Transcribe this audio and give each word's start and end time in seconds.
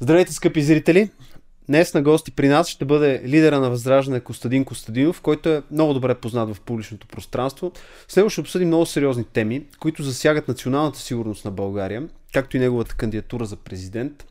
Здравейте, 0.00 0.32
скъпи 0.32 0.62
зрители! 0.62 1.10
Днес 1.66 1.94
на 1.94 2.02
гости 2.02 2.30
при 2.30 2.48
нас 2.48 2.68
ще 2.68 2.84
бъде 2.84 3.22
лидера 3.24 3.60
на 3.60 3.70
Възраждане 3.70 4.20
Костадин 4.20 4.64
Костадинов, 4.64 5.20
който 5.20 5.48
е 5.48 5.62
много 5.70 5.94
добре 5.94 6.14
познат 6.14 6.54
в 6.54 6.60
публичното 6.60 7.06
пространство. 7.06 7.72
С 8.08 8.16
него 8.16 8.30
ще 8.30 8.40
обсъдим 8.40 8.68
много 8.68 8.86
сериозни 8.86 9.24
теми, 9.24 9.66
които 9.80 10.02
засягат 10.02 10.48
националната 10.48 10.98
сигурност 10.98 11.44
на 11.44 11.50
България, 11.50 12.08
както 12.32 12.56
и 12.56 12.60
неговата 12.60 12.94
кандидатура 12.94 13.46
за 13.46 13.56
президент. 13.56 14.26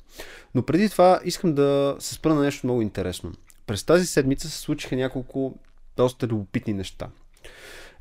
Но 0.55 0.61
преди 0.61 0.89
това 0.89 1.19
искам 1.23 1.53
да 1.53 1.95
се 1.99 2.13
спра 2.13 2.33
на 2.33 2.41
нещо 2.41 2.67
много 2.67 2.81
интересно. 2.81 3.31
През 3.67 3.83
тази 3.83 4.05
седмица 4.05 4.49
се 4.49 4.57
случиха 4.57 4.95
няколко 4.95 5.55
доста 5.97 6.27
любопитни 6.27 6.73
неща. 6.73 7.07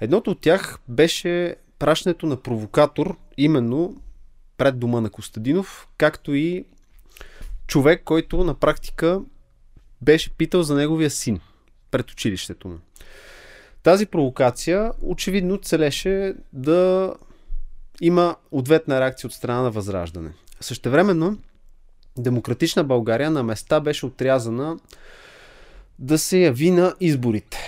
Едното 0.00 0.30
от 0.30 0.40
тях 0.40 0.78
беше 0.88 1.56
пращането 1.78 2.26
на 2.26 2.36
провокатор 2.36 3.16
именно 3.36 3.96
пред 4.58 4.78
дома 4.78 5.00
на 5.00 5.10
Костадинов, 5.10 5.88
както 5.98 6.34
и 6.34 6.64
човек, 7.66 8.02
който 8.04 8.44
на 8.44 8.54
практика 8.54 9.20
беше 10.02 10.36
питал 10.36 10.62
за 10.62 10.74
неговия 10.74 11.10
син 11.10 11.40
пред 11.90 12.10
училището 12.10 12.68
му. 12.68 12.78
Тази 13.82 14.06
провокация 14.06 14.92
очевидно 15.02 15.58
целеше 15.58 16.34
да 16.52 17.14
има 18.00 18.36
ответна 18.50 19.00
реакция 19.00 19.28
от 19.28 19.34
страна 19.34 19.62
на 19.62 19.70
Възраждане. 19.70 20.32
Същевременно, 20.60 21.38
Демократична 22.18 22.84
България 22.84 23.30
на 23.30 23.42
места 23.42 23.80
беше 23.80 24.06
отрязана 24.06 24.78
да 25.98 26.18
се 26.18 26.38
яви 26.38 26.70
на 26.70 26.94
изборите. 27.00 27.58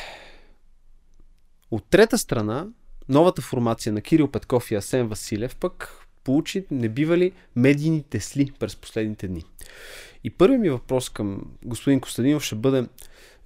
От 1.70 1.84
трета 1.90 2.18
страна, 2.18 2.66
новата 3.08 3.42
формация 3.42 3.92
на 3.92 4.00
Кирил 4.00 4.30
Петков 4.30 4.70
и 4.70 4.74
Асен 4.74 5.08
Василев 5.08 5.56
пък 5.56 6.05
получи 6.26 6.64
небивали 6.70 7.32
медийни 7.56 8.02
тесли 8.02 8.52
през 8.58 8.76
последните 8.76 9.28
дни. 9.28 9.44
И 10.24 10.30
първият 10.30 10.62
ми 10.62 10.70
въпрос 10.70 11.08
към 11.08 11.42
господин 11.64 12.00
Костадинов 12.00 12.42
ще 12.42 12.54
бъде 12.54 12.88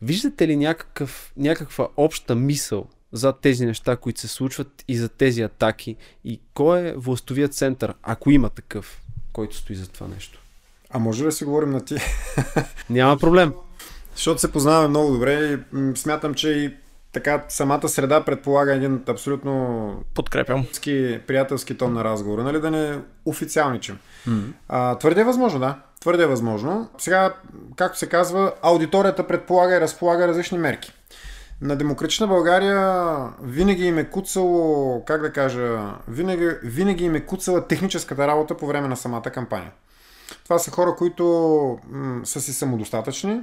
виждате 0.03 0.49
ли 0.49 0.57
някакъв, 0.57 1.33
някаква 1.37 1.89
обща 1.97 2.35
мисъл 2.35 2.87
за 3.13 3.33
тези 3.33 3.67
неща, 3.67 3.97
които 3.97 4.21
се 4.21 4.29
случват 4.29 4.85
и 4.89 4.97
за 4.97 5.09
тези 5.09 5.43
атаки 5.43 5.97
и 6.25 6.41
кой 6.55 6.81
е 6.81 6.95
властовият 6.97 7.55
център, 7.55 7.95
ако 8.03 8.31
има 8.31 8.51
такъв, 8.51 9.03
който 9.33 9.57
стои 9.57 9.77
за 9.77 9.89
това 9.89 10.09
нещо? 10.09 10.43
А 10.91 10.99
може 10.99 11.23
ли 11.23 11.25
да 11.25 11.33
си 11.33 11.45
говорим 11.45 11.71
на 11.71 11.85
ти? 11.85 11.97
Няма 12.91 13.19
проблем. 13.19 13.53
Защото 14.15 14.41
се 14.41 14.53
познаваме 14.53 14.89
много 14.89 15.13
добре 15.13 15.59
и 15.75 15.97
смятам, 15.97 16.35
че 16.35 16.49
и 16.49 16.75
така 17.13 17.45
самата 17.49 17.89
среда 17.89 18.25
предполага 18.25 18.75
един 18.75 19.03
абсолютно 19.09 19.95
подкрепям 20.15 20.67
приятелски 21.27 21.79
тон 21.79 21.93
на 21.93 22.05
разговора, 22.05 22.45
нали 22.45 22.61
да 22.61 22.71
не 22.71 22.99
официалничим. 23.25 23.99
Mm-hmm. 24.29 24.53
А, 24.69 24.99
твърде 24.99 25.21
е 25.21 25.25
възможно, 25.25 25.61
да. 25.61 25.79
Твърде 26.01 26.23
е 26.23 26.27
възможно. 26.27 26.89
Сега, 26.99 27.35
както 27.77 27.99
се 27.99 28.09
казва, 28.09 28.53
аудиторията 28.63 29.27
предполага 29.27 29.77
и 29.77 29.81
разполага 29.81 30.29
различни 30.29 30.59
мерки. 30.59 30.93
На 31.63 31.77
Демократична 31.77 32.27
България 32.27 33.15
винаги 33.43 33.87
им 33.87 33.99
е 33.99 34.11
куцало, 34.11 35.05
как 35.05 35.21
да 35.21 35.33
кажа, 35.33 35.81
винаги, 36.09 36.51
винаги 36.63 37.05
им 37.05 37.15
е 37.15 37.21
куцала 37.21 37.67
техническата 37.67 38.27
работа 38.27 38.57
по 38.57 38.67
време 38.67 38.89
на 38.89 38.97
самата 38.97 39.23
кампания. 39.23 39.73
Това 40.45 40.59
са 40.59 40.71
хора, 40.71 40.95
които 40.99 41.25
м- 41.91 42.27
са 42.27 42.41
си 42.41 42.53
самодостатъчни, 42.53 43.41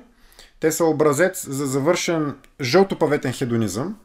те 0.59 0.71
са 0.71 0.85
образец 0.85 1.47
за 1.49 1.65
завършен 1.65 2.35
жълтопаветен 2.61 3.33
хедонизъм. 3.33 3.95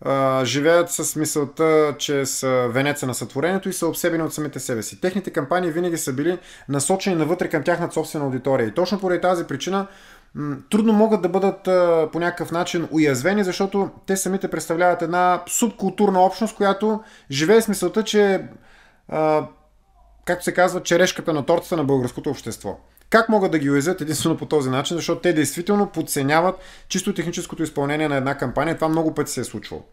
А, 0.00 0.44
живеят 0.44 0.90
с 0.90 1.16
мисълта, 1.16 1.94
че 1.98 2.26
са 2.26 2.68
венеца 2.70 3.06
на 3.06 3.14
сътворението 3.14 3.68
и 3.68 3.72
са 3.72 3.86
обсебени 3.86 4.22
от 4.22 4.34
самите 4.34 4.60
себе 4.60 4.82
си. 4.82 5.00
Техните 5.00 5.30
кампании 5.30 5.70
винаги 5.70 5.98
са 5.98 6.12
били 6.12 6.38
насочени 6.68 7.16
навътре 7.16 7.48
към 7.48 7.62
тяхната 7.62 7.94
собствена 7.94 8.24
аудитория. 8.24 8.68
И 8.68 8.74
точно 8.74 9.00
поради 9.00 9.20
тази 9.20 9.44
причина 9.44 9.86
трудно 10.70 10.92
могат 10.92 11.22
да 11.22 11.28
бъдат 11.28 11.68
а, 11.68 12.08
по 12.12 12.20
някакъв 12.20 12.50
начин 12.52 12.88
уязвени, 12.90 13.44
защото 13.44 13.90
те 14.06 14.16
самите 14.16 14.48
представляват 14.48 15.02
една 15.02 15.42
субкултурна 15.46 16.20
общност, 16.20 16.56
която 16.56 17.02
живее 17.30 17.60
с 17.62 17.68
мисълта, 17.68 18.04
че 18.04 18.48
а, 19.08 19.46
както 20.24 20.44
се 20.44 20.54
казва, 20.54 20.82
черешката 20.82 21.32
на 21.32 21.46
тортата 21.46 21.76
на 21.76 21.84
българското 21.84 22.30
общество. 22.30 22.78
Как 23.10 23.28
могат 23.28 23.52
да 23.52 23.58
ги 23.58 23.70
уязвят 23.70 24.00
единствено 24.00 24.36
по 24.36 24.46
този 24.46 24.70
начин? 24.70 24.96
Защото 24.96 25.20
те 25.20 25.32
действително 25.32 25.86
подценяват 25.86 26.56
чисто 26.88 27.14
техническото 27.14 27.62
изпълнение 27.62 28.08
на 28.08 28.16
една 28.16 28.38
кампания. 28.38 28.74
Това 28.74 28.88
много 28.88 29.14
пъти 29.14 29.32
се 29.32 29.40
е 29.40 29.44
случвало. 29.44 29.84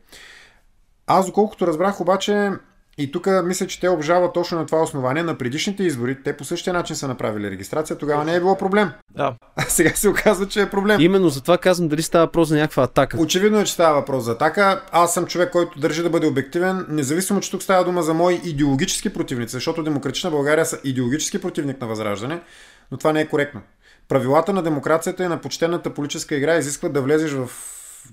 Аз, 1.08 1.26
доколкото 1.26 1.68
разбрах, 1.68 2.02
обаче, 2.02 2.52
и 2.98 3.12
тук 3.12 3.28
мисля, 3.44 3.68
че 3.68 3.80
те 3.80 3.90
обжават 3.90 4.34
точно 4.34 4.58
на 4.58 4.66
това 4.66 4.82
основание. 4.82 5.24
На 5.24 5.38
предишните 5.38 5.84
избори 5.84 6.24
те 6.24 6.38
по 6.38 6.44
същия 6.44 6.74
начин 6.74 6.96
са 6.96 7.08
направили 7.08 7.52
регистрация. 7.52 7.98
Тогава 7.98 8.24
не 8.24 8.36
е 8.36 8.40
било 8.40 8.58
проблем. 8.58 8.92
Да. 9.10 9.36
А 9.56 9.62
сега 9.62 9.90
се 9.90 10.10
оказва, 10.10 10.48
че 10.48 10.62
е 10.62 10.70
проблем. 10.70 11.02
Именно 11.02 11.30
за 11.30 11.42
това 11.42 11.58
казвам 11.58 11.88
дали 11.88 12.02
става 12.02 12.26
въпрос 12.26 12.48
за 12.48 12.56
някаква 12.56 12.84
атака. 12.84 13.18
Очевидно 13.22 13.60
е, 13.60 13.64
че 13.64 13.74
става 13.74 14.00
въпрос 14.00 14.24
за 14.24 14.32
атака. 14.32 14.82
Аз 14.92 15.14
съм 15.14 15.26
човек, 15.26 15.52
който 15.52 15.80
държи 15.80 16.04
да 16.04 16.10
бъде 16.10 16.28
обективен, 16.28 16.86
независимо, 16.90 17.40
че 17.40 17.52
тук 17.52 17.64
става 17.64 17.84
дума 17.84 18.04
за 18.04 18.14
мои 18.14 18.42
идеологически 18.44 19.14
противници, 19.14 19.52
защото 19.52 19.84
Демократична 19.84 20.32
България 20.32 20.66
са 20.66 20.80
идеологически 20.84 21.42
противник 21.42 21.82
на 21.82 21.88
Възраждане 21.88 22.42
но 22.92 22.98
това 22.98 23.14
не 23.14 23.22
е 23.22 23.28
коректно. 23.28 23.62
Правилата 24.08 24.54
на 24.54 24.64
демокрацията 24.64 25.24
и 25.24 25.28
на 25.28 25.42
почтената 25.42 25.94
политическа 25.94 26.36
игра 26.36 26.56
изискват 26.56 26.94
да 26.94 27.02
влезеш 27.02 27.32
в 27.32 27.50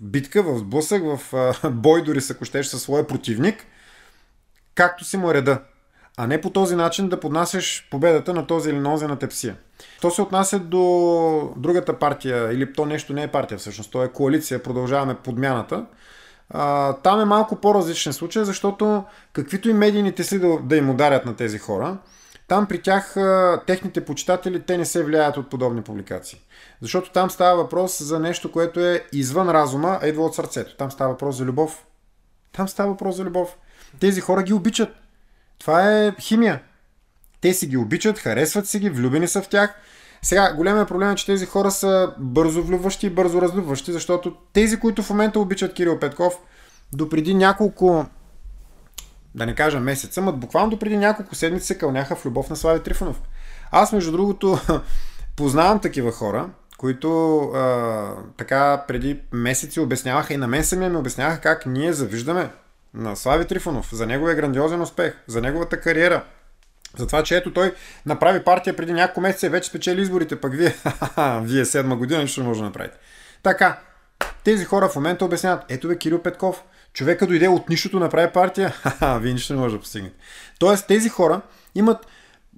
битка, 0.01 0.43
в 0.43 0.59
сблъсък, 0.59 1.03
в 1.05 1.35
а, 1.65 1.71
бой, 1.71 2.03
дори 2.03 2.21
ако 2.31 2.45
щеш 2.45 2.67
със 2.67 2.83
своя 2.83 3.07
противник, 3.07 3.67
както 4.75 5.05
си 5.05 5.17
му 5.17 5.31
е 5.31 5.35
реда. 5.35 5.61
А 6.17 6.27
не 6.27 6.41
по 6.41 6.51
този 6.51 6.77
начин 6.77 7.09
да 7.09 7.21
поднасяш 7.21 7.89
победата 7.91 8.35
на 8.35 8.47
този 8.47 8.71
или 8.71 8.79
нози 8.79 9.07
на 9.07 9.19
тепсия. 9.19 9.57
То 10.01 10.11
се 10.11 10.23
отнася 10.23 10.59
до 10.59 11.53
другата 11.57 11.99
партия, 11.99 12.53
или 12.53 12.73
то 12.73 12.87
нещо 12.87 13.13
не 13.13 13.23
е 13.23 13.29
партия 13.29 13.59
всъщност, 13.59 13.93
то 13.93 14.03
е 14.03 14.13
коалиция, 14.13 14.63
продължаваме 14.63 15.15
подмяната. 15.15 15.87
А, 16.51 16.93
там 16.93 17.21
е 17.21 17.25
малко 17.25 17.57
по-различен 17.57 18.13
случай, 18.13 18.45
защото 18.45 19.05
каквито 19.33 19.69
и 19.69 19.73
медийните 19.73 20.25
си 20.25 20.39
да, 20.39 20.59
да 20.59 20.77
им 20.77 20.91
ударят 20.91 21.27
на 21.27 21.37
тези 21.37 21.59
хора, 21.59 21.99
там 22.53 22.67
при 22.67 22.83
тях 22.83 23.17
техните 23.67 24.05
почитатели, 24.05 24.63
те 24.63 24.79
не 24.79 24.85
се 24.85 25.05
влияят 25.05 25.37
от 25.37 25.51
подобни 25.51 25.83
публикации. 25.83 26.41
Защото 26.81 27.13
там 27.13 27.31
става 27.31 27.57
въпрос 27.57 28.03
за 28.03 28.19
нещо, 28.21 28.53
което 28.53 28.81
е 28.81 29.05
извън 29.13 29.51
разума, 29.51 29.99
а 30.03 30.09
идва 30.09 30.25
от 30.25 30.35
сърцето. 30.35 30.77
Там 30.77 30.91
става 30.91 31.11
въпрос 31.11 31.37
за 31.37 31.45
любов. 31.45 31.87
Там 32.53 32.69
става 32.69 32.91
въпрос 32.91 33.17
за 33.17 33.25
любов. 33.25 33.57
Тези 34.01 34.21
хора 34.21 34.43
ги 34.43 34.53
обичат. 34.53 34.89
Това 35.59 35.93
е 35.93 36.15
химия. 36.21 36.63
Те 37.41 37.55
си 37.55 37.67
ги 37.67 37.77
обичат, 37.77 38.19
харесват 38.19 38.67
си 38.67 38.79
ги, 38.79 38.91
влюбени 38.91 39.29
са 39.29 39.43
в 39.43 39.49
тях. 39.49 39.75
Сега, 40.23 40.55
големият 40.55 40.89
проблем 40.89 41.11
е, 41.11 41.15
че 41.15 41.27
тези 41.27 41.47
хора 41.47 41.71
са 41.71 42.15
бързо 42.19 42.63
влюбващи 42.63 43.07
и 43.07 43.11
бързо 43.11 43.43
разлюбващи, 43.43 43.93
защото 43.93 44.37
тези, 44.53 44.81
които 44.81 45.03
в 45.03 45.11
момента 45.11 45.41
обичат 45.41 45.75
Кирил 45.75 45.99
Петков, 45.99 46.39
допреди 46.93 47.35
няколко 47.35 48.07
да 49.35 49.47
не 49.47 49.55
кажа 49.55 49.81
месеца, 49.81 50.23
но 50.23 50.33
буквално 50.33 50.79
преди 50.79 50.97
няколко 50.97 51.35
седмици 51.35 51.67
се 51.67 51.79
кълняха 51.79 52.17
в 52.17 52.27
любов 52.27 52.51
на 52.51 52.57
Слави 52.57 52.83
Трифонов. 52.83 53.23
Аз, 53.71 53.93
между 53.93 54.13
другото, 54.13 54.59
познавам 55.37 55.81
такива 55.81 56.13
хора, 56.13 56.49
които 56.79 57.39
а, 57.41 58.15
така 58.37 58.85
преди 58.89 59.21
месеци 59.33 59.81
обясняваха 59.81 60.35
и 60.35 60.37
на 60.37 60.49
мен 60.49 60.65
самия 60.65 60.91
ми 60.91 60.97
обясняваха 60.97 61.41
как 61.41 61.67
ние 61.67 61.93
завиждаме 61.93 62.51
на 62.95 63.17
Слави 63.17 63.45
Трифонов 63.45 63.95
за 63.95 64.07
неговия 64.07 64.37
грандиозен 64.37 64.81
успех, 64.81 65.15
за 65.27 65.41
неговата 65.41 65.81
кариера, 65.81 66.25
за 66.97 67.07
това, 67.07 67.23
че 67.23 67.37
ето 67.37 67.53
той 67.53 67.75
направи 68.07 68.45
партия 68.45 68.77
преди 68.77 68.93
няколко 68.93 69.21
месеца 69.21 69.47
и 69.47 69.49
вече 69.49 69.69
спечели 69.69 70.01
изборите, 70.01 70.41
пък 70.41 70.55
вие, 70.55 70.75
вие 71.41 71.65
седма 71.65 71.97
година 71.97 72.21
нищо 72.21 72.41
не 72.41 72.47
може 72.47 72.61
да 72.61 72.67
направите. 72.67 72.97
Така, 73.43 73.79
тези 74.45 74.65
хора 74.65 74.89
в 74.89 74.97
момента 74.97 75.25
обясняват, 75.25 75.65
ето 75.69 75.89
бе 75.89 75.99
Кирил 75.99 76.23
Петков, 76.23 76.65
Човека 76.93 77.27
дойде 77.27 77.49
от 77.49 77.69
нищото, 77.69 77.99
направи 77.99 78.33
партия, 78.33 78.71
ха 78.71 79.19
вие 79.19 79.33
нищо 79.33 79.55
не 79.55 79.61
може 79.61 79.75
да 79.75 79.81
постигнете. 79.81 80.17
Тоест, 80.59 80.87
тези 80.87 81.09
хора 81.09 81.41
имат 81.75 82.07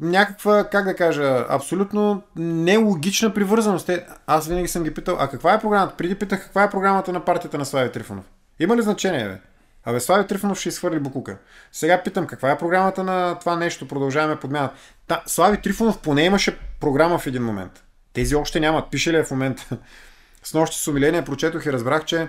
някаква, 0.00 0.64
как 0.64 0.84
да 0.84 0.96
кажа, 0.96 1.46
абсолютно 1.48 2.22
нелогична 2.36 3.34
привързаност. 3.34 3.86
Те, 3.86 4.06
аз 4.26 4.48
винаги 4.48 4.68
съм 4.68 4.82
ги 4.82 4.94
питал, 4.94 5.16
а 5.20 5.28
каква 5.28 5.54
е 5.54 5.60
програмата? 5.60 5.96
Преди 5.96 6.14
питах 6.14 6.42
каква 6.42 6.62
е 6.62 6.70
програмата 6.70 7.12
на 7.12 7.24
партията 7.24 7.58
на 7.58 7.64
Слави 7.64 7.92
Трифонов. 7.92 8.24
Има 8.60 8.76
ли 8.76 8.82
значение, 8.82 9.28
бе? 9.28 9.38
Абе, 9.84 10.00
Слави 10.00 10.26
Трифонов 10.26 10.58
ще 10.58 10.68
изхвърли 10.68 10.98
Букука. 10.98 11.38
Сега 11.72 12.02
питам, 12.02 12.26
каква 12.26 12.50
е 12.50 12.58
програмата 12.58 13.04
на 13.04 13.38
това 13.38 13.56
нещо? 13.56 13.88
Продължаваме 13.88 14.40
подмяната. 14.40 14.74
Та, 15.06 15.22
Слави 15.26 15.62
Трифонов 15.62 15.98
поне 15.98 16.24
имаше 16.24 16.58
програма 16.80 17.18
в 17.18 17.26
един 17.26 17.42
момент. 17.42 17.84
Тези 18.12 18.34
още 18.34 18.60
нямат. 18.60 18.90
Пише 18.90 19.12
ли 19.12 19.16
е 19.16 19.24
в 19.24 19.30
момента? 19.30 19.68
С 20.42 20.54
нощи 20.54 20.78
с 20.78 20.88
умиление 20.88 21.24
прочетох 21.24 21.66
и 21.66 21.72
разбрах, 21.72 22.04
че 22.04 22.28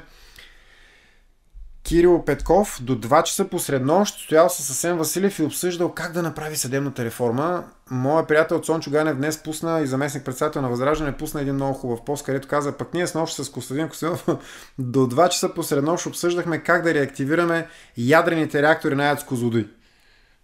Кирил 1.85 2.23
Петков 2.25 2.79
до 2.81 2.95
2 2.95 3.23
часа 3.23 3.47
посред 3.47 3.85
нощ 3.85 4.19
стоял 4.19 4.49
с 4.49 4.69
Асен 4.69 4.97
Василев 4.97 5.39
и 5.39 5.43
обсъждал 5.43 5.91
как 5.91 6.11
да 6.11 6.23
направи 6.23 6.55
съдебната 6.55 7.05
реформа. 7.05 7.63
Моя 7.91 8.27
приятел 8.27 8.59
Цончо 8.59 8.91
Ганев 8.91 9.17
днес 9.17 9.43
пусна 9.43 9.81
и 9.81 9.87
заместник 9.87 10.25
председател 10.25 10.61
на 10.61 10.69
Възраждане 10.69 11.17
пусна 11.17 11.41
един 11.41 11.55
много 11.55 11.73
хубав 11.73 12.05
пост, 12.05 12.25
където 12.25 12.47
каза, 12.47 12.71
пък 12.71 12.93
ние 12.93 13.07
с 13.07 13.13
нощ 13.13 13.35
с 13.35 13.51
Костадин 13.51 13.89
Костадинов 13.89 14.27
до 14.79 14.99
2 14.99 15.29
часа 15.29 15.53
посред 15.53 15.83
нощ 15.83 16.05
обсъждахме 16.05 16.59
как 16.59 16.83
да 16.83 16.93
реактивираме 16.93 17.67
ядрените 17.97 18.61
реактори 18.61 18.95
на 18.95 19.05
Яц 19.05 19.23
Козлодуй. 19.23 19.69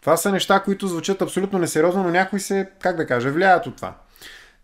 Това 0.02 0.18
са 0.18 0.32
неща, 0.32 0.60
които 0.60 0.88
звучат 0.88 1.22
абсолютно 1.22 1.60
несериозно, 1.60 2.04
но 2.04 2.10
някои 2.10 2.40
се, 2.40 2.70
как 2.82 2.96
да 2.96 3.08
кажа, 3.08 3.32
влияят 3.32 3.68
от 3.68 3.76
това. 3.76 3.96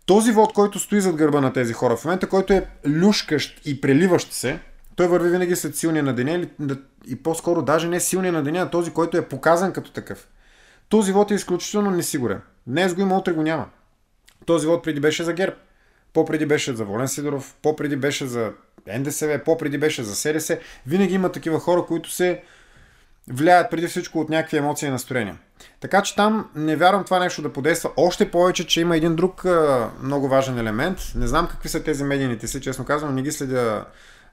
Този 0.06 0.32
вод, 0.32 0.52
който 0.52 0.78
стои 0.78 1.00
зад 1.00 1.16
гърба 1.16 1.40
на 1.40 1.52
тези 1.52 1.72
хора 1.72 1.96
в 1.96 2.04
момента, 2.04 2.28
който 2.28 2.52
е 2.52 2.66
люшкащ 2.86 3.60
и 3.66 3.80
преливащ 3.80 4.32
се, 4.32 4.60
той 4.98 5.08
върви 5.08 5.30
винаги 5.30 5.56
след 5.56 5.76
силния 5.76 6.02
на 6.02 6.14
деня 6.14 6.46
и 7.06 7.16
по-скоро 7.16 7.62
даже 7.62 7.88
не 7.88 8.00
силния 8.00 8.32
на 8.32 8.42
деня, 8.42 8.58
а 8.58 8.70
този, 8.70 8.90
който 8.90 9.16
е 9.16 9.28
показан 9.28 9.72
като 9.72 9.92
такъв. 9.92 10.28
Този 10.88 11.12
вод 11.12 11.30
е 11.30 11.34
изключително 11.34 11.90
несигурен. 11.90 12.40
Днес 12.66 12.94
го 12.94 13.00
има, 13.00 13.18
утре 13.18 13.32
го 13.32 13.42
няма. 13.42 13.66
Този 14.46 14.66
вод 14.66 14.84
преди 14.84 15.00
беше 15.00 15.24
за 15.24 15.32
ГЕРБ. 15.32 15.56
По-преди 16.12 16.46
беше 16.46 16.76
за 16.76 16.84
Волен 16.84 17.08
Сидоров, 17.08 17.56
по-преди 17.62 17.96
беше 17.96 18.26
за 18.26 18.52
НДСВ, 18.98 19.44
по-преди 19.44 19.78
беше 19.78 20.02
за 20.02 20.16
СРС. 20.16 20.50
Винаги 20.86 21.14
има 21.14 21.32
такива 21.32 21.60
хора, 21.60 21.84
които 21.86 22.10
се 22.10 22.42
влияят 23.28 23.70
преди 23.70 23.86
всичко 23.86 24.20
от 24.20 24.28
някакви 24.28 24.56
емоции 24.56 24.88
и 24.88 24.90
настроения. 24.90 25.38
Така 25.80 26.02
че 26.02 26.16
там 26.16 26.50
не 26.54 26.76
вярвам 26.76 27.04
това 27.04 27.18
нещо 27.18 27.42
да 27.42 27.52
подейства. 27.52 27.90
Още 27.96 28.30
повече, 28.30 28.66
че 28.66 28.80
има 28.80 28.96
един 28.96 29.16
друг 29.16 29.44
а, 29.44 29.90
много 30.02 30.28
важен 30.28 30.58
елемент. 30.58 30.98
Не 31.14 31.26
знам 31.26 31.48
какви 31.48 31.68
са 31.68 31.82
тези 31.82 32.04
медийните 32.04 32.46
си, 32.46 32.60
честно 32.60 32.84
казвам, 32.84 33.14
не 33.14 33.22
ги 33.22 33.32
следя 33.32 33.84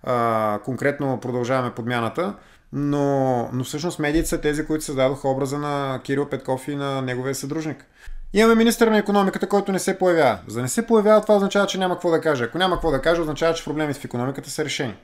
а, 0.03 0.59
конкретно 0.65 1.19
продължаваме 1.19 1.71
подмяната, 1.71 2.33
но, 2.73 3.49
но 3.53 3.63
всъщност 3.63 3.99
медиите 3.99 4.29
са 4.29 4.41
тези, 4.41 4.65
които 4.65 4.83
създадоха 4.83 5.27
образа 5.27 5.57
на 5.57 5.99
Кирил 6.03 6.29
Петков 6.29 6.67
и 6.67 6.75
на 6.75 7.01
неговия 7.01 7.35
съдружник. 7.35 7.85
Имаме 8.33 8.55
министър 8.55 8.87
на 8.87 8.97
економиката, 8.97 9.49
който 9.49 9.71
не 9.71 9.79
се 9.79 9.99
появява. 9.99 10.39
За 10.47 10.55
да 10.55 10.61
не 10.61 10.67
се 10.67 10.87
появява, 10.87 11.21
това 11.21 11.35
означава, 11.35 11.67
че 11.67 11.77
няма 11.77 11.95
какво 11.95 12.11
да 12.11 12.21
каже. 12.21 12.43
Ако 12.43 12.57
няма 12.57 12.75
какво 12.75 12.91
да 12.91 13.01
каже, 13.01 13.21
означава, 13.21 13.53
че 13.53 13.63
проблемите 13.63 13.99
в 13.99 14.05
економиката 14.05 14.49
са 14.49 14.65
решени. 14.65 14.95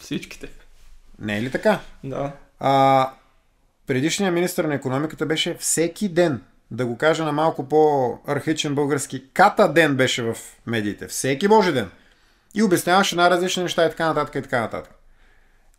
Всичките. 0.00 0.48
Не 1.18 1.38
е 1.38 1.42
ли 1.42 1.50
така? 1.50 1.78
Да. 2.04 2.32
А, 2.60 3.10
предишният 3.86 4.34
министър 4.34 4.64
на 4.64 4.74
економиката 4.74 5.26
беше 5.26 5.56
всеки 5.58 6.08
ден, 6.08 6.42
да 6.70 6.86
го 6.86 6.98
кажа 6.98 7.24
на 7.24 7.32
малко 7.32 7.68
по-архичен 7.68 8.74
български, 8.74 9.24
ката 9.32 9.72
ден 9.72 9.94
беше 9.94 10.22
в 10.22 10.36
медиите. 10.66 11.06
Всеки 11.06 11.48
божи 11.48 11.72
ден. 11.72 11.90
И 12.54 12.62
обясняваше 12.62 13.16
най-различни 13.16 13.62
неща 13.62 13.86
и 13.86 13.90
така 13.90 14.06
нататък 14.06 14.34
и 14.34 14.42
така 14.42 14.60
нататък. 14.60 14.94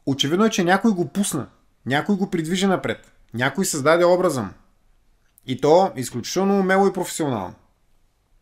Очевидно 0.06 0.46
е, 0.46 0.50
че 0.50 0.64
някой 0.64 0.92
го 0.92 1.08
пусна. 1.08 1.48
Някой 1.86 2.16
го 2.16 2.30
придвижи 2.30 2.68
напред. 2.68 3.12
Някой 3.34 3.66
създаде 3.66 4.06
образа 4.06 4.42
му. 4.42 4.50
И 5.48 5.62
то 5.62 5.92
изключително 5.96 6.60
умело 6.60 6.88
и 6.88 6.94
професионално. 6.94 7.54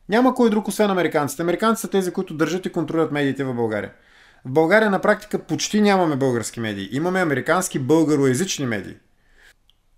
Няма 0.09 0.35
кой 0.35 0.49
друг, 0.49 0.67
освен 0.67 0.91
американците. 0.91 1.41
Американците 1.41 1.81
са 1.81 1.91
тези, 1.91 2.11
които 2.11 2.33
държат 2.33 2.65
и 2.65 2.71
контролират 2.71 3.11
медиите 3.11 3.43
в 3.43 3.53
България. 3.53 3.93
В 4.45 4.51
България 4.51 4.91
на 4.91 5.01
практика 5.01 5.39
почти 5.39 5.81
нямаме 5.81 6.15
български 6.15 6.59
медии. 6.59 6.89
Имаме 6.91 7.21
американски 7.21 7.79
българоязични 7.79 8.65
медии. 8.65 8.95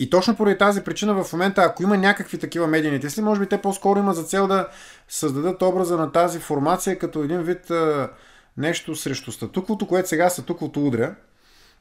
И 0.01 0.09
точно 0.09 0.35
поради 0.35 0.57
тази 0.57 0.83
причина 0.83 1.23
в 1.23 1.33
момента, 1.33 1.61
ако 1.61 1.83
има 1.83 1.97
някакви 1.97 2.37
такива 2.37 2.67
медийни 2.67 2.99
тесли, 2.99 3.21
може 3.21 3.39
би 3.41 3.47
те 3.47 3.61
по-скоро 3.61 3.99
имат 3.99 4.15
за 4.15 4.23
цел 4.23 4.47
да 4.47 4.67
създадат 5.09 5.61
образа 5.61 5.97
на 5.97 6.11
тази 6.11 6.39
формация 6.39 6.99
като 6.99 7.23
един 7.23 7.41
вид 7.41 7.71
а, 7.71 8.09
нещо 8.57 8.95
срещу 8.95 9.31
статуквото, 9.31 9.87
което 9.87 10.09
сега 10.09 10.29
статуквото 10.29 10.85
удря. 10.87 11.15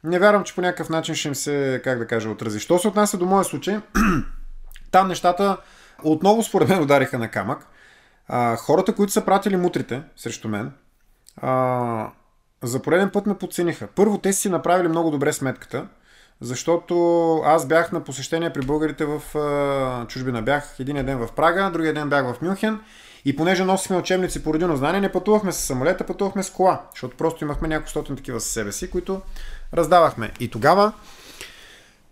Не 0.05 0.19
вярвам, 0.19 0.45
че 0.45 0.55
по 0.55 0.61
някакъв 0.61 0.89
начин 0.89 1.15
ще 1.15 1.29
им 1.29 1.35
се, 1.35 1.81
как 1.85 1.99
да 1.99 2.07
кажа, 2.07 2.31
отрази. 2.31 2.61
Що 2.61 2.79
се 2.79 2.89
отнася 2.89 3.19
до 3.19 3.27
моя 3.27 3.45
случай, 3.45 3.81
там 4.91 5.09
нещата 5.09 5.57
отново 6.05 6.43
според 6.43 6.69
мен 6.69 6.83
удариха 6.83 7.19
на 7.19 7.31
камък. 7.31 7.67
А, 8.29 8.57
хората, 8.57 8.95
които 8.95 9.13
са 9.13 9.25
пратили 9.25 9.57
мутрите 9.57 10.03
срещу 10.17 10.49
мен, 10.49 10.73
а, 11.37 12.11
за 12.63 12.83
пореден 12.83 13.11
път 13.11 13.27
ме 13.27 13.39
подцениха. 13.39 13.89
Първо, 13.97 14.19
те 14.19 14.33
си 14.33 14.49
направили 14.49 14.89
много 14.89 15.11
добре 15.11 15.33
сметката, 15.33 15.87
защото 16.41 17.37
аз 17.45 17.67
бях 17.67 17.93
на 17.93 18.05
посещение 18.05 18.53
при 18.53 18.67
българите 18.67 19.05
в 19.05 19.39
а, 19.39 20.07
чужбина. 20.07 20.43
Бях 20.43 20.77
един 20.79 21.07
ден 21.07 21.19
в 21.19 21.33
Прага, 21.37 21.71
другия 21.73 21.95
ден 21.95 22.09
бях 22.09 22.35
в 22.35 22.43
Мюнхен 22.43 22.81
и 23.25 23.37
понеже 23.37 23.65
носихме 23.65 23.97
учебници 23.97 24.45
по 24.45 24.55
родино 24.55 24.77
знание, 24.77 25.01
не 25.01 25.13
пътувахме 25.13 25.53
с 25.53 25.57
самолета, 25.57 26.07
пътувахме 26.07 26.43
с 26.43 26.51
кола, 26.51 26.81
защото 26.91 27.17
просто 27.17 27.45
имахме 27.45 27.69
няколко 27.69 27.91
стотин 27.91 28.17
такива 28.17 28.41
със 28.41 28.53
себе 28.53 28.73
си, 28.73 28.91
които 28.91 29.21
раздавахме. 29.75 30.31
И 30.41 30.51
тогава, 30.51 30.93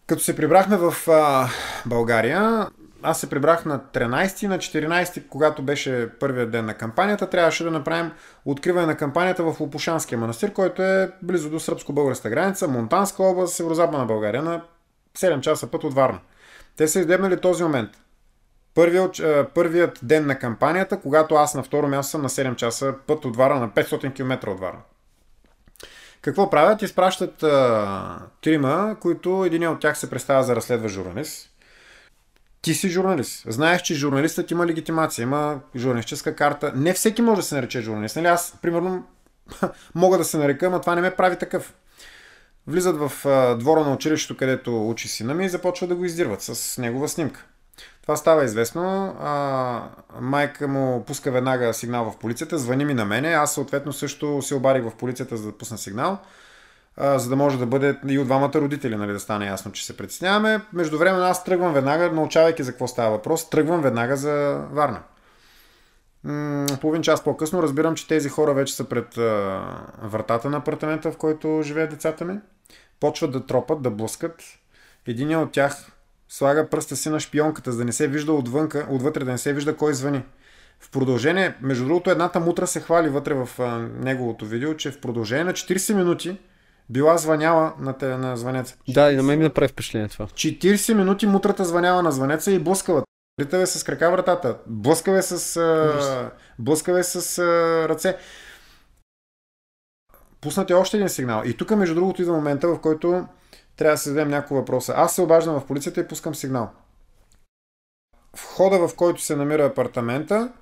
като 0.06 0.22
се 0.22 0.36
прибрахме 0.36 0.76
в 0.76 0.94
а, 1.08 1.48
България, 1.86 2.68
аз 3.02 3.20
се 3.20 3.30
прибрах 3.30 3.64
на 3.64 3.80
13 3.80 4.46
на 4.46 4.58
14, 4.58 5.28
когато 5.28 5.62
беше 5.62 6.08
първият 6.20 6.50
ден 6.50 6.64
на 6.64 6.74
кампанията, 6.74 7.30
трябваше 7.30 7.64
да 7.64 7.70
направим 7.70 8.12
откриване 8.44 8.86
на 8.86 8.96
кампанията 8.96 9.44
в 9.44 9.60
Лопушанския 9.60 10.18
манастир, 10.18 10.52
който 10.52 10.82
е 10.82 11.10
близо 11.22 11.50
до 11.50 11.60
сръбско-българска 11.60 12.30
граница, 12.30 12.68
Монтанска 12.68 13.22
област, 13.22 13.54
северо-западна 13.54 14.06
България, 14.06 14.42
на 14.42 14.62
7 15.18 15.40
часа 15.40 15.70
път 15.70 15.84
от 15.84 15.94
Варна. 15.94 16.18
Те 16.76 16.88
са 16.88 17.00
издебнали 17.00 17.40
този 17.40 17.62
момент. 17.62 17.90
Първият, 18.74 19.20
първият 19.54 19.98
ден 20.02 20.26
на 20.26 20.38
кампанията, 20.38 21.00
когато 21.00 21.34
аз 21.34 21.54
на 21.54 21.62
второ 21.62 21.88
място 21.88 22.10
съм 22.10 22.22
на 22.22 22.28
7 22.28 22.56
часа 22.56 22.94
път 23.06 23.24
от 23.24 23.36
Варна, 23.36 23.60
на 23.60 23.68
500 23.68 24.14
км 24.14 24.50
от 24.50 24.60
Варна. 24.60 24.80
Какво 26.20 26.50
правят? 26.50 26.82
Изпращат 26.82 27.42
а, 27.42 28.18
трима, 28.42 28.96
които 29.00 29.44
един 29.44 29.68
от 29.68 29.80
тях 29.80 29.98
се 29.98 30.10
представя 30.10 30.42
за 30.42 30.56
разследващ 30.56 30.94
журналист. 30.94 31.50
Ти 32.62 32.74
си 32.74 32.88
журналист. 32.88 33.44
Знаеш, 33.46 33.82
че 33.82 33.94
журналистът 33.94 34.50
има 34.50 34.66
легитимация, 34.66 35.22
има 35.22 35.60
журналистическа 35.76 36.36
карта. 36.36 36.72
Не 36.76 36.92
всеки 36.92 37.22
може 37.22 37.40
да 37.40 37.46
се 37.46 37.54
нарече 37.54 37.80
журналист. 37.80 38.16
Нали? 38.16 38.26
Аз, 38.26 38.54
примерно, 38.62 39.04
мога 39.94 40.18
да 40.18 40.24
се 40.24 40.38
нарека, 40.38 40.70
но 40.70 40.80
това 40.80 40.94
не 40.94 41.00
ме 41.00 41.16
прави 41.16 41.36
такъв. 41.36 41.74
Влизат 42.66 42.96
в 42.96 43.12
двора 43.58 43.84
на 43.84 43.92
училището, 43.92 44.36
където 44.36 44.88
учи 44.88 45.08
сина 45.08 45.34
ми 45.34 45.44
и 45.44 45.48
започват 45.48 45.88
да 45.88 45.96
го 45.96 46.04
издирват 46.04 46.42
с 46.42 46.78
негова 46.78 47.08
снимка. 47.08 47.44
Това 48.02 48.16
става 48.16 48.44
известно. 48.44 49.16
А, 49.20 49.82
майка 50.20 50.68
му 50.68 51.04
пуска 51.04 51.30
веднага 51.30 51.74
сигнал 51.74 52.10
в 52.10 52.18
полицията, 52.18 52.58
звъни 52.58 52.84
ми 52.84 52.94
на 52.94 53.04
мене. 53.04 53.28
Аз 53.28 53.54
съответно 53.54 53.92
също 53.92 54.42
се 54.42 54.54
обарих 54.54 54.84
в 54.84 54.96
полицията 54.96 55.36
за 55.36 55.46
да 55.46 55.58
пусна 55.58 55.78
сигнал, 55.78 56.18
за 57.00 57.28
да 57.28 57.36
може 57.36 57.58
да 57.58 57.66
бъде 57.66 57.98
и 58.08 58.18
от 58.18 58.26
двамата 58.26 58.52
родители, 58.54 58.96
нали, 58.96 59.12
да 59.12 59.20
стане 59.20 59.46
ясно, 59.46 59.72
че 59.72 59.86
се 59.86 59.96
притесняваме. 59.96 60.60
Междувременно 60.72 61.24
аз 61.24 61.44
тръгвам 61.44 61.74
веднага, 61.74 62.12
научавайки 62.12 62.62
за 62.62 62.70
какво 62.70 62.88
става 62.88 63.10
въпрос, 63.10 63.50
тръгвам 63.50 63.82
веднага 63.82 64.16
за 64.16 64.64
Варна. 64.72 65.00
Половин 66.80 67.02
час 67.02 67.24
по-късно 67.24 67.62
разбирам, 67.62 67.94
че 67.94 68.08
тези 68.08 68.28
хора 68.28 68.54
вече 68.54 68.74
са 68.74 68.84
пред 68.84 69.18
а, 69.18 69.62
вратата 70.02 70.50
на 70.50 70.56
апартамента, 70.56 71.12
в 71.12 71.16
който 71.16 71.60
живеят 71.64 71.90
децата 71.90 72.24
ми. 72.24 72.38
Почват 73.00 73.32
да 73.32 73.46
тропат, 73.46 73.82
да 73.82 73.90
блъскат. 73.90 74.42
Един 75.06 75.36
от 75.36 75.52
тях 75.52 75.92
слага 76.28 76.68
пръста 76.68 76.96
си 76.96 77.10
на 77.10 77.20
шпионката, 77.20 77.72
за 77.72 77.78
да 77.78 77.84
не 77.84 77.92
се 77.92 78.08
вижда 78.08 78.32
отвънка, 78.32 78.86
отвътре, 78.90 79.24
да 79.24 79.32
не 79.32 79.38
се 79.38 79.52
вижда 79.52 79.76
кой 79.76 79.94
звъни. 79.94 80.22
В 80.80 80.90
продължение, 80.90 81.54
между 81.60 81.84
другото, 81.84 82.10
едната 82.10 82.40
мутра 82.40 82.66
се 82.66 82.80
хвали 82.80 83.08
вътре 83.08 83.34
в 83.34 83.48
а, 83.58 83.78
неговото 83.78 84.46
видео, 84.46 84.76
че 84.76 84.90
в 84.90 85.00
продължение 85.00 85.44
на 85.44 85.52
40 85.52 85.94
минути 85.94 86.38
била 86.90 87.18
звъняла 87.18 87.74
на, 87.78 87.92
те, 87.98 88.06
на 88.06 88.36
звънеца. 88.36 88.76
Да, 88.88 89.12
и 89.12 89.16
на 89.16 89.22
мен 89.22 89.38
ми 89.38 89.44
направи 89.44 89.68
впечатление 89.68 90.08
това. 90.08 90.26
40 90.26 90.94
минути 90.94 91.26
мутрата 91.26 91.64
звъняла 91.64 92.02
на 92.02 92.12
звънеца 92.12 92.52
и 92.52 92.58
блъскава. 92.58 93.02
Ритаве 93.40 93.66
с 93.66 93.84
крака 93.84 94.10
вратата, 94.10 94.58
блъскаве 94.66 95.22
с, 95.22 95.56
а, 95.56 96.30
блъскаве 96.58 97.02
с 97.02 97.38
а, 97.38 97.88
ръце. 97.88 98.16
Пуснате 100.40 100.74
още 100.74 100.96
един 100.96 101.08
сигнал. 101.08 101.42
И 101.44 101.56
тук, 101.56 101.70
между 101.70 101.94
другото, 101.94 102.22
идва 102.22 102.34
момента, 102.34 102.68
в 102.68 102.80
който 102.80 103.26
трябва 103.76 103.94
да 103.94 103.98
се 103.98 104.08
зададем 104.08 104.28
няколко 104.28 104.54
въпроса. 104.54 104.94
Аз 104.96 105.14
се 105.14 105.22
обаждам 105.22 105.60
в 105.60 105.66
полицията 105.66 106.00
и 106.00 106.08
пускам 106.08 106.34
сигнал. 106.34 106.70
Входа, 108.36 108.88
в 108.88 108.96
който 108.96 109.22
се 109.22 109.36
намира 109.36 109.64
апартамента, 109.64 110.52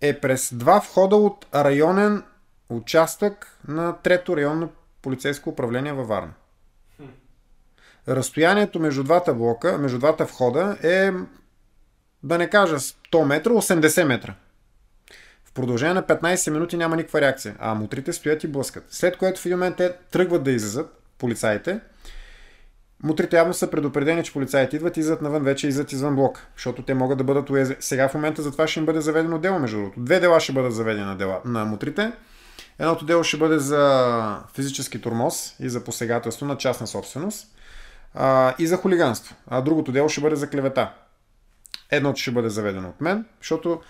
е 0.00 0.20
през 0.20 0.54
два 0.54 0.78
входа 0.78 1.16
от 1.16 1.46
районен 1.54 2.22
участък 2.70 3.58
на 3.68 3.96
трето 4.02 4.36
районно 4.36 4.68
полицейско 5.02 5.50
управление 5.50 5.92
във 5.92 6.08
Варна. 6.08 6.32
Разстоянието 8.08 8.80
между 8.80 9.04
двата 9.04 9.34
блока, 9.34 9.78
между 9.78 9.98
двата 9.98 10.24
входа 10.24 10.76
е, 10.82 11.12
да 12.22 12.38
не 12.38 12.50
кажа 12.50 12.78
100 12.78 13.24
метра, 13.24 13.50
80 13.50 14.04
метра. 14.04 14.34
В 15.44 15.52
продължение 15.52 15.94
на 15.94 16.02
15 16.02 16.50
минути 16.50 16.76
няма 16.76 16.96
никаква 16.96 17.20
реакция, 17.20 17.56
а 17.58 17.74
мутрите 17.74 18.12
стоят 18.12 18.44
и 18.44 18.48
блъскат. 18.48 18.84
След 18.90 19.16
което 19.16 19.40
в 19.40 19.46
един 19.46 19.58
момент 19.58 19.76
те 19.76 19.92
тръгват 20.10 20.42
да 20.42 20.50
излизат, 20.50 21.02
полицаите, 21.18 21.80
Мутрите 23.02 23.36
явно 23.36 23.54
са 23.54 23.70
предупредени, 23.70 24.24
че 24.24 24.32
полицаите 24.32 24.76
идват 24.76 24.96
и 24.96 25.00
излизат 25.00 25.22
навън, 25.22 25.42
вече 25.42 25.68
излизат 25.68 25.92
извън 25.92 26.16
блок, 26.16 26.46
защото 26.56 26.82
те 26.82 26.94
могат 26.94 27.18
да 27.18 27.24
бъдат 27.24 27.50
уязвени. 27.50 27.82
Сега 27.82 28.08
в 28.08 28.14
момента 28.14 28.42
за 28.42 28.52
това 28.52 28.66
ще 28.66 28.80
им 28.80 28.86
бъде 28.86 29.00
заведено 29.00 29.38
дело, 29.38 29.58
между 29.58 29.76
другото. 29.76 30.00
Две 30.00 30.20
дела 30.20 30.40
ще 30.40 30.52
бъдат 30.52 30.74
заведени 30.74 31.06
на, 31.06 31.16
дела, 31.16 31.40
на 31.44 31.64
мутрите. 31.64 32.12
Едното 32.80 33.04
дело 33.04 33.24
ще 33.24 33.36
бъде 33.36 33.58
за 33.58 34.42
физически 34.54 35.00
тормоз 35.00 35.54
и 35.60 35.68
за 35.70 35.84
посегателство 35.84 36.46
на 36.46 36.56
частна 36.56 36.86
собственост 36.86 37.46
а, 38.14 38.54
и 38.58 38.66
за 38.66 38.76
хулиганство. 38.76 39.36
А 39.46 39.60
другото 39.60 39.92
дело 39.92 40.08
ще 40.08 40.20
бъде 40.20 40.36
за 40.36 40.50
клевета. 40.50 40.92
Едното 41.90 42.20
ще 42.20 42.30
бъде 42.30 42.48
заведено 42.48 42.88
от 42.88 43.00
мен, 43.00 43.24
защото 43.40 43.80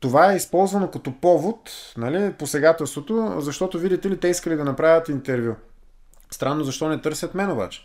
това 0.00 0.32
е 0.32 0.36
използвано 0.36 0.90
като 0.90 1.20
повод, 1.20 1.70
нали, 1.96 2.32
посегателството, 2.32 3.34
защото 3.38 3.78
видите 3.78 4.10
ли, 4.10 4.20
те 4.20 4.28
искали 4.28 4.56
да 4.56 4.64
направят 4.64 5.08
интервю. 5.08 5.54
Странно, 6.30 6.64
защо 6.64 6.88
не 6.88 7.00
търсят 7.00 7.34
мен 7.34 7.50
обаче. 7.50 7.82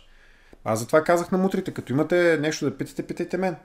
Аз 0.64 0.78
затова 0.78 1.04
казах 1.04 1.30
на 1.30 1.38
мутрите, 1.38 1.70
като 1.70 1.92
имате 1.92 2.38
нещо 2.40 2.64
да 2.64 2.76
питате, 2.76 3.06
питайте 3.06 3.36
мен. 3.36 3.56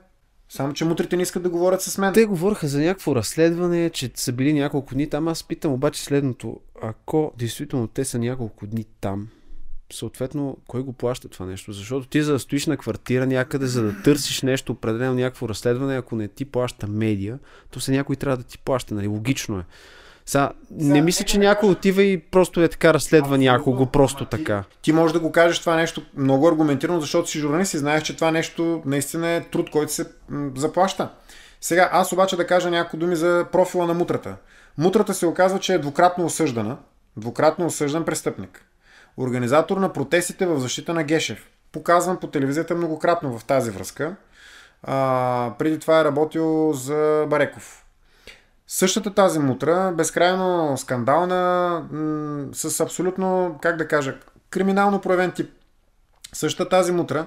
Само, 0.52 0.72
че 0.72 0.84
мутрите 0.84 1.16
не 1.16 1.22
искат 1.22 1.42
да 1.42 1.50
говорят 1.50 1.82
с 1.82 1.98
мен. 1.98 2.12
Те 2.12 2.24
говориха 2.24 2.68
за 2.68 2.80
някакво 2.80 3.14
разследване, 3.14 3.90
че 3.90 4.10
са 4.14 4.32
били 4.32 4.52
няколко 4.52 4.94
дни 4.94 5.10
там. 5.10 5.28
Аз 5.28 5.44
питам 5.44 5.72
обаче 5.72 6.04
следното. 6.04 6.60
Ако 6.82 7.32
действително 7.38 7.88
те 7.88 8.04
са 8.04 8.18
няколко 8.18 8.66
дни 8.66 8.84
там, 9.00 9.28
съответно, 9.92 10.56
кой 10.68 10.82
го 10.82 10.92
плаща 10.92 11.28
това 11.28 11.46
нещо? 11.46 11.72
Защото 11.72 12.08
ти 12.08 12.22
за 12.22 12.32
да 12.32 12.38
стоиш 12.38 12.66
на 12.66 12.76
квартира 12.76 13.26
някъде, 13.26 13.66
за 13.66 13.82
да 13.82 14.02
търсиш 14.02 14.42
нещо, 14.42 14.72
определено 14.72 15.14
някакво 15.14 15.48
разследване, 15.48 15.96
ако 15.96 16.16
не 16.16 16.28
ти 16.28 16.44
плаща 16.44 16.86
медия, 16.86 17.38
то 17.70 17.80
се 17.80 17.92
някой 17.92 18.16
трябва 18.16 18.36
да 18.36 18.44
ти 18.44 18.58
плаща, 18.58 18.94
нали? 18.94 19.06
Логично 19.06 19.58
е. 19.58 19.64
Са, 20.30 20.50
не 20.70 21.02
мисля, 21.02 21.24
че 21.24 21.38
някой 21.38 21.68
отива 21.68 22.02
и 22.02 22.18
просто 22.20 22.62
е 22.62 22.68
така 22.68 22.94
разследва 22.94 23.36
някого, 23.36 23.86
просто 23.86 24.24
така. 24.24 24.64
Ти 24.82 24.92
можеш 24.92 25.12
да 25.12 25.20
го 25.20 25.32
кажеш 25.32 25.60
това 25.60 25.76
нещо 25.76 26.02
много 26.16 26.48
аргументирано, 26.48 27.00
защото 27.00 27.30
си 27.30 27.38
журналист 27.38 27.74
и 27.74 27.78
знаеш, 27.78 28.02
че 28.02 28.16
това 28.16 28.30
нещо 28.30 28.82
наистина 28.86 29.28
е 29.28 29.40
труд, 29.40 29.70
който 29.70 29.92
се 29.92 30.06
м, 30.28 30.50
заплаща. 30.56 31.10
Сега, 31.60 31.88
аз 31.92 32.12
обаче 32.12 32.36
да 32.36 32.46
кажа 32.46 32.70
някои 32.70 32.98
думи 32.98 33.16
за 33.16 33.46
профила 33.52 33.86
на 33.86 33.94
мутрата. 33.94 34.36
Мутрата 34.78 35.14
се 35.14 35.26
оказва, 35.26 35.58
че 35.58 35.74
е 35.74 35.78
двукратно 35.78 36.24
осъждана, 36.24 36.76
двукратно 37.16 37.66
осъждан 37.66 38.04
престъпник. 38.04 38.64
Организатор 39.16 39.76
на 39.76 39.92
протестите 39.92 40.46
в 40.46 40.58
защита 40.58 40.94
на 40.94 41.04
Гешев. 41.04 41.46
Показван 41.72 42.16
по 42.16 42.26
телевизията 42.26 42.74
многократно 42.74 43.38
в 43.38 43.44
тази 43.44 43.70
връзка. 43.70 44.16
А, 44.82 45.52
преди 45.58 45.78
това 45.78 46.00
е 46.00 46.04
работил 46.04 46.72
за 46.72 47.26
Бареков. 47.28 47.84
Същата 48.72 49.14
тази 49.14 49.38
мутра, 49.38 49.92
безкрайно 49.96 50.76
скандална, 50.76 51.86
м- 51.90 52.46
с 52.52 52.80
абсолютно, 52.80 53.58
как 53.62 53.76
да 53.76 53.88
кажа, 53.88 54.18
криминално 54.50 55.00
проявен 55.00 55.32
тип. 55.32 55.50
Същата 56.32 56.68
тази 56.68 56.92
мутра, 56.92 57.26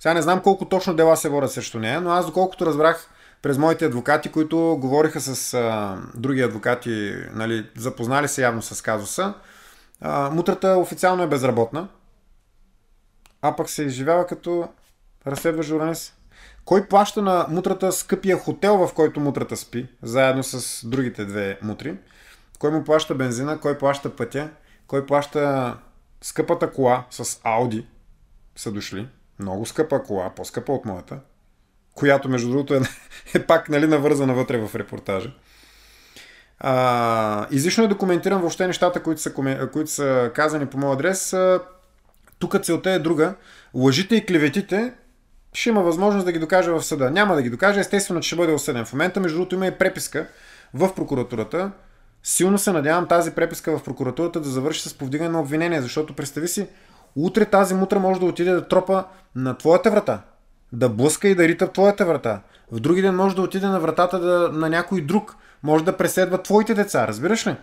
сега 0.00 0.14
не 0.14 0.22
знам 0.22 0.42
колко 0.42 0.64
точно 0.64 0.94
дела 0.94 1.16
се 1.16 1.28
водят 1.28 1.52
срещу 1.52 1.78
нея, 1.78 2.00
но 2.00 2.10
аз 2.10 2.26
доколкото 2.26 2.66
разбрах 2.66 3.08
през 3.42 3.58
моите 3.58 3.84
адвокати, 3.84 4.32
които 4.32 4.78
говориха 4.80 5.20
с 5.20 5.54
а, 5.54 5.98
други 6.14 6.42
адвокати, 6.42 7.14
нали, 7.32 7.70
запознали 7.76 8.28
се 8.28 8.42
явно 8.42 8.62
с 8.62 8.82
казуса, 8.82 9.34
а, 10.00 10.30
мутрата 10.30 10.68
официално 10.68 11.22
е 11.22 11.28
безработна, 11.28 11.88
а 13.42 13.56
пък 13.56 13.70
се 13.70 13.82
изживява 13.82 14.26
като 14.26 14.68
разследващ 15.26 15.68
журналист. 15.68 16.13
Кой 16.64 16.88
плаща 16.88 17.22
на 17.22 17.46
мутрата 17.48 17.92
скъпия 17.92 18.38
хотел, 18.38 18.86
в 18.86 18.94
който 18.94 19.20
мутрата 19.20 19.56
спи, 19.56 19.88
заедно 20.02 20.42
с 20.42 20.86
другите 20.86 21.24
две 21.24 21.58
мутри? 21.62 21.96
Кой 22.58 22.70
му 22.70 22.84
плаща 22.84 23.14
бензина, 23.14 23.60
кой 23.60 23.78
плаща 23.78 24.16
пътя, 24.16 24.50
кой 24.86 25.06
плаща 25.06 25.76
скъпата 26.22 26.72
кола 26.72 27.06
с 27.10 27.40
Ауди, 27.44 27.86
са 28.56 28.72
дошли. 28.72 29.08
Много 29.38 29.66
скъпа 29.66 30.02
кола, 30.02 30.30
по-скъпа 30.30 30.72
от 30.72 30.84
моята, 30.84 31.18
която 31.94 32.28
между 32.28 32.48
другото 32.48 32.74
е, 32.74 32.80
е 33.34 33.46
пак 33.46 33.68
нали, 33.68 33.86
навързана 33.86 34.34
вътре 34.34 34.58
в 34.58 34.74
репортажа. 34.74 35.32
А, 36.58 37.46
излишно 37.50 37.84
е 37.84 37.88
да 37.88 37.98
коментирам 37.98 38.40
въобще 38.40 38.66
нещата, 38.66 39.02
които 39.02 39.20
са, 39.20 39.34
които 39.72 39.90
са 39.90 40.30
казани 40.34 40.66
по 40.66 40.78
моят 40.78 40.94
адрес. 40.94 41.36
Тук 42.38 42.62
целта 42.62 42.90
е 42.90 42.98
друга. 42.98 43.34
Лъжите 43.74 44.16
и 44.16 44.26
клеветите 44.26 44.92
ще 45.54 45.68
има 45.68 45.82
възможност 45.82 46.26
да 46.26 46.32
ги 46.32 46.38
докаже 46.38 46.70
в 46.70 46.82
съда. 46.82 47.10
Няма 47.10 47.34
да 47.34 47.42
ги 47.42 47.50
докаже, 47.50 47.80
естествено, 47.80 48.20
че 48.20 48.26
ще 48.26 48.36
бъде 48.36 48.52
осъден. 48.52 48.84
В 48.84 48.92
момента, 48.92 49.20
между 49.20 49.38
другото, 49.38 49.54
има 49.54 49.66
и 49.66 49.70
преписка 49.70 50.26
в 50.74 50.94
прокуратурата. 50.94 51.70
Силно 52.22 52.58
се 52.58 52.72
надявам 52.72 53.08
тази 53.08 53.30
преписка 53.30 53.78
в 53.78 53.82
прокуратурата 53.82 54.40
да 54.40 54.48
завърши 54.48 54.88
с 54.88 54.94
повдигане 54.94 55.30
на 55.30 55.40
обвинение, 55.40 55.82
защото 55.82 56.16
представи 56.16 56.48
си, 56.48 56.66
утре 57.16 57.44
тази 57.44 57.74
мутра 57.74 57.98
може 57.98 58.20
да 58.20 58.26
отиде 58.26 58.50
да 58.52 58.68
тропа 58.68 59.04
на 59.34 59.58
твоята 59.58 59.90
врата, 59.90 60.20
да 60.72 60.88
блъска 60.88 61.28
и 61.28 61.34
да 61.34 61.48
рита 61.48 61.72
твоята 61.72 62.06
врата. 62.06 62.40
В 62.72 62.80
други 62.80 63.02
ден 63.02 63.16
може 63.16 63.36
да 63.36 63.42
отиде 63.42 63.66
на 63.66 63.80
вратата 63.80 64.20
да, 64.20 64.48
на 64.52 64.68
някой 64.68 65.00
друг, 65.00 65.36
може 65.62 65.84
да 65.84 65.96
преследва 65.96 66.38
твоите 66.38 66.74
деца, 66.74 67.08
разбираш 67.08 67.46
ли? 67.46 67.56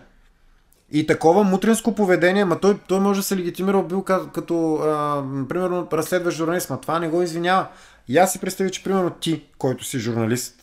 И 0.94 1.06
такова 1.06 1.44
мутринско 1.44 1.94
поведение, 1.94 2.44
ма 2.44 2.60
той, 2.60 2.78
той 2.88 3.00
може 3.00 3.20
да 3.20 3.24
се 3.24 3.36
легитимира 3.36 3.82
бил 3.82 4.02
като, 4.02 4.28
като 4.28 4.74
а, 4.74 5.24
примерно, 5.48 5.88
разследваш 5.92 6.34
журналист, 6.34 6.70
ма 6.70 6.80
това 6.80 6.98
не 6.98 7.08
го 7.08 7.22
извинява. 7.22 7.66
И 8.08 8.18
аз 8.18 8.32
си 8.32 8.38
представя, 8.38 8.70
че 8.70 8.84
примерно 8.84 9.10
ти, 9.10 9.44
който 9.58 9.84
си 9.84 9.98
журналист 9.98 10.54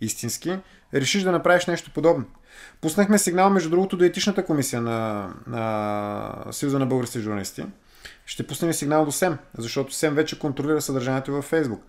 истински, 0.00 0.58
решиш 0.94 1.22
да 1.22 1.32
направиш 1.32 1.66
нещо 1.66 1.90
подобно. 1.94 2.24
Пуснахме 2.80 3.18
сигнал, 3.18 3.50
между 3.50 3.70
другото, 3.70 3.96
до 3.96 4.04
етичната 4.04 4.44
комисия 4.44 4.82
на, 4.82 5.28
на 5.46 6.44
Съюза 6.50 6.78
на 6.78 6.86
българските 6.86 7.20
журналисти. 7.20 7.64
Ще 8.26 8.46
пуснем 8.46 8.72
сигнал 8.72 9.04
до 9.04 9.12
СЕМ, 9.12 9.38
защото 9.58 9.94
СЕМ 9.94 10.14
вече 10.14 10.38
контролира 10.38 10.80
съдържанието 10.80 11.32
във 11.32 11.44
Фейсбук. 11.44 11.82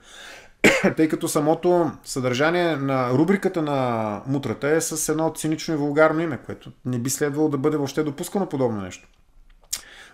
Тъй 0.98 1.10
като 1.10 1.28
самото 1.28 1.92
съдържание 2.04 2.76
на 2.76 3.10
рубриката 3.10 3.62
на 3.62 4.22
мутрата 4.28 4.70
е 4.70 4.82
с 4.82 5.10
едно 5.10 5.34
цинично 5.34 5.74
и 5.74 5.78
вулгарно 5.78 6.22
име, 6.22 6.40
което 6.46 6.72
не 6.86 7.00
би 7.00 7.10
следвало 7.10 7.50
да 7.50 7.58
бъде 7.58 7.78
въобще 7.78 8.04
допускано 8.04 8.50
подобно 8.50 8.82
нещо. 8.82 9.08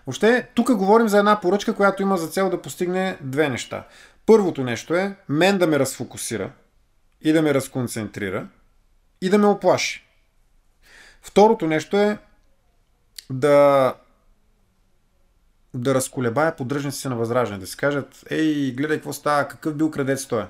Въобще, 0.08 0.48
тук 0.54 0.76
говорим 0.76 1.08
за 1.08 1.20
една 1.20 1.42
поръчка, 1.42 1.76
която 1.76 2.02
има 2.02 2.18
за 2.18 2.28
цел 2.28 2.50
да 2.50 2.62
постигне 2.62 3.18
две 3.22 3.50
неща. 3.50 3.88
Първото 4.26 4.64
нещо 4.64 4.96
е 4.96 5.16
мен 5.30 5.58
да 5.58 5.68
ме 5.68 5.80
разфокусира 5.80 6.52
и 7.22 7.32
да 7.32 7.42
ме 7.42 7.54
разконцентрира 7.54 8.48
и 9.22 9.30
да 9.30 9.38
ме 9.38 9.48
оплаши. 9.48 10.06
Второто 11.22 11.68
нещо 11.68 11.98
е 11.98 12.18
да 13.30 13.94
да 15.78 15.96
разколебая 15.96 16.56
поддръжниците 16.56 17.10
на 17.10 17.16
възраждане, 17.16 17.60
да 17.60 17.68
си 17.68 17.78
кажат, 17.78 18.24
ей, 18.30 18.72
гледай 18.72 18.98
какво 18.98 19.14
става, 19.14 19.48
какъв 19.48 19.76
бил 19.76 19.92
крадец 19.92 20.26
той. 20.26 20.46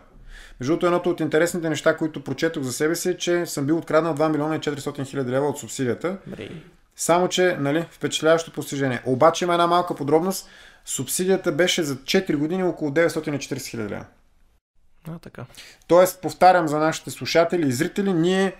Между 0.59 0.71
другото, 0.71 0.85
едното 0.85 1.09
от 1.09 1.19
интересните 1.19 1.69
неща, 1.69 1.97
които 1.97 2.23
прочетох 2.23 2.63
за 2.63 2.73
себе 2.73 2.95
си, 2.95 3.09
е, 3.09 3.17
че 3.17 3.45
съм 3.45 3.65
бил 3.65 3.77
откраднал 3.77 4.15
2 4.15 4.31
милиона 4.31 4.55
и 4.55 4.59
400 4.59 5.05
хиляди 5.05 5.31
лева 5.31 5.47
от 5.47 5.59
субсидията. 5.59 6.17
Бри. 6.27 6.63
Само, 6.95 7.27
че, 7.27 7.57
нали, 7.59 7.85
впечатляващо 7.91 8.51
постижение. 8.51 9.01
Обаче 9.05 9.45
има 9.45 9.53
една 9.53 9.67
малка 9.67 9.95
подробност. 9.95 10.49
Субсидията 10.85 11.51
беше 11.51 11.83
за 11.83 11.95
4 11.95 12.35
години 12.35 12.63
около 12.63 12.91
940 12.91 13.67
хиляди 13.67 13.93
лева. 13.93 14.05
А, 15.07 15.19
така. 15.19 15.45
Тоест, 15.87 16.21
повтарям 16.21 16.67
за 16.67 16.79
нашите 16.79 17.11
слушатели 17.11 17.67
и 17.67 17.71
зрители, 17.71 18.13
ние 18.13 18.55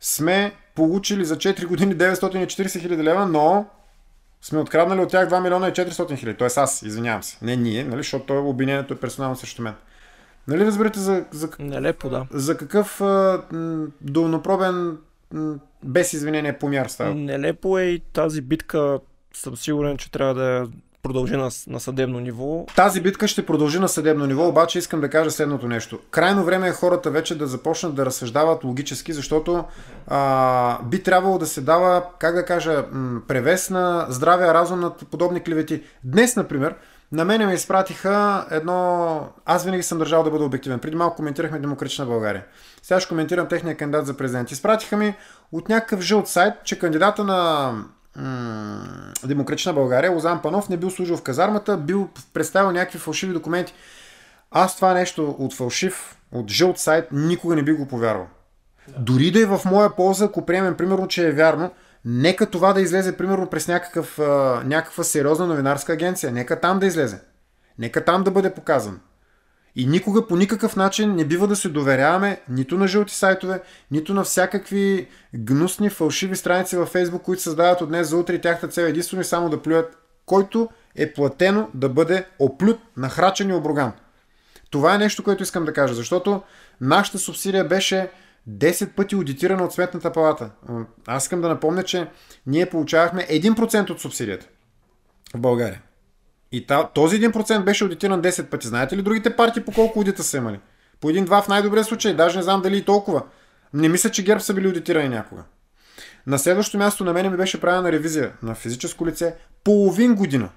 сме 0.00 0.52
получили 0.74 1.24
за 1.24 1.36
4 1.36 1.66
години 1.66 1.96
940 1.96 2.80
хиляди 2.80 3.02
лева, 3.02 3.26
но 3.26 3.66
сме 4.42 4.58
откраднали 4.58 5.00
от 5.00 5.08
тях 5.08 5.28
2 5.28 5.42
милиона 5.42 5.68
и 5.68 5.72
400 5.72 6.18
хиляди. 6.18 6.38
Тоест 6.38 6.58
аз, 6.58 6.82
извинявам 6.82 7.22
се. 7.22 7.38
Не 7.42 7.56
ние, 7.56 7.84
нали, 7.84 7.96
защото 7.96 8.26
той 8.26 8.38
обвинението 8.38 8.94
е 8.94 8.98
персонално 8.98 9.36
срещу 9.36 9.62
мен. 9.62 9.74
Нали 10.48 10.66
разбирате 10.66 10.98
за, 10.98 11.24
за, 11.30 11.48
Нелепо, 11.58 12.08
да. 12.08 12.26
за 12.30 12.56
какъв 12.56 13.00
а, 13.00 13.42
м, 13.52 13.86
долнопробен 14.00 14.98
м, 15.32 15.54
без 15.84 16.12
извинение 16.12 16.58
помяр 16.58 16.86
става? 16.86 17.14
Нелепо 17.14 17.78
е 17.78 17.82
и 17.82 18.00
тази 18.12 18.40
битка, 18.40 18.98
съм 19.34 19.56
сигурен, 19.56 19.96
че 19.96 20.10
трябва 20.10 20.34
да 20.34 20.68
продължи 21.02 21.36
на, 21.36 21.50
на 21.66 21.80
съдебно 21.80 22.20
ниво. 22.20 22.66
Тази 22.76 23.00
битка 23.00 23.28
ще 23.28 23.46
продължи 23.46 23.78
на 23.78 23.88
съдебно 23.88 24.26
ниво, 24.26 24.48
обаче 24.48 24.78
искам 24.78 25.00
да 25.00 25.10
кажа 25.10 25.30
следното 25.30 25.68
нещо. 25.68 25.98
Крайно 26.10 26.44
време 26.44 26.68
е 26.68 26.72
хората 26.72 27.10
вече 27.10 27.38
да 27.38 27.46
започнат 27.46 27.94
да 27.94 28.06
разсъждават 28.06 28.64
логически, 28.64 29.12
защото 29.12 29.64
а, 30.06 30.82
би 30.82 31.02
трябвало 31.02 31.38
да 31.38 31.46
се 31.46 31.60
дава, 31.60 32.04
как 32.18 32.34
да 32.34 32.44
кажа, 32.44 32.84
превес 33.28 33.70
на 33.70 34.06
здравия 34.08 34.54
разум 34.54 34.80
над 34.80 35.04
подобни 35.10 35.42
клевети. 35.42 35.82
Днес, 36.04 36.36
например, 36.36 36.74
на 37.12 37.24
мене 37.24 37.46
ме 37.46 37.54
изпратиха 37.54 38.46
едно... 38.50 39.28
Аз 39.44 39.64
винаги 39.64 39.82
съм 39.82 39.98
държал 39.98 40.22
да 40.22 40.30
бъда 40.30 40.44
обективен. 40.44 40.78
Преди 40.78 40.96
малко 40.96 41.16
коментирахме 41.16 41.58
Демократична 41.58 42.06
България. 42.06 42.44
Сега 42.82 43.00
ще 43.00 43.08
коментирам 43.08 43.48
техния 43.48 43.76
кандидат 43.76 44.06
за 44.06 44.16
президент. 44.16 44.50
Изпратиха 44.50 44.96
ми 44.96 45.14
от 45.52 45.68
някакъв 45.68 46.00
жълт 46.00 46.28
сайт, 46.28 46.54
че 46.64 46.78
кандидата 46.78 47.24
на 47.24 47.72
Демократична 49.24 49.72
България, 49.72 50.10
Лозан 50.10 50.42
Панов, 50.42 50.68
не 50.68 50.76
бил 50.76 50.90
служил 50.90 51.16
в 51.16 51.22
казармата, 51.22 51.76
бил 51.76 52.08
представил 52.32 52.70
някакви 52.70 52.98
фалшиви 52.98 53.32
документи. 53.32 53.74
Аз 54.50 54.76
това 54.76 54.94
нещо 54.94 55.36
от 55.38 55.54
фалшив, 55.54 56.16
от 56.32 56.50
жълт 56.50 56.78
сайт, 56.78 57.08
никога 57.12 57.56
не 57.56 57.62
би 57.62 57.72
го 57.72 57.88
повярвал. 57.88 58.26
Дори 58.98 59.30
да 59.30 59.40
е 59.40 59.46
в 59.46 59.60
моя 59.64 59.96
полза, 59.96 60.24
ако 60.24 60.46
приемем 60.46 60.76
примерно, 60.76 61.08
че 61.08 61.28
е 61.28 61.32
вярно, 61.32 61.70
нека 62.04 62.46
това 62.46 62.72
да 62.72 62.80
излезе 62.80 63.16
примерно 63.16 63.46
през 63.46 63.68
някакъв, 63.68 64.18
някаква 64.64 65.04
сериозна 65.04 65.46
новинарска 65.46 65.92
агенция. 65.92 66.32
Нека 66.32 66.60
там 66.60 66.78
да 66.78 66.86
излезе. 66.86 67.20
Нека 67.78 68.04
там 68.04 68.24
да 68.24 68.30
бъде 68.30 68.54
показан. 68.54 69.00
И 69.76 69.86
никога 69.86 70.26
по 70.26 70.36
никакъв 70.36 70.76
начин 70.76 71.14
не 71.14 71.24
бива 71.24 71.46
да 71.46 71.56
се 71.56 71.68
доверяваме 71.68 72.40
нито 72.48 72.78
на 72.78 72.88
жълти 72.88 73.14
сайтове, 73.14 73.62
нито 73.90 74.14
на 74.14 74.24
всякакви 74.24 75.08
гнусни, 75.34 75.90
фалшиви 75.90 76.36
страници 76.36 76.76
във 76.76 76.88
Фейсбук, 76.88 77.22
които 77.22 77.42
създават 77.42 77.80
от 77.80 77.88
днес 77.88 78.08
за 78.08 78.16
утре 78.16 78.34
и 78.34 78.40
тяхта 78.40 78.68
цел 78.68 78.82
е 78.82 78.88
единствено 78.88 79.20
и 79.20 79.24
само 79.24 79.50
да 79.50 79.62
плюят, 79.62 79.98
който 80.26 80.68
е 80.94 81.12
платено 81.12 81.68
да 81.74 81.88
бъде 81.88 82.26
оплют, 82.38 82.80
нахрачен 82.96 83.50
и 83.50 83.54
оброган. 83.54 83.92
Това 84.70 84.94
е 84.94 84.98
нещо, 84.98 85.24
което 85.24 85.42
искам 85.42 85.64
да 85.64 85.72
кажа, 85.72 85.94
защото 85.94 86.42
нашата 86.80 87.18
субсидия 87.18 87.64
беше 87.64 88.10
10 88.50 88.88
пъти 88.94 89.14
аудитирана 89.14 89.64
от 89.64 89.72
Сметната 89.72 90.12
палата. 90.12 90.50
Аз 91.06 91.22
искам 91.22 91.40
да 91.40 91.48
напомня, 91.48 91.82
че 91.82 92.08
ние 92.46 92.70
получавахме 92.70 93.26
1% 93.26 93.90
от 93.90 94.00
субсидията 94.00 94.46
в 95.34 95.40
България. 95.40 95.82
И 96.52 96.66
този 96.94 97.20
1% 97.20 97.64
беше 97.64 97.84
аудитиран 97.84 98.22
10 98.22 98.44
пъти. 98.44 98.66
Знаете 98.66 98.96
ли 98.96 99.02
другите 99.02 99.36
партии 99.36 99.62
по 99.62 99.72
колко 99.72 99.98
аудита 99.98 100.22
са 100.22 100.36
имали? 100.36 100.60
По 101.00 101.10
един-два 101.10 101.42
в 101.42 101.48
най-добрия 101.48 101.84
случай, 101.84 102.14
даже 102.14 102.36
не 102.38 102.42
знам 102.42 102.62
дали 102.62 102.76
и 102.76 102.84
толкова. 102.84 103.22
Не 103.74 103.88
мисля, 103.88 104.10
че 104.10 104.24
ГЕРБ 104.24 104.40
са 104.40 104.54
били 104.54 104.66
аудитирани 104.66 105.08
някога. 105.08 105.42
На 106.26 106.38
следващото 106.38 106.78
място 106.78 107.04
на 107.04 107.12
мен 107.12 107.30
ми 107.30 107.36
беше 107.36 107.60
правена 107.60 107.92
ревизия 107.92 108.32
на 108.42 108.54
физическо 108.54 109.06
лице 109.06 109.34
половин 109.64 110.14
година. 110.14 110.48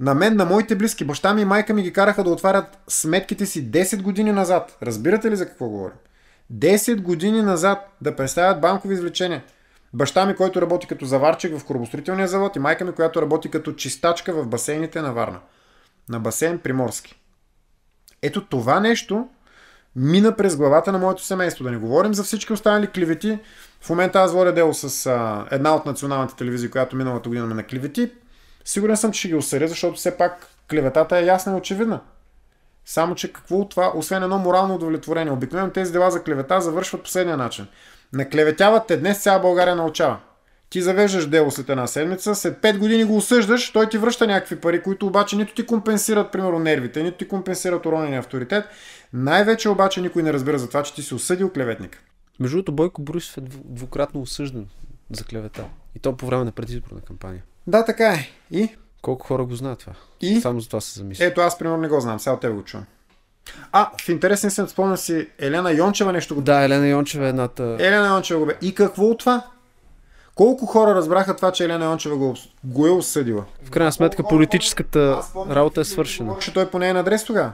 На 0.00 0.14
мен, 0.14 0.36
на 0.36 0.44
моите 0.44 0.76
близки, 0.76 1.04
баща 1.04 1.34
ми 1.34 1.42
и 1.42 1.44
майка 1.44 1.74
ми 1.74 1.82
ги 1.82 1.92
караха 1.92 2.24
да 2.24 2.30
отварят 2.30 2.78
сметките 2.88 3.46
си 3.46 3.70
10 3.70 4.02
години 4.02 4.32
назад. 4.32 4.76
Разбирате 4.82 5.30
ли 5.30 5.36
за 5.36 5.46
какво 5.46 5.68
говорим? 5.68 5.96
10 6.52 7.00
години 7.00 7.42
назад 7.42 7.78
да 8.00 8.16
представят 8.16 8.60
банкови 8.60 8.94
извлечения. 8.94 9.42
Баща 9.94 10.26
ми, 10.26 10.36
който 10.36 10.62
работи 10.62 10.86
като 10.86 11.04
заварчик 11.04 11.58
в 11.58 11.64
корабостроителния 11.64 12.28
завод 12.28 12.56
и 12.56 12.58
майка 12.58 12.84
ми, 12.84 12.92
която 12.92 13.22
работи 13.22 13.50
като 13.50 13.72
чистачка 13.72 14.32
в 14.32 14.46
басейните 14.46 15.02
на 15.02 15.12
Варна. 15.12 15.40
На 16.08 16.20
басейн 16.20 16.58
Приморски. 16.58 17.20
Ето 18.22 18.46
това 18.46 18.80
нещо 18.80 19.28
мина 19.96 20.36
през 20.36 20.56
главата 20.56 20.92
на 20.92 20.98
моето 20.98 21.22
семейство. 21.24 21.64
Да 21.64 21.70
не 21.70 21.76
говорим 21.76 22.14
за 22.14 22.24
всички 22.24 22.52
останали 22.52 22.86
клевети. 22.86 23.38
В 23.80 23.90
момента 23.90 24.20
аз 24.20 24.32
водя 24.32 24.52
дело 24.52 24.74
с 24.74 25.06
а, 25.06 25.46
една 25.50 25.74
от 25.74 25.86
националните 25.86 26.36
телевизии, 26.36 26.70
която 26.70 26.96
миналата 26.96 27.28
година 27.28 27.46
ме 27.46 27.54
на 27.54 27.64
клевети. 27.64 28.12
Сигурен 28.64 28.96
съм, 28.96 29.12
че 29.12 29.18
ще 29.18 29.28
ги 29.28 29.34
осъдя, 29.34 29.68
защото 29.68 29.96
все 29.96 30.16
пак 30.16 30.46
клеветата 30.70 31.18
е 31.18 31.24
ясна 31.24 31.52
и 31.52 31.56
очевидна. 31.56 32.00
Само, 32.84 33.14
че 33.14 33.32
какво 33.32 33.56
от 33.56 33.70
това, 33.70 33.92
освен 33.94 34.22
едно 34.22 34.38
морално 34.38 34.74
удовлетворение? 34.74 35.32
Обикновено 35.32 35.70
тези 35.70 35.92
дела 35.92 36.10
за 36.10 36.22
клевета 36.22 36.60
завършват 36.60 37.02
последния 37.02 37.36
начин. 37.36 37.66
Наклеветяват 38.12 38.86
те 38.86 38.96
днес, 38.96 39.22
цяла 39.22 39.40
България 39.40 39.76
научава. 39.76 40.18
Ти 40.70 40.82
завеждаш 40.82 41.26
дело 41.26 41.50
след 41.50 41.68
една 41.68 41.86
седмица, 41.86 42.34
след 42.34 42.62
5 42.62 42.78
години 42.78 43.04
го 43.04 43.16
осъждаш, 43.16 43.72
той 43.72 43.88
ти 43.88 43.98
връща 43.98 44.26
някакви 44.26 44.56
пари, 44.56 44.82
които 44.82 45.06
обаче 45.06 45.36
нито 45.36 45.54
ти 45.54 45.66
компенсират, 45.66 46.32
примерно, 46.32 46.58
нервите, 46.58 47.02
нито 47.02 47.18
ти 47.18 47.28
компенсират 47.28 47.86
уронения 47.86 48.18
авторитет. 48.18 48.64
Най-вече 49.12 49.68
обаче 49.68 50.00
никой 50.00 50.22
не 50.22 50.32
разбира 50.32 50.58
за 50.58 50.68
това, 50.68 50.82
че 50.82 50.94
ти 50.94 51.02
си 51.02 51.14
осъдил 51.14 51.50
клеветник. 51.52 52.02
Между 52.40 52.56
другото, 52.56 52.72
Бойко 52.72 53.02
Борисов 53.02 53.38
е 53.38 53.40
двукратно 53.64 54.20
осъждан 54.20 54.66
за 55.10 55.24
клевета. 55.24 55.64
И 55.94 55.98
то 55.98 56.16
по 56.16 56.26
време 56.26 56.44
на 56.44 56.52
предизборна 56.52 57.00
кампания. 57.00 57.42
Да, 57.66 57.84
така 57.84 58.08
е. 58.08 58.30
И? 58.50 58.68
Колко 59.02 59.26
хора 59.26 59.44
го 59.44 59.54
знаят 59.54 59.78
това? 59.78 59.92
И? 60.20 60.40
Само 60.40 60.60
за 60.60 60.66
това 60.66 60.80
се 60.80 60.98
замисля. 60.98 61.24
Ето, 61.24 61.40
аз 61.40 61.58
примерно 61.58 61.80
не 61.80 61.88
го 61.88 62.00
знам, 62.00 62.20
сега 62.20 62.34
от 62.34 62.40
тебе 62.40 62.54
го 62.54 62.62
чувам. 62.62 62.86
А, 63.72 63.90
в 64.04 64.08
интересен 64.08 64.50
съм, 64.50 64.68
спомня 64.68 64.96
си, 64.96 65.28
Елена 65.38 65.72
Йончева 65.72 66.12
нещо 66.12 66.34
го... 66.34 66.40
Да, 66.40 66.60
Елена 66.60 66.88
Йончева 66.88 67.26
е 67.26 67.28
едната... 67.28 67.76
Елена 67.78 68.08
Йончева 68.08 68.40
го 68.40 68.46
бе. 68.46 68.56
И 68.62 68.74
какво 68.74 69.04
от 69.04 69.18
това? 69.18 69.42
Колко 70.34 70.66
хора 70.66 70.94
разбраха 70.94 71.36
това, 71.36 71.52
че 71.52 71.64
Елена 71.64 71.84
Йончева 71.84 72.16
го, 72.16 72.34
го 72.64 72.86
е 72.86 72.90
осъдила? 72.90 73.44
В 73.64 73.70
крайна 73.70 73.92
сметка 73.92 74.22
политическата 74.22 75.22
работа 75.50 75.80
е 75.80 75.84
свършена. 75.84 76.36
Ще 76.40 76.52
той 76.52 76.70
поне 76.70 76.88
е 76.88 76.92
на 76.92 77.00
адрес 77.00 77.24
тогава. 77.24 77.52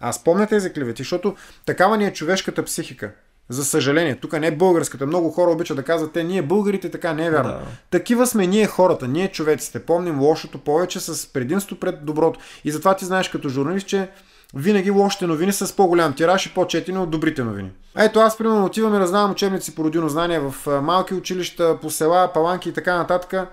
Аз 0.00 0.24
помня 0.24 0.46
тези 0.46 0.72
клевети, 0.72 1.02
защото 1.02 1.34
такава 1.66 1.96
ни 1.96 2.06
е 2.06 2.12
човешката 2.12 2.64
психика. 2.64 3.10
За 3.48 3.64
съжаление, 3.64 4.16
тук 4.16 4.32
не 4.32 4.46
е 4.46 4.56
българската. 4.56 5.06
Много 5.06 5.30
хора 5.30 5.50
обичат 5.50 5.76
да 5.76 5.82
казват, 5.82 6.12
те 6.12 6.24
ние 6.24 6.42
българите 6.42 6.90
така 6.90 7.12
не 7.12 7.26
е 7.26 7.30
вярно. 7.30 7.50
Да. 7.50 7.60
Такива 7.90 8.26
сме 8.26 8.46
ние 8.46 8.66
хората, 8.66 9.08
ние 9.08 9.28
човеците. 9.28 9.78
Помним 9.78 10.20
лошото 10.20 10.58
повече 10.58 11.00
с 11.00 11.32
предимство 11.32 11.76
пред 11.76 12.04
доброто. 12.04 12.40
И 12.64 12.70
затова 12.70 12.96
ти 12.96 13.04
знаеш 13.04 13.28
като 13.28 13.48
журналист, 13.48 13.86
че 13.86 14.08
винаги 14.54 14.90
лошите 14.90 15.26
новини 15.26 15.52
са 15.52 15.66
с 15.66 15.76
по-голям 15.76 16.14
тираж 16.14 16.46
и 16.46 16.54
по-четени 16.54 16.98
от 16.98 17.10
добрите 17.10 17.44
новини. 17.44 17.72
Ето 17.96 18.20
аз, 18.20 18.38
примерно, 18.38 18.64
отивам 18.64 18.94
и 18.94 18.98
раздавам 18.98 19.30
учебници 19.30 19.74
по 19.74 19.84
родино 19.84 20.08
знания 20.08 20.50
в 20.50 20.80
малки 20.82 21.14
училища, 21.14 21.78
по 21.82 21.90
села, 21.90 22.32
паланки 22.32 22.68
и 22.68 22.72
така 22.72 22.96
нататък. 22.96 23.48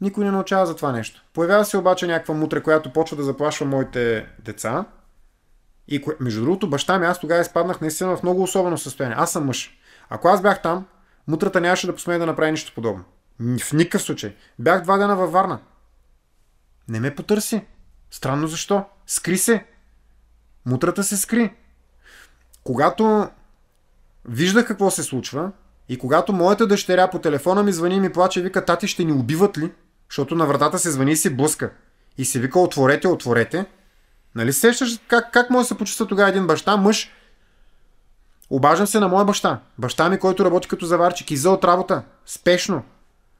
Никой 0.00 0.24
не 0.24 0.30
научава 0.30 0.66
за 0.66 0.76
това 0.76 0.92
нещо. 0.92 1.22
Появява 1.34 1.64
се 1.64 1.76
обаче 1.76 2.06
някаква 2.06 2.34
мутра, 2.34 2.62
която 2.62 2.92
почва 2.92 3.16
да 3.16 3.22
заплашва 3.22 3.66
моите 3.66 4.26
деца. 4.38 4.84
И 5.88 6.04
между 6.20 6.42
другото, 6.42 6.70
баща 6.70 6.98
ми, 6.98 7.06
аз 7.06 7.20
тогава 7.20 7.40
изпаднах 7.40 7.80
наистина 7.80 8.16
в 8.16 8.22
много 8.22 8.42
особено 8.42 8.78
състояние. 8.78 9.16
Аз 9.20 9.32
съм 9.32 9.44
мъж. 9.44 9.78
Ако 10.08 10.28
аз 10.28 10.42
бях 10.42 10.62
там, 10.62 10.86
мутрата 11.28 11.60
нямаше 11.60 11.86
да 11.86 11.94
посмее 11.94 12.18
да 12.18 12.26
направи 12.26 12.50
нищо 12.50 12.72
подобно. 12.74 13.04
В 13.60 13.72
никакъв 13.72 14.02
случай. 14.02 14.34
Бях 14.58 14.82
два 14.82 14.96
дена 14.96 15.16
във 15.16 15.32
Варна. 15.32 15.58
Не 16.88 17.00
ме 17.00 17.14
потърси. 17.14 17.64
Странно 18.10 18.46
защо. 18.46 18.84
Скри 19.12 19.38
се. 19.38 19.64
Мутрата 20.66 21.04
се 21.04 21.16
скри. 21.16 21.54
Когато 22.64 23.28
виждах 24.24 24.66
какво 24.66 24.90
се 24.90 25.02
случва 25.02 25.50
и 25.88 25.98
когато 25.98 26.32
моята 26.32 26.66
дъщеря 26.66 27.10
по 27.10 27.18
телефона 27.18 27.62
ми 27.62 27.72
звъни 27.72 27.94
и 27.94 28.00
ми 28.00 28.12
плаче 28.12 28.42
вика, 28.42 28.64
тати 28.64 28.88
ще 28.88 29.04
ни 29.04 29.12
убиват 29.12 29.58
ли? 29.58 29.72
Защото 30.10 30.34
на 30.34 30.46
вратата 30.46 30.78
се 30.78 30.90
звъни 30.90 31.12
и 31.12 31.16
се 31.16 31.30
блъска. 31.30 31.70
И 32.18 32.24
се 32.24 32.38
вика, 32.40 32.60
отворете, 32.60 33.08
отворете. 33.08 33.66
Нали 34.34 34.52
се 34.52 34.60
сещаш 34.60 35.00
как, 35.08 35.32
как 35.32 35.50
може 35.50 35.64
да 35.64 35.68
се 35.68 35.78
почувства 35.78 36.06
тогава 36.06 36.28
един 36.28 36.46
баща, 36.46 36.76
мъж? 36.76 37.10
Обаждам 38.50 38.86
се 38.86 39.00
на 39.00 39.08
моя 39.08 39.24
баща. 39.24 39.60
Баща 39.78 40.08
ми, 40.08 40.18
който 40.18 40.44
работи 40.44 40.68
като 40.68 40.86
заварчик, 40.86 41.30
иза 41.30 41.50
от 41.50 41.64
работа. 41.64 42.02
Спешно. 42.26 42.82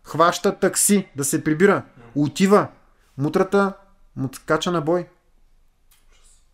Хваща 0.05 0.59
такси 0.59 1.09
да 1.17 1.25
се 1.25 1.45
прибира. 1.45 1.83
Отива. 2.15 2.69
Мутрата 3.19 3.73
му 4.17 4.29
скача 4.33 4.73
на 4.73 4.81
бой. 4.81 5.07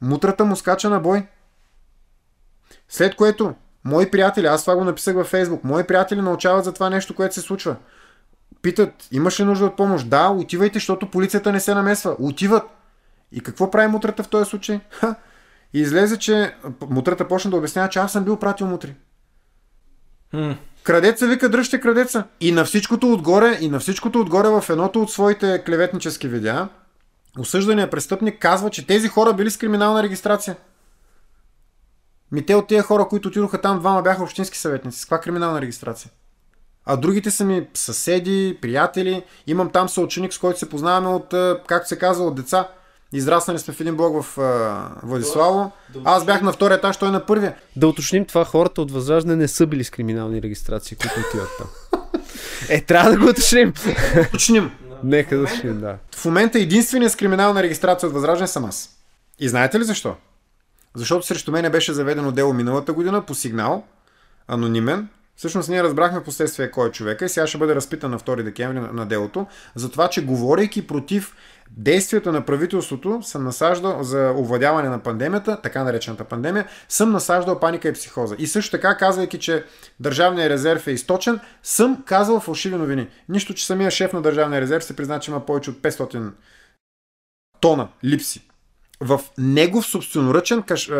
Мутрата 0.00 0.44
му 0.44 0.56
скача 0.56 0.90
на 0.90 1.00
бой. 1.00 1.26
След 2.88 3.16
което, 3.16 3.54
мои 3.84 4.10
приятели, 4.10 4.46
аз 4.46 4.62
това 4.62 4.76
го 4.76 4.84
написах 4.84 5.14
във 5.14 5.26
Фейсбук, 5.26 5.64
мои 5.64 5.84
приятели 5.84 6.20
научават 6.20 6.64
за 6.64 6.72
това 6.72 6.90
нещо, 6.90 7.14
което 7.14 7.34
се 7.34 7.40
случва. 7.40 7.76
Питат, 8.62 8.92
имаш 9.12 9.40
ли 9.40 9.44
нужда 9.44 9.64
от 9.64 9.76
помощ? 9.76 10.08
Да, 10.08 10.28
отивайте, 10.28 10.76
защото 10.76 11.10
полицията 11.10 11.52
не 11.52 11.60
се 11.60 11.74
намесва. 11.74 12.16
Отиват. 12.18 12.62
И 13.32 13.40
какво 13.40 13.70
прави 13.70 13.88
мутрата 13.88 14.22
в 14.22 14.28
този 14.28 14.50
случай? 14.50 14.80
Ха! 14.90 15.14
И 15.72 15.80
излезе, 15.80 16.18
че 16.18 16.54
мутрата 16.88 17.28
почна 17.28 17.50
да 17.50 17.56
обяснява, 17.56 17.88
че 17.88 17.98
аз 17.98 18.12
съм 18.12 18.24
бил 18.24 18.36
пратил 18.36 18.66
мутри. 18.66 18.94
М. 20.32 20.56
Крадеца 20.82 21.26
вика, 21.26 21.48
дръжте 21.48 21.80
крадеца. 21.80 22.24
И 22.40 22.52
на 22.52 22.64
всичкото 22.64 23.12
отгоре, 23.12 23.58
и 23.60 23.68
на 23.68 23.80
всичкото 23.80 24.20
отгоре 24.20 24.48
в 24.48 24.64
едното 24.70 25.02
от 25.02 25.10
своите 25.10 25.62
клеветнически 25.66 26.28
видеа, 26.28 26.68
осъждания 27.40 27.90
престъпник 27.90 28.38
казва, 28.38 28.70
че 28.70 28.86
тези 28.86 29.08
хора 29.08 29.32
били 29.32 29.50
с 29.50 29.56
криминална 29.56 30.02
регистрация. 30.02 30.56
Ми 32.32 32.46
те 32.46 32.54
от 32.54 32.66
тези 32.66 32.82
хора, 32.82 33.08
които 33.08 33.28
отидоха 33.28 33.60
там, 33.60 33.78
двама 33.78 34.02
бяха 34.02 34.22
общински 34.22 34.58
съветници. 34.58 34.98
С 34.98 35.04
каква 35.04 35.20
криминална 35.20 35.60
регистрация? 35.60 36.10
А 36.84 36.96
другите 36.96 37.30
са 37.30 37.44
ми 37.44 37.66
съседи, 37.74 38.58
приятели. 38.62 39.22
Имам 39.46 39.70
там 39.70 39.88
съученик, 39.88 40.32
с 40.32 40.38
който 40.38 40.58
се 40.58 40.68
познаваме 40.68 41.08
от, 41.08 41.34
както 41.66 41.88
се 41.88 41.98
казва, 41.98 42.24
от 42.26 42.34
деца. 42.34 42.68
Израснали 43.12 43.58
сме 43.58 43.74
в 43.74 43.80
един 43.80 43.96
блок 43.96 44.22
в 44.22 44.38
а, 44.38 44.90
Владиславо. 45.02 45.72
Аз 46.04 46.24
бях 46.24 46.42
на 46.42 46.52
втория 46.52 46.76
етаж, 46.76 46.96
той 46.96 47.10
на 47.10 47.26
първия. 47.26 47.56
Да 47.76 47.88
уточним 47.88 48.24
това, 48.24 48.44
хората 48.44 48.82
от 48.82 48.90
Възраждане 48.90 49.36
не 49.36 49.48
са 49.48 49.66
били 49.66 49.84
с 49.84 49.90
криминални 49.90 50.42
регистрации, 50.42 50.96
които 50.96 51.14
отиват 51.28 51.50
там. 51.58 52.00
Е, 52.68 52.80
трябва 52.80 53.10
да 53.10 53.18
го 53.18 53.24
уточним. 53.24 53.72
Уточним. 54.28 54.70
Нека 55.04 55.36
да 55.36 55.42
уточним, 55.42 55.80
да. 55.80 55.98
В 56.14 56.24
момента 56.24 56.58
единственият 56.58 57.12
с 57.12 57.16
криминална 57.16 57.62
регистрация 57.62 58.06
от 58.06 58.12
Възраждане 58.12 58.48
съм 58.48 58.64
аз. 58.64 58.98
И 59.38 59.48
знаете 59.48 59.80
ли 59.80 59.84
защо? 59.84 60.16
Защото 60.94 61.26
срещу 61.26 61.52
мен 61.52 61.72
беше 61.72 61.92
заведено 61.92 62.32
дело 62.32 62.52
миналата 62.52 62.92
година 62.92 63.22
по 63.22 63.34
сигнал, 63.34 63.84
анонимен. 64.48 65.08
Всъщност 65.38 65.68
ние 65.68 65.82
разбрахме 65.82 66.22
последствие 66.22 66.70
кой 66.70 66.88
е 66.88 66.92
човека 66.92 67.24
и 67.24 67.28
сега 67.28 67.46
ще 67.46 67.58
бъде 67.58 67.74
разпитан 67.74 68.10
на 68.10 68.18
2 68.18 68.42
декември 68.42 68.80
на, 68.80 68.92
на 68.92 69.06
делото, 69.06 69.46
за 69.74 69.90
това, 69.90 70.08
че 70.08 70.24
говорейки 70.24 70.86
против 70.86 71.36
действията 71.70 72.32
на 72.32 72.44
правителството, 72.44 73.22
съм 73.22 73.44
насаждал 73.44 74.02
за 74.02 74.34
овладяване 74.36 74.88
на 74.88 75.02
пандемията, 75.02 75.60
така 75.62 75.84
наречената 75.84 76.24
пандемия, 76.24 76.66
съм 76.88 77.12
насаждал 77.12 77.60
паника 77.60 77.88
и 77.88 77.92
психоза. 77.92 78.36
И 78.38 78.46
също 78.46 78.70
така, 78.70 78.96
казвайки, 78.96 79.38
че 79.38 79.64
държавният 80.00 80.50
резерв 80.50 80.86
е 80.86 80.92
източен, 80.92 81.40
съм 81.62 82.02
казал 82.06 82.40
фалшиви 82.40 82.76
новини. 82.76 83.08
Нищо, 83.28 83.54
че 83.54 83.66
самия 83.66 83.90
шеф 83.90 84.12
на 84.12 84.22
държавния 84.22 84.60
резерв 84.60 84.84
се 84.84 84.96
призна, 84.96 85.20
че 85.20 85.30
има 85.30 85.46
повече 85.46 85.70
от 85.70 85.76
500 85.76 86.32
тона 87.60 87.88
липси 88.04 88.47
в 89.00 89.20
негов 89.38 89.86
собственоръчен, 89.86 90.62
каш, 90.62 90.88
е, 90.88 90.94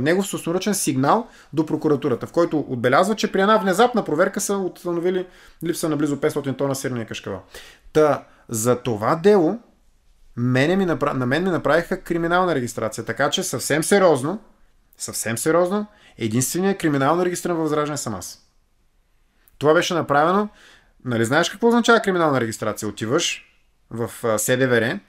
негов 0.00 0.26
собственоръчен 0.26 0.74
сигнал 0.74 1.28
до 1.52 1.66
прокуратурата, 1.66 2.26
в 2.26 2.32
който 2.32 2.58
отбелязва, 2.68 3.14
че 3.14 3.32
при 3.32 3.40
една 3.40 3.58
внезапна 3.58 4.04
проверка 4.04 4.40
са 4.40 4.56
установили 4.56 5.26
липса 5.64 5.88
на 5.88 5.96
близо 5.96 6.16
500 6.16 6.58
тона 6.58 6.74
сирния 6.74 7.06
кашкавал. 7.06 7.42
Та, 7.92 8.24
за 8.48 8.76
това 8.76 9.16
дело 9.16 9.58
мене 10.36 10.76
ми 10.76 10.86
напра... 10.86 11.14
на 11.14 11.26
мен 11.26 11.44
ми 11.44 11.50
направиха 11.50 12.00
криминална 12.02 12.54
регистрация, 12.54 13.04
така 13.04 13.30
че 13.30 13.42
съвсем 13.42 13.84
сериозно, 13.84 14.40
съвсем 14.98 15.38
сериозно, 15.38 15.86
единственият 16.18 16.78
криминално 16.78 17.24
регистриран 17.24 17.56
в 17.56 17.60
Възраждане 17.60 17.96
съм 17.96 18.14
аз. 18.14 18.48
Това 19.58 19.74
беше 19.74 19.94
направено, 19.94 20.48
нали 21.04 21.24
знаеш 21.24 21.50
какво 21.50 21.68
означава 21.68 22.00
криминална 22.00 22.40
регистрация? 22.40 22.88
Отиваш 22.88 23.44
в 23.90 24.10
а, 24.24 24.38
СДВР, 24.38 25.00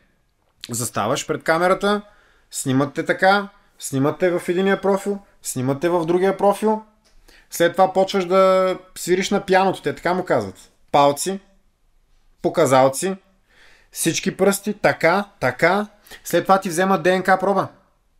заставаш 0.69 1.27
пред 1.27 1.43
камерата, 1.43 2.01
снимат 2.51 2.93
те 2.93 3.05
така, 3.05 3.49
снимат 3.79 4.19
те 4.19 4.29
в 4.31 4.49
единия 4.49 4.81
профил, 4.81 5.19
снимат 5.41 5.79
те 5.79 5.89
в 5.89 6.05
другия 6.05 6.37
профил, 6.37 6.81
след 7.49 7.71
това 7.71 7.93
почваш 7.93 8.25
да 8.25 8.77
свириш 8.95 9.29
на 9.29 9.45
пяното, 9.45 9.81
те 9.81 9.95
така 9.95 10.13
му 10.13 10.25
казват. 10.25 10.71
Палци, 10.91 11.39
показалци, 12.41 13.15
всички 13.91 14.37
пръсти, 14.37 14.73
така, 14.73 15.25
така. 15.39 15.87
След 16.23 16.43
това 16.43 16.59
ти 16.59 16.69
вземат 16.69 17.03
ДНК 17.03 17.37
проба. 17.39 17.67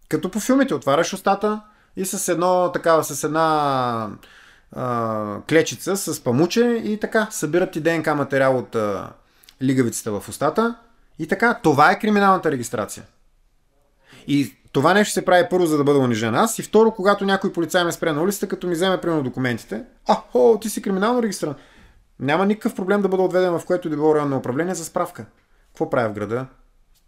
Като 0.10 0.32
по 0.32 0.40
филмите, 0.40 0.74
отваряш 0.74 1.14
устата, 1.14 1.62
и 1.96 2.06
с 2.06 2.32
едно 2.32 2.72
такава, 2.72 3.04
с 3.04 3.24
една 3.24 4.10
а, 4.76 5.42
клечица 5.50 5.98
с 5.98 6.24
памуче 6.24 6.82
и 6.84 7.00
така 7.00 7.28
събират 7.32 7.72
ти 7.72 7.82
ДНК 7.82 8.16
материал 8.16 8.58
от 8.58 8.76
а, 8.76 9.10
лигавицата 9.62 10.12
в 10.12 10.30
устата 10.30 10.76
и 11.20 11.28
така, 11.28 11.60
това 11.64 11.92
е 11.92 12.00
криминалната 12.00 12.52
регистрация. 12.52 13.04
И 14.30 14.56
това 14.72 14.94
нещо 14.94 15.14
се 15.14 15.26
прави 15.26 15.48
първо, 15.50 15.66
за 15.66 15.78
да 15.78 15.84
бъда 15.84 16.00
унижен 16.00 16.36
аз 16.36 16.60
и 16.60 16.64
второ, 16.64 16.92
когато 16.92 17.26
някой 17.26 17.54
полицай 17.54 17.84
ме 17.84 17.92
спре 17.92 18.14
на 18.14 18.24
улицата, 18.24 18.48
като 18.48 18.68
ми 18.68 18.74
вземе 18.74 19.02
примерно 19.02 19.24
документите, 19.24 19.84
а, 20.08 20.22
о, 20.34 20.58
ти 20.62 20.70
си 20.70 20.82
криминално 20.82 21.24
регистриран. 21.24 21.56
Няма 22.20 22.46
никакъв 22.46 22.76
проблем 22.76 23.02
да 23.02 23.08
бъда 23.08 23.24
отведен 23.24 23.60
в 23.60 23.66
което 23.66 23.88
и 23.88 23.92
да 23.92 23.98
било 23.98 24.16
районно 24.16 24.38
управление 24.38 24.76
за 24.76 24.86
справка. 24.86 25.26
Какво 25.68 25.90
правя 25.90 26.10
в 26.10 26.14
града? 26.14 26.46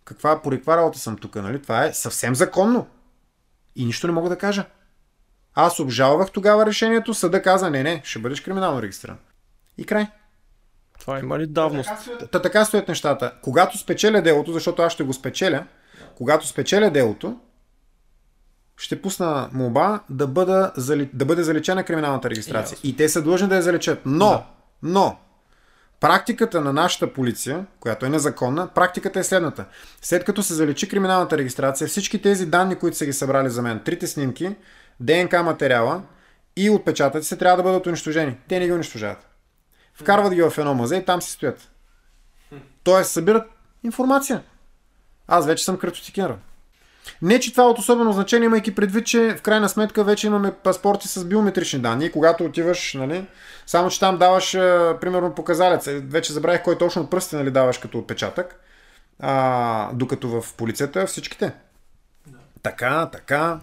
Каква, 0.05 0.41
по 0.41 0.49
каква 0.49 0.77
работа 0.77 0.99
съм 0.99 1.17
тук, 1.17 1.35
нали? 1.35 1.61
Това 1.61 1.85
е 1.85 1.93
съвсем 1.93 2.35
законно. 2.35 2.87
И 3.75 3.85
нищо 3.85 4.07
не 4.07 4.13
мога 4.13 4.29
да 4.29 4.37
кажа. 4.37 4.65
Аз 5.55 5.79
обжалвах 5.79 6.31
тогава 6.31 6.65
решението, 6.65 7.13
съда 7.13 7.41
каза, 7.41 7.69
не, 7.69 7.83
не, 7.83 8.01
ще 8.03 8.19
бъдеш 8.19 8.41
криминално 8.41 8.81
регистриран. 8.81 9.17
И 9.77 9.85
край. 9.85 10.07
Това 10.99 11.19
има 11.19 11.39
ли 11.39 11.47
давност? 11.47 11.89
Та 12.31 12.41
така 12.41 12.65
стоят 12.65 12.87
нещата. 12.87 13.33
Когато 13.41 13.77
спечеля 13.77 14.21
делото, 14.21 14.53
защото 14.53 14.81
аз 14.81 14.93
ще 14.93 15.03
го 15.03 15.13
спечеля, 15.13 15.65
когато 16.21 16.47
спечеля 16.47 16.89
делото, 16.89 17.37
ще 18.77 19.01
пусна 19.01 19.49
молба 19.53 19.99
да, 20.09 20.27
бъда, 20.27 20.71
да 21.13 21.25
бъде 21.25 21.43
заличена 21.43 21.83
криминалната 21.83 22.29
регистрация. 22.29 22.75
Ясно. 22.75 22.89
И 22.89 22.95
те 22.95 23.09
са 23.09 23.21
длъжни 23.21 23.47
да 23.47 23.55
я 23.55 23.61
заличат. 23.61 23.99
Но, 24.05 24.29
Да. 24.29 24.45
но, 24.83 25.17
практиката 25.99 26.61
на 26.61 26.73
нашата 26.73 27.13
полиция, 27.13 27.65
която 27.79 28.05
е 28.05 28.09
незаконна, 28.09 28.67
практиката 28.67 29.19
е 29.19 29.23
следната. 29.23 29.65
След 30.01 30.23
като 30.23 30.43
се 30.43 30.53
заличи 30.53 30.89
криминалната 30.89 31.37
регистрация, 31.37 31.87
всички 31.87 32.21
тези 32.21 32.45
данни, 32.45 32.75
които 32.75 32.97
са 32.97 33.05
ги 33.05 33.13
събрали 33.13 33.49
за 33.49 33.61
мен, 33.61 33.79
трите 33.85 34.07
снимки, 34.07 34.55
ДНК 34.99 35.43
материала 35.43 36.01
и 36.55 36.69
отпечатъци 36.69 37.37
трябва 37.37 37.57
да 37.57 37.63
бъдат 37.63 37.87
унищожени. 37.87 38.37
Те 38.47 38.59
не 38.59 38.65
ги 38.65 38.73
унищожават. 38.73 39.29
Вкарват 39.93 40.33
ги 40.33 40.41
в 40.41 40.53
едно 40.57 40.73
музей 40.73 40.99
и 40.99 41.05
там 41.05 41.21
си 41.21 41.31
стоят. 41.31 41.71
Тоест, 42.83 43.11
събират 43.11 43.43
информация. 43.83 44.43
Аз 45.33 45.45
вече 45.45 45.65
съм 45.65 45.77
картотекинър. 45.77 46.35
Не, 47.21 47.39
че 47.39 47.51
това 47.51 47.63
е 47.63 47.67
от 47.67 47.79
особено 47.79 48.13
значение, 48.13 48.45
имайки 48.45 48.75
предвид, 48.75 49.05
че 49.05 49.35
в 49.37 49.41
крайна 49.41 49.69
сметка 49.69 50.03
вече 50.03 50.27
имаме 50.27 50.51
паспорти 50.51 51.07
с 51.07 51.25
биометрични 51.25 51.79
данни. 51.79 52.05
И 52.05 52.11
когато 52.11 52.45
отиваш, 52.45 52.93
нали, 52.93 53.25
само 53.65 53.89
че 53.89 53.99
там 53.99 54.17
даваш, 54.17 54.55
а, 54.55 54.97
примерно, 55.01 55.35
показалец. 55.35 55.87
Е, 55.87 55.99
Вече 55.99 56.33
забравих 56.33 56.63
кой 56.63 56.77
точно 56.77 57.01
от 57.01 57.09
пръстите 57.09 57.35
нали, 57.35 57.51
даваш 57.51 57.77
като 57.77 57.97
отпечатък. 57.97 58.59
А, 59.19 59.93
докато 59.93 60.41
в 60.41 60.53
полицията 60.53 61.05
всичките. 61.05 61.51
Така, 62.63 63.09
така, 63.11 63.59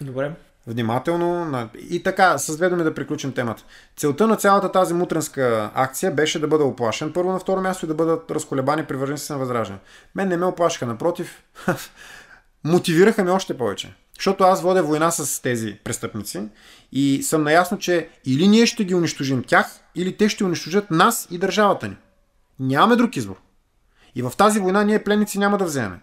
Добре. 0.00 0.32
Внимателно. 0.70 1.68
И 1.90 2.02
така, 2.02 2.38
с 2.38 2.56
две 2.56 2.68
думи 2.68 2.84
да 2.84 2.94
приключим 2.94 3.32
темата. 3.32 3.64
Целта 3.96 4.26
на 4.26 4.36
цялата 4.36 4.72
тази 4.72 4.94
мутренска 4.94 5.70
акция 5.74 6.14
беше 6.14 6.38
да 6.38 6.48
бъда 6.48 6.64
оплашен 6.64 7.12
първо 7.12 7.32
на 7.32 7.38
второ 7.38 7.60
място 7.60 7.84
и 7.84 7.88
да 7.88 7.94
бъдат 7.94 8.30
разколебани 8.30 8.84
привърженици 8.84 9.32
на 9.32 9.38
възраждане. 9.38 9.80
Мен 10.14 10.28
не 10.28 10.36
ме 10.36 10.46
оплашиха, 10.46 10.86
напротив, 10.86 11.42
мотивираха 12.64 13.24
ме 13.24 13.30
още 13.30 13.58
повече. 13.58 13.94
Защото 14.18 14.44
аз 14.44 14.62
водя 14.62 14.82
война 14.82 15.10
с 15.10 15.42
тези 15.42 15.78
престъпници 15.84 16.42
и 16.92 17.22
съм 17.22 17.42
наясно, 17.42 17.78
че 17.78 18.08
или 18.24 18.48
ние 18.48 18.66
ще 18.66 18.84
ги 18.84 18.94
унищожим 18.94 19.44
тях, 19.44 19.80
или 19.94 20.16
те 20.16 20.28
ще 20.28 20.44
унищожат 20.44 20.90
нас 20.90 21.28
и 21.30 21.38
държавата 21.38 21.88
ни. 21.88 21.96
Нямаме 22.60 22.96
друг 22.96 23.16
избор. 23.16 23.36
И 24.14 24.22
в 24.22 24.32
тази 24.36 24.60
война 24.60 24.82
ние 24.82 25.04
пленници 25.04 25.38
няма 25.38 25.58
да 25.58 25.64
вземем. 25.64 25.98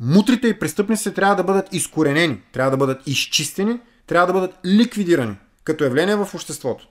Мутрите 0.00 0.48
и 0.48 0.58
престъпниците 0.58 1.14
трябва 1.14 1.36
да 1.36 1.44
бъдат 1.44 1.74
изкоренени, 1.74 2.42
трябва 2.52 2.70
да 2.70 2.76
бъдат 2.76 3.06
изчистени, 3.06 3.80
трябва 4.10 4.26
да 4.26 4.32
бъдат 4.32 4.58
ликвидирани 4.64 5.36
като 5.64 5.84
явление 5.84 6.16
в 6.16 6.28
обществото. 6.34 6.88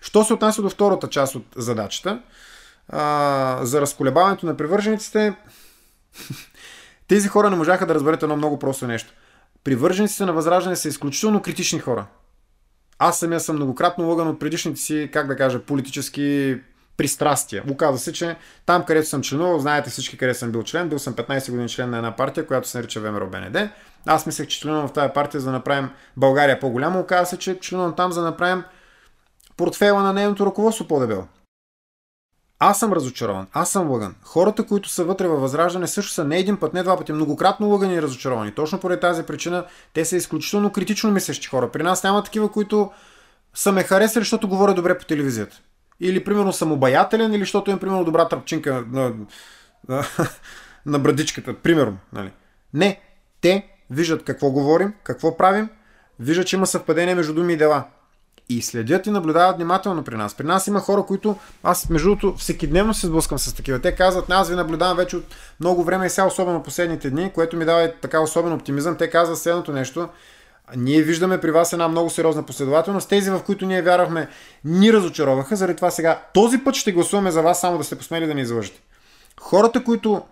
Що 0.00 0.24
се 0.24 0.32
отнася 0.32 0.62
до 0.62 0.70
втората 0.70 1.08
част 1.08 1.34
от 1.34 1.44
задачата, 1.56 2.22
а, 2.88 3.60
за 3.62 3.80
разколебаването 3.80 4.46
на 4.46 4.56
привържениците, 4.56 5.34
тези 7.08 7.28
хора 7.28 7.50
не 7.50 7.56
можаха 7.56 7.86
да 7.86 7.94
разберат 7.94 8.22
едно 8.22 8.36
много 8.36 8.58
просто 8.58 8.86
нещо. 8.86 9.12
Привържениците 9.64 10.24
на 10.24 10.32
Възраждане 10.32 10.76
са 10.76 10.88
изключително 10.88 11.42
критични 11.42 11.78
хора. 11.78 12.06
Аз 12.98 13.18
самия 13.18 13.40
съм 13.40 13.56
многократно 13.56 14.08
лъган 14.08 14.28
от 14.28 14.38
предишните 14.38 14.80
си, 14.80 15.10
как 15.12 15.26
да 15.26 15.36
кажа, 15.36 15.58
политически 15.62 16.56
пристрастия. 16.96 17.64
Оказва 17.70 17.98
се, 17.98 18.12
че 18.12 18.36
там, 18.66 18.84
където 18.84 19.08
съм 19.08 19.22
членувал, 19.22 19.58
знаете 19.58 19.90
всички 19.90 20.18
къде 20.18 20.34
съм 20.34 20.52
бил 20.52 20.62
член, 20.62 20.88
бил 20.88 20.98
съм 20.98 21.14
15 21.14 21.50
години 21.50 21.68
член 21.68 21.90
на 21.90 21.96
една 21.96 22.16
партия, 22.16 22.46
която 22.46 22.68
се 22.68 22.78
нарича 22.78 23.00
ВМРО 23.00 23.30
БНД. 23.30 23.70
Аз 24.06 24.26
мислех, 24.26 24.46
че 24.46 24.60
членувам 24.60 24.88
в 24.88 24.92
тази 24.92 25.12
партия, 25.12 25.40
за 25.40 25.46
да 25.46 25.52
направим 25.52 25.90
България 26.16 26.60
по-голяма. 26.60 27.00
Оказва 27.00 27.26
се, 27.26 27.38
че 27.38 27.58
членувам 27.60 27.94
там, 27.94 28.12
за 28.12 28.20
да 28.20 28.26
направим 28.26 28.64
портфела 29.56 30.02
на 30.02 30.12
нейното 30.12 30.46
ръководство 30.46 30.88
по-дебело. 30.88 31.26
Аз 32.58 32.78
съм 32.78 32.92
разочарован, 32.92 33.46
аз 33.52 33.70
съм 33.70 33.90
лъган. 33.90 34.14
Хората, 34.22 34.66
които 34.66 34.88
са 34.88 35.04
вътре 35.04 35.28
във 35.28 35.40
Възраждане, 35.40 35.86
също 35.86 36.12
са 36.12 36.24
не 36.24 36.38
един 36.38 36.56
път, 36.56 36.74
не 36.74 36.82
два 36.82 36.96
пъти, 36.96 37.12
многократно 37.12 37.68
лъгани 37.68 37.94
и 37.94 38.02
разочаровани. 38.02 38.54
Точно 38.54 38.80
поради 38.80 39.00
тази 39.00 39.22
причина 39.22 39.64
те 39.94 40.04
са 40.04 40.16
изключително 40.16 40.72
критично 40.72 41.10
мислещи 41.10 41.48
хора. 41.48 41.70
При 41.70 41.82
нас 41.82 42.02
няма 42.04 42.22
такива, 42.22 42.52
които 42.52 42.90
са 43.54 43.72
ме 43.72 43.82
харесали, 43.82 44.22
защото 44.22 44.48
говоря 44.48 44.74
добре 44.74 44.98
по 44.98 45.04
телевизията. 45.04 45.60
Или, 46.00 46.24
примерно, 46.24 46.52
съм 46.52 46.72
обаятелен, 46.72 47.32
или 47.32 47.40
защото 47.40 47.70
имам, 47.70 47.80
примерно, 47.80 48.04
добра 48.04 48.28
тръпчинка 48.28 48.84
на, 48.92 49.12
на, 49.88 50.04
на 50.86 50.98
брадичката. 50.98 51.54
Примерно. 51.54 51.98
Нали. 52.12 52.30
Не. 52.74 53.00
Те 53.40 53.66
виждат 53.90 54.24
какво 54.24 54.50
говорим, 54.50 54.94
какво 55.02 55.36
правим, 55.36 55.68
виждат, 56.20 56.46
че 56.46 56.56
има 56.56 56.66
съвпадение 56.66 57.14
между 57.14 57.34
думи 57.34 57.52
и 57.52 57.56
дела. 57.56 57.84
И 58.48 58.62
следят 58.62 59.06
и 59.06 59.10
наблюдават 59.10 59.56
внимателно 59.56 60.04
при 60.04 60.16
нас. 60.16 60.34
При 60.34 60.46
нас 60.46 60.66
има 60.66 60.80
хора, 60.80 61.02
които 61.02 61.36
аз, 61.62 61.90
между 61.90 62.08
другото, 62.08 62.34
всекидневно 62.36 62.94
се 62.94 63.06
сблъскам 63.06 63.38
с 63.38 63.54
такива. 63.54 63.80
Те 63.80 63.94
казват, 63.94 64.30
аз 64.30 64.48
ви 64.48 64.54
наблюдавам 64.54 64.96
вече 64.96 65.16
от 65.16 65.24
много 65.60 65.84
време 65.84 66.06
и 66.06 66.10
сега, 66.10 66.26
особено 66.26 66.62
последните 66.62 67.10
дни, 67.10 67.32
което 67.32 67.56
ми 67.56 67.64
дава 67.64 67.92
така 68.02 68.20
особен 68.20 68.52
оптимизъм. 68.52 68.96
Те 68.96 69.10
казват 69.10 69.38
следното 69.38 69.72
нещо. 69.72 70.08
Ние 70.76 71.02
виждаме 71.02 71.40
при 71.40 71.50
вас 71.50 71.72
една 71.72 71.88
много 71.88 72.10
сериозна 72.10 72.42
последователност. 72.42 73.08
Тези, 73.08 73.30
в 73.30 73.42
които 73.46 73.66
ние 73.66 73.82
вярвахме, 73.82 74.28
ни 74.64 74.92
разочароваха. 74.92 75.56
Заради 75.56 75.76
това 75.76 75.90
сега 75.90 76.22
този 76.34 76.58
път 76.58 76.74
ще 76.74 76.92
гласуваме 76.92 77.30
за 77.30 77.42
вас, 77.42 77.60
само 77.60 77.78
да 77.78 77.84
сте 77.84 77.98
посмели 77.98 78.26
да 78.26 78.34
ни 78.34 78.40
излъжете. 78.40 78.80
Хората, 79.40 79.84
които 79.84 80.22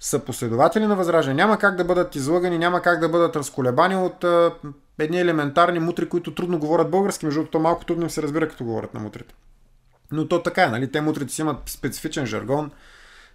са 0.00 0.18
последователи 0.18 0.86
на 0.86 0.96
възраждане, 0.96 1.34
няма 1.34 1.58
как 1.58 1.76
да 1.76 1.84
бъдат 1.84 2.14
излъгани, 2.14 2.58
няма 2.58 2.82
как 2.82 3.00
да 3.00 3.08
бъдат 3.08 3.36
разколебани 3.36 3.96
от 3.96 4.24
а, 4.24 4.54
едни 4.98 5.20
елементарни 5.20 5.78
мутри, 5.78 6.08
които 6.08 6.34
трудно 6.34 6.58
говорят 6.58 6.90
български. 6.90 7.24
Между 7.24 7.40
другото, 7.40 7.60
малко 7.60 7.84
трудно 7.84 8.02
им 8.02 8.10
се 8.10 8.22
разбира, 8.22 8.48
като 8.48 8.64
говорят 8.64 8.94
на 8.94 9.00
мутрите. 9.00 9.34
Но 10.12 10.28
то 10.28 10.42
така 10.42 10.64
е, 10.64 10.68
нали? 10.68 10.92
Те 10.92 11.00
мутрите 11.00 11.32
си 11.32 11.40
имат 11.40 11.56
специфичен 11.66 12.26
жаргон. 12.26 12.70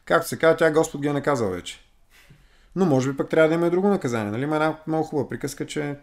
Както 0.05 0.27
се 0.27 0.39
казва, 0.39 0.57
тя 0.57 0.71
Господ 0.71 1.01
ги 1.01 1.07
е 1.07 1.13
наказал 1.13 1.49
вече. 1.49 1.79
Но 2.75 2.85
може 2.85 3.11
би 3.11 3.17
пък 3.17 3.29
трябва 3.29 3.49
да 3.49 3.55
има 3.55 3.67
и 3.67 3.69
друго 3.69 3.87
наказание. 3.87 4.31
Нали? 4.31 4.43
Има 4.43 4.55
една 4.55 4.77
много 4.87 5.03
хубава 5.03 5.29
приказка, 5.29 5.65
че 5.65 5.95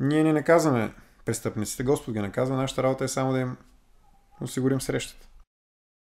ние 0.00 0.24
не 0.24 0.32
наказваме 0.32 0.92
престъпниците, 1.24 1.82
Господ 1.82 2.14
ги 2.14 2.20
наказва, 2.20 2.56
нашата 2.56 2.82
работа 2.82 3.04
е 3.04 3.08
само 3.08 3.32
да 3.32 3.40
им 3.40 3.56
осигурим 4.40 4.80
срещата. 4.80 5.28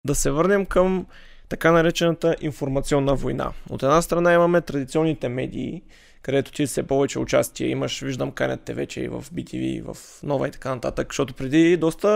Да 0.07 0.15
се 0.15 0.31
върнем 0.31 0.67
към 0.67 1.07
така 1.49 1.73
наречената 1.73 2.37
информационна 2.41 3.15
война. 3.15 3.53
От 3.71 3.83
една 3.83 4.03
страна 4.03 4.33
имаме 4.33 4.61
традиционните 4.61 5.29
медии, 5.29 5.83
където 6.23 6.53
ти 6.53 6.67
все 6.67 6.83
повече 6.83 7.19
участие 7.19 7.69
имаш, 7.69 8.01
виждам 8.01 8.33
канят 8.33 8.61
те 8.65 8.75
вече 8.75 9.01
и 9.01 9.09
в 9.09 9.25
BTV, 9.35 9.95
в 9.95 10.23
Нова 10.23 10.49
и 10.49 10.51
така 10.51 10.75
нататък, 10.75 11.07
защото 11.11 11.35
преди 11.35 11.77
доста 11.77 12.09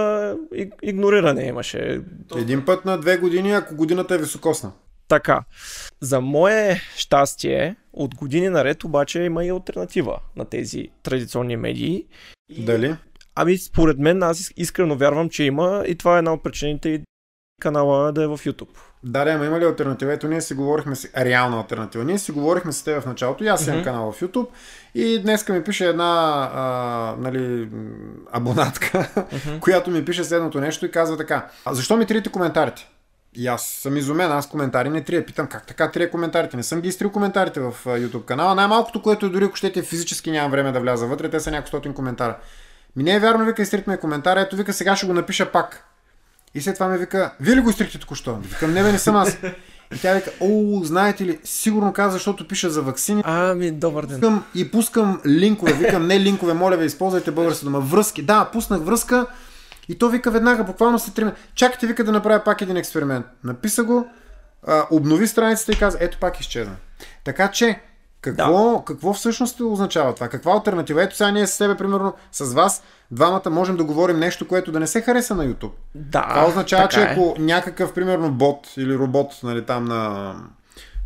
иг- 0.53 0.75
игнориране 0.83 1.47
имаше. 1.47 2.01
Един 2.37 2.65
път 2.65 2.85
на 2.85 2.99
две 2.99 3.17
години, 3.17 3.53
ако 3.53 3.77
годината 3.77 4.15
е 4.15 4.19
високосна. 4.19 4.73
Така. 5.09 5.45
За 6.01 6.21
мое 6.21 6.81
щастие, 6.97 7.77
от 7.93 8.15
години 8.15 8.49
наред 8.49 8.85
обаче 8.85 9.23
има 9.23 9.45
и 9.45 9.51
альтернатива 9.51 10.19
на 10.37 10.45
тези 10.45 10.89
традиционни 11.03 11.57
медии. 11.57 12.07
Дали? 12.59 12.97
Ами, 13.35 13.59
според 13.59 13.99
мен, 13.99 14.23
аз 14.23 14.39
ис- 14.39 14.53
искрено 14.57 14.97
вярвам, 14.97 15.29
че 15.29 15.45
има 15.45 15.85
и 15.87 15.95
това 15.95 16.15
е 16.15 16.19
една 16.19 16.33
от 16.33 16.43
причините 16.43 16.89
и 16.89 17.03
канала 17.63 18.13
да 18.13 18.23
е 18.23 18.27
в 18.27 18.39
YouTube. 18.39 18.69
Да, 19.05 19.25
да, 19.25 19.31
има 19.33 19.61
ли 19.61 19.65
альтернатива? 19.65 20.13
Ето 20.13 20.29
ние 20.29 20.41
си 20.41 20.55
говорихме 20.55 20.97
с 20.97 21.09
реална 21.17 21.57
альтернатива. 21.57 22.05
Ние 22.05 22.19
си 22.19 22.33
говорихме 22.33 22.73
с 22.73 22.83
теб 22.83 23.03
в 23.03 23.07
началото. 23.07 23.45
И 23.45 23.49
аз 23.49 23.67
имам 23.67 23.79
Мгм. 23.79 23.85
канал 23.85 24.13
в 24.13 24.21
YouTube. 24.21 24.47
И 24.95 25.23
днеска 25.23 25.53
ми 25.53 25.65
пише 25.65 25.87
една 25.87 26.05
а, 26.55 26.63
нали, 27.19 27.69
абонатка, 28.33 29.09
която 29.61 29.91
ми 29.91 30.05
пише 30.05 30.25
следното 30.25 30.61
нещо 30.61 30.87
и 30.87 30.91
казва 30.91 31.17
така. 31.17 31.51
А 31.65 31.75
защо 31.75 31.97
ми 31.97 32.07
триете 32.07 32.31
коментарите? 32.31 32.89
И 33.39 33.47
аз 33.47 33.63
съм 33.63 33.97
изумен, 33.97 34.33
аз 34.33 34.49
коментари 34.49 34.89
не 34.89 35.05
трия. 35.05 35.27
Питам 35.27 35.47
как 35.47 35.67
така 35.67 35.91
трия 35.91 36.11
коментарите. 36.11 36.57
Не 36.57 36.63
съм 36.63 36.81
ги 36.81 36.89
изтрил 36.89 37.11
коментарите 37.11 37.61
в 37.61 37.75
YouTube 37.85 38.25
канала. 38.25 38.55
Най-малкото, 38.55 39.03
което 39.03 39.27
е 39.27 39.29
дори 39.29 39.45
ако 39.45 39.57
щете 39.57 39.83
физически 39.83 40.31
нямам 40.31 40.51
време 40.51 40.73
да 40.73 40.81
вляза 40.81 41.07
вътре, 41.07 41.31
те 41.31 41.41
са 41.41 41.51
няколко 41.51 41.69
стотин 41.69 41.95
коментара. 41.95 42.37
Ми 42.97 43.03
не 43.03 43.15
е 43.15 43.21
вярно, 43.21 43.45
вика, 43.45 43.63
изтрихме 43.63 43.97
коментара, 43.97 44.41
ето 44.41 44.57
вика, 44.57 44.73
сега 44.73 44.97
ще 44.97 45.07
го 45.07 45.13
напиша 45.13 45.53
пак. 45.53 45.85
И 46.55 46.61
след 46.61 46.75
това 46.75 46.89
ми 46.89 46.99
вика, 46.99 47.33
вие 47.41 47.57
ли 47.57 47.61
го 47.61 47.71
изтрихте 47.71 47.99
току-що? 47.99 48.35
Викам, 48.35 48.73
не 48.73 48.83
бе, 48.83 48.93
не 48.93 48.99
съм 48.99 49.17
аз. 49.17 49.39
И 49.95 49.99
тя 50.03 50.15
вика, 50.15 50.31
о, 50.41 50.81
знаете 50.85 51.25
ли, 51.25 51.39
сигурно 51.45 51.93
каза, 51.93 52.13
защото 52.13 52.49
пише 52.49 52.69
за 52.69 52.83
вакцини. 52.83 53.23
Ами, 53.25 53.71
добър 53.71 54.07
ден. 54.07 54.21
Пускам, 54.21 54.45
и 54.55 54.71
пускам 54.71 55.21
линкове, 55.27 55.73
викам, 55.73 56.07
не 56.07 56.21
линкове, 56.21 56.55
моля 56.55 56.77
ви, 56.77 56.87
използвайте 56.87 57.31
български 57.31 57.65
дума, 57.65 57.81
връзки. 57.81 58.23
Да, 58.23 58.51
пуснах 58.53 58.81
връзка 58.81 59.27
и 59.89 59.99
то 59.99 60.09
вика 60.09 60.31
веднага, 60.31 60.65
буквално 60.65 60.99
след 60.99 61.15
3 61.15 61.19
минути. 61.19 61.41
Чакайте, 61.55 61.87
вика 61.87 62.05
да 62.05 62.13
направя 62.13 62.45
пак 62.45 62.61
един 62.61 62.77
експеримент. 62.77 63.27
Написа 63.45 63.85
го, 63.85 64.09
а, 64.67 64.87
обнови 64.91 65.27
страницата 65.27 65.73
и 65.73 65.79
каза, 65.79 65.99
ето 66.01 66.19
пак 66.19 66.41
изчезна. 66.41 66.77
Така 67.25 67.51
че, 67.51 67.81
какво, 68.21 68.73
да. 68.73 68.85
какво 68.85 69.13
всъщност 69.13 69.61
означава 69.61 70.15
това? 70.15 70.29
Каква 70.29 70.53
альтернатива? 70.53 71.03
Ето 71.03 71.17
сега 71.17 71.31
ние 71.31 71.47
с 71.47 71.59
тебе, 71.59 71.77
примерно, 71.77 72.15
с 72.33 72.55
вас, 72.55 72.83
двамата 73.11 73.51
можем 73.51 73.77
да 73.77 73.85
говорим 73.85 74.19
нещо, 74.19 74.49
което 74.49 74.73
да 74.73 74.81
не 74.81 74.87
се 74.87 75.01
хареса 75.01 75.35
на 75.35 75.47
YouTube. 75.47 75.73
Да. 75.95 76.27
Това 76.29 76.47
означава, 76.49 76.89
че 76.89 77.01
е. 77.01 77.05
ако 77.05 77.35
някакъв, 77.39 77.93
примерно, 77.93 78.31
бот 78.33 78.73
или 78.77 78.99
робот, 78.99 79.33
нали, 79.43 79.67
там 79.67 79.85
на, 79.85 80.35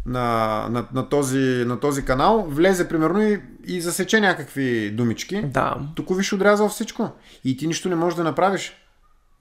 на, 0.07 0.67
на, 0.71 0.85
на, 0.95 1.09
този, 1.09 1.65
на 1.67 1.81
този 1.81 2.05
канал, 2.05 2.47
влезе, 2.49 2.89
примерно, 2.89 3.23
и, 3.23 3.43
и 3.65 3.81
засече 3.81 4.21
някакви 4.21 4.91
думички, 4.91 5.43
Да. 5.43 5.77
тук 5.95 6.17
виж 6.17 6.33
отрязал 6.33 6.69
всичко. 6.69 7.11
И 7.45 7.57
ти 7.57 7.67
нищо 7.67 7.89
не 7.89 7.95
можеш 7.95 8.17
да 8.17 8.25
направиш. 8.25 8.73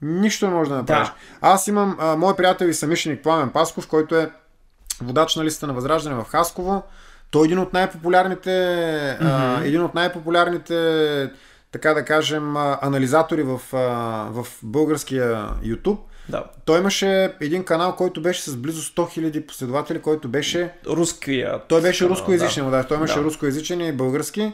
Нищо 0.02 0.46
не 0.46 0.54
можеш 0.54 0.68
да 0.68 0.76
направиш. 0.76 1.08
Да. 1.08 1.14
Аз 1.40 1.66
имам 1.66 1.96
а, 2.00 2.16
мой 2.16 2.36
приятел 2.36 2.66
и 2.66 2.74
самишленик 2.74 3.22
Пламен 3.22 3.50
Пасков, 3.50 3.88
който 3.88 4.16
е 4.16 4.30
водач 5.02 5.36
на 5.36 5.44
листа 5.44 5.66
на 5.66 5.72
Възраждане 5.72 6.16
в 6.16 6.24
Хасково. 6.24 6.82
Той 7.30 7.42
е 7.42 7.46
един 7.46 7.58
от 7.58 7.72
най-популярните, 7.72 8.50
mm-hmm. 8.50 9.58
а, 9.60 9.64
един 9.64 9.82
от 9.82 9.94
най-популярните, 9.94 11.30
така 11.72 11.94
да 11.94 12.04
кажем, 12.04 12.56
анализатори 12.56 13.42
в, 13.42 13.60
в 14.32 14.46
българския 14.62 15.48
YouTube. 15.64 15.98
Да. 16.28 16.44
Той 16.64 16.78
имаше 16.78 17.34
един 17.40 17.64
канал, 17.64 17.96
който 17.96 18.22
беше 18.22 18.42
с 18.42 18.56
близо 18.56 18.82
100 18.82 19.18
000 19.20 19.46
последователи, 19.46 20.00
който 20.00 20.28
беше 20.28 20.72
Руския. 20.86 21.60
той 21.68 21.82
беше 21.82 22.08
рускоязичен, 22.08 22.64
да. 22.64 22.70
да. 22.70 22.84
Той 22.84 22.96
имаше 22.96 23.18
Да. 23.18 23.24
рускоязичен 23.24 23.80
и 23.80 23.92
български. 23.92 24.52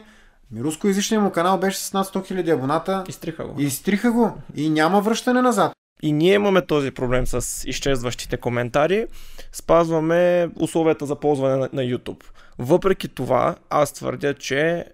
Ми 0.51 0.61
рускоязичният 0.63 1.23
му 1.23 1.31
канал 1.31 1.57
беше 1.57 1.77
с 1.79 1.93
над 1.93 2.07
100 2.07 2.31
000 2.31 2.53
абоната. 2.53 3.03
Изтриха 3.07 3.45
го. 3.45 3.61
Изтриха 3.61 4.11
го. 4.11 4.31
И 4.55 4.69
няма 4.69 5.01
връщане 5.01 5.41
назад. 5.41 5.71
И 6.01 6.11
ние 6.11 6.33
имаме 6.33 6.61
този 6.61 6.91
проблем 6.91 7.27
с 7.27 7.63
изчезващите 7.67 8.37
коментари. 8.37 9.05
Спазваме 9.51 10.49
условията 10.59 11.05
за 11.05 11.15
ползване 11.15 11.55
на 11.57 11.81
YouTube. 11.81 12.23
Въпреки 12.59 13.07
това, 13.07 13.55
аз 13.69 13.93
твърдя, 13.93 14.33
че 14.33 14.85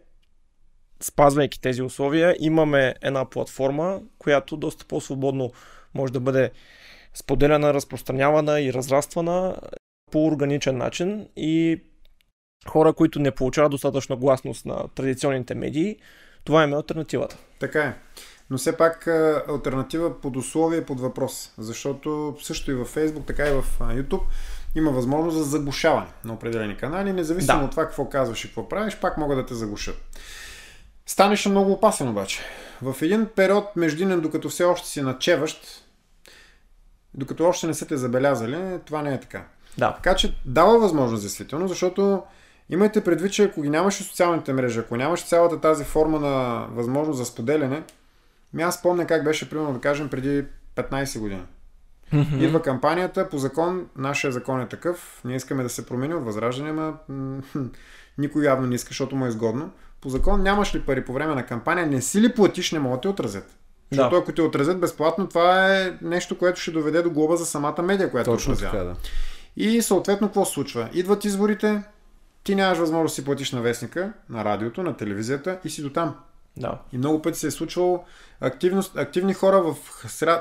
спазвайки 1.01 1.61
тези 1.61 1.81
условия, 1.81 2.35
имаме 2.39 2.95
една 3.01 3.25
платформа, 3.25 4.01
която 4.19 4.57
доста 4.57 4.85
по-свободно 4.85 5.51
може 5.93 6.13
да 6.13 6.19
бъде 6.19 6.51
споделяна, 7.13 7.73
разпространявана 7.73 8.61
и 8.61 8.73
разраствана 8.73 9.57
по 10.11 10.25
органичен 10.25 10.77
начин 10.77 11.27
и 11.35 11.81
хора, 12.67 12.93
които 12.93 13.19
не 13.19 13.31
получават 13.31 13.71
достатъчно 13.71 14.17
гласност 14.17 14.65
на 14.65 14.87
традиционните 14.95 15.55
медии, 15.55 15.97
това 16.43 16.63
им 16.63 16.73
е 16.73 16.75
альтернативата. 16.75 17.37
Така 17.59 17.83
е. 17.83 17.93
Но 18.49 18.57
все 18.57 18.77
пак 18.77 19.07
альтернатива 19.49 20.21
под 20.21 20.35
условие 20.35 20.85
под 20.85 20.99
въпрос. 20.99 21.53
Защото 21.57 22.35
също 22.41 22.71
и 22.71 22.73
във 22.73 22.95
Facebook, 22.95 23.25
така 23.27 23.47
и 23.47 23.51
в 23.51 23.65
YouTube 23.79 24.21
има 24.75 24.91
възможност 24.91 25.37
за 25.37 25.43
заглушаване 25.43 26.07
на 26.25 26.33
определени 26.33 26.77
канали. 26.77 27.13
Независимо 27.13 27.59
Да. 27.59 27.65
от 27.65 27.71
това 27.71 27.85
какво 27.85 28.09
казваш 28.09 28.43
и 28.45 28.47
какво 28.47 28.69
правиш, 28.69 28.97
пак 29.01 29.17
могат 29.17 29.37
да 29.37 29.45
те 29.45 29.53
заглушат. 29.53 29.97
Станеше 31.05 31.49
много 31.49 31.71
опасен 31.71 32.09
обаче. 32.09 32.41
В 32.81 32.95
един 33.01 33.27
период 33.35 33.75
междинен, 33.75 34.21
докато 34.21 34.49
все 34.49 34.63
още 34.63 34.87
си 34.87 35.01
начеващ, 35.01 35.85
докато 37.13 37.45
още 37.45 37.67
не 37.67 37.73
са 37.73 37.87
те 37.87 37.97
забелязали, 37.97 38.79
това 38.85 39.01
не 39.01 39.13
е 39.13 39.19
така. 39.19 39.45
Да. 39.77 39.93
Така 39.93 40.15
че 40.15 40.35
дава 40.45 40.79
възможност 40.79 41.23
действително, 41.23 41.67
защото 41.67 42.23
имайте 42.69 43.03
предвид, 43.03 43.33
че 43.33 43.43
ако 43.43 43.61
ги 43.61 43.69
нямаше 43.69 44.03
социалните 44.03 44.53
мрежи, 44.53 44.79
ако 44.79 44.97
нямаше 44.97 45.25
цялата 45.25 45.61
тази 45.61 45.83
форма 45.83 46.19
на 46.19 46.67
възможност 46.71 47.17
за 47.17 47.25
споделяне, 47.25 47.83
ми 48.53 48.63
аз 48.63 48.81
помня 48.81 49.07
как 49.07 49.23
беше, 49.23 49.49
примерно 49.49 49.73
да 49.73 49.79
кажем, 49.79 50.09
преди 50.09 50.45
15 50.75 51.19
години. 51.19 51.43
Идва 52.39 52.61
кампанията, 52.61 53.29
по 53.29 53.37
закон, 53.37 53.87
нашия 53.97 54.31
закон 54.31 54.61
е 54.61 54.67
такъв, 54.67 55.21
ние 55.25 55.35
искаме 55.35 55.63
да 55.63 55.69
се 55.69 55.85
промени 55.85 56.13
от 56.13 56.25
възраждане, 56.25 56.93
хм, 57.05 57.39
никой 58.17 58.45
явно 58.45 58.67
не 58.67 58.75
иска, 58.75 58.87
защото 58.87 59.15
му 59.15 59.25
е 59.25 59.29
изгодно. 59.29 59.71
По 60.05 60.09
закон 60.09 60.43
нямаш 60.43 60.75
ли 60.75 60.81
пари 60.81 61.05
по 61.05 61.13
време 61.13 61.35
на 61.35 61.45
кампания, 61.45 61.87
не 61.87 62.01
си 62.01 62.21
ли 62.21 62.33
платиш, 62.33 62.71
не 62.71 62.79
могат 62.79 62.97
да 62.97 63.01
те 63.01 63.07
отразят. 63.07 63.57
Защото 63.91 64.15
Да. 64.15 64.21
ако 64.21 64.31
те 64.31 64.41
отразят 64.41 64.79
безплатно, 64.79 65.27
това 65.27 65.75
е 65.77 65.93
нещо, 66.01 66.37
което 66.37 66.59
ще 66.59 66.71
доведе 66.71 67.01
до 67.01 67.09
глоба 67.09 67.35
за 67.35 67.45
самата 67.45 67.81
медия, 67.83 68.11
която 68.11 68.31
Точно 68.31 68.53
отразява. 68.53 68.71
така, 68.71 68.83
да. 68.83 68.95
И 69.57 69.81
съответно 69.81 70.27
какво 70.27 70.45
се 70.45 70.51
случва? 70.53 70.89
Идват 70.93 71.25
изборите, 71.25 71.83
ти 72.43 72.55
нямаш 72.55 72.77
възможност 72.77 73.11
да 73.11 73.15
си 73.15 73.25
платиш 73.25 73.51
на 73.51 73.61
вестника, 73.61 74.13
на 74.29 74.45
радиото, 74.45 74.83
на 74.83 74.97
телевизията 74.97 75.59
и 75.63 75.69
си 75.69 75.81
до 75.81 75.89
там. 75.89 76.15
Да. 76.57 76.79
И 76.93 76.97
много 76.97 77.21
пъти 77.21 77.39
се 77.39 77.47
е 77.47 77.51
случвало 77.51 78.03
активност, 78.41 78.97
активни 78.97 79.33
хора 79.33 79.61
в, 79.61 79.75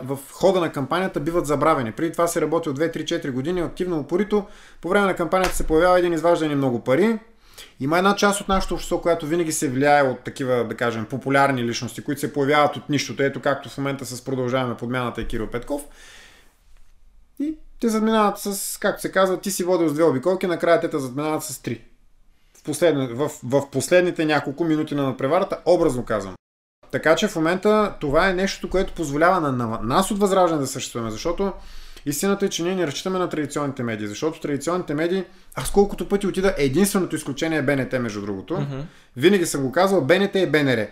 в 0.03 0.19
хода 0.33 0.61
на 0.61 0.73
кампанията 0.73 1.21
биват 1.21 1.47
забравени. 1.47 1.93
Преди 1.93 2.13
това 2.13 2.27
се 2.27 2.41
работи 2.41 2.69
от 2.69 2.79
2-3-4 2.79 3.31
години 3.31 3.61
активно 3.61 3.99
упорито. 3.99 4.45
По 4.81 4.89
време 4.89 5.07
на 5.07 5.15
кампанията 5.17 5.57
се 5.57 5.67
появява 5.67 5.99
един 5.99 6.13
изваждане 6.13 6.55
много 6.55 6.81
пари. 6.81 7.19
Има 7.81 7.99
една 7.99 8.17
част 8.17 8.41
от 8.41 8.49
нашето 8.49 8.75
общество, 8.75 9.01
която 9.01 9.27
винаги 9.27 9.53
се 9.53 9.69
влияе 9.69 10.03
от 10.03 10.21
такива, 10.21 10.65
да 10.65 10.75
кажем, 10.77 11.07
популярни 11.07 11.65
личности, 11.65 12.05
които 12.05 12.21
се 12.21 12.33
появяват 12.33 12.77
от 12.77 12.89
нищото. 12.89 13.23
Ето 13.23 13.41
както 13.41 13.69
в 13.69 13.79
момента 13.79 14.07
с 14.07 14.25
продължаваме 14.25 14.77
подмяната 14.77 15.21
и 15.21 15.27
Кирил 15.27 15.51
Петков. 15.51 15.83
И 17.41 17.55
те 17.81 17.89
задминават 17.89 18.39
с, 18.39 18.79
както 18.79 19.01
се 19.01 19.13
казва, 19.13 19.41
ти 19.41 19.51
си 19.51 19.65
водил 19.65 19.89
с 19.89 19.95
две 19.95 20.05
обиколки, 20.05 20.47
накрая 20.47 20.81
те 20.81 20.91
те 20.91 20.99
задминават 20.99 21.43
с 21.43 21.63
три. 21.63 21.85
В, 22.59 22.63
последни, 22.63 23.07
в, 23.07 23.31
в 23.45 23.71
последните 23.71 24.25
няколко 24.25 24.65
минути 24.65 24.95
на 24.95 25.03
надпреварата, 25.03 25.59
образно 25.67 26.05
казвам. 26.05 26.35
Така 26.91 27.17
че 27.17 27.29
в 27.29 27.37
момента 27.37 27.95
това 28.01 28.29
е 28.29 28.35
нещо, 28.35 28.71
което 28.71 28.93
позволява 28.93 29.41
на, 29.41 29.53
на 29.53 29.79
нас 29.83 30.11
от 30.11 30.19
Възраждане 30.19 30.61
да 30.61 30.67
съществуваме, 30.67 31.11
защото 31.11 31.53
истината 32.07 32.47
е, 32.47 32.49
че 32.49 32.63
ние 32.63 32.75
не 32.75 32.87
разчитаме 32.87 33.19
на 33.19 33.29
традиционните 33.29 33.83
медии, 33.83 34.07
защото 34.07 34.41
традиционните 34.41 34.95
медии, 34.95 35.25
аз 35.55 35.71
колкото 35.71 36.09
пъти 36.09 36.27
отида, 36.27 36.55
единственото 36.59 37.17
изключение 37.17 37.59
е 37.59 37.63
БНТ, 37.63 37.93
между 37.93 38.21
другото. 38.21 38.55
Mm-hmm. 38.55 38.83
Винаги 39.17 39.47
съм 39.47 39.63
го 39.63 39.73
казвал, 39.73 40.05
БНТ 40.05 40.35
и 40.35 40.47
БНР. 40.47 40.87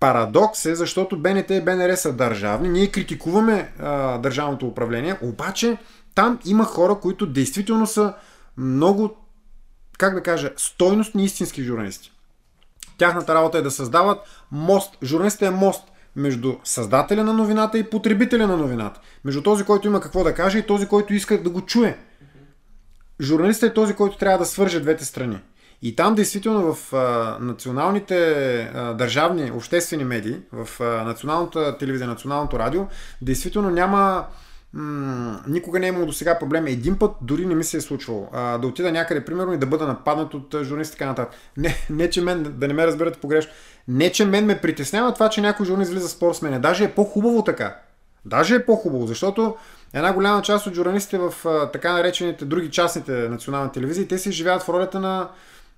Парадокс 0.00 0.66
е, 0.66 0.74
защото 0.74 1.18
БНТ 1.18 1.50
и 1.50 1.60
БНР 1.60 1.94
са 1.96 2.12
държавни, 2.12 2.68
ние 2.68 2.90
критикуваме 2.90 3.72
а, 3.78 4.18
държавното 4.18 4.66
управление, 4.66 5.16
обаче 5.22 5.76
там 6.14 6.38
има 6.44 6.64
хора, 6.64 6.94
които 6.94 7.26
действително 7.26 7.86
са 7.86 8.14
много, 8.56 9.16
как 9.98 10.14
да 10.14 10.22
кажа, 10.22 10.50
стойностни 10.56 11.24
истински 11.24 11.62
журналисти. 11.62 12.12
Тяхната 12.98 13.34
работа 13.34 13.58
е 13.58 13.62
да 13.62 13.70
създават 13.70 14.18
мост. 14.50 14.98
Журналистът 15.02 15.42
е 15.42 15.50
мост 15.50 15.82
между 16.18 16.54
създателя 16.64 17.24
на 17.24 17.32
новината 17.32 17.78
и 17.78 17.90
потребителя 17.90 18.46
на 18.46 18.56
новината. 18.56 19.00
Между 19.24 19.42
този, 19.42 19.64
който 19.64 19.86
има 19.86 20.00
какво 20.00 20.24
да 20.24 20.34
каже 20.34 20.58
и 20.58 20.66
този, 20.66 20.86
който 20.86 21.14
иска 21.14 21.42
да 21.42 21.50
го 21.50 21.60
чуе. 21.60 21.98
Журналистът 23.20 23.70
е 23.70 23.74
този, 23.74 23.94
който 23.94 24.18
трябва 24.18 24.38
да 24.38 24.44
свърже 24.44 24.80
двете 24.80 25.04
страни. 25.04 25.38
И 25.82 25.96
там 25.96 26.14
действително 26.14 26.74
в 26.74 26.92
а, 26.92 27.36
националните 27.40 28.16
а, 28.74 28.94
държавни 28.94 29.50
обществени 29.50 30.04
медии, 30.04 30.36
в 30.52 30.80
а, 30.80 30.84
националната 30.84 31.78
телевизия, 31.78 32.08
националното 32.08 32.58
радио, 32.58 32.86
действително 33.22 33.70
няма 33.70 34.26
м- 34.72 35.40
никога 35.48 35.78
не 35.78 35.86
е 35.86 35.88
имало 35.88 36.06
до 36.06 36.12
сега 36.12 36.38
проблем. 36.38 36.66
Един 36.66 36.98
път 36.98 37.10
дори 37.22 37.46
не 37.46 37.54
ми 37.54 37.64
се 37.64 37.76
е 37.76 37.80
случвало 37.80 38.28
а, 38.32 38.58
да 38.58 38.66
отида 38.66 38.92
някъде, 38.92 39.24
примерно, 39.24 39.52
и 39.52 39.58
да 39.58 39.66
бъда 39.66 39.86
нападнат 39.86 40.34
от 40.34 40.54
а, 40.54 40.64
журналисти 40.64 40.94
и 40.94 40.98
така 40.98 41.08
нататък. 41.08 41.38
Не, 41.56 41.74
не, 41.90 42.10
че 42.10 42.20
мен, 42.20 42.54
да 42.56 42.68
не 42.68 42.74
ме 42.74 42.86
разберете 42.86 43.20
погрешно, 43.20 43.52
не, 43.88 44.12
че 44.12 44.24
мен 44.24 44.46
ме 44.46 44.60
притеснява 44.60 45.14
това, 45.14 45.28
че 45.28 45.40
някой 45.40 45.66
журналист 45.66 45.92
влиза 45.92 46.08
спор 46.08 46.34
с 46.34 46.42
мене. 46.42 46.58
Даже 46.58 46.84
е 46.84 46.94
по-хубаво 46.94 47.44
така. 47.44 47.76
Даже 48.24 48.54
е 48.54 48.66
по-хубаво, 48.66 49.06
защото 49.06 49.56
една 49.94 50.12
голяма 50.12 50.42
част 50.42 50.66
от 50.66 50.74
журналистите 50.74 51.18
в 51.18 51.34
така 51.72 51.92
наречените 51.92 52.44
други 52.44 52.70
частните 52.70 53.12
национални 53.12 53.72
телевизии, 53.72 54.08
те 54.08 54.18
си 54.18 54.32
живеят 54.32 54.62
в 54.62 54.68
ролята 54.68 55.00
на, 55.00 55.28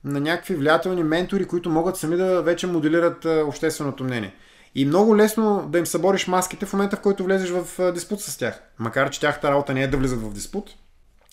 на 0.05 0.20
някакви 0.20 0.55
влиятелни 0.55 1.03
ментори, 1.03 1.44
които 1.44 1.70
могат 1.70 1.96
сами 1.96 2.16
да 2.16 2.42
вече 2.42 2.66
моделират 2.66 3.25
общественото 3.25 4.05
мнение. 4.05 4.35
И 4.75 4.85
много 4.85 5.16
лесно 5.16 5.68
да 5.68 5.79
им 5.79 5.87
събориш 5.87 6.27
маските 6.27 6.66
в 6.66 6.73
момента, 6.73 6.96
в 6.96 7.01
който 7.01 7.25
влезеш 7.25 7.51
в 7.51 7.92
диспут 7.92 8.20
с 8.20 8.38
тях. 8.38 8.62
Макар, 8.79 9.11
че 9.11 9.20
тяхната 9.20 9.51
работа 9.51 9.75
не 9.75 9.83
е 9.83 9.88
да 9.88 9.96
влизат 9.96 10.23
в 10.23 10.33
диспут. 10.33 10.70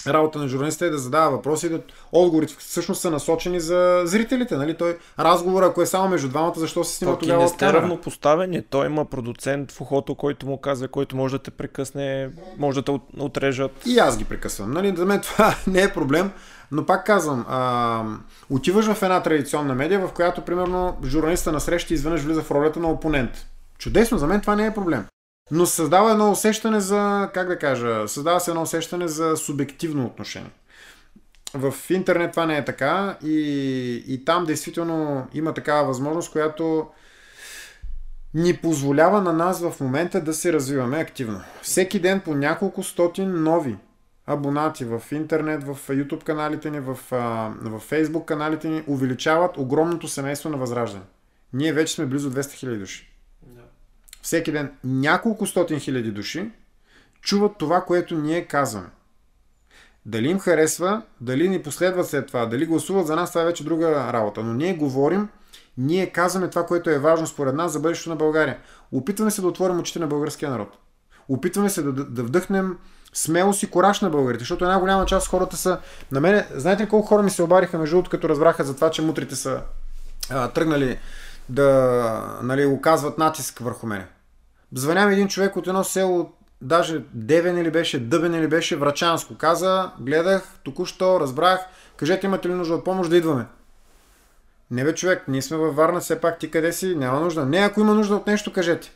Работа 0.07 0.39
на 0.39 0.47
журналиста 0.47 0.85
е 0.85 0.89
да 0.89 0.97
задава 0.97 1.31
въпроси 1.31 1.69
да 1.69 1.81
отговорите 2.11 2.55
всъщност 2.59 3.01
са 3.01 3.11
насочени 3.11 3.59
за 3.59 4.01
зрителите. 4.05 4.57
Нали? 4.57 4.73
Той 4.73 4.97
разговор, 5.19 5.63
ако 5.63 5.81
е 5.81 5.85
само 5.85 6.09
между 6.09 6.27
двамата, 6.29 6.53
защо 6.55 6.83
се 6.83 6.95
снима 6.95 7.13
Токи 7.13 7.25
тогава 7.25 7.41
не 7.43 7.49
сте 7.49 7.73
равнопоставени. 7.73 8.61
Той 8.61 8.85
има 8.85 9.05
продуцент 9.05 9.71
в 9.71 9.81
ухото, 9.81 10.15
който 10.15 10.45
му 10.45 10.57
казва, 10.57 10.87
който 10.87 11.15
може 11.15 11.37
да 11.37 11.43
те 11.43 11.51
прекъсне, 11.51 12.29
може 12.57 12.75
да 12.75 12.85
те 12.85 12.91
от- 12.91 13.07
отрежат. 13.19 13.71
И 13.85 13.99
аз 13.99 14.17
ги 14.17 14.25
прекъсвам. 14.25 14.71
Нали? 14.71 14.93
За 14.97 15.05
мен 15.05 15.21
това 15.21 15.55
не 15.67 15.81
е 15.81 15.93
проблем, 15.93 16.31
но 16.71 16.85
пак 16.85 17.05
казвам, 17.05 17.45
а, 17.49 18.03
отиваш 18.49 18.85
в 18.85 19.03
една 19.03 19.23
традиционна 19.23 19.75
медия, 19.75 20.07
в 20.07 20.11
която, 20.13 20.41
примерно, 20.41 20.97
журналиста 21.05 21.51
на 21.51 21.59
среща 21.59 21.93
изведнъж 21.93 22.21
влиза 22.21 22.41
в 22.41 22.51
ролята 22.51 22.79
на 22.79 22.87
опонент. 22.87 23.31
Чудесно, 23.77 24.17
за 24.17 24.27
мен 24.27 24.41
това 24.41 24.55
не 24.55 24.65
е 24.65 24.73
проблем. 24.73 25.05
Но 25.51 25.65
създава 25.65 26.11
едно 26.11 26.31
усещане 26.31 26.79
за, 26.79 27.29
как 27.33 27.47
да 27.47 27.59
кажа, 27.59 28.07
създава 28.07 28.39
се 28.39 28.51
едно 28.51 28.61
усещане 28.61 29.07
за 29.07 29.37
субективно 29.37 30.05
отношение. 30.05 30.51
В 31.53 31.73
интернет 31.89 32.31
това 32.31 32.45
не 32.45 32.57
е 32.57 32.65
така 32.65 33.17
и, 33.23 34.03
и 34.07 34.25
там 34.25 34.45
действително 34.45 35.27
има 35.33 35.53
такава 35.53 35.87
възможност, 35.87 36.31
която 36.31 36.87
ни 38.33 38.57
позволява 38.57 39.21
на 39.21 39.33
нас 39.33 39.61
в 39.61 39.73
момента 39.81 40.21
да 40.21 40.33
се 40.33 40.53
развиваме 40.53 40.97
активно. 40.97 41.41
Всеки 41.61 41.99
ден 41.99 42.21
по 42.21 42.35
няколко 42.35 42.83
стотин 42.83 43.43
нови 43.43 43.77
абонати 44.27 44.85
в 44.85 45.01
интернет, 45.11 45.63
в 45.63 45.77
YouTube 45.89 46.23
каналите 46.23 46.71
ни, 46.71 46.79
в, 46.79 46.93
в 46.93 47.81
Facebook 47.89 48.25
каналите 48.25 48.69
ни 48.69 48.83
увеличават 48.87 49.57
огромното 49.57 50.07
семейство 50.07 50.49
на 50.49 50.57
Възраждане. 50.57 51.03
Ние 51.53 51.73
вече 51.73 51.93
сме 51.93 52.05
близо 52.05 52.31
200 52.31 52.51
хиляди 52.51 52.79
души. 52.79 53.16
Всеки 54.27 54.51
ден 54.51 54.71
няколко 54.83 55.45
стотин 55.45 55.79
хиляди 55.79 56.11
души 56.11 56.51
чуват 57.21 57.51
това, 57.57 57.81
което 57.81 58.15
ние 58.17 58.45
казваме. 58.45 58.87
Дали 60.05 60.29
им 60.29 60.39
харесва, 60.39 61.01
дали 61.21 61.49
ни 61.49 61.63
последват 61.63 62.07
след 62.07 62.27
това, 62.27 62.45
дали 62.45 62.65
гласуват 62.65 63.07
за 63.07 63.15
нас, 63.15 63.29
това 63.29 63.41
е 63.41 63.45
вече 63.45 63.63
друга 63.63 64.13
работа. 64.13 64.43
Но 64.43 64.53
ние 64.53 64.73
говорим, 64.73 65.29
ние 65.77 66.09
казваме 66.09 66.49
това, 66.49 66.65
което 66.65 66.89
е 66.89 66.99
важно 66.99 67.27
според 67.27 67.55
нас 67.55 67.71
за 67.71 67.79
бъдещето 67.79 68.09
на 68.09 68.15
България. 68.15 68.57
Опитваме 68.91 69.31
се 69.31 69.41
да 69.41 69.47
отворим 69.47 69.79
очите 69.79 69.99
на 69.99 70.07
българския 70.07 70.51
народ. 70.51 70.77
Опитваме 71.29 71.69
се 71.69 71.81
да, 71.81 71.91
да 71.91 72.23
вдъхнем 72.23 72.77
смелост 73.13 73.63
и 73.63 73.69
кораж 73.69 74.01
на 74.01 74.09
българите, 74.09 74.41
защото 74.41 74.65
една 74.65 74.79
голяма 74.79 75.05
част 75.05 75.25
от 75.25 75.31
хората 75.31 75.57
са... 75.57 75.79
На 76.11 76.19
мене, 76.19 76.47
знаете 76.55 76.83
ли 76.83 76.89
колко 76.89 77.07
хора 77.07 77.23
ми 77.23 77.29
се 77.29 77.43
обариха 77.43 77.77
между 77.77 77.95
другото, 77.95 78.09
като 78.09 78.29
разбраха 78.29 78.63
за 78.63 78.75
това, 78.75 78.91
че 78.91 79.01
мутрите 79.01 79.35
са 79.35 79.61
а, 80.29 80.47
тръгнали 80.47 80.99
да 81.49 82.39
нали, 82.43 82.65
оказват 82.65 83.17
натиск 83.17 83.59
върху 83.59 83.87
мене. 83.87 84.07
Звъня 84.73 85.11
един 85.13 85.27
човек 85.27 85.55
от 85.55 85.67
едно 85.67 85.83
село, 85.83 86.31
даже 86.61 87.03
Девен 87.13 87.57
или 87.57 87.71
беше, 87.71 87.99
Дъбен 87.99 88.33
или 88.33 88.47
беше, 88.47 88.75
Врачанско. 88.75 89.35
Каза, 89.35 89.91
гледах, 89.99 90.43
току-що, 90.63 91.19
разбрах, 91.19 91.59
кажете 91.97 92.27
имате 92.27 92.49
ли 92.49 92.53
нужда 92.53 92.75
от 92.75 92.85
помощ 92.85 93.09
да 93.09 93.17
идваме. 93.17 93.45
Не 94.71 94.83
бе 94.83 94.95
човек, 94.95 95.23
ние 95.27 95.41
сме 95.41 95.57
във 95.57 95.75
Варна, 95.75 95.99
все 95.99 96.21
пак 96.21 96.39
ти 96.39 96.51
къде 96.51 96.73
си, 96.73 96.95
няма 96.95 97.19
нужда. 97.19 97.45
Не, 97.45 97.57
ако 97.57 97.79
има 97.79 97.93
нужда 97.93 98.15
от 98.15 98.27
нещо, 98.27 98.53
кажете. 98.53 98.91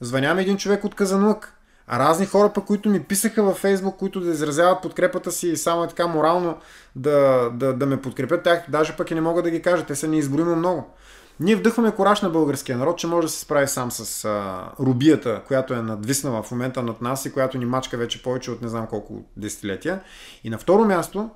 Звъням 0.00 0.38
един 0.38 0.56
човек 0.56 0.84
от 0.84 0.94
Казанлък. 0.94 1.54
А 1.86 1.98
разни 1.98 2.26
хора, 2.26 2.52
пък, 2.52 2.64
които 2.64 2.88
ми 2.88 3.02
писаха 3.02 3.42
във 3.42 3.56
Фейсбук, 3.56 3.96
които 3.96 4.20
да 4.20 4.30
изразяват 4.30 4.82
подкрепата 4.82 5.32
си 5.32 5.48
и 5.48 5.56
само 5.56 5.84
е 5.84 5.88
така 5.88 6.06
морално 6.06 6.58
да, 6.96 7.50
да, 7.52 7.72
да 7.72 7.86
ме 7.86 8.02
подкрепят, 8.02 8.42
тях 8.42 8.62
даже 8.68 8.96
пък 8.96 9.10
и 9.10 9.14
не 9.14 9.20
мога 9.20 9.42
да 9.42 9.50
ги 9.50 9.62
кажа. 9.62 9.86
Те 9.86 9.94
са 9.94 10.08
неизборимо 10.08 10.56
много. 10.56 10.94
Ние 11.40 11.56
вдъхваме 11.56 11.90
кораж 11.90 12.20
на 12.20 12.30
българския 12.30 12.78
народ, 12.78 12.98
че 12.98 13.06
може 13.06 13.26
да 13.26 13.32
се 13.32 13.40
справи 13.40 13.68
сам 13.68 13.90
с 13.90 14.24
а, 14.24 14.64
рубията, 14.80 15.42
която 15.46 15.74
е 15.74 15.82
надвиснала 15.82 16.42
в 16.42 16.50
момента 16.50 16.82
над 16.82 17.02
нас 17.02 17.26
и 17.26 17.32
която 17.32 17.58
ни 17.58 17.66
мачка 17.66 17.96
вече 17.96 18.22
повече 18.22 18.50
от 18.50 18.62
не 18.62 18.68
знам 18.68 18.86
колко 18.86 19.24
десетилетия. 19.36 20.00
И 20.44 20.50
на 20.50 20.58
второ 20.58 20.84
място, 20.84 21.30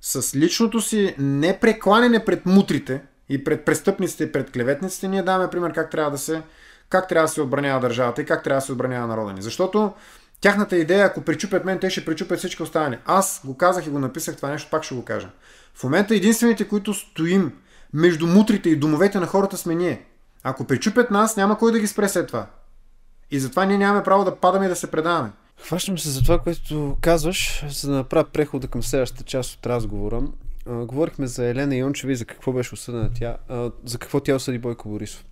с 0.00 0.36
личното 0.36 0.80
си 0.80 1.14
непрекланяне 1.18 2.24
пред 2.24 2.46
мутрите 2.46 3.02
и 3.28 3.44
пред 3.44 3.64
престъпниците 3.64 4.24
и 4.24 4.32
пред 4.32 4.50
клеветниците, 4.50 5.08
ние 5.08 5.22
даваме 5.22 5.50
пример 5.50 5.72
как 5.72 5.90
трябва 5.90 6.10
да 6.10 6.18
се, 6.18 6.42
как 6.88 7.08
трябва 7.08 7.24
да 7.26 7.32
се 7.32 7.42
отбранява 7.42 7.80
държавата 7.80 8.22
и 8.22 8.26
как 8.26 8.42
трябва 8.42 8.60
да 8.60 8.66
се 8.66 8.72
отбранява 8.72 9.06
народа 9.06 9.32
ни. 9.32 9.42
Защото 9.42 9.92
тяхната 10.40 10.76
идея, 10.76 11.06
ако 11.06 11.20
причупят 11.20 11.64
мен, 11.64 11.78
те 11.78 11.90
ще 11.90 12.04
причупят 12.04 12.38
всички 12.38 12.62
останали. 12.62 12.98
Аз 13.06 13.40
го 13.44 13.56
казах 13.56 13.86
и 13.86 13.90
го 13.90 13.98
написах 13.98 14.36
това 14.36 14.50
нещо, 14.50 14.70
пак 14.70 14.84
ще 14.84 14.94
го 14.94 15.04
кажа. 15.04 15.28
В 15.74 15.84
момента 15.84 16.14
единствените, 16.14 16.68
които 16.68 16.94
стоим 16.94 17.52
между 17.92 18.26
мутрите 18.26 18.68
и 18.68 18.76
домовете 18.76 19.20
на 19.20 19.26
хората 19.26 19.56
сме 19.56 19.74
ние. 19.74 20.04
Ако 20.42 20.64
причупят 20.64 21.10
нас, 21.10 21.36
няма 21.36 21.58
кой 21.58 21.72
да 21.72 21.80
ги 21.80 21.86
спре 21.86 22.08
след 22.08 22.26
това. 22.26 22.46
И 23.30 23.40
затова 23.40 23.64
ние 23.64 23.78
нямаме 23.78 24.02
право 24.02 24.24
да 24.24 24.36
падаме 24.36 24.66
и 24.66 24.68
да 24.68 24.76
се 24.76 24.90
предаваме. 24.90 25.30
Хващам 25.64 25.98
се 25.98 26.10
за 26.10 26.22
това, 26.22 26.38
което 26.38 26.96
казваш, 27.00 27.64
за 27.68 27.90
да 27.90 27.96
направя 27.96 28.24
прехода 28.24 28.68
към 28.68 28.82
следващата 28.82 29.24
част 29.24 29.54
от 29.54 29.66
разговора. 29.66 30.22
А, 30.66 30.72
говорихме 30.84 31.26
за 31.26 31.46
Елена 31.46 31.76
Йончева 31.76 32.12
и 32.12 32.16
за 32.16 32.24
какво 32.24 32.52
беше 32.52 32.74
осъдена 32.74 33.10
тя, 33.14 33.36
а, 33.48 33.70
за 33.84 33.98
какво 33.98 34.20
тя 34.20 34.34
осъди 34.34 34.58
Бойко 34.58 34.88
Борисов. 34.88 35.24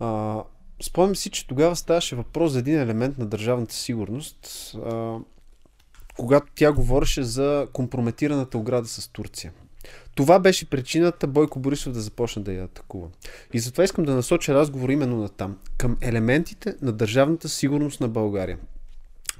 А, 0.00 0.38
спомням 0.82 1.16
си, 1.16 1.30
че 1.30 1.46
тогава 1.46 1.76
ставаше 1.76 2.16
въпрос 2.16 2.52
за 2.52 2.58
един 2.58 2.80
елемент 2.80 3.18
на 3.18 3.26
държавната 3.26 3.74
сигурност, 3.74 4.74
а, 4.86 5.18
когато 6.16 6.46
тя 6.54 6.72
говореше 6.72 7.22
за 7.22 7.66
компрометираната 7.72 8.58
ограда 8.58 8.88
с 8.88 9.08
Турция. 9.08 9.52
Това 10.14 10.38
беше 10.38 10.70
причината 10.70 11.26
Бойко 11.26 11.58
Борисов 11.58 11.92
да 11.92 12.00
започне 12.00 12.42
да 12.42 12.52
я 12.52 12.64
атакува. 12.64 13.08
И 13.52 13.58
затова 13.58 13.84
искам 13.84 14.04
да 14.04 14.14
насоча 14.14 14.54
разговор 14.54 14.88
именно 14.88 15.16
на 15.16 15.28
там, 15.28 15.56
към 15.78 15.96
елементите 16.00 16.74
на 16.82 16.92
държавната 16.92 17.48
сигурност 17.48 18.00
на 18.00 18.08
България. 18.08 18.58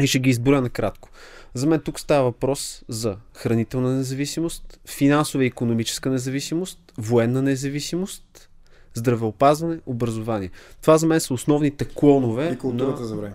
И 0.00 0.06
ще 0.06 0.18
ги 0.18 0.30
изборя 0.30 0.60
накратко. 0.60 1.08
За 1.54 1.66
мен 1.66 1.80
тук 1.80 2.00
става 2.00 2.24
въпрос 2.24 2.82
за 2.88 3.16
хранителна 3.34 3.92
независимост, 3.92 4.80
финансова 4.86 5.44
и 5.44 5.46
економическа 5.46 6.10
независимост, 6.10 6.78
военна 6.98 7.42
независимост, 7.42 8.48
здравеопазване, 8.94 9.78
образование. 9.86 10.50
Това 10.80 10.98
за 10.98 11.06
мен 11.06 11.20
са 11.20 11.34
основните 11.34 11.84
клонове. 11.84 12.50
И 12.52 12.58
културата 12.58 13.00
на... 13.00 13.06
за 13.06 13.16
време. 13.16 13.34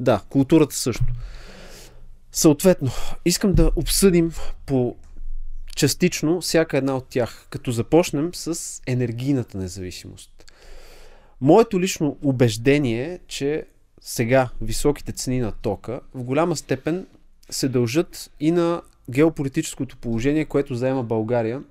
Да, 0.00 0.20
културата 0.28 0.76
също. 0.76 1.04
Съответно, 2.32 2.90
искам 3.24 3.52
да 3.52 3.70
обсъдим 3.76 4.32
по 4.66 4.96
частично 5.76 6.40
всяка 6.40 6.76
една 6.76 6.96
от 6.96 7.06
тях, 7.08 7.46
като 7.50 7.70
започнем 7.70 8.30
с 8.34 8.80
енергийната 8.86 9.58
независимост. 9.58 10.52
Моето 11.40 11.80
лично 11.80 12.18
убеждение 12.22 13.12
е, 13.12 13.18
че 13.28 13.64
сега 14.00 14.48
високите 14.60 15.12
цени 15.12 15.40
на 15.40 15.52
тока 15.52 16.00
в 16.14 16.22
голяма 16.22 16.56
степен 16.56 17.06
се 17.50 17.68
дължат 17.68 18.30
и 18.40 18.50
на 18.50 18.82
геополитическото 19.10 19.96
положение, 19.96 20.44
което 20.44 20.74
заема 20.74 21.02
България, 21.02 21.62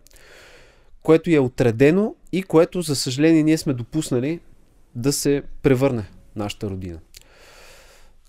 което 1.03 1.29
е 1.29 1.39
отредено 1.39 2.15
и 2.31 2.43
което, 2.43 2.81
за 2.81 2.95
съжаление, 2.95 3.43
ние 3.43 3.57
сме 3.57 3.73
допуснали 3.73 4.39
да 4.95 5.13
се 5.13 5.43
превърне 5.61 6.05
нашата 6.35 6.69
родина. 6.69 6.99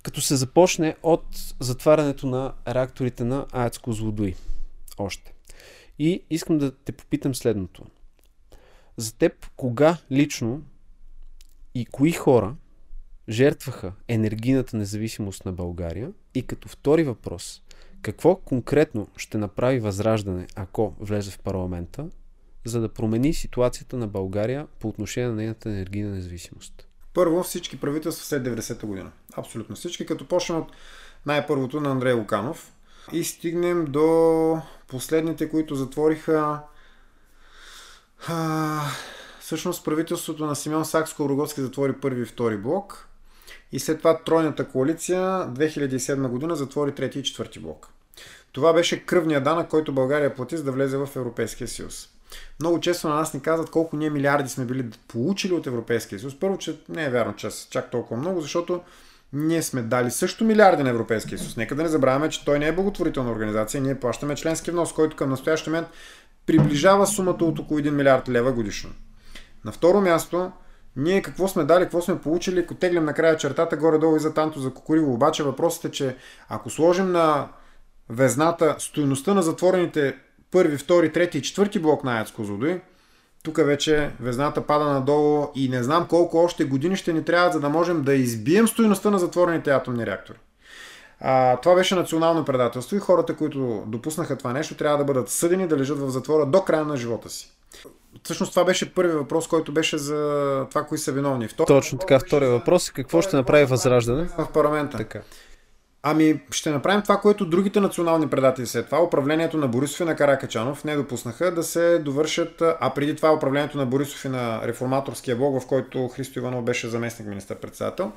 Като 0.03 0.21
се 0.21 0.37
започне 0.37 0.97
от 1.03 1.25
затварянето 1.61 2.27
на 2.27 2.53
реакторите 2.69 3.25
на 3.25 3.47
АЕЦ 3.53 3.79
Козлодуй. 3.79 4.35
Още. 4.99 5.33
И 5.99 6.25
искам 6.31 6.59
да 6.59 6.77
те 6.77 6.93
попитам 6.93 7.35
следното. 7.35 7.85
За 8.97 9.15
теб, 9.15 9.47
кога 9.57 9.99
лично 10.11 10.63
и 11.75 11.87
кои 11.87 12.13
хора 12.13 12.57
жертваха 13.29 13.93
енергийната 14.09 14.77
независимост 14.77 15.45
на 15.45 15.53
България? 15.53 16.13
И 16.35 16.43
като 16.47 16.69
втори 16.69 17.05
въпрос, 17.05 17.63
какво 18.03 18.37
конкретно 18.37 19.09
ще 19.17 19.39
направи 19.39 19.81
Възраждане, 19.81 20.47
ако 20.57 20.95
влезе 21.01 21.31
в 21.31 21.39
парламента, 21.39 22.11
за 22.65 22.81
да 22.81 22.89
промени 22.89 23.35
ситуацията 23.35 23.97
на 23.97 24.09
България 24.09 24.67
по 24.81 24.89
отношение 24.89 25.29
на 25.29 25.35
нейната 25.35 25.69
енергийна 25.69 26.11
независимост? 26.11 26.89
Първо 27.15 27.43
всички 27.43 27.81
правителства 27.81 28.25
след 28.25 28.43
90-та 28.47 28.87
година. 28.87 29.13
Абсолютно 29.37 29.77
всички, 29.77 30.07
като 30.07 30.29
почнем 30.29 30.59
от 30.59 30.73
най-първото 31.27 31.81
на 31.81 31.91
Андрей 31.91 32.13
Луканов 32.13 32.72
и 33.13 33.25
стигнем 33.25 33.85
до 33.85 34.59
последните, 34.89 35.49
които 35.49 35.75
затвориха 35.75 36.61
а, 38.29 38.81
всъщност 39.41 39.85
правителството 39.85 40.47
на 40.47 40.57
Симеон 40.57 40.85
Сакско-Рогоцки 40.85 41.61
затвори 41.61 41.93
първи 41.93 42.23
и 42.23 42.25
втори 42.25 42.57
блок 42.57 43.09
и 43.73 43.81
след 43.81 43.99
това 43.99 44.19
тройната 44.19 44.69
коалиция 44.69 45.21
2007 45.21 46.29
година 46.29 46.57
затвори 46.57 46.95
трети 46.95 47.19
и 47.19 47.23
четвърти 47.23 47.59
блок. 47.59 47.89
Това 48.53 48.73
беше 48.73 49.07
кръвния 49.07 49.41
данък, 49.41 49.69
който 49.69 49.93
България 49.93 50.35
плати 50.35 50.57
за 50.57 50.65
да 50.65 50.73
влезе 50.73 50.97
в 50.97 51.09
Европейския 51.17 51.69
съюз. 51.69 52.09
Много 52.61 52.81
често 52.81 53.09
на 53.09 53.15
нас 53.15 53.35
ни 53.35 53.43
казват 53.43 53.71
колко 53.71 53.97
ние 53.97 54.11
милиарди 54.11 54.49
сме 54.49 54.65
били 54.65 54.91
получили 55.09 55.53
от 55.53 55.67
Европейския 55.67 56.19
съюз. 56.19 56.39
Първо, 56.41 56.59
че 56.59 56.79
не 56.89 57.05
е 57.05 57.11
вярно, 57.11 57.37
че 57.37 57.49
чак 57.71 57.91
толкова 57.91 58.21
много, 58.21 58.41
защото 58.41 58.81
ние 59.33 59.63
сме 59.63 59.83
дали 59.83 60.11
също 60.11 60.45
милиарди 60.45 60.83
на 60.83 60.91
Европейския 60.91 61.39
съюз. 61.39 61.57
Нека 61.57 61.75
да 61.75 61.83
не 61.83 61.89
забравяме, 61.89 62.29
че 62.29 62.45
той 62.45 62.59
не 62.59 62.67
е 62.67 62.73
благотворителна 62.73 63.31
организация. 63.31 63.81
Ние 63.81 64.01
плащаме 64.01 64.35
членски 64.35 64.71
внос, 64.71 64.93
който 64.93 65.17
към 65.17 65.31
настоящия 65.31 65.71
момент 65.71 65.89
приближава 66.47 67.07
сумата 67.07 67.39
от 67.41 67.59
около 67.59 67.81
1 67.81 67.91
милиард 67.91 68.29
лева 68.29 68.53
годишно. 68.53 68.91
На 69.65 69.73
второ 69.73 70.01
място, 70.01 70.53
ние 70.97 71.23
какво 71.23 71.49
сме 71.49 71.65
дали, 71.65 71.85
какво 71.85 72.03
сме 72.03 72.21
получили, 72.21 72.61
ако 72.61 72.75
теглим 72.75 73.05
накрая 73.05 73.37
чертата 73.37 73.77
горе-долу 73.77 74.17
и 74.17 74.21
за 74.21 74.35
танто 74.35 74.61
за 74.61 74.75
кукуриво. 74.75 75.13
Обаче 75.13 75.43
въпросът 75.43 75.85
е, 75.85 75.91
че 75.91 76.17
ако 76.49 76.71
сложим 76.71 77.13
на 77.13 77.49
везната 78.09 78.77
стоеността 78.79 79.35
на 79.35 79.43
затворените 79.43 80.17
първи, 80.51 80.77
втори, 80.77 81.13
трети 81.13 81.39
и 81.39 81.43
четвърти 81.43 81.79
блок 81.79 82.05
на 82.05 82.17
Аяц 82.17 82.33
тук 83.43 83.57
вече 83.57 84.11
везната 84.21 84.67
пада 84.67 84.85
надолу 84.85 85.47
и 85.55 85.69
не 85.69 85.83
знам 85.83 86.07
колко 86.09 86.39
още 86.39 86.65
години 86.65 86.97
ще 86.97 87.13
ни 87.13 87.25
трябва, 87.25 87.53
за 87.53 87.61
да 87.61 87.69
можем 87.69 88.03
да 88.03 88.15
избием 88.15 88.69
стоеността 88.69 89.11
на 89.11 89.19
затворените 89.19 89.71
атомни 89.71 90.07
реактори. 90.07 90.39
А, 91.21 91.57
това 91.57 91.75
беше 91.75 91.95
национално 91.95 92.45
предателство 92.45 92.97
и 92.97 93.01
хората, 93.01 93.37
които 93.37 93.83
допуснаха 93.87 94.39
това 94.39 94.53
нещо, 94.53 94.77
трябва 94.77 94.99
да 94.99 95.05
бъдат 95.05 95.29
съдени 95.29 95.69
да 95.69 95.77
лежат 95.77 95.99
в 95.99 96.11
затвора 96.11 96.47
до 96.47 96.63
края 96.63 96.85
на 96.85 96.97
живота 96.97 97.31
си. 97.31 97.53
Всъщност 98.23 98.53
това 98.53 98.65
беше 98.65 98.95
първи 98.95 99.13
въпрос, 99.13 99.49
който 99.49 99.73
беше 99.73 99.99
за 99.99 100.67
това, 100.71 100.85
кои 100.85 100.99
са 100.99 101.13
виновни. 101.13 101.49
Втори 101.49 101.67
Точно 101.67 101.99
така, 101.99 102.19
втория 102.19 102.51
въпрос 102.51 102.89
е 102.89 102.93
какво 102.93 103.23
ще 103.23 103.37
направи 103.37 103.65
Възраждане 103.65 104.25
в 104.39 104.49
парламента. 104.53 104.97
Така. 104.97 105.21
Ами, 106.05 106.41
ще 106.51 106.71
направим 106.71 107.03
това, 107.03 107.17
което 107.17 107.47
другите 107.47 107.81
национални 107.81 108.29
предатели 108.29 108.67
след 108.67 108.87
това. 108.87 109.03
Управлението 109.03 109.59
на 109.59 109.69
Борисов 109.69 110.01
и 110.01 110.05
на 110.05 110.17
Каракачанов 110.17 110.85
не 110.85 110.97
допуснаха 110.97 111.55
да 111.55 111.63
се 111.63 111.99
довършат, 111.99 112.63
а 112.81 112.93
преди 112.95 113.17
това 113.17 113.35
управлението 113.35 113.79
на 113.79 113.87
Борисов 113.87 114.25
и 114.25 114.29
на 114.29 114.61
реформаторския 114.65 115.37
блок, 115.37 115.63
в 115.63 115.67
който 115.67 116.09
Христо 116.09 116.39
Иванов 116.39 116.65
беше 116.65 116.89
заместник 116.89 117.29
министър-председател. 117.29 118.13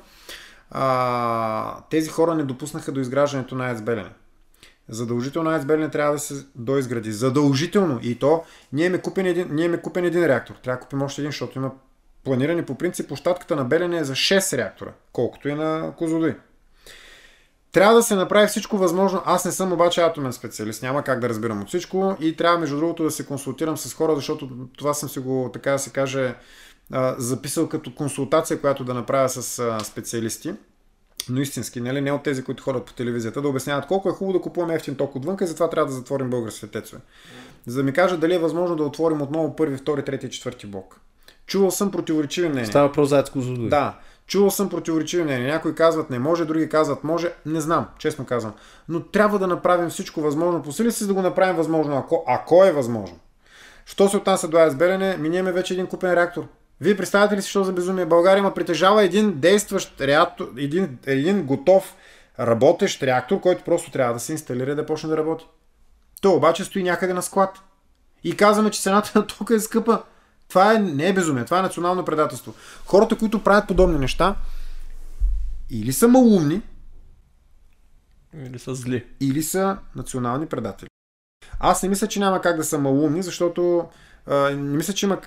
А, 0.70 1.80
тези 1.90 2.08
хора 2.08 2.34
не 2.34 2.42
допуснаха 2.42 2.92
до 2.92 3.00
изграждането 3.00 3.54
на 3.54 3.68
АЕЦ 3.68 3.82
Белене. 3.82 4.10
Задължително 4.88 5.50
АЕЦ 5.50 5.64
Белене 5.64 5.90
трябва 5.90 6.12
да 6.12 6.18
се 6.18 6.46
доизгради. 6.54 7.12
Задължително. 7.12 7.98
И 8.02 8.18
то, 8.18 8.44
ние 8.72 8.88
ме 8.88 8.98
купен 8.98 9.26
един, 9.26 9.48
ние 9.50 9.68
ме 9.68 9.80
купен 9.80 10.04
един 10.04 10.26
реактор. 10.26 10.54
Трябва 10.54 10.76
да 10.76 10.82
купим 10.82 11.02
още 11.02 11.20
един, 11.20 11.30
защото 11.30 11.58
има 11.58 11.70
планирани 12.24 12.64
по 12.64 12.74
принцип 12.74 13.08
площадката 13.08 13.56
на 13.56 13.64
Белене 13.64 13.98
е 13.98 14.04
за 14.04 14.12
6 14.12 14.56
реактора, 14.56 14.90
колкото 15.12 15.48
и 15.48 15.54
на 15.54 15.92
Козлодуй. 15.96 16.34
Трябва 17.76 17.94
да 17.94 18.02
се 18.02 18.14
направи 18.14 18.46
всичко 18.46 18.78
възможно. 18.78 19.22
Аз 19.24 19.44
не 19.44 19.52
съм 19.52 19.72
обаче 19.72 20.00
атомен 20.00 20.32
специалист, 20.32 20.82
няма 20.82 21.02
как 21.02 21.20
да 21.20 21.28
разбирам 21.28 21.62
от 21.62 21.68
всичко 21.68 22.16
и 22.20 22.36
трябва 22.36 22.58
между 22.58 22.76
другото 22.76 23.02
да 23.02 23.10
се 23.10 23.26
консултирам 23.26 23.76
с 23.76 23.94
хора, 23.94 24.16
защото 24.16 24.48
това 24.78 24.94
съм 24.94 25.08
си 25.08 25.18
го, 25.18 25.50
така 25.52 25.70
да 25.70 25.78
се 25.78 25.90
каже, 25.90 26.34
записал 27.18 27.68
като 27.68 27.94
консултация, 27.94 28.60
която 28.60 28.84
да 28.84 28.94
направя 28.94 29.28
с 29.28 29.78
специалисти 29.84 30.54
но 31.28 31.40
истински, 31.40 31.80
нали? 31.80 32.00
не 32.00 32.12
от 32.12 32.22
тези, 32.22 32.44
които 32.44 32.62
ходят 32.62 32.84
по 32.84 32.92
телевизията, 32.92 33.42
да 33.42 33.48
обясняват 33.48 33.86
колко 33.86 34.08
е 34.08 34.12
хубаво 34.12 34.38
да 34.38 34.42
купуваме 34.42 34.74
ефтин 34.74 34.94
ток 34.94 35.16
отвън 35.16 35.36
и 35.40 35.46
затова 35.46 35.70
трябва 35.70 35.90
да 35.90 35.96
затворим 35.96 36.30
българските 36.30 36.66
тецове. 36.66 37.02
За 37.66 37.76
да 37.76 37.82
ми 37.82 37.92
кажат 37.92 38.20
дали 38.20 38.34
е 38.34 38.38
възможно 38.38 38.76
да 38.76 38.82
отворим 38.82 39.22
отново 39.22 39.56
първи, 39.56 39.76
втори, 39.76 40.04
трети 40.04 40.26
и 40.26 40.30
четвърти 40.30 40.66
блок. 40.66 41.00
Чувал 41.46 41.70
съм 41.70 41.90
противоречиви 41.90 42.48
мнения. 42.48 42.66
Става 42.66 42.88
въпрос 42.88 43.08
за 43.08 43.24
Да. 43.68 43.98
Чувал 44.26 44.50
съм 44.50 44.68
противоречиви 44.68 45.24
мнения. 45.24 45.52
Някои 45.52 45.74
казват 45.74 46.10
не 46.10 46.18
може, 46.18 46.44
други 46.44 46.68
казват 46.68 47.04
може. 47.04 47.32
Не 47.46 47.60
знам, 47.60 47.86
честно 47.98 48.26
казвам. 48.26 48.52
Но 48.88 49.02
трябва 49.02 49.38
да 49.38 49.46
направим 49.46 49.90
всичко 49.90 50.20
възможно. 50.20 50.62
Посили 50.62 50.92
се 50.92 51.06
да 51.06 51.14
го 51.14 51.22
направим 51.22 51.56
възможно, 51.56 51.96
ако, 51.96 52.24
ако 52.26 52.64
е 52.64 52.72
възможно. 52.72 53.18
Що 53.86 54.08
се 54.08 54.16
отнася 54.16 54.48
до 54.48 54.56
АЕС 54.56 54.74
Белене, 54.74 55.16
ми 55.16 55.28
имаме 55.28 55.52
вече 55.52 55.74
един 55.74 55.86
купен 55.86 56.14
реактор. 56.14 56.46
Вие 56.80 56.96
представяте 56.96 57.36
ли 57.36 57.42
си, 57.42 57.50
що 57.50 57.64
за 57.64 57.72
безумие? 57.72 58.06
България 58.06 58.38
има 58.38 58.54
притежава 58.54 59.02
един 59.02 59.40
действащ 59.40 60.00
реактор, 60.00 60.52
един, 60.58 60.98
един 61.06 61.42
готов 61.42 61.94
работещ 62.40 63.02
реактор, 63.02 63.40
който 63.40 63.64
просто 63.64 63.90
трябва 63.90 64.14
да 64.14 64.20
се 64.20 64.32
инсталира 64.32 64.70
и 64.72 64.74
да 64.74 64.86
почне 64.86 65.08
да 65.08 65.16
работи. 65.16 65.46
То 66.20 66.32
обаче 66.32 66.64
стои 66.64 66.82
някъде 66.82 67.12
на 67.12 67.22
склад. 67.22 67.58
И 68.24 68.36
казваме, 68.36 68.70
че 68.70 68.82
цената 68.82 69.12
на 69.14 69.26
тока 69.26 69.54
е 69.54 69.60
скъпа. 69.60 70.02
Това 70.48 70.74
е, 70.74 70.78
не 70.78 71.08
е 71.08 71.12
безумие, 71.12 71.44
това 71.44 71.58
е 71.58 71.62
национално 71.62 72.04
предателство. 72.04 72.54
Хората, 72.86 73.18
които 73.18 73.44
правят 73.44 73.68
подобни 73.68 73.98
неща, 73.98 74.34
или 75.70 75.92
са 75.92 76.08
малумни, 76.08 76.62
или 78.34 78.58
са 78.58 78.74
зли. 78.74 79.06
Или 79.20 79.42
са 79.42 79.78
национални 79.96 80.46
предатели. 80.46 80.88
Аз 81.60 81.82
не 81.82 81.88
мисля, 81.88 82.06
че 82.06 82.20
няма 82.20 82.40
как 82.40 82.56
да 82.56 82.64
са 82.64 82.78
малумни, 82.78 83.22
защото 83.22 83.88
а, 84.26 84.50
не 84.50 84.76
мисля, 84.76 84.92
че 84.92 85.06
има. 85.06 85.20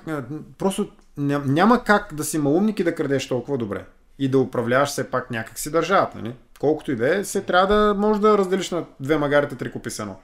Просто 0.58 0.92
няма 1.18 1.84
как 1.84 2.14
да 2.14 2.24
си 2.24 2.38
малумник 2.38 2.80
и 2.80 2.84
да 2.84 2.96
крадеш 2.96 3.28
толкова 3.28 3.58
добре. 3.58 3.86
И 4.20 4.30
да 4.30 4.40
управляваш 4.40 4.90
все 4.90 5.12
пак 5.12 5.32
някакси 5.32 5.72
държавата. 5.72 6.18
Нали? 6.18 6.36
Колкото 6.60 6.92
и 6.92 6.96
да 6.96 7.18
е, 7.18 7.24
се 7.24 7.42
трябва 7.42 7.76
да 7.76 7.94
може 7.94 8.22
да 8.22 8.38
разделиш 8.38 8.72
на 8.72 8.86
две 9.00 9.18
магарите 9.18 9.56
три 9.56 9.72
купи 9.72 9.90
сено. 9.90 10.16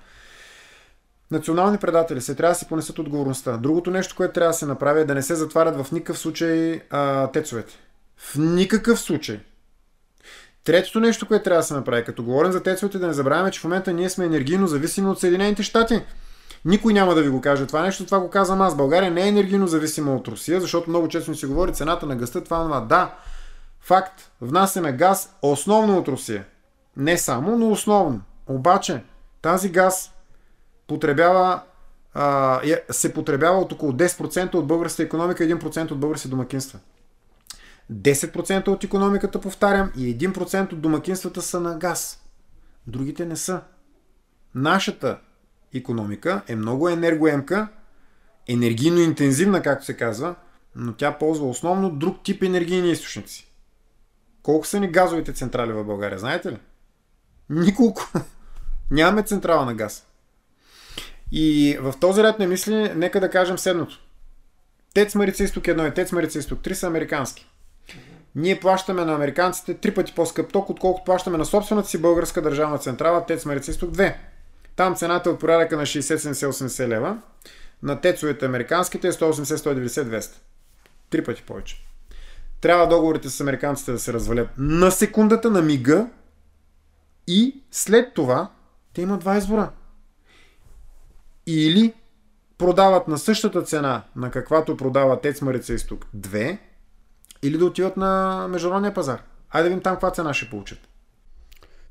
Национални 1.32 1.78
предатели 1.78 2.22
се 2.22 2.36
трябва 2.36 2.52
да 2.52 2.60
си 2.60 2.68
понесат 2.68 3.00
отговорността. 3.00 3.58
Другото 3.58 3.92
нещо, 3.92 4.16
което 4.16 4.34
трябва 4.34 4.50
да 4.50 4.58
се 4.58 4.66
направи 4.66 5.02
е 5.02 5.06
да 5.06 5.16
не 5.16 5.22
се 5.22 5.36
затварят 5.36 5.86
в 5.86 5.92
никакъв 5.92 6.18
случай 6.18 6.82
а, 6.90 7.28
тецовете. 7.28 7.74
В 8.18 8.38
никакъв 8.38 9.00
случай. 9.00 9.40
Третото 10.64 11.00
нещо, 11.00 11.28
което 11.28 11.44
трябва 11.44 11.60
да 11.60 11.68
се 11.68 11.74
направи, 11.74 12.04
като 12.04 12.24
говорим 12.24 12.52
за 12.52 12.64
тецовете, 12.64 13.00
да 13.00 13.08
не 13.08 13.14
забравяме, 13.14 13.52
че 13.52 13.60
в 13.60 13.64
момента 13.64 13.94
ние 13.94 14.10
сме 14.10 14.26
енергийно 14.26 14.68
зависими 14.68 15.08
от 15.08 15.20
Съединените 15.20 15.64
щати. 15.64 16.02
Никой 16.66 16.94
няма 16.94 17.16
да 17.16 17.22
ви 17.22 17.30
го 17.30 17.42
каже 17.42 17.66
това 17.66 17.82
нещо, 17.82 18.06
това 18.06 18.20
го 18.20 18.30
казвам 18.30 18.62
аз. 18.62 18.76
България 18.76 19.12
не 19.12 19.24
е 19.24 19.28
енергийно 19.28 19.68
зависима 19.68 20.16
от 20.16 20.28
Русия, 20.28 20.62
защото 20.62 20.90
много 20.90 21.08
често 21.08 21.36
си 21.36 21.46
говори 21.46 21.74
цената 21.74 22.06
на 22.06 22.16
гъста, 22.16 22.44
това, 22.44 22.64
това. 22.64 22.82
Да, 22.82 23.16
факт, 23.80 24.32
внасяме 24.42 24.92
газ 24.92 25.36
основно 25.42 25.98
от 25.98 26.08
Русия. 26.08 26.46
Не 26.98 27.18
само, 27.18 27.58
но 27.58 27.72
основно. 27.72 28.22
Обаче, 28.48 29.04
тази 29.42 29.70
газ 29.70 30.15
потребява, 30.88 31.62
а, 32.14 32.62
се 32.92 33.14
потребява 33.14 33.60
от 33.60 33.72
около 33.72 33.92
10% 33.92 34.56
от 34.56 34.68
българската 34.68 35.04
економика 35.04 35.46
и 35.46 35.48
1% 35.48 35.92
от 35.92 36.00
българските 36.00 36.30
домакинства. 36.30 36.80
10% 37.92 38.68
от 38.68 38.84
економиката, 38.84 39.42
повтарям, 39.42 39.92
и 39.98 40.18
1% 40.18 40.74
от 40.74 40.82
домакинствата 40.82 41.42
са 41.42 41.60
на 41.60 41.78
газ. 41.78 42.24
Другите 42.88 43.26
не 43.26 43.36
са. 43.36 43.62
Нашата 44.56 45.20
економика 45.74 46.42
е 46.48 46.56
много 46.56 46.90
енергоемка, 46.90 47.68
енергийно 48.48 49.00
интензивна, 49.00 49.62
както 49.62 49.86
се 49.86 49.98
казва, 49.98 50.36
но 50.76 50.94
тя 50.94 51.18
ползва 51.18 51.50
основно 51.50 51.90
друг 51.90 52.24
тип 52.24 52.44
енергийни 52.44 52.92
източници. 52.92 53.52
Колко 54.44 54.68
са 54.68 54.80
ни 54.80 54.92
газовите 54.92 55.34
централи 55.34 55.72
в 55.72 55.84
България, 55.84 56.20
знаете 56.20 56.52
ли? 56.52 56.58
Николко. 57.50 58.02
Нямаме 58.92 59.24
централа 59.24 59.66
на 59.66 59.74
газ. 59.74 60.08
И 61.32 61.78
в 61.82 61.94
този 62.00 62.24
ред 62.24 62.40
на 62.40 62.48
мисли, 62.48 62.92
нека 62.96 63.20
да 63.20 63.30
кажем 63.30 63.58
следното. 63.58 64.00
Тец 64.94 65.16
Марица 65.16 65.44
Изток 65.44 65.64
1 65.64 65.92
и 65.92 65.94
Тец 65.94 66.12
Марица 66.12 66.40
Изток 66.40 66.60
3 66.60 66.74
са 66.74 66.88
американски. 66.88 67.48
Ние 68.36 68.60
плащаме 68.60 69.06
на 69.06 69.16
американците 69.16 69.74
три 69.74 69.94
пъти 69.94 70.14
по-скъп 70.16 70.52
ток, 70.52 70.70
отколкото 70.70 71.06
плащаме 71.06 71.38
на 71.38 71.46
собствената 71.46 71.90
си 71.90 72.02
българска 72.02 72.42
държавна 72.42 72.78
централа 72.78 73.26
Тец 73.26 73.46
Марица 73.46 73.72
Изток 73.72 73.92
2. 73.92 74.16
Там 74.76 74.96
цената 74.96 75.30
е 75.30 75.34
от 75.34 75.40
порядъка 75.40 75.78
на 75.78 75.84
60-70-80 75.84 76.88
лева. 76.88 77.18
На 77.84 78.02
тецовете 78.02 78.46
американските 78.46 79.08
е 79.08 79.12
180-190-200. 79.12 80.32
Три 81.10 81.24
пъти 81.24 81.42
повече. 81.42 81.86
Трябва 82.62 82.88
договорите 82.88 83.30
с 83.30 83.42
американците 83.42 83.92
да 83.92 84.00
се 84.00 84.14
развалят 84.14 84.50
на 84.58 84.92
секундата, 84.92 85.52
на 85.52 85.62
мига 85.62 86.08
и 87.28 87.64
след 87.72 88.14
това 88.14 88.52
те 88.94 89.02
имат 89.02 89.20
два 89.20 89.38
избора. 89.38 89.72
Или 91.48 91.94
продават 92.58 93.08
на 93.08 93.18
същата 93.18 93.62
цена, 93.62 94.04
на 94.16 94.32
каквато 94.32 94.78
продава 94.78 95.22
Тец 95.22 95.42
Марица 95.42 95.74
Изток 95.74 96.06
2, 96.18 96.58
или 97.44 97.58
да 97.58 97.66
отиват 97.66 97.98
на 97.98 98.46
международния 98.50 98.94
пазар. 98.94 99.22
Айде 99.52 99.64
да 99.64 99.70
видим 99.70 99.84
там 99.84 99.94
каква 99.94 100.12
цена 100.12 100.34
ще 100.34 100.50
получат. 100.50 100.80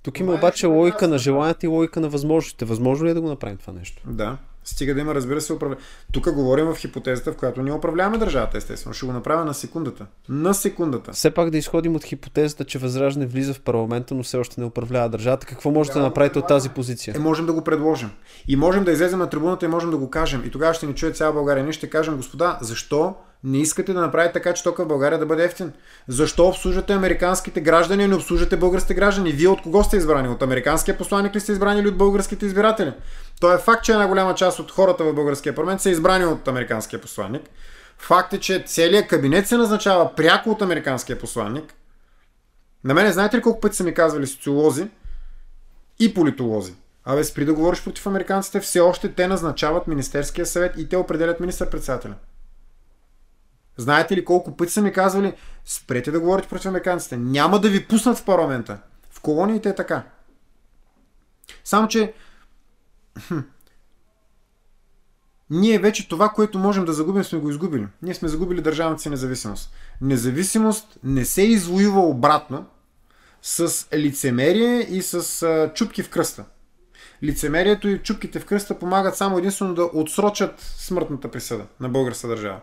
Тук 0.03 0.21
има 0.21 0.35
обаче 0.35 0.67
логика 0.67 1.09
на 1.09 1.19
желанията 1.19 1.67
и 1.67 1.69
логика 1.69 2.01
на 2.01 2.09
възможностите. 2.09 2.65
Възможно 2.65 3.07
ли 3.07 3.11
е 3.11 3.15
да 3.15 3.21
го 3.21 3.29
направим 3.29 3.57
това 3.57 3.73
нещо? 3.73 4.03
Да. 4.07 4.37
Стига 4.65 4.95
да 4.95 5.01
има, 5.01 5.15
разбира 5.15 5.41
се, 5.41 5.53
управление. 5.53 5.85
Тук 6.13 6.33
говорим 6.33 6.67
в 6.67 6.77
хипотезата, 6.77 7.33
в 7.33 7.37
която 7.37 7.63
ние 7.63 7.73
управляваме 7.73 8.19
държавата, 8.19 8.59
естествено. 8.59 8.95
Ще 8.95 9.07
го 9.07 9.13
направя 9.13 9.45
на 9.45 9.55
секундата. 9.55 10.07
На 10.29 10.55
секундата. 10.55 11.13
Все 11.13 11.31
пак 11.31 11.51
да 11.51 11.59
изходим 11.59 11.97
от 11.97 12.05
хипотезата, 12.05 12.65
че 12.65 12.79
Възраждане 12.79 13.27
влиза 13.27 13.55
в 13.55 13.61
парламента, 13.61 14.15
но 14.15 14.23
все 14.23 14.37
още 14.37 14.61
не 14.61 14.67
управлява 14.67 15.09
държавата. 15.09 15.47
Какво 15.47 15.71
можете 15.71 15.99
да 15.99 16.05
направите 16.05 16.39
от 16.39 16.47
тази 16.47 16.69
позиция? 16.69 17.15
Е, 17.17 17.19
можем 17.19 17.47
да 17.47 17.53
го 17.53 17.65
предложим. 17.65 18.11
И 18.49 18.57
можем 18.57 18.85
да 18.85 18.93
излезем 18.93 19.19
на 19.19 19.31
трибуната 19.31 19.65
и 19.65 19.69
можем 19.69 19.91
да 19.91 19.97
го 19.97 20.11
кажем. 20.11 20.43
И 20.47 20.51
тогава 20.51 20.75
ще 20.75 20.87
ни 20.87 20.95
чуе 20.95 21.13
цяла 21.13 21.33
България. 21.33 21.65
Ние 21.65 21.73
ще 21.73 21.91
кажем, 21.91 22.17
господа, 22.17 22.59
защо 22.61 23.15
не 23.45 23.59
искате 23.59 23.93
да 23.93 24.01
направите 24.01 24.33
така, 24.33 24.55
че 24.55 24.63
тока 24.63 24.85
в 24.85 24.89
България 24.89 25.19
да 25.19 25.27
бъде 25.27 25.45
ефтин. 25.45 25.73
Защо 26.09 26.47
обслужвате 26.47 26.93
американските 26.93 27.61
граждани, 27.61 28.05
а 28.05 28.09
не 28.09 28.15
обслужвате 28.15 28.57
българските 28.57 28.95
граждани? 28.95 29.33
Вие 29.33 29.49
от 29.49 29.63
кого 29.63 29.85
сте 29.85 29.97
избрани? 29.97 30.29
От 30.29 30.43
американския 30.43 30.99
посланник 30.99 31.35
ли 31.35 31.41
сте 31.41 31.53
избрани 31.53 31.81
или 31.81 31.89
от 31.89 31.97
българските 31.97 32.47
избиратели? 32.47 32.93
То 33.41 33.55
е 33.55 33.59
факт, 33.59 33.85
че 33.85 33.93
една 33.93 34.07
голяма 34.07 34.35
част 34.35 34.59
от 34.59 34.71
хората 34.71 35.05
в 35.05 35.15
българския 35.15 35.55
парламент 35.55 35.81
са 35.81 35.91
избрани 35.91 36.25
от 36.25 36.49
американския 36.49 37.01
посланник. 37.01 37.43
Факт 37.99 38.33
е, 38.33 38.41
че 38.41 38.65
целият 38.67 39.09
кабинет 39.09 39.49
се 39.49 39.57
назначава 39.57 40.15
пряко 40.15 40.51
от 40.51 40.63
американския 40.63 41.19
посланник. 41.19 41.75
На 42.85 42.95
мене 42.95 43.13
знаете 43.13 43.37
ли 43.37 43.43
колко 43.43 43.61
пъти 43.61 43.77
са 43.77 43.85
ми 43.85 43.95
казвали 43.95 44.27
социолози 44.27 44.87
и 45.99 46.15
политолози? 46.15 46.75
Абе, 47.05 47.25
спри 47.25 47.45
да 47.45 47.55
говориш 47.55 47.85
против 47.85 48.07
американците, 48.07 48.61
все 48.61 48.81
още 48.81 49.09
те 49.09 49.29
назначават 49.29 49.87
Министерския 49.87 50.47
съвет 50.47 50.75
и 50.79 50.89
те 50.89 50.97
определят 50.97 51.41
министър-председателя. 51.41 52.15
Знаете 53.77 54.17
ли 54.17 54.25
колко 54.25 54.57
пъти 54.57 54.73
са 54.73 54.83
ми 54.83 54.93
казвали, 54.93 55.35
спрете 55.65 56.11
да 56.11 56.21
говорите 56.21 56.49
против 56.49 56.67
американците. 56.67 57.17
Няма 57.17 57.61
да 57.61 57.69
ви 57.69 57.87
пуснат 57.87 58.19
в 58.19 58.25
парламента. 58.25 58.79
В 59.11 59.21
колониите 59.21 59.69
е 59.69 59.75
така. 59.75 60.03
Само, 61.65 61.89
че 61.89 62.15
ние 65.51 65.79
вече 65.79 66.09
това, 66.09 66.29
което 66.29 66.59
можем 66.59 66.85
да 66.85 66.93
загубим, 66.93 67.25
сме 67.25 67.39
го 67.39 67.51
изгубили. 67.51 67.87
Ние 68.03 68.15
сме 68.15 68.29
загубили 68.29 68.61
държавната 68.61 69.03
си 69.03 69.11
независимост. 69.11 69.71
Независимост 70.01 70.99
не 71.05 71.25
се 71.25 71.43
извоюва 71.43 72.01
обратно 72.01 72.67
с 73.43 73.87
лицемерие 73.95 74.81
и 74.81 75.03
с 75.03 75.43
а, 75.43 75.73
чупки 75.75 76.03
в 76.03 76.11
кръста. 76.11 76.45
Лицемерието 77.23 77.89
и 77.89 77.99
чупките 77.99 78.41
в 78.41 78.47
кръста 78.47 78.79
помагат 78.79 79.17
само 79.17 79.39
единствено 79.39 79.75
да 79.75 79.91
отсрочат 79.95 80.61
смъртната 80.61 81.31
присъда 81.31 81.67
на 81.81 81.89
българска 81.89 82.29
държава. 82.29 82.61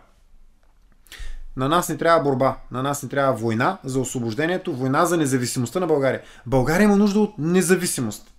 На 1.58 1.70
нас 1.70 1.90
не 1.90 1.98
трябва 1.98 2.24
борба, 2.24 2.58
на 2.72 2.84
нас 2.84 3.04
не 3.04 3.10
трябва 3.10 3.34
война 3.34 3.78
за 3.84 4.00
освобождението, 4.00 4.76
война 4.76 5.06
за 5.06 5.18
независимостта 5.18 5.80
на 5.80 5.88
България. 5.88 6.22
България 6.46 6.84
има 6.86 6.98
нужда 6.98 7.20
от 7.20 7.34
независимост. 7.38 8.32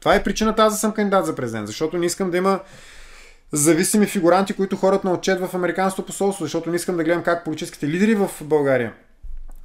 Това 0.00 0.14
е 0.14 0.22
причината 0.22 0.62
аз 0.62 0.72
да 0.72 0.78
съм 0.78 0.92
кандидат 0.92 1.26
за 1.26 1.34
президент, 1.34 1.66
защото 1.66 1.98
не 1.98 2.06
искам 2.06 2.30
да 2.30 2.36
има 2.36 2.60
зависими 3.52 4.06
фигуранти, 4.06 4.52
които 4.52 4.76
ходят 4.76 5.04
на 5.04 5.12
отчет 5.12 5.40
в 5.40 5.54
Американското 5.54 6.06
посолство, 6.06 6.44
защото 6.44 6.70
не 6.70 6.76
искам 6.76 6.96
да 6.96 7.04
гледам 7.04 7.22
как 7.22 7.44
политическите 7.44 7.88
лидери 7.88 8.14
в 8.14 8.30
България 8.40 8.92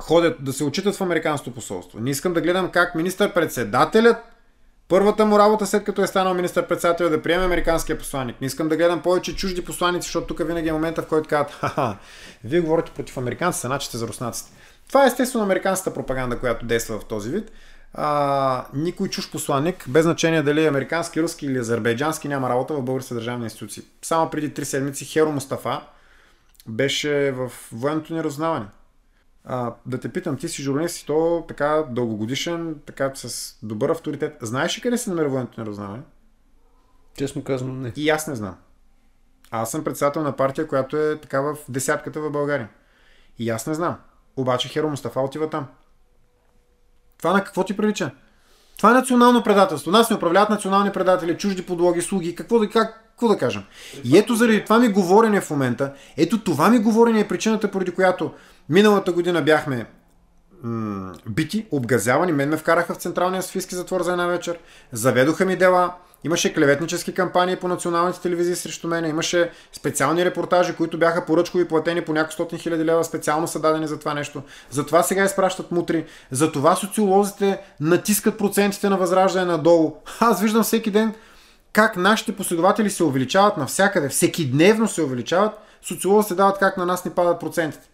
ходят 0.03 0.43
да 0.43 0.53
се 0.53 0.63
отчитат 0.63 0.95
в 0.95 1.01
Американското 1.01 1.53
посолство. 1.53 1.99
Не 1.99 2.09
искам 2.09 2.33
да 2.33 2.41
гледам 2.41 2.71
как 2.71 2.95
министър-председателят 2.95 4.17
Първата 4.87 5.25
му 5.25 5.39
работа, 5.39 5.65
след 5.65 5.83
като 5.83 6.01
е 6.01 6.07
станал 6.07 6.33
министър-председател, 6.33 7.05
е 7.05 7.09
да 7.09 7.21
приеме 7.21 7.45
американския 7.45 7.97
посланник. 7.97 8.41
Не 8.41 8.47
искам 8.47 8.69
да 8.69 8.77
гледам 8.77 9.01
повече 9.01 9.35
чужди 9.35 9.65
посланици, 9.65 10.05
защото 10.05 10.27
тук 10.27 10.47
винаги 10.47 10.69
е 10.69 10.73
момента, 10.73 11.01
в 11.01 11.07
който 11.07 11.29
казват, 11.29 11.51
ха 11.51 11.97
вие 12.43 12.61
говорите 12.61 12.91
против 12.91 13.17
американците, 13.17 13.67
сте 13.79 13.97
за 13.97 14.07
руснаците. 14.07 14.51
Това 14.87 15.03
е 15.03 15.07
естествено 15.07 15.43
американската 15.43 15.93
пропаганда, 15.93 16.39
която 16.39 16.65
действа 16.65 16.99
в 16.99 17.05
този 17.05 17.29
вид. 17.29 17.51
А, 17.93 18.65
никой 18.73 19.09
чуж 19.09 19.31
посланник, 19.31 19.85
без 19.87 20.03
значение 20.03 20.41
дали 20.41 20.63
е 20.63 20.67
американски, 20.67 21.21
руски 21.21 21.45
или 21.45 21.57
азербайджански, 21.57 22.27
няма 22.27 22.49
работа 22.49 22.73
в 22.73 22.81
българските 22.81 23.13
държавни 23.13 23.43
институции. 23.43 23.83
Само 24.01 24.29
преди 24.29 24.53
три 24.53 24.65
седмици 24.65 25.05
Херо 25.05 25.31
Мустафа 25.31 25.81
беше 26.67 27.31
в 27.31 27.51
военното 27.71 28.13
ни 28.13 28.23
разузнаване. 28.23 28.65
А, 29.45 29.73
да 29.85 29.99
те 29.99 30.09
питам, 30.09 30.37
ти 30.37 30.49
си 30.49 30.61
журналист 30.61 30.99
и 30.99 31.05
то 31.05 31.45
така 31.47 31.83
дългогодишен, 31.89 32.75
така 32.85 33.11
с 33.15 33.55
добър 33.63 33.89
авторитет. 33.89 34.37
Знаеш 34.41 34.77
ли 34.77 34.81
къде 34.81 34.97
се 34.97 35.09
намира 35.09 35.29
военното 35.29 35.61
ни 35.61 35.67
разузнаване? 35.67 36.03
Честно 37.17 37.43
казвам, 37.43 37.81
не. 37.81 37.93
И 37.95 38.09
аз 38.09 38.27
не 38.27 38.35
знам. 38.35 38.55
Аз 39.51 39.71
съм 39.71 39.83
председател 39.83 40.23
на 40.23 40.35
партия, 40.35 40.67
която 40.67 40.97
е 40.97 41.19
така 41.21 41.41
в 41.41 41.57
десятката 41.69 42.21
в 42.21 42.31
България. 42.31 42.69
И 43.39 43.49
аз 43.49 43.67
не 43.67 43.73
знам. 43.73 43.95
Обаче 44.37 44.69
Херо 44.69 44.89
Мустафа 44.89 45.19
отива 45.19 45.49
там. 45.49 45.67
Това 47.17 47.33
на 47.33 47.43
какво 47.43 47.63
ти 47.63 47.77
прилича? 47.77 48.11
Това 48.77 48.91
е 48.91 48.93
национално 48.93 49.43
предателство. 49.43 49.91
Нас 49.91 50.09
не 50.09 50.15
управляват 50.15 50.49
национални 50.49 50.91
предатели, 50.91 51.37
чужди 51.37 51.65
подлоги, 51.65 52.01
слуги. 52.01 52.35
Какво 52.35 52.59
да, 52.59 52.69
как, 52.69 53.03
какво 53.09 53.27
да 53.27 53.37
кажем? 53.37 53.63
И 54.03 54.17
ето 54.17 54.35
заради 54.35 54.63
това 54.63 54.79
ми 54.79 54.87
говорене 54.87 55.41
в 55.41 55.49
момента, 55.49 55.93
ето 56.17 56.43
това 56.43 56.69
ми 56.69 56.79
говорене 56.79 57.19
е 57.19 57.27
причината, 57.27 57.71
поради 57.71 57.91
която 57.91 58.33
миналата 58.69 59.11
година 59.11 59.41
бяхме 59.41 59.85
м- 60.63 61.13
бити, 61.29 61.65
обгазявани, 61.71 62.31
мен 62.31 62.49
ме 62.49 62.57
вкараха 62.57 62.93
в 62.93 62.97
Централния 62.97 63.41
Софийски 63.41 63.75
затвор 63.75 64.01
за 64.01 64.11
една 64.11 64.27
вечер, 64.27 64.59
заведоха 64.91 65.45
ми 65.45 65.55
дела, 65.55 65.93
Имаше 66.25 66.53
клеветнически 66.53 67.13
кампании 67.13 67.55
по 67.55 67.67
националните 67.67 68.21
телевизии 68.21 68.55
срещу 68.55 68.87
мен, 68.87 69.05
имаше 69.05 69.51
специални 69.73 70.25
репортажи, 70.25 70.75
които 70.75 70.97
бяха 70.99 71.25
поръчкови 71.25 71.67
платени 71.67 72.01
по 72.01 72.13
няколко 72.13 72.33
стотин 72.33 72.59
хиляди 72.59 72.85
лева, 72.85 73.03
специално 73.03 73.47
са 73.47 73.59
дадени 73.59 73.87
за 73.87 73.99
това 73.99 74.13
нещо. 74.13 74.43
Затова 74.69 75.03
сега 75.03 75.23
изпращат 75.23 75.71
мутри, 75.71 76.05
затова 76.31 76.75
социолозите 76.75 77.61
натискат 77.79 78.37
процентите 78.37 78.89
на 78.89 78.97
възраждане 78.97 79.45
надолу. 79.45 79.95
Аз 80.19 80.41
виждам 80.41 80.63
всеки 80.63 80.91
ден 80.91 81.13
как 81.73 81.97
нашите 81.97 82.35
последователи 82.35 82.89
се 82.89 83.03
увеличават 83.03 83.57
навсякъде, 83.57 84.09
всеки 84.09 84.51
дневно 84.51 84.87
се 84.87 85.01
увеличават, 85.01 85.51
социолозите 85.81 86.35
дават 86.35 86.57
как 86.59 86.77
на 86.77 86.85
нас 86.85 87.05
ни 87.05 87.11
падат 87.11 87.39
процентите. 87.39 87.89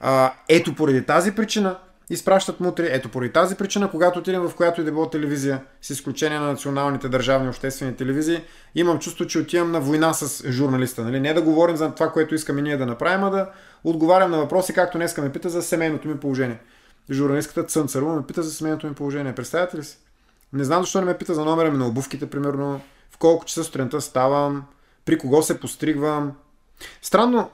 А, 0.00 0.32
ето 0.48 0.74
поради 0.74 1.02
тази 1.02 1.34
причина 1.34 1.78
изпращат 2.10 2.60
мутри. 2.60 2.88
Ето 2.90 3.08
поради 3.08 3.32
тази 3.32 3.54
причина, 3.54 3.90
когато 3.90 4.18
отидем 4.18 4.42
в 4.42 4.54
която 4.54 4.80
и 4.80 4.84
да 4.84 4.92
било 4.92 5.10
телевизия, 5.10 5.64
с 5.82 5.90
изключение 5.90 6.38
на 6.38 6.46
националните 6.46 7.08
държавни 7.08 7.48
обществени 7.48 7.96
телевизии, 7.96 8.40
имам 8.74 8.98
чувство, 8.98 9.26
че 9.26 9.38
отивам 9.38 9.72
на 9.72 9.80
война 9.80 10.12
с 10.12 10.50
журналиста. 10.50 11.04
Нали? 11.04 11.20
Не 11.20 11.34
да 11.34 11.42
говорим 11.42 11.76
за 11.76 11.94
това, 11.94 12.12
което 12.12 12.34
искаме 12.34 12.62
ние 12.62 12.76
да 12.76 12.86
направим, 12.86 13.24
а 13.24 13.30
да 13.30 13.50
отговарям 13.84 14.30
на 14.30 14.38
въпроси, 14.38 14.72
както 14.72 14.98
днес 14.98 15.16
ме 15.16 15.32
пита 15.32 15.48
за 15.48 15.62
семейното 15.62 16.08
ми 16.08 16.20
положение. 16.20 16.58
Журналистката 17.10 17.62
Цънцарова 17.62 18.16
ме 18.16 18.26
пита 18.26 18.42
за 18.42 18.50
семейното 18.50 18.86
ми 18.86 18.94
положение. 18.94 19.34
Представяте 19.34 19.76
ли 19.76 19.84
си? 19.84 19.98
Не 20.52 20.64
знам 20.64 20.82
защо 20.82 21.00
не 21.00 21.04
ме 21.04 21.18
пита 21.18 21.34
за 21.34 21.44
номера 21.44 21.70
ми 21.70 21.78
на 21.78 21.86
обувките, 21.86 22.30
примерно, 22.30 22.80
в 23.10 23.18
колко 23.18 23.44
часа 23.44 23.64
сутринта 23.64 24.00
ставам, 24.00 24.64
при 25.04 25.18
кого 25.18 25.42
се 25.42 25.60
постригвам. 25.60 26.32
Странно, 27.02 27.50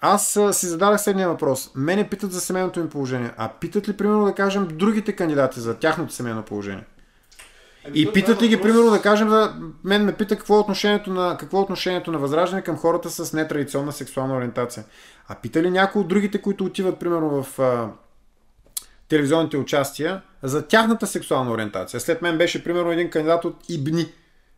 аз 0.00 0.38
си 0.52 0.66
зададах 0.66 1.00
следния 1.00 1.28
въпрос. 1.28 1.70
Мене 1.74 2.08
питат 2.08 2.32
за 2.32 2.40
семейното 2.40 2.80
ми 2.80 2.88
положение. 2.88 3.30
А 3.36 3.48
питат 3.60 3.88
ли, 3.88 3.96
примерно, 3.96 4.24
да 4.24 4.34
кажем, 4.34 4.68
другите 4.72 5.12
кандидати 5.12 5.60
за 5.60 5.74
тяхното 5.74 6.12
семейно 6.12 6.42
положение? 6.42 6.84
Ами, 7.86 8.00
и 8.00 8.12
питат 8.12 8.42
ли 8.42 8.48
ги, 8.48 8.60
примерно, 8.60 8.90
да 8.90 9.02
кажем, 9.02 9.28
да, 9.28 9.54
мен 9.84 10.04
ме 10.04 10.12
пита 10.12 10.36
какво 10.36 10.56
е 10.56 10.60
отношението 10.60 11.10
на, 11.10 11.36
какво 11.36 11.58
е 11.58 11.62
отношението 11.62 12.12
на 12.12 12.18
възраждане 12.18 12.62
към 12.62 12.76
хората 12.76 13.10
с 13.10 13.32
нетрадиционна 13.32 13.92
сексуална 13.92 14.36
ориентация. 14.36 14.84
А 15.28 15.34
пита 15.34 15.62
ли 15.62 15.70
някои 15.70 16.00
от 16.00 16.08
другите, 16.08 16.42
които 16.42 16.64
отиват, 16.64 16.98
примерно, 16.98 17.42
в 17.42 17.58
а, 17.58 17.88
телевизионните 19.08 19.56
участия, 19.56 20.22
за 20.42 20.66
тяхната 20.66 21.06
сексуална 21.06 21.50
ориентация? 21.50 22.00
След 22.00 22.22
мен 22.22 22.38
беше, 22.38 22.64
примерно, 22.64 22.92
един 22.92 23.10
кандидат 23.10 23.44
от 23.44 23.56
Ибни 23.68 24.06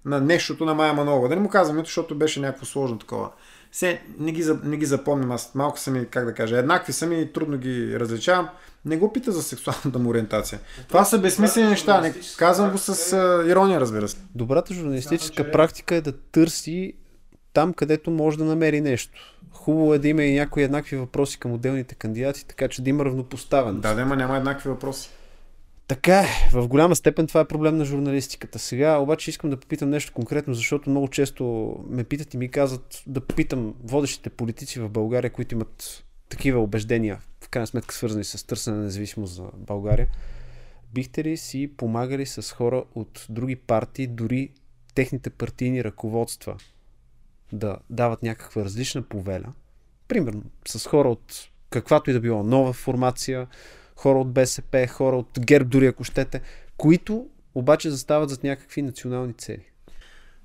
на 0.05 0.21
нещото 0.21 0.65
на 0.65 0.75
Майя 0.75 0.93
Манова. 0.93 1.29
Да 1.29 1.37
не 1.37 1.43
му 1.43 1.49
казвам, 1.49 1.79
защото 1.79 2.15
беше 2.15 2.41
някакво 2.41 2.67
сложно 2.67 2.99
такова. 2.99 3.31
Се, 3.73 4.01
не 4.19 4.33
ги, 4.33 4.45
не 4.65 4.77
ги 4.77 4.87
запомням, 4.87 5.31
аз 5.31 5.55
малко 5.55 5.79
са 5.79 5.91
ми, 5.91 6.07
как 6.07 6.25
да 6.25 6.35
кажа, 6.35 6.59
еднакви 6.59 6.93
са 6.93 7.07
ми 7.07 7.21
и 7.21 7.33
трудно 7.33 7.59
ги 7.59 8.01
различавам. 8.01 8.49
Не 8.85 8.97
го 8.97 9.13
пита 9.13 9.33
за 9.33 9.43
сексуалната 9.43 9.99
му 9.99 10.11
ориентация. 10.11 10.61
Това 10.89 11.05
са 11.05 11.19
безсмислени 11.19 11.69
неща. 11.69 12.01
Не, 12.01 12.15
казвам 12.39 12.71
го 12.71 12.79
с 12.79 13.13
а, 13.13 13.45
ирония, 13.49 13.81
разбира 13.81 14.09
се. 14.09 14.17
Добрата 14.35 14.75
журналистическа 14.75 15.51
практика 15.51 15.95
е 15.95 16.01
да 16.01 16.13
търси 16.13 16.95
там, 17.53 17.75
където 17.75 18.11
може 18.11 18.39
да 18.39 18.45
намери 18.45 18.81
нещо. 18.81 19.13
Хубаво 19.53 19.95
е 19.95 19.99
да 19.99 20.09
има 20.09 20.23
и 20.23 20.35
някои 20.35 20.63
еднакви 20.63 20.97
въпроси 20.97 21.39
към 21.39 21.53
отделните 21.53 21.95
кандидати, 21.95 22.47
така 22.47 22.69
че 22.69 22.83
да 22.83 22.91
има 22.91 23.05
равнопоставеност. 23.05 23.83
Да, 23.83 23.95
да 23.95 24.01
има, 24.01 24.17
няма 24.17 24.37
еднакви 24.37 24.69
въпроси. 24.69 25.11
Така 25.91 26.21
е, 26.21 26.49
в 26.53 26.69
голяма 26.69 26.97
степен 26.97 27.27
това 27.27 27.41
е 27.41 27.49
проблем 27.49 27.77
на 27.77 27.85
журналистиката. 27.85 28.59
Сега 28.59 28.99
обаче 28.99 29.31
искам 29.31 29.51
да 29.51 29.57
попитам 29.57 29.91
нещо 29.91 30.13
конкретно, 30.13 30.55
защото 30.55 30.91
много 30.91 31.09
често 31.09 31.75
ме 31.89 32.05
питат 32.05 32.35
и 32.35 32.37
ми 32.37 32.51
казват 32.51 33.03
да 33.07 33.21
попитам 33.21 33.75
водещите 33.83 34.31
политици 34.31 34.81
в 34.81 34.89
България, 34.89 35.33
които 35.33 35.55
имат 35.55 36.05
такива 36.29 36.61
убеждения, 36.61 37.21
в 37.45 37.49
крайна 37.49 37.67
сметка 37.67 37.95
свързани 37.95 38.25
с 38.25 38.47
търсене 38.47 38.77
на 38.77 38.83
независимост 38.83 39.35
за 39.35 39.45
България. 39.57 40.09
Бихте 40.95 41.25
ли 41.25 41.37
си 41.37 41.71
помагали 41.77 42.27
с 42.27 42.55
хора 42.55 42.85
от 42.95 43.27
други 43.29 43.57
партии, 43.57 44.07
дори 44.07 44.53
техните 44.95 45.31
партийни 45.31 45.85
ръководства 45.85 46.57
да 47.53 47.77
дават 47.91 48.23
някаква 48.23 48.65
различна 48.65 49.03
повеля? 49.03 49.53
Примерно 50.09 50.43
с 50.69 50.89
хора 50.89 51.09
от 51.09 51.49
каквато 51.71 52.11
и 52.11 52.13
да 52.13 52.21
било 52.21 52.43
нова 52.43 52.73
формация, 52.73 53.47
хора 54.01 54.19
от 54.19 54.33
БСП, 54.33 54.87
хора 54.87 55.17
от 55.17 55.41
ГЕРБ, 55.41 55.69
дори 55.69 55.87
ако 55.87 56.05
щете, 56.05 56.41
които 56.77 57.27
обаче 57.55 57.91
застават 57.91 58.31
зад 58.31 58.45
някакви 58.45 58.83
национални 58.83 59.33
цели. 59.33 59.65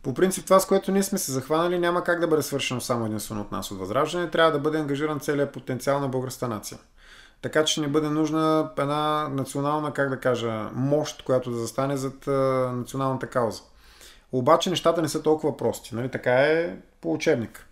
По 0.03 0.14
принцип 0.14 0.43
това, 0.43 0.60
с 0.60 0.66
което 0.66 0.91
ние 0.91 1.03
сме 1.03 1.18
се 1.18 1.32
захванали, 1.32 1.80
няма 1.80 2.03
как 2.03 2.20
да 2.20 2.28
бъде 2.28 2.41
свършено 2.41 2.82
само 2.82 3.06
единствено 3.06 3.41
от 3.41 3.51
нас 3.51 3.72
от 3.72 3.80
Възраждане. 3.80 4.30
Трябва 4.30 4.51
да 4.51 4.60
бъде 4.60 4.78
ангажиран 4.78 5.20
целият 5.20 5.53
потенциал 5.53 5.99
на 5.99 6.08
българската 6.08 6.47
нация. 6.47 6.78
Така 7.41 7.66
че 7.66 7.82
ни 7.82 7.88
бъде 7.88 8.10
нужна 8.10 8.72
една 8.78 9.28
национална, 9.30 9.93
как 9.93 10.10
да 10.10 10.20
кажа, 10.20 10.70
мощ, 10.74 11.24
която 11.24 11.51
да 11.51 11.58
застане 11.58 11.97
зад 11.97 12.28
националната 12.76 13.28
кауза. 13.28 13.62
Обаче 14.32 14.70
нещата 14.70 15.01
не 15.01 15.10
са 15.10 15.24
толкова 15.24 15.58
прости. 15.58 15.95
Нали? 15.95 16.10
Така 16.10 16.34
е 16.34 16.76
по 17.01 17.14
учебник. 17.14 17.68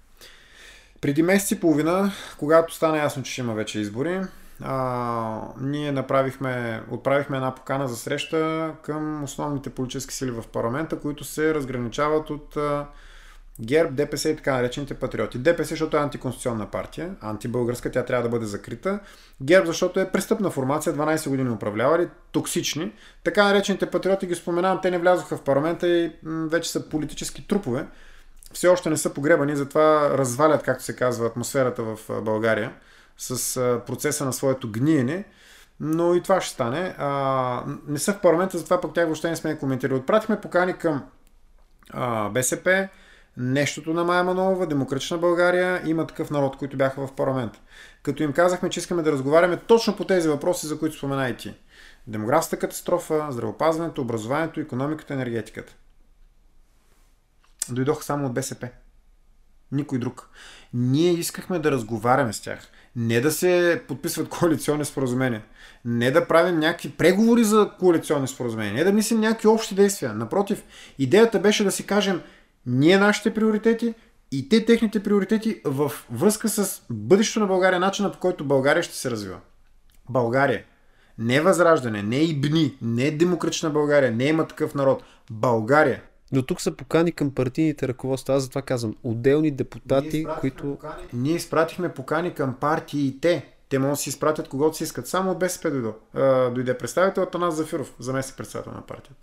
Преди 1.02 1.24
месец 1.24 1.52
и 1.52 1.60
половина, 1.60 2.12
когато 2.40 2.74
стана 2.74 2.98
ясно, 2.98 3.24
че 3.24 3.32
ще 3.32 3.42
има 3.42 3.54
вече 3.54 3.80
избори, 3.80 4.22
а, 4.62 5.42
ние 5.62 5.92
направихме, 5.92 6.84
отправихме 6.92 7.38
една 7.38 7.56
покана 7.56 7.88
за 7.88 7.96
среща 7.96 8.72
към 8.82 9.24
основните 9.24 9.70
политически 9.70 10.14
сили 10.14 10.32
в 10.32 10.44
парламента, 10.54 11.00
които 11.00 11.24
се 11.24 11.54
разграничават 11.54 12.30
от 12.30 12.58
а, 12.58 12.86
ГЕРБ, 13.62 13.92
ДПС 13.92 14.30
и 14.30 14.36
така 14.36 14.54
наречените 14.54 14.94
патриоти. 14.94 15.38
ДПС, 15.38 15.70
защото 15.70 15.98
е 15.98 16.00
антиконституционна 16.00 16.66
партия, 16.66 17.16
антибългарска, 17.22 17.92
тя 17.92 18.06
трябва 18.06 18.24
да 18.24 18.30
бъде 18.30 18.46
закрита. 18.46 19.00
ГЕРБ, 19.42 19.68
защото 19.68 20.00
е 20.00 20.12
престъпна 20.12 20.50
формация, 20.50 20.94
12 20.94 21.30
години 21.30 21.50
управлявали, 21.50 22.08
токсични. 22.32 22.92
Така 23.24 23.44
наречените 23.44 23.86
патриоти 23.92 24.28
ги 24.28 24.36
споменавам, 24.36 24.80
те 24.82 24.92
не 24.92 24.98
влязоха 25.00 25.38
в 25.38 25.42
парламента 25.42 25.88
и 25.88 26.12
м- 26.24 26.48
вече 26.48 26.72
са 26.72 26.90
политически 26.90 27.48
трупове. 27.48 27.86
Все 28.54 28.68
още 28.68 28.90
не 28.90 28.98
са 28.98 29.14
погребани, 29.14 29.56
затова 29.56 30.10
развалят, 30.10 30.64
както 30.64 30.84
се 30.84 30.96
казва, 30.96 31.28
атмосферата 31.28 31.84
в 31.84 32.22
България 32.22 32.74
с 33.18 33.56
процеса 33.88 34.26
на 34.26 34.34
своето 34.34 34.72
гниене, 34.72 35.26
но 35.80 36.16
и 36.16 36.22
това 36.22 36.42
ще 36.42 36.54
стане. 36.54 36.96
А, 36.98 37.64
не 37.88 38.00
са 38.00 38.14
в 38.14 38.22
парламента, 38.22 38.58
затова 38.58 38.82
пък 38.82 38.94
тях 38.94 39.06
въобще 39.06 39.30
не 39.30 39.36
сме 39.36 39.58
коментирали. 39.58 40.00
Отпратихме 40.00 40.42
покани 40.42 40.74
към 40.74 41.04
а, 41.90 42.30
БСП, 42.30 42.90
нещото 43.38 43.94
на 43.94 44.04
Майя 44.04 44.24
Манова, 44.24 44.66
Демократична 44.66 45.18
България, 45.18 45.82
има 45.86 46.08
такъв 46.08 46.32
народ, 46.32 46.58
които 46.58 46.78
бяха 46.78 47.08
в 47.08 47.14
парламент. 47.14 47.62
Като 48.04 48.24
им 48.24 48.34
казахме, 48.34 48.70
че 48.70 48.80
искаме 48.80 49.02
да 49.02 49.12
разговаряме 49.12 49.58
точно 49.58 49.96
по 49.96 50.06
тези 50.06 50.30
въпроси, 50.30 50.68
за 50.68 50.80
които 50.80 50.98
спомена 50.98 51.30
и 51.30 51.38
ти. 51.38 51.54
Демографската 52.08 52.60
катастрофа, 52.60 53.28
здравеопазването, 53.30 54.02
образованието, 54.02 54.60
економиката, 54.60 55.14
енергетиката. 55.14 55.76
Дойдоха 57.70 58.04
само 58.04 58.26
от 58.26 58.34
БСП. 58.34 58.70
Никой 59.72 60.00
друг. 60.00 60.30
Ние 60.74 61.12
искахме 61.12 61.60
да 61.60 61.72
разговаряме 61.72 62.34
с 62.34 62.42
тях. 62.42 62.68
Не 62.96 63.22
да 63.22 63.32
се 63.32 63.82
подписват 63.88 64.30
коалиционни 64.30 64.86
споразумения. 64.86 65.44
Не 65.86 66.12
да 66.12 66.28
правим 66.28 66.60
някакви 66.60 66.90
преговори 66.90 67.44
за 67.44 67.72
коалиционни 67.80 68.28
споразумения. 68.28 68.74
Не 68.74 68.84
да 68.84 68.94
мислим 68.94 69.20
някакви 69.20 69.48
общи 69.48 69.76
действия. 69.76 70.14
Напротив, 70.14 70.64
идеята 71.00 71.40
беше 71.40 71.64
да 71.64 71.72
си 71.72 71.86
кажем 71.86 72.22
ние 72.66 72.98
нашите 72.98 73.34
приоритети 73.34 73.94
и 74.32 74.50
те 74.50 74.66
техните 74.66 75.04
приоритети 75.04 75.62
в 75.66 75.92
връзка 76.12 76.50
с 76.50 76.82
бъдещето 76.90 77.40
на 77.40 77.46
България, 77.46 77.80
начина 77.80 78.12
по 78.12 78.20
който 78.20 78.46
България 78.46 78.84
ще 78.84 78.96
се 78.96 79.12
развива. 79.12 79.40
България. 80.10 80.64
Не 81.18 81.42
възраждане, 81.42 82.04
не 82.04 82.18
ибни, 82.18 82.78
не 82.82 83.12
демократична 83.12 83.70
България, 83.70 84.12
не 84.12 84.26
има 84.26 84.48
такъв 84.48 84.76
народ. 84.76 85.04
България. 85.32 86.02
Но 86.34 86.42
тук 86.42 86.62
са 86.62 86.72
покани 86.72 87.12
към 87.12 87.32
партийните 87.32 87.88
ръководства. 87.88 88.36
Аз 88.36 88.44
затова 88.44 88.62
казвам, 88.62 88.96
отделни 89.04 89.52
депутати, 89.52 90.18
Ние 90.18 90.36
които... 90.40 90.64
Покани, 90.64 91.04
ние 91.14 91.36
изпратихме 91.36 91.94
покани 91.94 92.34
към 92.34 92.56
партиите. 92.62 93.46
Те 93.70 93.80
могат 93.80 93.94
да 93.94 93.98
си 93.98 94.10
изпратят 94.10 94.48
когото 94.48 94.78
си 94.78 94.84
искат. 94.84 95.08
Само 95.08 95.32
от 95.32 95.40
БСП 95.40 95.72
дойде, 95.72 95.90
дойде 96.56 96.78
представител 96.78 97.24
Атанас 97.24 97.56
Зафиров, 97.56 97.94
заместник 98.00 98.38
председател 98.38 98.72
на 98.72 98.82
партията. 98.82 99.20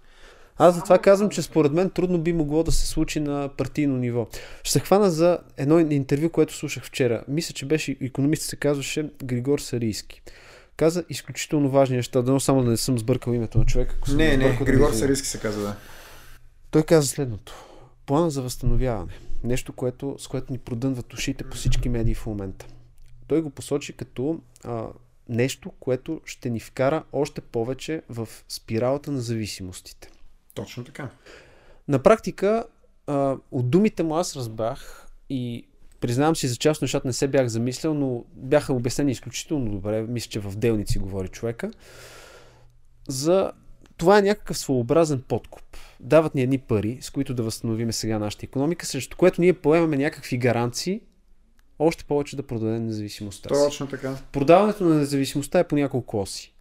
Аз 0.58 0.74
затова 0.74 0.98
казвам, 0.98 1.30
че 1.30 1.42
според 1.42 1.72
мен 1.72 1.90
трудно 1.90 2.18
би 2.18 2.32
могло 2.32 2.62
да 2.62 2.72
се 2.72 2.86
случи 2.86 3.20
на 3.20 3.48
партийно 3.56 3.96
ниво. 3.96 4.26
Ще 4.62 4.72
се 4.72 4.80
хвана 4.80 5.11
за 5.11 5.38
едно 5.56 5.78
интервю, 5.78 6.30
което 6.30 6.54
слушах 6.54 6.84
вчера. 6.84 7.24
Мисля, 7.28 7.52
че 7.52 7.66
беше 7.66 7.96
економист, 8.00 8.42
се 8.42 8.56
казваше 8.56 9.11
Григор 9.24 9.58
Сарийски. 9.58 10.22
Каза 10.76 11.04
изключително 11.08 11.70
важни 11.70 11.96
неща, 11.96 12.22
дано 12.22 12.40
само 12.40 12.64
да 12.64 12.70
не 12.70 12.76
съм 12.76 12.98
сбъркал 12.98 13.32
името 13.32 13.58
на 13.58 13.64
човека. 13.64 13.94
Ако 13.98 14.11
Не, 14.11 14.36
не, 14.36 14.44
сбъркал, 14.44 14.66
да 14.66 14.72
Григор 14.72 14.90
извиня. 14.90 14.98
Сариски 14.98 15.28
се 15.28 15.40
казва, 15.40 15.62
да. 15.62 15.76
Той 16.70 16.82
каза 16.82 17.08
следното. 17.08 17.54
Плана 18.06 18.30
за 18.30 18.42
възстановяване. 18.42 19.12
Нещо, 19.44 19.72
което, 19.72 20.16
с 20.18 20.28
което 20.28 20.52
ни 20.52 20.58
продънват 20.58 21.12
ушите 21.14 21.44
по 21.44 21.56
всички 21.56 21.88
медии 21.88 22.14
в 22.14 22.26
момента. 22.26 22.66
Той 23.26 23.42
го 23.42 23.50
посочи 23.50 23.92
като 23.92 24.40
а, 24.64 24.86
нещо, 25.28 25.70
което 25.80 26.20
ще 26.24 26.50
ни 26.50 26.60
вкара 26.60 27.04
още 27.12 27.40
повече 27.40 28.02
в 28.08 28.28
спиралата 28.48 29.12
на 29.12 29.20
зависимостите. 29.20 30.10
Точно 30.54 30.84
така. 30.84 31.10
На 31.88 32.02
практика, 32.02 32.64
а, 33.06 33.36
от 33.50 33.70
думите 33.70 34.02
му 34.02 34.16
аз 34.16 34.36
разбрах 34.36 35.06
и 35.30 35.66
признавам 36.00 36.36
си 36.36 36.48
за 36.48 36.56
част 36.56 36.82
нещата 36.82 37.08
не 37.08 37.12
се 37.12 37.28
бях 37.28 37.46
замислял, 37.46 37.94
но 37.94 38.24
бяха 38.34 38.72
обяснени 38.72 39.12
изключително 39.12 39.70
добре. 39.70 40.02
Мисля, 40.02 40.30
че 40.30 40.40
в 40.40 40.56
делници 40.56 40.98
говори 40.98 41.28
човека. 41.28 41.70
За 43.08 43.52
това 44.01 44.18
е 44.18 44.22
някакъв 44.22 44.59
своеобразен 44.59 45.22
подкуп. 45.28 45.76
Дават 46.01 46.34
ни 46.34 46.42
едни 46.42 46.59
пари, 46.59 46.98
с 47.01 47.11
които 47.11 47.34
да 47.34 47.42
възстановиме 47.42 47.92
сега 47.92 48.18
нашата 48.18 48.46
економика, 48.46 48.86
срещу 48.86 49.16
което 49.16 49.40
ние 49.40 49.53
поемаме 49.53 49.96
някакви 49.96 50.38
гаранции, 50.38 51.01
още 51.78 52.05
повече 52.05 52.36
да 52.36 52.42
продадем 52.42 52.86
независимостта 52.86 53.55
си. 53.55 53.64
Точно 53.64 53.86
така. 53.86 54.16
Продаването 54.32 54.84
на 54.84 54.94
независимостта 54.94 55.59
е 55.59 55.68
по 55.68 55.76
няколко 55.76 56.20
оси. 56.20 56.55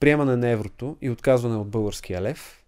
Приемане 0.00 0.36
на 0.36 0.48
еврото 0.48 0.96
и 1.02 1.10
отказване 1.10 1.56
от 1.56 1.68
българския 1.68 2.22
лев. 2.22 2.64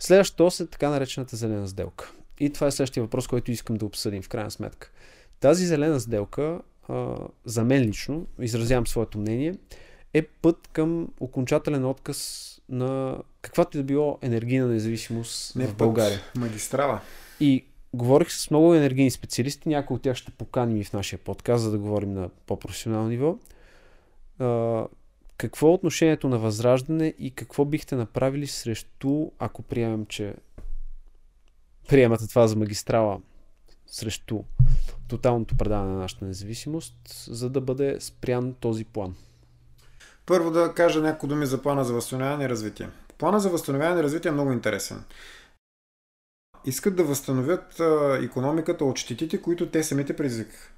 Следващото 0.00 0.46
ос 0.46 0.60
е 0.60 0.66
така 0.66 0.90
наречената 0.90 1.36
зелена 1.36 1.68
сделка. 1.68 2.12
И 2.40 2.50
това 2.50 2.66
е 2.66 2.70
следващия 2.70 3.02
въпрос, 3.02 3.28
който 3.28 3.50
искам 3.50 3.76
да 3.76 3.86
обсъдим 3.86 4.22
в 4.22 4.28
крайна 4.28 4.50
сметка. 4.50 4.90
Тази 5.40 5.66
зелена 5.66 6.00
сделка, 6.00 6.60
а, 6.88 7.16
за 7.44 7.64
мен 7.64 7.82
лично, 7.82 8.26
изразявам 8.40 8.86
своето 8.86 9.18
мнение, 9.18 9.54
е 10.14 10.22
път 10.22 10.68
към 10.72 11.08
окончателен 11.20 11.84
отказ 11.84 12.50
на 12.68 13.18
каквато 13.42 13.76
и 13.76 13.80
да 13.80 13.84
било 13.84 14.18
енергийна 14.22 14.66
независимост 14.66 15.56
Не 15.56 15.66
в 15.66 15.76
България. 15.76 16.20
Път, 16.32 16.40
магистрала. 16.40 17.00
И 17.40 17.64
говорих 17.94 18.30
с 18.30 18.50
много 18.50 18.74
енергийни 18.74 19.10
специалисти, 19.10 19.68
някои 19.68 19.94
от 19.94 20.02
тях 20.02 20.16
ще 20.16 20.30
поканим 20.30 20.76
и 20.76 20.84
в 20.84 20.92
нашия 20.92 21.18
подкаст, 21.18 21.64
за 21.64 21.70
да 21.70 21.78
говорим 21.78 22.12
на 22.12 22.28
по-професионално 22.46 23.08
ниво. 23.08 23.38
А, 24.38 24.86
какво 25.36 25.68
е 25.68 25.72
отношението 25.72 26.28
на 26.28 26.38
възраждане 26.38 27.14
и 27.18 27.30
какво 27.30 27.64
бихте 27.64 27.96
направили 27.96 28.46
срещу, 28.46 29.30
ако 29.38 29.62
приемем, 29.62 30.06
че 30.06 30.34
приемате 31.88 32.28
това 32.28 32.46
за 32.46 32.56
магистрала, 32.56 33.20
срещу 33.86 34.42
тоталното 35.08 35.56
предаване 35.56 35.92
на 35.92 35.98
нашата 35.98 36.24
независимост, 36.24 36.94
за 37.26 37.50
да 37.50 37.60
бъде 37.60 38.00
спрян 38.00 38.54
този 38.60 38.84
план? 38.84 39.14
Първо 40.26 40.50
да 40.50 40.74
кажа 40.74 41.00
няколко 41.00 41.26
думи 41.26 41.46
за 41.46 41.62
плана 41.62 41.84
за 41.84 41.92
възстановяване 41.92 42.44
и 42.44 42.48
развитие. 42.48 42.88
Плана 43.18 43.40
за 43.40 43.50
възстановяване 43.50 44.00
и 44.00 44.02
развитие 44.02 44.28
е 44.28 44.32
много 44.32 44.52
интересен. 44.52 45.04
Искат 46.64 46.96
да 46.96 47.04
възстановят 47.04 47.80
економиката 48.22 48.84
от 48.84 48.98
щетите, 48.98 49.42
които 49.42 49.70
те 49.70 49.82
самите 49.82 50.16
предизвикаха. 50.16 50.70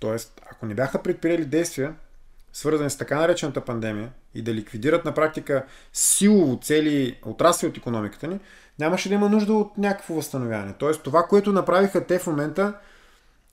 Тоест, 0.00 0.40
ако 0.50 0.66
не 0.66 0.74
бяха 0.74 1.02
предприели 1.02 1.44
действия, 1.44 1.94
свързани 2.52 2.90
с 2.90 2.96
така 2.96 3.20
наречената 3.20 3.60
пандемия 3.60 4.12
и 4.34 4.42
да 4.42 4.54
ликвидират 4.54 5.04
на 5.04 5.14
практика 5.14 5.64
силово 5.92 6.58
цели 6.62 7.18
отрасли 7.24 7.68
от 7.68 7.76
економиката 7.76 8.28
ни, 8.28 8.40
нямаше 8.78 9.08
да 9.08 9.14
има 9.14 9.28
нужда 9.28 9.52
от 9.52 9.78
някакво 9.78 10.14
възстановяване. 10.14 10.74
Тоест, 10.78 11.02
това, 11.02 11.22
което 11.22 11.52
направиха 11.52 12.06
те 12.06 12.18
в 12.18 12.26
момента, 12.26 12.74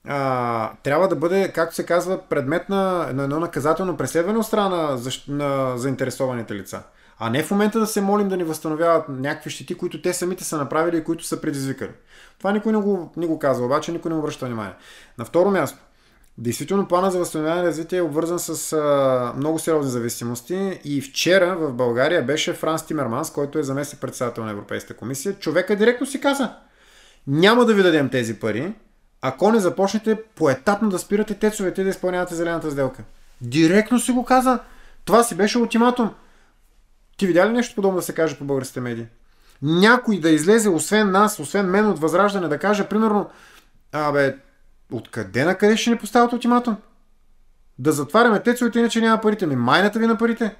а, 0.08 0.72
трябва 0.82 1.08
да 1.08 1.16
бъде, 1.16 1.52
както 1.54 1.74
се 1.74 1.86
казва, 1.86 2.18
предмет 2.28 2.68
на, 2.68 3.12
на 3.12 3.22
едно 3.22 3.40
наказателно 3.40 3.96
преследване 3.96 4.38
от 4.38 4.46
страна 4.46 4.98
на, 5.28 5.78
заинтересованите 5.78 6.54
лица. 6.54 6.82
А 7.18 7.30
не 7.30 7.42
в 7.42 7.50
момента 7.50 7.80
да 7.80 7.86
се 7.86 8.00
молим 8.00 8.28
да 8.28 8.36
ни 8.36 8.44
възстановяват 8.44 9.08
някакви 9.08 9.50
щети, 9.50 9.74
които 9.74 10.02
те 10.02 10.12
самите 10.12 10.44
са 10.44 10.56
направили 10.56 10.96
и 10.96 11.04
които 11.04 11.24
са 11.24 11.40
предизвикали. 11.40 11.90
Това 12.38 12.52
никой 12.52 12.72
не 12.72 12.78
го, 12.78 13.12
не 13.16 13.26
го 13.26 13.38
казва, 13.38 13.66
обаче 13.66 13.92
никой 13.92 14.10
не 14.10 14.18
обръща 14.18 14.46
внимание. 14.46 14.74
На 15.18 15.24
второ 15.24 15.50
място, 15.50 15.78
Действително 16.38 16.88
плана 16.88 17.10
за 17.10 17.18
възстановяване 17.18 17.62
и 17.62 17.66
развитие 17.66 17.98
е 17.98 18.02
обвързан 18.02 18.38
с 18.38 18.72
а, 18.72 19.32
много 19.36 19.58
сериозни 19.58 19.90
зависимости 19.90 20.80
и 20.84 21.00
вчера 21.00 21.56
в 21.56 21.72
България 21.72 22.22
беше 22.22 22.52
Франс 22.52 22.86
Тимерманс, 22.86 23.32
който 23.32 23.58
е 23.58 23.62
заместник 23.62 24.00
председател 24.00 24.44
на 24.44 24.50
Европейската 24.50 24.94
комисия. 24.94 25.34
Човека 25.34 25.76
директно 25.76 26.06
си 26.06 26.20
каза, 26.20 26.54
няма 27.26 27.64
да 27.64 27.74
ви 27.74 27.82
дадем 27.82 28.08
тези 28.08 28.40
пари, 28.40 28.74
ако 29.26 29.52
не 29.52 29.60
започнете 29.60 30.22
поетапно 30.22 30.88
да 30.88 30.98
спирате 30.98 31.34
тецовете 31.34 31.80
и 31.80 31.84
да 31.84 31.90
изпълнявате 31.90 32.34
зелената 32.34 32.70
сделка. 32.70 33.02
Директно 33.40 33.98
си 33.98 34.12
го 34.12 34.24
каза. 34.24 34.58
Това 35.04 35.22
си 35.22 35.34
беше 35.34 35.58
ултиматум. 35.58 36.10
Ти 37.16 37.26
видя 37.26 37.46
ли 37.46 37.52
нещо 37.52 37.74
подобно 37.74 37.96
да 37.96 38.02
се 38.02 38.14
каже 38.14 38.38
по 38.38 38.44
българските 38.44 38.80
медии? 38.80 39.06
Някой 39.62 40.20
да 40.20 40.30
излезе, 40.30 40.68
освен 40.68 41.10
нас, 41.10 41.38
освен 41.38 41.66
мен 41.66 41.86
от 41.86 41.98
Възраждане, 41.98 42.48
да 42.48 42.58
каже, 42.58 42.88
примерно, 42.88 43.30
абе, 43.92 44.36
откъде 44.92 45.44
на 45.44 45.54
къде 45.54 45.76
ще 45.76 45.90
ни 45.90 45.98
поставят 45.98 46.32
ултиматум? 46.32 46.76
Да 47.78 47.92
затваряме 47.92 48.42
тецовете, 48.42 48.78
иначе 48.78 49.00
няма 49.00 49.20
парите. 49.20 49.46
Ми 49.46 49.56
майната 49.56 49.98
ви 49.98 50.06
на 50.06 50.18
парите. 50.18 50.56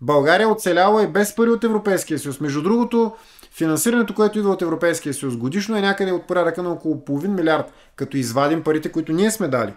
България 0.00 0.48
оцелява 0.48 1.02
и 1.02 1.06
без 1.06 1.34
пари 1.34 1.50
от 1.50 1.64
Европейския 1.64 2.18
съюз. 2.18 2.40
Между 2.40 2.62
другото, 2.62 3.16
финансирането, 3.56 4.14
което 4.14 4.38
идва 4.38 4.50
от 4.50 4.62
Европейския 4.62 5.14
съюз 5.14 5.36
годишно 5.36 5.76
е 5.76 5.80
някъде 5.80 6.12
от 6.12 6.26
порядъка 6.26 6.62
на 6.62 6.70
около 6.70 7.04
половин 7.04 7.34
милиард, 7.34 7.72
като 7.96 8.16
извадим 8.16 8.62
парите, 8.62 8.92
които 8.92 9.12
ние 9.12 9.30
сме 9.30 9.48
дали. 9.48 9.74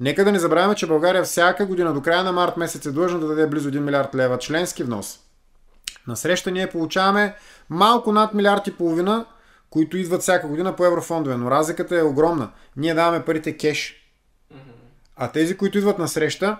Нека 0.00 0.24
да 0.24 0.32
не 0.32 0.38
забравяме, 0.38 0.74
че 0.74 0.86
България 0.86 1.24
всяка 1.24 1.66
година 1.66 1.94
до 1.94 2.02
края 2.02 2.24
на 2.24 2.32
март 2.32 2.56
месец 2.56 2.86
е 2.86 2.92
длъжна 2.92 3.18
да 3.18 3.26
даде 3.26 3.46
близо 3.46 3.70
1 3.70 3.78
милиард 3.78 4.14
лева 4.14 4.38
членски 4.38 4.84
внос. 4.84 5.20
Насреща 6.06 6.50
ние 6.50 6.70
получаваме 6.70 7.34
малко 7.70 8.12
над 8.12 8.34
милиард 8.34 8.66
и 8.66 8.76
половина, 8.76 9.26
които 9.70 9.96
идват 9.96 10.22
всяка 10.22 10.48
година 10.48 10.76
по 10.76 10.84
еврофондове, 10.84 11.36
но 11.36 11.50
разликата 11.50 11.98
е 11.98 12.02
огромна. 12.02 12.50
Ние 12.76 12.94
даваме 12.94 13.24
парите 13.24 13.56
кеш. 13.56 13.94
А 15.16 15.32
тези, 15.32 15.56
които 15.56 15.78
идват 15.78 15.98
на 15.98 16.08
среща, 16.08 16.58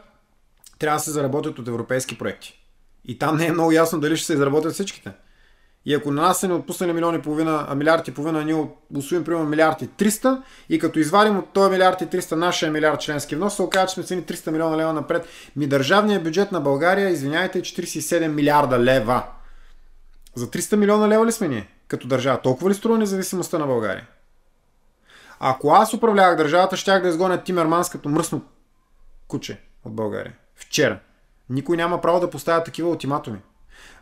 трябва 0.78 0.96
да 0.96 1.04
се 1.04 1.11
заработят 1.11 1.59
от 1.59 1.68
европейски 1.68 2.18
проекти. 2.18 2.62
И 3.04 3.18
там 3.18 3.36
не 3.36 3.46
е 3.46 3.52
много 3.52 3.72
ясно 3.72 4.00
дали 4.00 4.16
ще 4.16 4.26
се 4.26 4.32
изработят 4.32 4.72
всичките. 4.72 5.12
И 5.87 5.95
ако 5.95 6.11
на 6.11 6.22
нас 6.22 6.41
са 6.41 6.49
ни 6.49 6.55
отпуснали 6.55 6.93
милиони 6.93 7.18
и 7.18 7.22
половина, 7.22 7.74
милиард 7.76 8.09
и 8.09 8.14
половина, 8.14 8.45
ние 8.45 8.68
усвоим 8.97 9.24
примерно 9.24 9.47
милиард 9.47 9.82
и 9.82 9.89
300 9.89 10.43
и 10.68 10.78
като 10.78 10.99
извадим 10.99 11.39
от 11.39 11.53
този 11.53 11.70
милиард 11.70 12.01
и 12.01 12.07
300 12.07 12.32
нашия 12.32 12.72
милиард 12.72 13.01
членски 13.01 13.37
внос, 13.37 13.57
се 13.57 13.62
оказа, 13.62 13.87
че 13.87 13.95
сме 13.95 14.03
цени 14.03 14.22
300 14.22 14.51
милиона 14.51 14.76
лева 14.76 14.93
напред. 14.93 15.28
Ми 15.57 15.66
държавният 15.66 16.24
бюджет 16.24 16.53
на 16.53 16.61
България, 16.61 17.09
извиняйте, 17.09 17.59
е 17.59 17.62
47 17.62 18.28
милиарда 18.28 18.78
лева. 18.78 19.22
За 20.34 20.47
300 20.47 20.76
милиона 20.76 21.09
лева 21.09 21.26
ли 21.26 21.32
сме 21.32 21.49
ние? 21.49 21.68
Като 21.89 22.09
държава. 22.09 22.41
Толкова 22.43 22.70
ли 22.70 22.74
струва 22.74 22.99
независимостта 22.99 23.59
на 23.59 23.66
България? 23.66 24.07
Ако 25.41 25.70
аз 25.70 25.95
управлявах 25.95 26.37
държавата, 26.37 26.76
щях 26.76 27.03
да 27.03 27.09
изгоня 27.09 27.43
Тимерманс 27.43 27.91
като 27.91 28.09
мръсно 28.09 28.43
куче 29.28 29.61
от 29.84 29.95
България. 29.95 30.34
Вчера. 30.57 30.99
Никой 31.51 31.76
няма 31.76 32.01
право 32.01 32.20
да 32.20 32.30
поставя 32.30 32.64
такива 32.64 32.91
ултиматуми. 32.91 33.39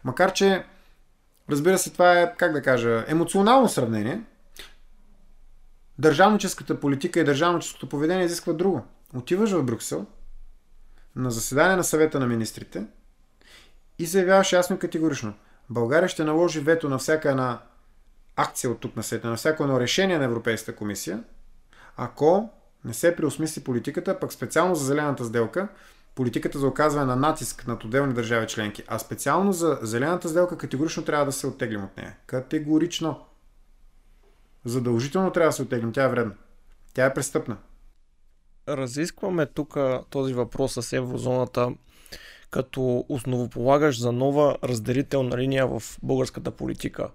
Макар, 0.05 0.33
че 0.33 0.65
Разбира 1.51 1.79
се, 1.79 1.93
това 1.93 2.21
е, 2.21 2.35
как 2.37 2.53
да 2.53 2.63
кажа, 2.63 3.05
емоционално 3.09 3.69
сравнение. 3.69 4.23
Държавническата 5.99 6.81
политика 6.81 7.21
и 7.21 7.25
държавническото 7.25 7.89
поведение 7.89 8.25
изисква 8.25 8.53
друго. 8.53 8.85
Отиваш 9.17 9.51
в 9.51 9.65
Брюксел 9.65 10.07
на 11.17 11.31
заседание 11.31 11.77
на 11.77 11.85
съвета 11.85 12.21
на 12.21 12.27
министрите 12.27 12.87
и 13.99 14.07
заявяваш 14.07 14.53
ясно 14.53 14.77
и 14.77 14.79
категорично. 14.79 15.35
България 15.71 16.09
ще 16.09 16.25
наложи 16.25 16.61
вето 16.61 16.89
на 16.89 16.99
всяка 16.99 17.31
една 17.31 17.59
акция 18.37 18.71
от 18.71 18.81
тук 18.81 18.97
на 18.97 19.03
света, 19.03 19.29
на 19.29 19.37
всяко 19.37 19.63
едно 19.63 19.81
решение 19.81 20.19
на 20.19 20.25
Европейската 20.25 20.77
комисия, 20.77 21.25
ако 21.97 22.51
не 22.85 22.95
се 22.95 23.17
преосмисли 23.17 23.65
политиката, 23.65 24.21
пък 24.21 24.33
специално 24.33 24.75
за 24.75 24.85
зелената 24.85 25.25
сделка, 25.25 25.69
политиката 26.15 26.59
за 26.59 26.67
оказване 26.67 27.07
на 27.07 27.17
натиск 27.17 27.67
над 27.67 27.85
отделни 27.85 28.15
държави 28.15 28.47
членки, 28.47 28.83
а 28.87 28.99
специално 28.99 29.53
за 29.53 29.79
зелената 29.83 30.29
сделка 30.29 30.59
категорично 30.59 31.05
трябва 31.05 31.25
да 31.25 31.33
се 31.33 31.47
оттеглим 31.47 31.85
от 31.85 31.97
нея. 31.97 32.17
Категорично. 32.27 33.21
Задължително 34.65 35.31
трябва 35.31 35.49
да 35.49 35.53
се 35.53 35.63
оттеглим. 35.63 35.93
Тя 35.93 36.05
е 36.05 36.09
вредна. 36.09 36.35
Тя 36.95 37.05
е 37.05 37.15
престъпна. 37.15 37.57
Разискваме 38.69 39.47
тук 39.47 39.77
този 40.11 40.35
въпрос 40.35 40.73
с 40.73 40.93
еврозоната 40.93 41.73
като 42.51 43.05
основополагаш 43.09 44.01
за 44.01 44.13
нова 44.13 44.57
разделителна 44.65 45.39
линия 45.39 45.67
в 45.67 45.83
българската 46.03 46.51
политика. 46.51 47.11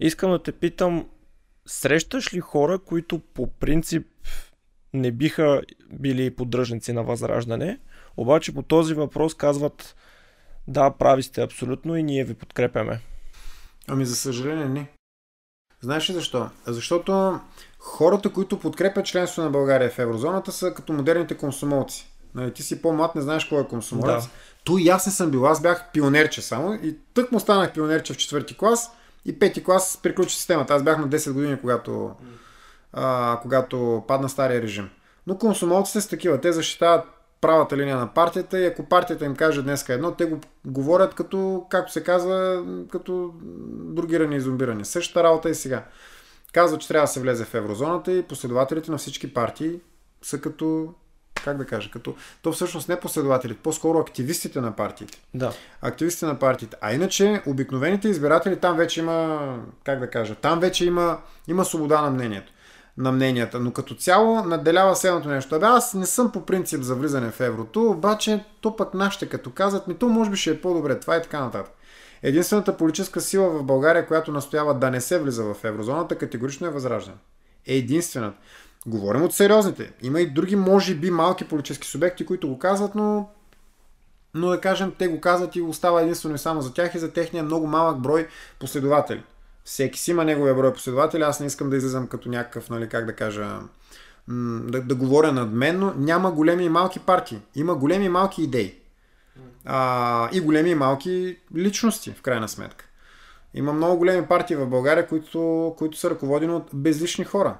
Искам 0.00 0.30
да 0.30 0.42
те 0.42 0.52
питам, 0.52 1.08
срещаш 1.66 2.34
ли 2.34 2.40
хора, 2.40 2.78
които 2.78 3.18
по 3.18 3.46
принцип 3.46 4.06
не 4.92 5.12
биха 5.12 5.62
били 5.92 6.34
поддръжници 6.34 6.92
на 6.92 7.02
Възраждане, 7.02 7.78
обаче 8.16 8.54
по 8.54 8.62
този 8.62 8.94
въпрос 8.94 9.34
казват 9.34 9.96
да, 10.68 10.90
прави 10.90 11.22
сте 11.22 11.42
абсолютно 11.42 11.96
и 11.96 12.02
ние 12.02 12.24
ви 12.24 12.34
подкрепяме. 12.34 13.00
Ами 13.88 14.04
за 14.04 14.16
съжаление 14.16 14.64
не. 14.64 14.88
Знаеш 15.80 16.10
ли 16.10 16.14
защо? 16.14 16.48
Защото 16.66 17.40
хората, 17.78 18.32
които 18.32 18.58
подкрепят 18.58 19.06
членство 19.06 19.42
на 19.42 19.50
България 19.50 19.90
в 19.90 19.98
еврозоната 19.98 20.52
са 20.52 20.74
като 20.74 20.92
модерните 20.92 21.36
консумолци. 21.36 22.10
Нали, 22.34 22.52
ти 22.52 22.62
си 22.62 22.82
по-млад, 22.82 23.14
не 23.14 23.22
знаеш 23.22 23.44
кой 23.44 23.60
е 23.60 23.66
консумолец. 23.66 24.24
Да. 24.24 24.30
То 24.64 24.78
и 24.78 24.88
аз 24.88 25.06
не 25.06 25.12
съм 25.12 25.30
бил. 25.30 25.46
Аз 25.46 25.62
бях 25.62 25.90
пионерче 25.92 26.42
само 26.42 26.74
и 26.74 26.96
тък 27.14 27.32
му 27.32 27.40
станах 27.40 27.72
пионерче 27.72 28.12
в 28.12 28.16
четвърти 28.16 28.56
клас 28.56 28.90
и 29.24 29.38
пети 29.38 29.64
клас 29.64 29.98
приключи 30.02 30.36
системата. 30.36 30.74
Аз 30.74 30.82
бях 30.82 30.98
на 30.98 31.08
10 31.08 31.32
години, 31.32 31.60
когато, 31.60 32.10
а, 32.92 33.38
когато 33.42 34.04
падна 34.08 34.28
стария 34.28 34.62
режим. 34.62 34.90
Но 35.26 35.38
консумолците 35.38 36.00
са 36.00 36.08
такива. 36.08 36.40
Те 36.40 36.52
защитават 36.52 37.04
правата 37.44 37.76
линия 37.76 37.96
на 37.96 38.06
партията 38.06 38.60
и 38.60 38.66
ако 38.66 38.84
партията 38.84 39.24
им 39.24 39.36
каже 39.36 39.62
днес 39.62 39.88
едно, 39.88 40.12
те 40.12 40.24
го 40.24 40.40
говорят 40.64 41.14
като, 41.14 41.66
както 41.70 41.92
се 41.92 42.04
казва, 42.04 42.64
като 42.92 43.34
другирани 43.72 44.36
и 44.36 44.40
зомбирани. 44.40 44.84
Същата 44.84 45.24
работа 45.24 45.50
и 45.50 45.54
сега. 45.54 45.84
Казва, 46.52 46.78
че 46.78 46.88
трябва 46.88 47.04
да 47.04 47.12
се 47.12 47.20
влезе 47.20 47.44
в 47.44 47.54
еврозоната 47.54 48.12
и 48.12 48.22
последователите 48.22 48.90
на 48.90 48.98
всички 48.98 49.34
партии 49.34 49.80
са 50.22 50.40
като 50.40 50.94
как 51.44 51.56
да 51.56 51.66
кажа, 51.66 51.90
като 51.90 52.14
то 52.42 52.52
всъщност 52.52 52.88
не 52.88 53.00
последователите, 53.00 53.60
по-скоро 53.62 53.98
активистите 53.98 54.60
на 54.60 54.76
партиите. 54.76 55.18
Да. 55.34 55.52
Активистите 55.82 56.26
на 56.26 56.38
партиите. 56.38 56.76
А 56.80 56.92
иначе, 56.92 57.42
обикновените 57.46 58.08
избиратели, 58.08 58.56
там 58.56 58.76
вече 58.76 59.00
има, 59.00 59.58
как 59.84 59.98
да 59.98 60.10
кажа, 60.10 60.34
там 60.34 60.60
вече 60.60 60.84
има, 60.84 61.18
има 61.48 61.64
свобода 61.64 62.02
на 62.02 62.10
мнението 62.10 62.52
на 62.98 63.12
мненията, 63.12 63.60
но 63.60 63.72
като 63.72 63.94
цяло 63.94 64.44
наделява 64.44 64.96
следното 64.96 65.28
нещо. 65.28 65.54
Абе, 65.54 65.66
аз 65.66 65.94
не 65.94 66.06
съм 66.06 66.32
по 66.32 66.46
принцип 66.46 66.82
за 66.82 66.94
влизане 66.94 67.30
в 67.30 67.40
еврото, 67.40 67.90
обаче 67.90 68.44
то 68.60 68.76
пък 68.76 68.94
нашите 68.94 69.28
като 69.28 69.50
казват 69.50 69.88
ми, 69.88 69.94
то 69.94 70.08
може 70.08 70.30
би 70.30 70.36
ще 70.36 70.50
е 70.50 70.60
по-добре, 70.60 71.00
това 71.00 71.16
и 71.16 71.22
така 71.22 71.40
нататък. 71.40 71.72
Единствената 72.22 72.76
политическа 72.76 73.20
сила 73.20 73.50
в 73.50 73.64
България, 73.64 74.06
която 74.06 74.32
настоява 74.32 74.74
да 74.74 74.90
не 74.90 75.00
се 75.00 75.18
влиза 75.18 75.44
в 75.44 75.64
еврозоната, 75.64 76.18
категорично 76.18 76.66
е 76.66 76.70
възраждане. 76.70 77.16
Единствената. 77.66 78.38
Говорим 78.86 79.22
от 79.22 79.34
сериозните. 79.34 79.92
Има 80.02 80.20
и 80.20 80.30
други, 80.30 80.56
може 80.56 80.94
би, 80.94 81.10
малки 81.10 81.48
политически 81.48 81.86
субекти, 81.86 82.26
които 82.26 82.48
го 82.48 82.58
казват, 82.58 82.94
но, 82.94 83.28
но 84.34 84.48
да 84.48 84.60
кажем, 84.60 84.92
те 84.98 85.08
го 85.08 85.20
казват 85.20 85.56
и 85.56 85.62
остава 85.62 86.02
единствено 86.02 86.34
и 86.34 86.38
само 86.38 86.60
за 86.60 86.74
тях 86.74 86.94
и 86.94 86.98
за 86.98 87.12
техния 87.12 87.44
много 87.44 87.66
малък 87.66 87.98
брой 87.98 88.28
последователи. 88.60 89.22
Всеки 89.64 89.98
си 89.98 90.10
има 90.10 90.24
неговия 90.24 90.54
брой 90.54 90.72
последователи. 90.72 91.22
Аз 91.22 91.40
не 91.40 91.46
искам 91.46 91.70
да 91.70 91.76
излизам 91.76 92.06
като 92.06 92.28
някакъв, 92.28 92.70
нали, 92.70 92.88
как 92.88 93.06
да 93.06 93.16
кажа, 93.16 93.58
да, 94.28 94.82
да 94.82 94.94
говоря 94.94 95.32
надменно. 95.32 95.94
Няма 95.96 96.32
големи 96.32 96.64
и 96.64 96.68
малки 96.68 96.98
партии. 96.98 97.40
Има 97.54 97.74
големи 97.74 98.04
и 98.04 98.08
малки 98.08 98.42
идеи. 98.42 98.78
А, 99.64 100.28
и 100.32 100.40
големи 100.40 100.70
и 100.70 100.74
малки 100.74 101.38
личности, 101.56 102.10
в 102.10 102.22
крайна 102.22 102.48
сметка. 102.48 102.86
Има 103.54 103.72
много 103.72 103.96
големи 103.96 104.26
партии 104.26 104.56
в 104.56 104.66
България, 104.66 105.06
които, 105.06 105.74
които 105.78 105.98
са 105.98 106.10
ръководени 106.10 106.52
от 106.52 106.70
безлични 106.74 107.24
хора. 107.24 107.56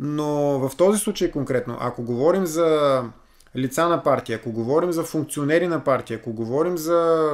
Но 0.00 0.58
в 0.58 0.76
този 0.76 0.98
случай 0.98 1.30
конкретно, 1.30 1.76
ако 1.80 2.02
говорим 2.02 2.46
за 2.46 3.02
лица 3.56 3.88
на 3.88 4.02
партия, 4.02 4.36
ако 4.36 4.52
говорим 4.52 4.92
за 4.92 5.02
функционери 5.04 5.66
на 5.66 5.84
партия, 5.84 6.16
ако 6.16 6.32
говорим 6.32 6.78
за 6.78 7.30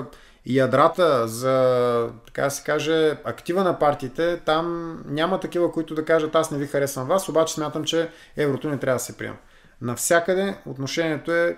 ядрата, 0.46 1.28
за, 1.28 2.10
така 2.26 2.42
да 2.42 2.50
се 2.50 2.64
каже, 2.64 3.18
актива 3.24 3.64
на 3.64 3.78
партиите, 3.78 4.40
там 4.44 4.96
няма 5.06 5.40
такива, 5.40 5.72
които 5.72 5.94
да 5.94 6.04
кажат 6.04 6.34
аз 6.34 6.50
не 6.50 6.58
ви 6.58 6.66
харесвам 6.66 7.08
вас, 7.08 7.28
обаче 7.28 7.54
смятам, 7.54 7.84
че 7.84 8.10
еврото 8.36 8.68
не 8.68 8.78
трябва 8.78 8.96
да 8.96 9.04
се 9.04 9.16
приема. 9.16 9.36
Навсякъде 9.80 10.58
отношението 10.66 11.32
е 11.32 11.56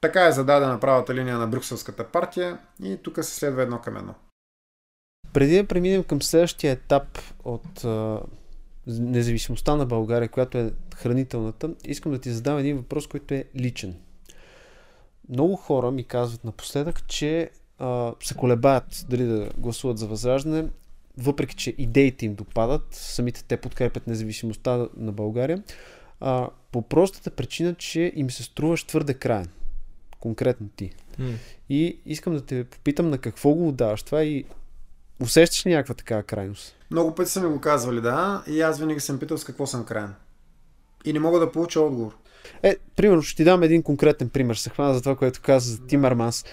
така 0.00 0.26
е 0.26 0.32
зададена 0.32 0.80
правата 0.80 1.14
линия 1.14 1.38
на 1.38 1.46
Брюкселската 1.46 2.04
партия 2.04 2.58
и 2.82 2.98
тук 3.02 3.16
се 3.16 3.34
следва 3.34 3.62
едно 3.62 3.78
към 3.78 3.96
едно. 3.96 4.14
Преди 5.32 5.56
да 5.56 5.66
преминем 5.66 6.04
към 6.04 6.22
следващия 6.22 6.72
етап 6.72 7.18
от 7.44 7.84
независимостта 8.86 9.76
на 9.76 9.86
България, 9.86 10.28
която 10.28 10.58
е 10.58 10.72
хранителната, 10.96 11.70
искам 11.84 12.12
да 12.12 12.18
ти 12.18 12.30
задам 12.30 12.58
един 12.58 12.76
въпрос, 12.76 13.06
който 13.06 13.34
е 13.34 13.44
личен. 13.56 13.94
Много 15.28 15.56
хора 15.56 15.90
ми 15.90 16.04
казват 16.04 16.44
напоследък, 16.44 17.06
че 17.06 17.50
а, 17.78 18.12
се 18.22 18.34
колебаят 18.34 19.06
дали 19.08 19.24
да 19.24 19.50
гласуват 19.58 19.98
за 19.98 20.06
възраждане, 20.06 20.68
въпреки 21.18 21.56
че 21.56 21.74
идеите 21.78 22.26
им 22.26 22.34
допадат, 22.34 22.86
самите 22.90 23.44
те 23.44 23.56
подкрепят 23.56 24.06
независимостта 24.06 24.88
на 24.96 25.12
България, 25.12 25.62
а, 26.20 26.48
по 26.72 26.82
простата 26.82 27.30
причина, 27.30 27.74
че 27.74 28.12
им 28.16 28.30
се 28.30 28.42
струваш 28.42 28.84
твърде 28.84 29.14
краен. 29.14 29.48
Конкретно 30.20 30.68
ти. 30.76 30.92
Mm. 31.20 31.34
И 31.68 31.98
искам 32.06 32.34
да 32.34 32.40
те 32.40 32.64
попитам 32.64 33.10
на 33.10 33.18
какво 33.18 33.54
го 33.54 33.68
отдаваш 33.68 34.02
това 34.02 34.24
и 34.24 34.44
усещаш 35.20 35.66
ли 35.66 35.70
някаква 35.70 35.94
такава 35.94 36.22
крайност? 36.22 36.76
Много 36.90 37.14
пъти 37.14 37.30
са 37.30 37.40
ми 37.40 37.48
го 37.48 37.60
казвали, 37.60 38.00
да, 38.00 38.44
и 38.46 38.60
аз 38.60 38.78
винаги 38.78 39.00
съм 39.00 39.18
питал 39.18 39.38
с 39.38 39.44
какво 39.44 39.66
съм 39.66 39.84
крайен. 39.84 40.14
И 41.04 41.12
не 41.12 41.20
мога 41.20 41.38
да 41.38 41.52
получа 41.52 41.80
отговор. 41.80 42.16
Е, 42.62 42.76
примерно, 42.96 43.22
ще 43.22 43.36
ти 43.36 43.44
дам 43.44 43.62
един 43.62 43.82
конкретен 43.82 44.28
пример. 44.28 44.54
Се 44.54 44.70
хвана 44.70 44.94
за 44.94 45.00
това, 45.00 45.16
което 45.16 45.40
каза 45.42 45.70
за 45.70 45.86
Тимърманс. 45.86 46.44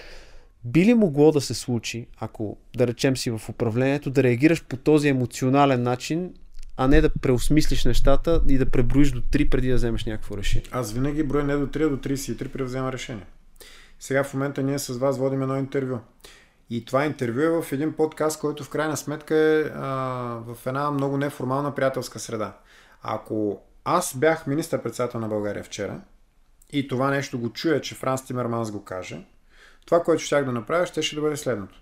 Би 0.64 0.84
ли 0.84 0.94
могло 0.94 1.32
да 1.32 1.40
се 1.40 1.54
случи, 1.54 2.06
ако, 2.20 2.56
да 2.76 2.86
речем 2.86 3.16
си 3.16 3.30
в 3.30 3.40
управлението, 3.48 4.10
да 4.10 4.22
реагираш 4.22 4.64
по 4.64 4.76
този 4.76 5.08
емоционален 5.08 5.82
начин, 5.82 6.34
а 6.76 6.88
не 6.88 7.00
да 7.00 7.10
преосмислиш 7.10 7.84
нещата 7.84 8.42
и 8.48 8.58
да 8.58 8.70
преброиш 8.70 9.10
до 9.10 9.20
3 9.20 9.50
преди 9.50 9.68
да 9.68 9.74
вземеш 9.74 10.04
някакво 10.04 10.38
решение? 10.38 10.68
Аз 10.70 10.92
винаги 10.92 11.22
броя 11.22 11.44
не 11.44 11.56
до 11.56 11.66
3, 11.66 11.86
а 11.86 11.88
до 11.88 11.96
33 11.96 12.48
при 12.48 12.58
да 12.58 12.64
взема 12.64 12.92
решение. 12.92 13.26
Сега 14.00 14.24
в 14.24 14.34
момента 14.34 14.62
ние 14.62 14.78
с 14.78 14.98
вас 14.98 15.18
водим 15.18 15.42
едно 15.42 15.56
интервю. 15.56 15.98
И 16.70 16.84
това 16.84 17.04
интервю 17.06 17.40
е 17.40 17.62
в 17.62 17.72
един 17.72 17.92
подкаст, 17.92 18.40
който 18.40 18.64
в 18.64 18.70
крайна 18.70 18.96
сметка 18.96 19.36
е 19.36 19.62
а, 19.74 19.88
в 20.46 20.66
една 20.66 20.90
много 20.90 21.16
неформална 21.16 21.74
приятелска 21.74 22.18
среда. 22.18 22.56
Ако 23.02 23.62
аз 23.84 24.16
бях 24.16 24.46
министър-председател 24.46 25.20
на 25.20 25.28
България 25.28 25.64
вчера 25.64 26.00
и 26.72 26.88
това 26.88 27.10
нещо 27.10 27.38
го 27.38 27.52
чуя, 27.52 27.80
че 27.80 27.94
Франс 27.94 28.24
Тимерманс 28.24 28.70
го 28.70 28.84
каже, 28.84 29.24
това, 29.86 30.02
което 30.02 30.22
щях 30.22 30.44
да 30.44 30.52
направя, 30.52 30.86
ще, 30.86 31.02
ще 31.02 31.16
да 31.16 31.22
бъде 31.22 31.36
следното. 31.36 31.80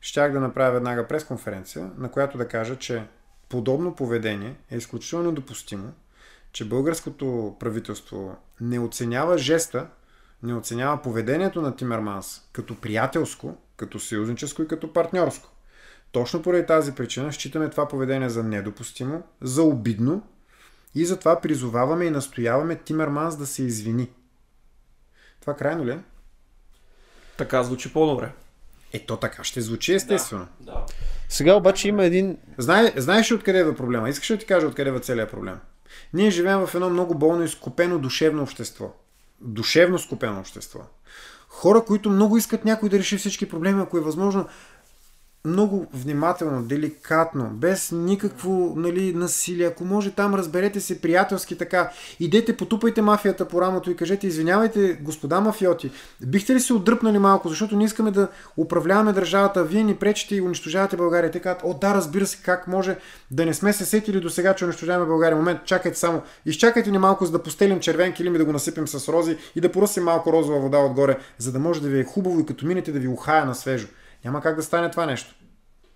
Щях 0.00 0.32
да 0.32 0.40
направя 0.40 0.72
веднага 0.72 1.08
пресконференция, 1.08 1.90
на 1.98 2.10
която 2.10 2.38
да 2.38 2.48
кажа, 2.48 2.76
че 2.76 3.06
подобно 3.48 3.94
поведение 3.94 4.56
е 4.70 4.76
изключително 4.76 5.32
допустимо, 5.32 5.92
че 6.52 6.68
българското 6.68 7.56
правителство 7.60 8.36
не 8.60 8.78
оценява 8.78 9.38
жеста, 9.38 9.86
не 10.42 10.54
оценява 10.54 11.02
поведението 11.02 11.62
на 11.62 11.76
Тимерманс 11.76 12.48
като 12.52 12.80
приятелско, 12.80 13.56
като 13.76 13.98
съюзническо 13.98 14.62
и 14.62 14.68
като 14.68 14.92
партньорско. 14.92 15.50
Точно 16.12 16.42
поради 16.42 16.66
тази 16.66 16.94
причина 16.94 17.32
считаме 17.32 17.70
това 17.70 17.88
поведение 17.88 18.28
за 18.28 18.42
недопустимо, 18.42 19.22
за 19.40 19.62
обидно 19.62 20.22
и 20.94 21.04
затова 21.04 21.40
призоваваме 21.40 22.04
и 22.04 22.10
настояваме 22.10 22.76
Тимерманс 22.76 23.36
да 23.36 23.46
се 23.46 23.62
извини. 23.62 24.10
Това 25.40 25.56
крайно 25.56 25.86
ли 25.86 25.90
е? 25.90 26.02
Така 27.36 27.62
звучи 27.62 27.92
по-добре. 27.92 28.32
Е, 28.92 28.98
то 28.98 29.16
така 29.16 29.44
ще 29.44 29.60
звучи 29.60 29.94
естествено. 29.94 30.46
Да, 30.60 30.72
да. 30.72 30.86
Сега 31.28 31.54
обаче 31.54 31.88
има 31.88 32.04
един... 32.04 32.38
Знае, 32.58 32.92
знаеш 32.96 33.30
ли 33.30 33.34
откъде 33.34 33.60
е 33.60 33.74
проблема? 33.74 34.08
Искаш 34.08 34.30
ли 34.30 34.34
да 34.34 34.40
ти 34.40 34.46
кажа 34.46 34.66
откъде 34.66 34.90
е 34.90 35.00
целият 35.00 35.30
проблем? 35.30 35.58
Ние 36.12 36.30
живеем 36.30 36.66
в 36.66 36.74
едно 36.74 36.90
много 36.90 37.14
болно 37.14 37.42
и 37.42 37.48
скупено 37.48 37.98
душевно 37.98 38.42
общество. 38.42 38.92
Душевно 39.40 39.98
скупено 39.98 40.40
общество. 40.40 40.80
Хора, 41.48 41.84
които 41.84 42.10
много 42.10 42.36
искат 42.36 42.64
някой 42.64 42.88
да 42.88 42.98
реши 42.98 43.16
всички 43.16 43.48
проблеми, 43.48 43.82
ако 43.82 43.98
е 43.98 44.00
възможно 44.00 44.48
много 45.46 45.86
внимателно, 45.94 46.62
деликатно, 46.62 47.50
без 47.52 47.92
никакво 47.92 48.72
нали, 48.76 49.14
насилие. 49.14 49.66
Ако 49.66 49.84
може 49.84 50.10
там, 50.10 50.34
разберете 50.34 50.80
се 50.80 51.00
приятелски 51.00 51.58
така. 51.58 51.90
Идете, 52.20 52.56
потупайте 52.56 53.02
мафията 53.02 53.48
по 53.48 53.60
рамото 53.60 53.90
и 53.90 53.96
кажете, 53.96 54.26
извинявайте, 54.26 54.98
господа 55.00 55.40
мафиоти, 55.40 55.90
бихте 56.26 56.54
ли 56.54 56.60
се 56.60 56.72
отдръпнали 56.72 57.18
малко, 57.18 57.48
защото 57.48 57.76
не 57.76 57.84
искаме 57.84 58.10
да 58.10 58.28
управляваме 58.56 59.12
държавата, 59.12 59.64
вие 59.64 59.84
ни 59.84 59.94
пречите 59.96 60.36
и 60.36 60.40
унищожавате 60.40 60.96
България. 60.96 61.30
Те 61.30 61.40
казват, 61.40 61.62
о 61.64 61.74
да, 61.74 61.94
разбира 61.94 62.26
се, 62.26 62.42
как 62.42 62.66
може 62.66 62.96
да 63.30 63.46
не 63.46 63.54
сме 63.54 63.72
се 63.72 63.84
сетили 63.84 64.20
до 64.20 64.30
сега, 64.30 64.54
че 64.54 64.64
унищожаваме 64.64 65.06
България. 65.06 65.36
Момент, 65.36 65.60
чакайте 65.64 65.98
само, 65.98 66.22
изчакайте 66.46 66.90
ни 66.90 66.98
малко, 66.98 67.26
за 67.26 67.32
да 67.32 67.42
постелим 67.42 67.80
червен 67.80 68.12
килим 68.12 68.34
и 68.34 68.38
да 68.38 68.44
го 68.44 68.52
насипем 68.52 68.88
с 68.88 69.08
рози 69.08 69.36
и 69.56 69.60
да 69.60 69.72
поръсим 69.72 70.04
малко 70.04 70.32
розова 70.32 70.58
вода 70.58 70.78
отгоре, 70.78 71.18
за 71.38 71.52
да 71.52 71.58
може 71.58 71.82
да 71.82 71.88
ви 71.88 72.00
е 72.00 72.04
хубаво 72.04 72.40
и 72.40 72.46
като 72.46 72.66
минете 72.66 72.92
да 72.92 72.98
ви 72.98 73.08
ухая 73.08 73.44
на 73.44 73.54
свежо. 73.54 73.86
Няма 74.24 74.40
как 74.40 74.56
да 74.56 74.62
стане 74.62 74.90
това 74.90 75.06
нещо. 75.06 75.34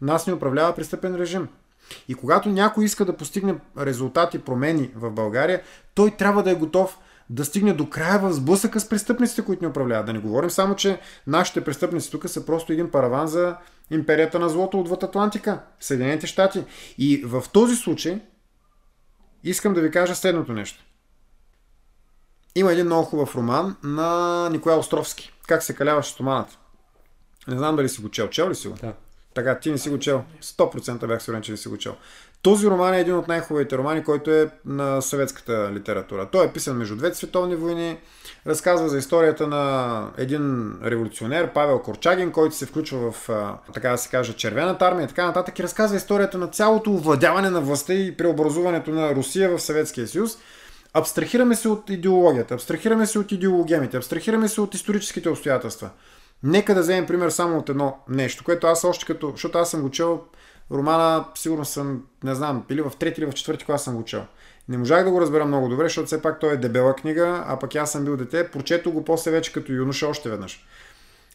Нас 0.00 0.26
ни 0.26 0.32
управлява 0.32 0.74
престъпен 0.74 1.14
режим. 1.14 1.48
И 2.08 2.14
когато 2.14 2.48
някой 2.48 2.84
иска 2.84 3.04
да 3.04 3.16
постигне 3.16 3.54
резултати, 3.78 4.38
промени 4.38 4.90
в 4.94 5.10
България, 5.10 5.62
той 5.94 6.10
трябва 6.10 6.42
да 6.42 6.50
е 6.50 6.54
готов 6.54 6.98
да 7.30 7.44
стигне 7.44 7.72
до 7.72 7.90
края 7.90 8.18
в 8.18 8.32
сблъсъка 8.32 8.80
с 8.80 8.88
престъпниците, 8.88 9.44
които 9.44 9.64
ни 9.64 9.70
управляват. 9.70 10.06
Да 10.06 10.12
не 10.12 10.18
говорим 10.18 10.50
само, 10.50 10.76
че 10.76 11.00
нашите 11.26 11.64
престъпници 11.64 12.10
тук 12.10 12.28
са 12.28 12.46
просто 12.46 12.72
един 12.72 12.90
параван 12.90 13.26
за 13.26 13.56
империята 13.90 14.38
на 14.38 14.48
злото 14.48 14.80
отвъд 14.80 15.02
Атлантика, 15.02 15.60
Съединените 15.80 16.26
щати. 16.26 16.64
И 16.98 17.22
в 17.26 17.44
този 17.52 17.76
случай 17.76 18.20
искам 19.44 19.74
да 19.74 19.80
ви 19.80 19.90
кажа 19.90 20.14
следното 20.14 20.52
нещо. 20.52 20.84
Има 22.54 22.72
един 22.72 22.86
много 22.86 23.04
хубав 23.04 23.36
роман 23.36 23.76
на 23.82 24.48
Николай 24.52 24.78
Островски. 24.78 25.32
Как 25.46 25.62
се 25.62 25.74
каляваше 25.74 26.10
стоманата. 26.10 26.58
Не 27.48 27.58
знам 27.58 27.76
дали 27.76 27.88
си 27.88 28.00
го 28.00 28.08
чел. 28.08 28.28
Чел 28.28 28.50
ли 28.50 28.54
си 28.54 28.68
го? 28.68 28.74
Да. 28.82 28.92
Така, 29.34 29.58
ти 29.58 29.70
не 29.70 29.78
си 29.78 29.90
го 29.90 29.98
чел. 29.98 30.22
100% 30.42 31.06
бях 31.06 31.22
сигурен, 31.22 31.42
че 31.42 31.50
не 31.50 31.56
си 31.56 31.68
го 31.68 31.78
чел. 31.78 31.94
Този 32.42 32.66
роман 32.66 32.94
е 32.94 33.00
един 33.00 33.14
от 33.14 33.28
най-хубавите 33.28 33.78
романи, 33.78 34.04
който 34.04 34.30
е 34.30 34.50
на 34.64 35.00
съветската 35.00 35.70
литература. 35.74 36.28
Той 36.32 36.46
е 36.46 36.52
писан 36.52 36.76
между 36.76 36.96
двете 36.96 37.16
световни 37.16 37.56
войни, 37.56 37.98
разказва 38.46 38.88
за 38.88 38.98
историята 38.98 39.46
на 39.46 40.10
един 40.16 40.74
революционер, 40.84 41.52
Павел 41.52 41.78
Корчагин, 41.78 42.32
който 42.32 42.56
се 42.56 42.66
включва 42.66 43.12
в, 43.12 43.28
така 43.74 43.90
да 43.90 43.98
се 43.98 44.08
каже, 44.08 44.32
червената 44.32 44.84
армия 44.84 45.04
и 45.04 45.08
така 45.08 45.26
нататък 45.26 45.58
и 45.58 45.62
разказва 45.62 45.96
историята 45.96 46.38
на 46.38 46.46
цялото 46.48 46.90
овладяване 46.90 47.50
на 47.50 47.60
властта 47.60 47.94
и 47.94 48.16
преобразуването 48.16 48.90
на 48.90 49.14
Русия 49.14 49.50
в 49.56 49.60
Съветския 49.60 50.08
съюз. 50.08 50.38
Абстрахираме 50.94 51.54
се 51.54 51.68
от 51.68 51.90
идеологията, 51.90 52.54
абстрахираме 52.54 53.06
се 53.06 53.18
от 53.18 53.32
идеологемите, 53.32 53.96
абстрахираме 53.96 54.48
се 54.48 54.60
от 54.60 54.74
историческите 54.74 55.28
обстоятелства. 55.28 55.90
Нека 56.42 56.74
да 56.74 56.80
вземем 56.80 57.06
пример 57.06 57.30
само 57.30 57.58
от 57.58 57.68
едно 57.68 57.98
нещо, 58.08 58.44
което 58.44 58.66
аз 58.66 58.84
още 58.84 59.06
като, 59.06 59.30
защото 59.30 59.58
аз 59.58 59.70
съм 59.70 59.82
го 59.82 59.90
чел 59.90 60.20
романа, 60.70 61.24
сигурно 61.34 61.64
съм, 61.64 62.02
не 62.24 62.34
знам, 62.34 62.64
или 62.70 62.82
в 62.82 62.92
трети 62.98 63.20
или 63.20 63.30
в 63.30 63.34
четвърти 63.34 63.64
клас 63.64 63.84
съм 63.84 63.96
го 63.96 64.04
чел. 64.04 64.24
Не 64.68 64.78
можах 64.78 65.04
да 65.04 65.10
го 65.10 65.20
разбера 65.20 65.44
много 65.44 65.68
добре, 65.68 65.84
защото 65.84 66.06
все 66.06 66.22
пак 66.22 66.40
той 66.40 66.52
е 66.52 66.56
дебела 66.56 66.94
книга, 66.94 67.44
а 67.46 67.58
пък 67.58 67.74
аз 67.74 67.92
съм 67.92 68.04
бил 68.04 68.16
дете, 68.16 68.50
прочето 68.50 68.92
го 68.92 69.04
после 69.04 69.30
вече 69.30 69.52
като 69.52 69.72
юноша 69.72 70.06
още 70.06 70.30
веднъж. 70.30 70.66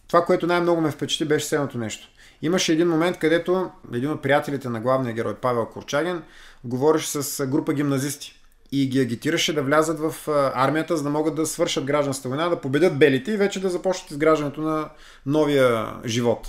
Това, 0.07 0.25
което 0.25 0.47
най-много 0.47 0.81
ме 0.81 0.91
впечатли, 0.91 1.25
беше 1.25 1.45
следното 1.45 1.77
нещо. 1.77 2.07
Имаше 2.41 2.73
един 2.73 2.87
момент, 2.87 3.19
където 3.19 3.71
един 3.93 4.11
от 4.11 4.21
приятелите 4.21 4.69
на 4.69 4.79
главния 4.79 5.13
герой 5.13 5.35
Павел 5.35 5.65
Корчагин 5.65 6.21
говореше 6.63 7.07
с 7.07 7.47
група 7.47 7.73
гимназисти 7.73 8.42
и 8.76 8.88
ги 8.88 8.99
агитираше 8.99 9.55
да 9.55 9.63
влязат 9.63 9.99
в 9.99 10.15
армията, 10.55 10.97
за 10.97 11.03
да 11.03 11.09
могат 11.09 11.36
да 11.36 11.45
свършат 11.45 11.86
гражданската 11.86 12.30
война, 12.30 12.49
да 12.49 12.61
победят 12.61 12.99
белите 12.99 13.32
и 13.32 13.38
вече 13.38 13.61
да 13.61 13.69
започнат 13.69 14.11
изграждането 14.11 14.61
на 14.61 14.89
новия 15.26 15.93
живот. 16.05 16.47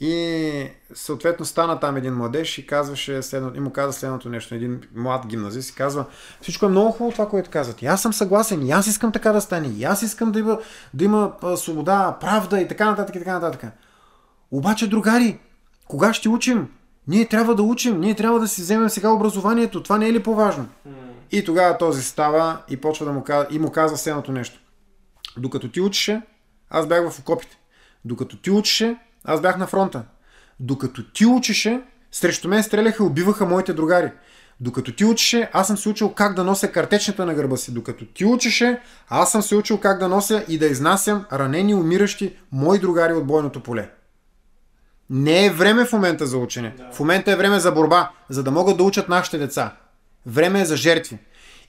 И 0.00 0.68
съответно 0.94 1.44
стана 1.44 1.80
там 1.80 1.96
един 1.96 2.14
младеж 2.14 2.58
и 2.58 2.66
казваше 2.66 3.22
следното, 3.22 3.56
и 3.56 3.60
му 3.60 3.70
каза 3.70 3.92
следното 3.92 4.28
нещо, 4.28 4.54
един 4.54 4.80
млад 4.94 5.26
гимназист 5.26 5.70
и 5.70 5.74
казва, 5.74 6.04
всичко 6.40 6.66
е 6.66 6.68
много 6.68 6.92
хубаво 6.92 7.12
това, 7.12 7.28
което 7.28 7.50
казват. 7.50 7.82
И 7.82 7.86
аз 7.86 8.02
съм 8.02 8.12
съгласен, 8.12 8.66
и 8.66 8.72
аз 8.72 8.86
искам 8.86 9.12
така 9.12 9.32
да 9.32 9.40
стане, 9.40 9.68
и 9.68 9.84
аз 9.84 10.02
искам 10.02 10.32
да 10.32 10.38
има, 10.38 10.58
да 10.94 11.04
има 11.04 11.32
свобода, 11.56 12.16
правда 12.20 12.60
и 12.60 12.68
така 12.68 12.90
нататък 12.90 13.16
и 13.16 13.18
така 13.18 13.38
нататък. 13.38 13.72
Обаче, 14.50 14.88
другари, 14.88 15.38
кога 15.88 16.12
ще 16.12 16.28
учим? 16.28 16.68
Ние 17.08 17.28
трябва 17.28 17.54
да 17.54 17.62
учим, 17.62 18.00
ние 18.00 18.14
трябва 18.14 18.40
да 18.40 18.48
си 18.48 18.60
вземем 18.60 18.88
сега 18.88 19.10
образованието. 19.10 19.82
Това 19.82 19.98
не 19.98 20.08
е 20.08 20.12
ли 20.12 20.22
по-важно? 20.22 20.68
И 21.32 21.44
тогава 21.44 21.78
този 21.78 22.02
става 22.02 22.62
и 22.68 22.76
почва 22.76 23.06
да 23.06 23.12
му 23.12 23.24
казва, 23.24 23.46
и 23.50 23.58
му 23.58 23.70
казва 23.72 23.96
следното 23.96 24.32
нещо. 24.32 24.60
Докато 25.36 25.68
ти 25.68 25.80
учеше, 25.80 26.22
аз 26.70 26.86
бях 26.86 27.10
в 27.10 27.18
окопите. 27.18 27.58
Докато 28.04 28.36
ти 28.36 28.50
учеше, 28.50 28.96
аз 29.24 29.40
бях 29.40 29.58
на 29.58 29.66
фронта. 29.66 30.02
Докато 30.60 31.10
ти 31.12 31.26
учеше, 31.26 31.82
срещу 32.12 32.48
мен 32.48 32.62
стреляха 32.62 33.02
и 33.02 33.06
убиваха 33.06 33.46
моите 33.46 33.72
другари. 33.72 34.10
Докато 34.60 34.92
ти 34.92 35.04
учеше, 35.04 35.50
аз 35.52 35.66
съм 35.66 35.76
се 35.76 35.88
учил 35.88 36.12
как 36.14 36.34
да 36.34 36.44
нося 36.44 36.72
картечната 36.72 37.26
на 37.26 37.34
гърба 37.34 37.56
си. 37.56 37.74
Докато 37.74 38.06
ти 38.06 38.24
учеше, 38.24 38.80
аз 39.08 39.32
съм 39.32 39.42
се 39.42 39.56
учил 39.56 39.80
как 39.80 39.98
да 39.98 40.08
нося 40.08 40.44
и 40.48 40.58
да 40.58 40.66
изнасям 40.66 41.24
ранени, 41.32 41.74
умиращи 41.74 42.36
мои 42.52 42.78
другари 42.78 43.12
от 43.12 43.26
бойното 43.26 43.62
поле. 43.62 43.90
Не 45.10 45.46
е 45.46 45.50
време 45.50 45.84
в 45.84 45.92
момента 45.92 46.26
за 46.26 46.38
учене. 46.38 46.74
Да. 46.76 46.90
В 46.92 47.00
момента 47.00 47.32
е 47.32 47.36
време 47.36 47.60
за 47.60 47.72
борба, 47.72 48.10
за 48.28 48.42
да 48.42 48.50
могат 48.50 48.76
да 48.76 48.82
учат 48.82 49.08
нашите 49.08 49.38
деца. 49.38 49.76
Време 50.26 50.60
е 50.60 50.64
за 50.64 50.76
жертви. 50.76 51.18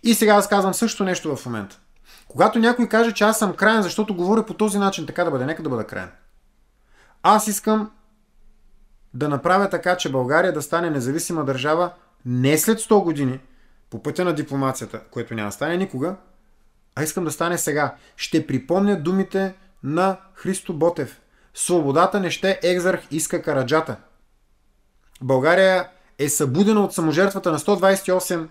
И 0.04 0.14
сега 0.14 0.34
аз 0.34 0.50
казвам 0.50 0.74
също 0.74 1.04
нещо 1.04 1.36
в 1.36 1.46
момента. 1.46 1.80
Когато 2.28 2.60
някой 2.60 2.90
каже, 2.90 3.14
че 3.14 3.24
аз 3.24 3.40
съм 3.40 3.54
крайен, 3.54 3.82
защото 3.82 4.16
говоря 4.16 4.46
по 4.46 4.54
този 4.54 4.78
начин, 4.78 5.06
така 5.06 5.24
да 5.24 5.32
бъде, 5.32 5.46
нека 5.46 5.64
да 5.64 5.70
бъда 5.70 5.88
крайен. 5.88 6.12
Аз 7.24 7.48
искам 7.48 7.92
да 9.14 9.30
направя 9.30 9.70
така, 9.70 9.98
че 9.98 10.12
България 10.12 10.54
да 10.54 10.62
стане 10.62 10.90
независима 10.90 11.46
държава 11.46 11.92
не 12.26 12.58
след 12.58 12.80
100 12.80 13.04
години, 13.04 13.40
по 13.90 14.04
пътя 14.04 14.26
на 14.26 14.34
дипломацията, 14.34 15.02
което 15.12 15.34
няма 15.34 15.48
да 15.48 15.52
стане 15.52 15.78
никога, 15.78 16.16
а 16.96 17.04
искам 17.04 17.26
да 17.26 17.32
стане 17.32 17.58
сега. 17.58 17.96
Ще 18.16 18.48
припомня 18.48 19.00
думите 19.00 19.56
на 19.84 20.18
Христо 20.34 20.74
Ботев. 20.74 21.22
Свободата 21.54 22.20
не 22.20 22.32
ще 22.32 22.60
екзарх 22.64 23.02
иска 23.12 23.42
караджата. 23.42 23.98
България 25.22 25.90
е 26.20 26.30
събудена 26.30 26.84
от 26.84 26.94
саможертвата 26.94 27.52
на 27.52 27.60
128 27.60 28.48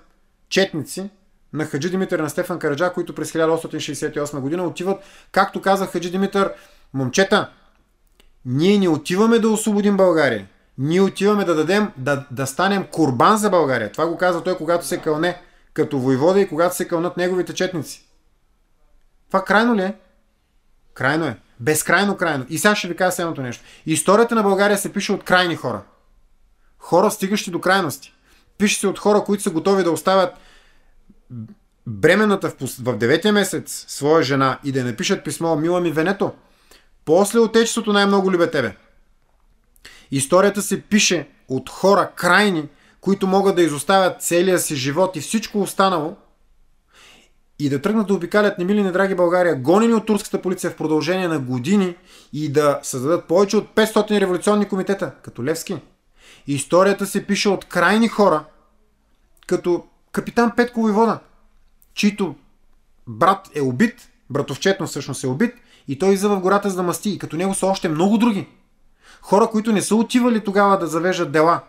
четници 0.49 1.11
на 1.53 1.65
Хаджи 1.65 1.91
Димитър 1.91 2.19
на 2.19 2.31
Стефан 2.31 2.59
Караджа, 2.59 2.93
които 2.93 3.15
през 3.15 3.33
1868 3.33 4.41
година 4.41 4.65
отиват, 4.65 5.05
както 5.33 5.63
каза 5.63 5.87
Хаджи 5.87 6.11
Димитър, 6.11 6.53
момчета, 6.95 7.51
ние 8.45 8.79
не 8.79 8.89
отиваме 8.89 9.39
да 9.39 9.49
освободим 9.49 9.97
България. 9.97 10.49
Ние 10.79 11.01
отиваме 11.01 11.45
да 11.45 11.55
дадем, 11.55 11.93
да, 11.97 12.27
да 12.31 12.47
станем 12.47 12.87
курбан 12.91 13.37
за 13.37 13.51
България. 13.51 13.93
Това 13.93 14.07
го 14.07 14.19
каза 14.19 14.43
той, 14.43 14.57
когато 14.57 14.87
се 14.87 14.99
кълне 14.99 15.43
като 15.75 15.99
войвода 15.99 16.41
и 16.41 16.49
когато 16.49 16.77
се 16.77 16.89
кълнат 16.89 17.17
неговите 17.17 17.55
четници. 17.55 18.09
Това 19.29 19.45
крайно 19.45 19.75
ли 19.75 19.83
е? 19.83 19.95
Крайно 20.95 21.27
е. 21.27 21.39
Безкрайно 21.61 22.17
крайно. 22.17 22.47
И 22.49 22.59
сега 22.59 22.75
ще 22.75 22.89
ви 22.89 22.97
кажа 22.97 23.13
следното 23.13 23.43
нещо. 23.43 23.65
Историята 23.87 24.35
на 24.35 24.43
България 24.43 24.79
се 24.79 24.93
пише 24.93 25.13
от 25.13 25.25
крайни 25.25 25.57
хора. 25.57 25.83
Хора, 26.87 27.11
стигащи 27.11 27.51
до 27.51 27.61
крайности. 27.61 28.15
Пише 28.59 28.81
се 28.81 28.87
от 28.87 28.99
хора, 28.99 29.25
които 29.25 29.43
са 29.43 29.51
готови 29.51 29.85
да 29.85 29.91
оставят 29.91 30.35
бременната 31.87 32.51
в, 32.51 32.55
в 32.81 32.97
деветия 32.97 33.33
месец 33.33 33.85
своя 33.89 34.23
жена 34.23 34.59
и 34.65 34.73
да 34.73 34.85
напишат 34.85 35.25
писмо 35.25 35.57
Мила 35.57 35.81
ми 35.81 35.93
Венето. 35.93 36.33
После 37.05 37.39
отечеството 37.39 37.93
най-много 37.93 38.31
любя 38.31 38.51
тебе. 38.51 38.77
Историята 40.11 40.63
се 40.63 40.83
пише 40.83 41.29
от 41.49 41.71
хора 41.71 42.11
крайни, 42.17 42.69
които 43.01 43.27
могат 43.27 43.57
да 43.57 43.63
изоставят 43.63 44.23
целия 44.23 44.59
си 44.59 44.77
живот 44.77 45.17
и 45.17 45.21
всичко 45.21 45.61
останало 45.61 46.17
и 47.59 47.69
да 47.69 47.83
тръгнат 47.83 48.07
да 48.07 48.15
обикалят 48.15 48.59
немили 48.59 48.83
недраги 48.83 49.15
България, 49.15 49.57
гонени 49.57 49.95
от 49.95 50.07
турската 50.07 50.43
полиция 50.43 50.71
в 50.71 50.77
продължение 50.77 51.29
на 51.29 51.39
години 51.39 51.97
и 52.33 52.53
да 52.53 52.81
създадат 52.83 53.25
повече 53.25 53.57
от 53.57 53.75
500 53.75 54.21
революционни 54.21 54.69
комитета, 54.69 55.13
като 55.23 55.45
Левски. 55.45 55.79
Историята 56.47 57.07
се 57.07 57.27
пише 57.27 57.49
от 57.49 57.65
крайни 57.65 58.09
хора, 58.09 58.45
като 59.47 59.85
капитан 60.13 60.53
Петко 60.57 60.81
Войвода, 60.81 61.19
чийто 61.95 62.35
брат 63.07 63.51
е 63.55 63.61
убит, 63.61 64.09
братовчетно 64.31 64.87
всъщност 64.87 65.25
е 65.25 65.27
убит, 65.27 65.55
и 65.89 65.99
той 65.99 66.09
излиза 66.09 66.29
в 66.29 66.41
гората 66.41 66.71
за 66.71 66.77
да 66.77 66.83
масти. 66.83 67.11
И 67.11 67.19
като 67.19 67.37
него 67.37 67.55
са 67.55 67.67
още 67.67 67.89
много 67.89 68.19
други. 68.19 68.49
Хора, 69.21 69.47
които 69.51 69.73
не 69.73 69.83
са 69.83 69.97
отивали 69.97 70.45
тогава 70.45 70.79
да 70.79 70.87
завежат 70.87 71.33
дела. 71.33 71.61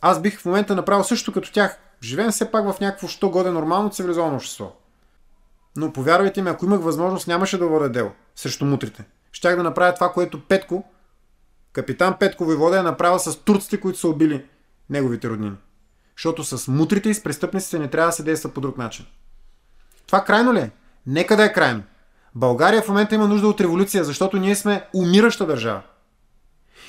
Аз 0.00 0.22
бих 0.22 0.40
в 0.40 0.44
момента 0.44 0.74
направил 0.74 1.04
също 1.04 1.32
като 1.32 1.52
тях. 1.52 1.78
Живеем 2.02 2.30
все 2.30 2.50
пак 2.50 2.72
в 2.72 2.80
някакво 2.80 3.08
що 3.08 3.30
годе 3.30 3.50
нормално 3.50 3.90
цивилизовано 3.90 4.36
общество. 4.36 4.72
Но 5.76 5.92
повярвайте 5.92 6.42
ми, 6.42 6.50
ако 6.50 6.64
имах 6.64 6.80
възможност, 6.80 7.28
нямаше 7.28 7.58
да 7.58 7.66
вода 7.66 7.88
дело 7.88 8.10
срещу 8.36 8.64
мутрите. 8.64 9.04
Щях 9.32 9.56
да 9.56 9.62
направя 9.62 9.94
това, 9.94 10.12
което 10.12 10.44
Петко, 10.44 10.84
капитан 11.72 12.16
Петко 12.20 12.44
Войвода 12.44 12.78
е 12.78 12.82
направил 12.82 13.18
с 13.18 13.36
турците, 13.36 13.80
които 13.80 13.98
са 13.98 14.08
убили 14.08 14.44
неговите 14.90 15.28
роднини. 15.28 15.56
Защото 16.16 16.44
с 16.44 16.68
мутрите 16.68 17.08
и 17.08 17.14
с 17.14 17.22
престъпниците 17.22 17.78
не 17.78 17.88
трябва 17.88 18.08
да 18.08 18.12
се 18.12 18.22
действа 18.22 18.50
по 18.50 18.60
друг 18.60 18.78
начин. 18.78 19.06
Това 20.06 20.24
крайно 20.24 20.54
ли 20.54 20.58
е? 20.58 20.70
Нека 21.06 21.36
да 21.36 21.44
е 21.44 21.52
крайно. 21.52 21.82
България 22.34 22.82
в 22.82 22.88
момента 22.88 23.14
има 23.14 23.28
нужда 23.28 23.48
от 23.48 23.60
революция, 23.60 24.04
защото 24.04 24.36
ние 24.36 24.54
сме 24.54 24.84
умираща 24.94 25.46
държава. 25.46 25.82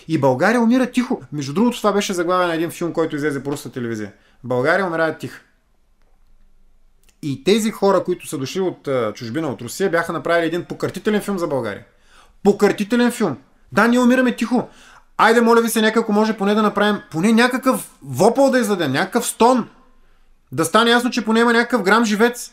И 0.07 0.17
България 0.17 0.61
умира 0.61 0.91
тихо. 0.91 1.21
Между 1.31 1.53
другото, 1.53 1.77
това 1.77 1.91
беше 1.91 2.13
заглавие 2.13 2.47
на 2.47 2.55
един 2.55 2.71
филм, 2.71 2.93
който 2.93 3.15
излезе 3.15 3.43
по 3.43 3.51
руска 3.51 3.71
телевизия. 3.71 4.13
България 4.43 4.87
умирае 4.87 5.17
тихо. 5.17 5.39
И 7.21 7.43
тези 7.43 7.71
хора, 7.71 8.03
които 8.03 8.27
са 8.27 8.37
дошли 8.37 8.59
от 8.59 8.89
чужбина, 9.13 9.47
от 9.47 9.61
Русия, 9.61 9.89
бяха 9.89 10.13
направили 10.13 10.47
един 10.47 10.65
покъртителен 10.65 11.21
филм 11.21 11.37
за 11.37 11.47
България. 11.47 11.85
Покъртителен 12.43 13.11
филм. 13.11 13.37
Да, 13.71 13.87
ние 13.87 13.99
умираме 13.99 14.35
тихо. 14.35 14.69
Айде, 15.17 15.41
моля 15.41 15.61
ви 15.61 15.69
се, 15.69 15.81
нека 15.81 16.05
може 16.09 16.37
поне 16.37 16.55
да 16.55 16.61
направим, 16.61 17.01
поне 17.11 17.31
някакъв 17.31 17.91
вопъл 18.01 18.51
да 18.51 18.59
издадем, 18.59 18.91
някакъв 18.91 19.25
стон. 19.25 19.69
Да 20.51 20.65
стане 20.65 20.91
ясно, 20.91 21.09
че 21.09 21.25
поне 21.25 21.39
има 21.39 21.53
някакъв 21.53 21.83
грам 21.83 22.05
живец. 22.05 22.51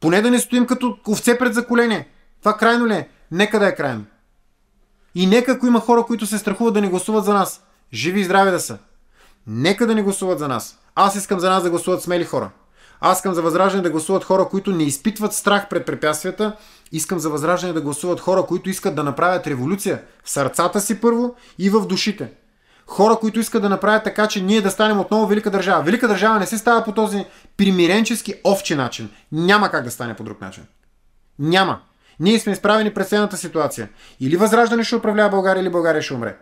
Поне 0.00 0.22
да 0.22 0.30
не 0.30 0.38
стоим 0.38 0.66
като 0.66 0.98
овце 1.08 1.38
пред 1.38 1.54
заколение. 1.54 2.08
Това 2.40 2.56
крайно 2.56 2.86
ли 2.86 2.94
е? 2.94 3.08
Нека 3.30 3.58
да 3.58 3.66
е 3.66 3.74
крайно. 3.74 4.04
И 5.14 5.26
нека, 5.26 5.52
ако 5.52 5.66
има 5.66 5.80
хора, 5.80 6.02
които 6.02 6.26
се 6.26 6.38
страхуват 6.38 6.74
да 6.74 6.80
не 6.80 6.88
гласуват 6.88 7.24
за 7.24 7.34
нас, 7.34 7.62
живи 7.92 8.20
и 8.20 8.24
здрави 8.24 8.50
да 8.50 8.60
са. 8.60 8.78
Нека 9.46 9.86
да 9.86 9.94
не 9.94 10.02
гласуват 10.02 10.38
за 10.38 10.48
нас. 10.48 10.78
Аз 10.94 11.14
искам 11.14 11.40
за 11.40 11.50
нас 11.50 11.62
да 11.62 11.70
гласуват 11.70 12.02
смели 12.02 12.24
хора. 12.24 12.50
Аз 13.04 13.18
искам 13.18 13.34
за 13.34 13.42
възраждане 13.42 13.82
да 13.82 13.90
гласуват 13.90 14.24
хора, 14.24 14.48
които 14.48 14.72
не 14.72 14.84
изпитват 14.84 15.32
страх 15.32 15.68
пред 15.68 15.86
препятствията. 15.86 16.56
Искам 16.92 17.18
за 17.18 17.30
възраждане 17.30 17.72
да 17.72 17.80
гласуват 17.80 18.20
хора, 18.20 18.42
които 18.42 18.70
искат 18.70 18.94
да 18.94 19.04
направят 19.04 19.46
революция 19.46 20.02
в 20.24 20.30
сърцата 20.30 20.80
си 20.80 21.00
първо 21.00 21.34
и 21.58 21.70
в 21.70 21.86
душите. 21.86 22.32
Хора, 22.86 23.16
които 23.16 23.40
искат 23.40 23.62
да 23.62 23.68
направят 23.68 24.04
така, 24.04 24.28
че 24.28 24.42
ние 24.42 24.60
да 24.60 24.70
станем 24.70 25.00
отново 25.00 25.26
велика 25.26 25.50
държава. 25.50 25.82
Велика 25.82 26.08
държава 26.08 26.38
не 26.38 26.46
се 26.46 26.58
става 26.58 26.84
по 26.84 26.92
този 26.92 27.24
примиренчески 27.56 28.34
овче 28.44 28.76
начин. 28.76 29.10
Няма 29.32 29.70
как 29.70 29.84
да 29.84 29.90
стане 29.90 30.16
по 30.16 30.24
друг 30.24 30.40
начин. 30.40 30.64
Няма. 31.38 31.80
Ние 32.20 32.38
сме 32.38 32.52
изправени 32.52 32.94
през 32.94 33.08
следната 33.08 33.36
ситуация. 33.36 33.88
Или 34.20 34.36
Възраждане 34.36 34.84
ще 34.84 34.96
управлява 34.96 35.30
България, 35.30 35.60
или 35.60 35.70
България 35.70 36.02
ще 36.02 36.14
умре. 36.14 36.36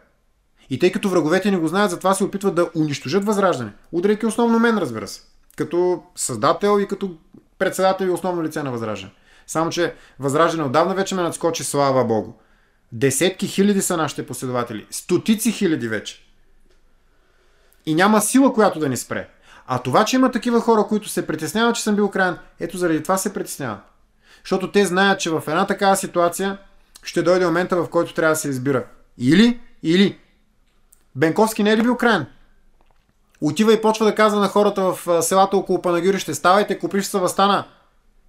И 0.71 0.79
тъй 0.79 0.93
като 0.93 1.09
враговете 1.09 1.51
не 1.51 1.57
го 1.57 1.69
знаят, 1.69 1.91
затова 1.91 2.15
се 2.15 2.25
опитват 2.25 2.55
да 2.55 2.71
унищожат 2.77 3.25
Възраждане. 3.25 3.73
Удряйки 3.93 4.27
основно 4.27 4.59
мен, 4.59 4.79
разбира 4.79 5.09
се. 5.09 5.30
Като 5.61 6.03
създател 6.17 6.81
и 6.81 6.89
като 6.89 7.17
председател 7.59 8.07
и 8.07 8.11
основно 8.11 8.43
лице 8.43 8.63
на 8.63 8.71
Възраждане. 8.71 9.13
Само, 9.47 9.71
че 9.71 9.95
Възраждане 10.19 10.65
отдавна 10.65 10.95
вече 10.95 11.15
ме 11.15 11.23
надскочи, 11.23 11.65
слава 11.65 12.05
Богу. 12.05 12.33
Десетки 12.93 13.49
хиляди 13.49 13.83
са 13.83 13.97
нашите 13.97 14.27
последователи. 14.27 14.87
Стотици 14.91 15.53
хиляди 15.53 15.89
вече. 15.89 16.25
И 17.87 17.95
няма 17.95 18.21
сила, 18.21 18.55
която 18.55 18.79
да 18.79 18.89
ни 18.89 18.97
спре. 18.97 19.29
А 19.67 19.79
това, 19.79 20.05
че 20.05 20.17
има 20.17 20.31
такива 20.31 20.61
хора, 20.61 20.87
които 20.89 21.09
се 21.09 21.27
притесняват, 21.27 21.77
че 21.77 21.83
съм 21.83 21.97
бил 21.97 22.11
крайен, 22.11 22.39
ето 22.61 22.79
заради 22.79 23.03
това 23.03 23.17
се 23.17 23.35
притесняват. 23.35 23.81
Защото 24.45 24.73
те 24.73 24.85
знаят, 24.85 25.21
че 25.21 25.31
в 25.31 25.43
една 25.47 25.67
такава 25.67 25.97
ситуация 25.97 26.59
ще 27.03 27.23
дойде 27.23 27.47
момента, 27.47 27.77
в 27.77 27.89
който 27.91 28.15
трябва 28.15 28.33
да 28.33 28.41
се 28.41 28.49
избира. 28.49 28.87
Или, 29.19 29.61
или. 29.83 30.19
Бенковски 31.17 31.63
не 31.63 31.71
е 31.71 31.77
ли 31.77 31.83
бил 31.83 31.97
крайен? 31.97 32.27
Отива 33.41 33.73
и 33.73 33.81
почва 33.81 34.07
да 34.07 34.15
казва 34.15 34.41
на 34.41 34.49
хората 34.49 34.83
в 34.83 35.23
селата 35.23 35.57
около 35.57 35.83
Панагюрище, 35.83 36.35
ставайте, 36.35 36.79
Коприща 36.79 37.19
възстана. 37.19 37.65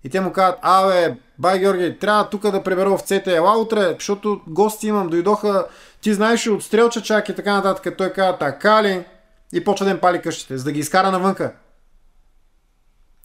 И 0.04 0.10
те 0.10 0.20
му 0.22 0.34
казват, 0.34 0.60
абе, 0.62 1.16
бай 1.40 1.60
Георги, 1.60 2.00
трябва 2.00 2.30
тук 2.30 2.52
да 2.52 2.64
пребера 2.64 2.92
овцете, 2.92 3.36
ела 3.36 3.58
утре, 3.58 3.96
защото 4.00 4.42
гости 4.48 4.88
имам, 4.88 5.08
дойдоха, 5.08 5.66
ти 6.02 6.14
знаеш 6.14 6.48
от 6.48 6.64
стрелча 6.64 7.02
чак 7.02 7.30
и 7.30 7.36
така 7.36 7.54
нататък. 7.54 7.98
Той 7.98 8.10
казва, 8.10 8.38
така 8.38 8.84
ли? 8.84 9.06
И 9.54 9.64
почва 9.64 9.86
да 9.86 9.92
им 9.92 10.00
пали 10.00 10.22
къщите, 10.22 10.58
за 10.58 10.64
да 10.64 10.72
ги 10.72 10.80
изкара 10.80 11.12
навънка. 11.12 11.54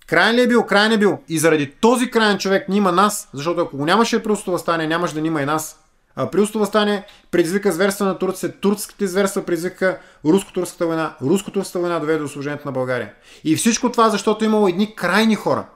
Крайен 0.07 0.37
ли 0.37 0.43
е 0.43 0.49
бил? 0.49 0.67
Крайен 0.67 0.93
е 0.93 0.99
бил. 0.99 1.19
И 1.29 1.39
заради 1.39 1.71
този 1.71 2.11
крайен 2.11 2.39
човек 2.39 2.69
ни 2.69 2.77
има 2.77 2.93
нас, 2.93 3.29
защото 3.33 3.61
ако 3.61 3.77
го 3.77 3.85
нямаше 3.85 4.17
Априлското 4.17 4.53
възстание, 4.53 4.87
нямаше 4.87 5.15
да 5.15 5.21
има 5.21 5.43
и 5.43 5.45
нас. 5.45 5.86
Априлското 6.17 6.59
възстание 6.59 7.07
предизвика 7.31 7.73
зверства 7.73 8.07
на 8.07 8.19
турците, 8.19 8.53
турските 8.53 9.07
зверства 9.07 9.45
предизвика 9.45 9.99
руско-турската 10.25 10.87
война, 10.87 11.17
руско-турската 11.23 11.79
война 11.79 11.99
доведе 11.99 12.19
до 12.19 12.29
служението 12.29 12.69
на 12.69 12.73
България. 12.73 13.13
И 13.45 13.57
всичко 13.57 13.93
това, 13.93 14.11
защото 14.11 14.45
имало 14.45 14.69
едни 14.69 14.95
крайни 14.95 15.35
хора. 15.35 15.67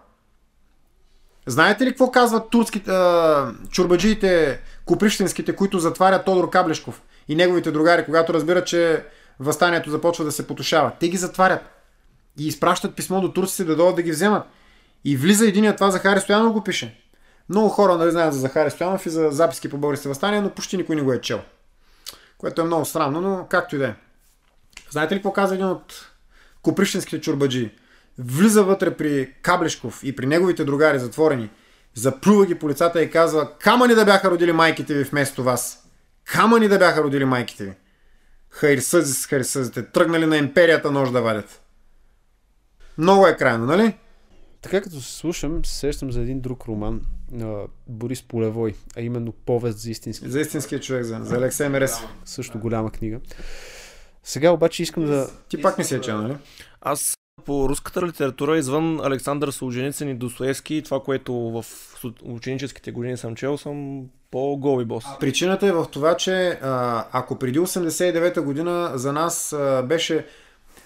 Знаете 1.46 1.84
ли 1.84 1.88
какво 1.88 2.10
казват 2.10 2.50
турските, 2.50 2.92
чурбаджиите, 3.70 4.60
куприщенските, 4.84 5.56
които 5.56 5.78
затварят 5.78 6.24
Тодор 6.24 6.50
Каблешков 6.50 7.02
и 7.28 7.34
неговите 7.34 7.70
другари, 7.70 8.04
когато 8.04 8.34
разбират, 8.34 8.66
че 8.66 9.04
възстанието 9.40 9.90
започва 9.90 10.24
да 10.24 10.32
се 10.32 10.46
потушава? 10.46 10.92
Те 11.00 11.08
ги 11.08 11.16
затварят 11.16 11.60
и 12.38 12.46
изпращат 12.46 12.96
писмо 12.96 13.20
до 13.20 13.32
турците 13.32 13.64
да 13.64 13.76
дойдат 13.76 13.96
да 13.96 14.02
ги 14.02 14.10
вземат. 14.10 14.42
И 15.04 15.16
влиза 15.16 15.46
единият, 15.46 15.76
това 15.76 15.90
Захари 15.90 16.20
Стоянов 16.20 16.52
го 16.52 16.64
пише. 16.64 17.00
Много 17.50 17.68
хора 17.68 17.96
нали 17.96 18.10
знаят 18.10 18.34
за 18.34 18.40
Захари 18.40 18.70
Стоянов 18.70 19.06
и 19.06 19.10
за 19.10 19.28
записки 19.30 19.68
по 19.68 19.78
българските 19.78 20.08
възстания, 20.08 20.42
но 20.42 20.50
почти 20.50 20.76
никой 20.76 20.96
не 20.96 21.02
го 21.02 21.12
е 21.12 21.20
чел. 21.20 21.40
Което 22.38 22.60
е 22.60 22.64
много 22.64 22.84
странно, 22.84 23.20
но 23.20 23.46
както 23.48 23.76
и 23.76 23.78
да 23.78 23.86
е. 23.86 23.94
Знаете 24.90 25.14
ли 25.14 25.18
какво 25.18 25.32
каза 25.32 25.54
един 25.54 25.66
от 25.66 26.10
коприщенските 26.62 27.20
чурбаджи? 27.20 27.74
Влиза 28.18 28.64
вътре 28.64 28.96
при 28.96 29.34
Каблешков 29.42 30.00
и 30.04 30.16
при 30.16 30.26
неговите 30.26 30.64
другари 30.64 30.98
затворени, 30.98 31.50
заплюва 31.94 32.46
ги 32.46 32.54
по 32.54 32.68
лицата 32.68 33.02
и 33.02 33.10
казва 33.10 33.58
Камъни 33.58 33.94
да 33.94 34.04
бяха 34.04 34.30
родили 34.30 34.52
майките 34.52 34.94
ви 34.94 35.04
вместо 35.04 35.44
вас. 35.44 35.84
Камъни 36.24 36.68
да 36.68 36.78
бяха 36.78 37.02
родили 37.02 37.24
майките 37.24 37.64
ви. 37.64 37.72
Хайрсъзи 38.50 39.14
с 39.14 39.26
хайрсъзите, 39.26 39.86
тръгнали 39.86 40.26
на 40.26 40.36
империята 40.36 40.90
нож 40.90 41.10
да 41.10 41.22
вадят. 41.22 41.62
Много 42.98 43.26
е 43.26 43.36
крайно, 43.36 43.66
нали? 43.66 43.98
Така 44.62 44.80
като 44.80 45.00
се 45.00 45.16
слушам, 45.16 45.64
се 45.64 45.78
сещам 45.78 46.12
за 46.12 46.20
един 46.20 46.40
друг 46.40 46.64
роман 46.68 47.00
на 47.32 47.62
Борис 47.86 48.22
Полевой, 48.22 48.74
а 48.96 49.00
именно 49.00 49.32
Повест 49.32 49.78
за 49.78 49.90
истински. 49.90 50.28
За 50.28 50.40
истинския 50.40 50.80
човек, 50.80 51.04
за, 51.04 51.18
за 51.22 51.36
Алексей 51.36 51.68
Мерес. 51.68 51.96
Също 52.24 52.58
голяма 52.58 52.90
книга. 52.90 53.20
Сега 54.24 54.50
обаче 54.50 54.82
искам 54.82 55.06
да... 55.06 55.30
Ти 55.48 55.62
пак 55.62 55.78
не 55.78 55.84
си 55.84 55.94
е 55.94 56.00
чел, 56.00 56.22
нали? 56.22 56.36
Аз 56.80 57.14
по 57.44 57.68
руската 57.68 58.02
литература, 58.06 58.58
извън 58.58 59.00
Александър 59.04 59.50
Солженицин 59.50 60.08
и 60.08 60.14
Достоевски, 60.14 60.74
и 60.74 60.82
това, 60.82 61.00
което 61.00 61.34
в 61.34 61.64
ученическите 62.22 62.92
години 62.92 63.16
съм 63.16 63.34
чел, 63.36 63.58
съм 63.58 64.04
по-гол 64.30 64.82
и 64.82 64.84
бос. 64.84 65.04
Причината 65.20 65.66
е 65.66 65.72
в 65.72 65.86
това, 65.90 66.16
че 66.16 66.58
а, 66.62 67.04
ако 67.12 67.38
преди 67.38 67.58
89-та 67.58 68.42
година 68.42 68.92
за 68.94 69.12
нас 69.12 69.52
а, 69.52 69.82
беше 69.82 70.26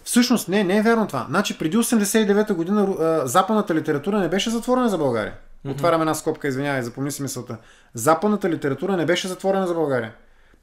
Всъщност, 0.04 0.48
не, 0.48 0.64
не 0.64 0.76
е 0.76 0.82
вярно 0.82 1.06
това. 1.06 1.26
Значи, 1.28 1.58
преди 1.58 1.76
89-та 1.76 2.54
година 2.54 2.82
а, 2.82 3.26
западната 3.26 3.74
литература 3.74 4.18
не 4.18 4.28
беше 4.28 4.50
затворена 4.50 4.88
за 4.88 4.98
България. 4.98 5.34
Mm-hmm. 5.66 5.70
Отварям 5.70 6.00
една 6.00 6.14
скобка, 6.14 6.48
извинявай, 6.48 6.82
запомни 6.82 7.12
си 7.12 7.22
мисълта. 7.22 7.56
Западната 7.94 8.50
литература 8.50 8.96
не 8.96 9.06
беше 9.06 9.28
затворена 9.28 9.66
за 9.66 9.74
България. 9.74 10.14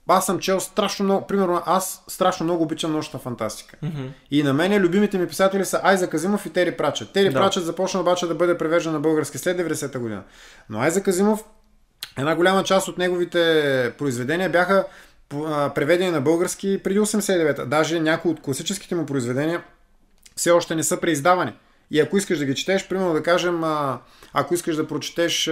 Аз 0.08 0.26
съм 0.26 0.40
чел 0.40 0.60
страшно 0.60 1.06
много, 1.06 1.28
примерно 1.28 1.62
аз 1.66 2.04
страшно 2.08 2.44
много 2.44 2.64
обичам 2.64 2.92
научна 2.92 3.20
фантастика. 3.20 3.78
Mm-hmm. 3.84 4.10
И 4.32 4.44
на 4.44 4.54
мен 4.54 4.82
любимите 4.82 5.18
ми 5.18 5.28
писатели 5.28 5.66
са 5.66 5.80
Айза 5.84 6.10
Казимов 6.10 6.46
и 6.46 6.50
Тери 6.50 6.78
Прачет. 6.78 7.12
Тери 7.12 7.30
да. 7.30 7.40
Прачет 7.40 7.64
започна 7.64 8.00
обаче 8.00 8.28
да 8.28 8.36
бъде 8.36 8.58
превеждан 8.58 8.94
на 8.94 9.00
български 9.00 9.38
след 9.38 9.58
90-та 9.58 10.00
година. 10.00 10.24
Но 10.70 10.80
Айза 10.80 11.04
Казимов, 11.04 11.44
една 12.18 12.36
голяма 12.36 12.64
част 12.64 12.88
от 12.88 12.98
неговите 12.98 13.94
произведения 13.98 14.50
бяха 14.50 14.86
преведени 15.76 16.12
на 16.12 16.22
български 16.22 16.80
преди 16.84 17.00
89-та. 17.00 17.66
Даже 17.66 18.00
някои 18.00 18.32
от 18.32 18.42
класическите 18.42 18.96
му 18.96 19.06
произведения 19.06 19.64
все 20.36 20.52
още 20.52 20.76
не 20.76 20.84
са 20.84 20.98
преиздавани. 20.98 21.54
И 21.92 22.00
ако 22.00 22.18
искаш 22.18 22.38
да 22.38 22.46
ги 22.46 22.56
четеш, 22.56 22.88
примерно 22.88 23.14
да 23.14 23.24
кажем, 23.24 23.64
ако 24.34 24.54
искаш 24.54 24.76
да 24.76 24.88
прочетеш, 24.88 25.52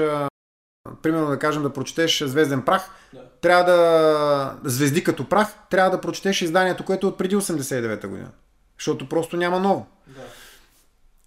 примерно 1.01 1.27
да 1.27 1.39
кажем 1.39 1.63
да 1.63 1.73
прочетеш 1.73 2.23
Звезден 2.23 2.61
прах, 2.61 2.89
да. 3.13 3.21
трябва 3.41 3.63
да, 3.63 4.57
звезди 4.63 5.03
като 5.03 5.29
прах, 5.29 5.47
трябва 5.69 5.91
да 5.91 6.01
прочетеш 6.01 6.41
изданието, 6.41 6.85
което 6.85 7.07
е 7.07 7.09
от 7.09 7.17
преди 7.17 7.35
89-та 7.35 8.07
година. 8.07 8.29
Защото 8.77 9.09
просто 9.09 9.37
няма 9.37 9.59
ново. 9.59 9.87
Да. 10.07 10.21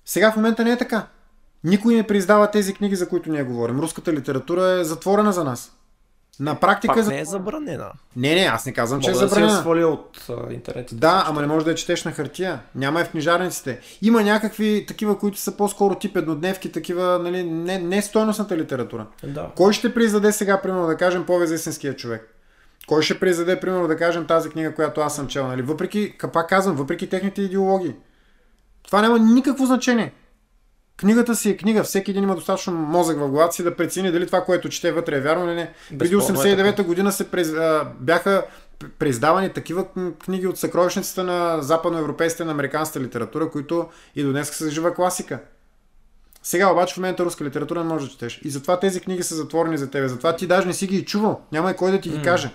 Сега 0.04 0.32
в 0.32 0.36
момента 0.36 0.64
не 0.64 0.72
е 0.72 0.78
така. 0.78 1.06
Никой 1.64 1.94
не 1.94 2.06
преиздава 2.06 2.50
тези 2.50 2.74
книги, 2.74 2.96
за 2.96 3.08
които 3.08 3.30
ние 3.30 3.42
говорим. 3.42 3.80
Руската 3.80 4.12
литература 4.12 4.68
е 4.68 4.84
затворена 4.84 5.32
за 5.32 5.44
нас. 5.44 5.76
На 6.40 6.60
практика... 6.60 6.94
Пак 6.94 7.06
не 7.06 7.20
е 7.20 7.24
забранена. 7.24 7.92
Не, 8.16 8.34
не, 8.34 8.40
аз 8.40 8.66
не 8.66 8.72
казвам, 8.72 9.00
че 9.00 9.10
е 9.10 9.12
Мога 9.12 9.28
забранена. 9.28 9.62
да 9.62 9.74
си 9.74 9.80
я 9.80 9.88
от 9.88 10.26
а, 10.28 10.52
интернет. 10.52 10.90
Да, 10.92 11.24
ама 11.26 11.40
не 11.40 11.46
можеш 11.46 11.64
да 11.64 11.70
я 11.70 11.76
четеш 11.76 12.04
на 12.04 12.12
хартия. 12.12 12.60
Няма 12.74 13.00
е 13.00 13.04
в 13.04 13.10
книжарниците. 13.10 13.80
Има 14.02 14.22
някакви 14.22 14.84
такива, 14.88 15.18
които 15.18 15.38
са 15.38 15.56
по-скоро 15.56 15.94
тип 15.94 16.16
еднодневки, 16.16 16.72
такива, 16.72 17.18
нали, 17.22 17.44
не, 17.44 17.78
не 17.78 18.02
стойностната 18.02 18.56
литература. 18.56 19.06
Да. 19.24 19.50
Кой 19.56 19.72
ще 19.72 19.94
призаде 19.94 20.32
сега, 20.32 20.60
примерно, 20.60 20.86
да 20.86 20.96
кажем, 20.96 21.26
пове 21.26 21.46
за 21.46 21.54
истинския 21.54 21.96
човек? 21.96 22.34
Кой 22.88 23.02
ще 23.02 23.20
призаде, 23.20 23.60
примерно, 23.60 23.88
да 23.88 23.96
кажем 23.96 24.26
тази 24.26 24.50
книга, 24.50 24.74
която 24.74 25.00
аз 25.00 25.16
съм 25.16 25.26
чел, 25.26 25.46
нали? 25.46 25.62
Въпреки, 25.62 26.14
пак 26.32 26.48
казвам, 26.48 26.76
въпреки 26.76 27.08
техните 27.08 27.42
идеологии. 27.42 27.94
Това 28.86 29.02
няма 29.02 29.18
никакво 29.18 29.66
значение. 29.66 30.12
Книгата 30.96 31.36
си 31.36 31.50
е 31.50 31.56
книга. 31.56 31.82
Всеки 31.82 32.10
един 32.10 32.22
има 32.22 32.34
достатъчно 32.34 32.72
мозък 32.72 33.18
в 33.18 33.28
главата 33.28 33.54
си 33.54 33.62
да 33.62 33.76
прецени 33.76 34.12
дали 34.12 34.26
това, 34.26 34.44
което 34.44 34.68
чете 34.68 34.92
вътре 34.92 35.16
е 35.16 35.20
вярно 35.20 35.44
или 35.44 35.54
не. 35.54 35.72
Преди 35.98 36.16
89-та 36.16 36.82
година 36.82 37.12
се 37.12 37.30
през, 37.30 37.52
а, 37.52 37.88
бяха 38.00 38.44
преиздавани 38.98 39.52
такива 39.52 39.86
книги 40.24 40.46
от 40.46 40.58
съкровищницата 40.58 41.24
на 41.24 41.62
западноевропейската 41.62 42.42
и 42.42 42.46
на 42.46 42.52
американската 42.52 43.00
литература, 43.00 43.50
които 43.50 43.88
и 44.16 44.22
до 44.22 44.30
днес 44.32 44.50
са 44.50 44.70
жива 44.70 44.94
класика. 44.94 45.38
Сега 46.42 46.72
обаче 46.72 46.94
в 46.94 46.96
момента 46.96 47.24
руска 47.24 47.44
литература 47.44 47.84
не 47.84 47.88
може 47.88 48.04
да 48.04 48.10
четеш. 48.10 48.40
И 48.44 48.50
затова 48.50 48.80
тези 48.80 49.00
книги 49.00 49.22
са 49.22 49.34
затворени 49.34 49.78
за 49.78 49.90
тебе. 49.90 50.08
Затова 50.08 50.36
ти 50.36 50.46
даже 50.46 50.66
не 50.66 50.72
си 50.72 50.86
ги 50.86 50.96
и 50.96 51.04
чувал. 51.04 51.40
Няма 51.52 51.70
и 51.70 51.74
кой 51.74 51.90
да 51.90 52.00
ти 52.00 52.10
ги 52.10 52.22
каже. 52.22 52.50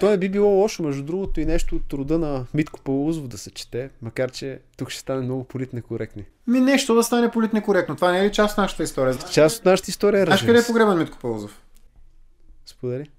То 0.00 0.10
не 0.10 0.18
би 0.18 0.28
било 0.28 0.48
лошо, 0.48 0.82
между 0.82 1.02
другото, 1.02 1.40
и 1.40 1.46
нещо 1.46 1.76
от 1.76 1.92
рода 1.92 2.18
на 2.18 2.46
Митко 2.54 2.80
Павлузов 2.80 3.28
да 3.28 3.38
се 3.38 3.50
чете, 3.50 3.90
макар 4.02 4.30
че 4.30 4.60
тук 4.76 4.90
ще 4.90 5.00
стане 5.00 5.22
много 5.22 5.44
политнекоректни. 5.44 6.24
Ми 6.46 6.60
нещо 6.60 6.94
да 6.94 7.02
стане 7.02 7.30
политнекоректно. 7.30 7.96
Това 7.96 8.12
не 8.12 8.18
е 8.18 8.24
ли 8.24 8.32
част 8.32 8.52
от 8.52 8.58
нашата 8.58 8.82
история? 8.82 9.18
Част 9.32 9.58
от 9.58 9.64
нашата 9.64 9.90
история 9.90 10.22
е 10.22 10.24
Знаеш 10.24 10.42
къде 10.42 10.58
е 10.58 10.66
погребан 10.66 10.98
Митко 10.98 11.18
Павлузов? 11.18 11.62
Сподели. 12.66 13.10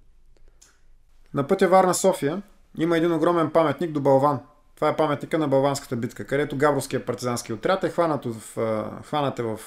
На 1.33 1.47
пътя 1.47 1.67
Варна-София 1.67 2.41
има 2.77 2.97
един 2.97 3.13
огромен 3.13 3.49
паметник 3.49 3.91
до 3.91 4.01
Балван. 4.01 4.39
Това 4.75 4.89
е 4.89 4.95
паметника 4.95 5.37
на 5.37 5.47
Балванската 5.47 5.95
битка, 5.95 6.25
където 6.25 6.57
Габровския 6.57 7.05
партизански 7.05 7.53
отряд 7.53 7.83
е 7.83 7.89
хванат 7.89 8.25
в, 8.25 8.57
хванат 9.03 9.39
е 9.39 9.43
в 9.43 9.59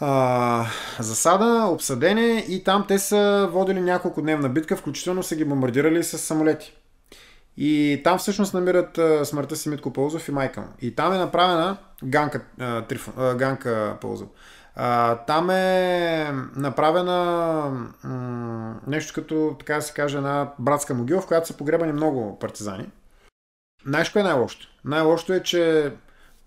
а, 0.00 0.66
засада, 1.00 1.68
обсъдене 1.68 2.44
и 2.48 2.64
там 2.64 2.84
те 2.88 2.98
са 2.98 3.48
водили 3.52 3.80
няколко 3.80 4.22
дневна 4.22 4.48
битка, 4.48 4.76
включително 4.76 5.22
са 5.22 5.36
ги 5.36 5.44
бомбардирали 5.44 6.04
с 6.04 6.18
самолети. 6.18 6.74
И 7.56 8.00
там 8.04 8.18
всъщност 8.18 8.54
намират 8.54 8.98
а, 8.98 9.24
смъртта 9.24 9.56
си 9.56 9.68
Митко 9.68 9.92
Пълзов 9.92 10.28
и 10.28 10.32
майка 10.32 10.60
му. 10.60 10.66
И 10.80 10.94
там 10.94 11.12
е 11.12 11.18
направена 11.18 11.76
Ганка, 12.04 12.40
а, 12.60 12.82
Триф, 12.82 13.08
а, 13.16 13.34
Ганка 13.34 13.96
Пълзов. 14.00 14.28
А, 14.76 15.16
там 15.16 15.50
е 15.50 16.32
направена 16.56 17.14
м- 18.04 18.80
нещо 18.86 19.14
като, 19.14 19.56
така 19.58 19.74
да 19.74 19.82
се 19.82 19.92
каже, 19.92 20.16
една 20.16 20.52
братска 20.58 20.94
могила, 20.94 21.20
в 21.20 21.26
която 21.26 21.46
са 21.46 21.56
погребани 21.56 21.92
много 21.92 22.38
партизани. 22.38 22.88
Знаеш 23.86 24.10
кое 24.10 24.20
е 24.20 24.24
най-лошото? 24.24 24.66
Най-лошото 24.84 25.32
е, 25.32 25.42
че 25.42 25.92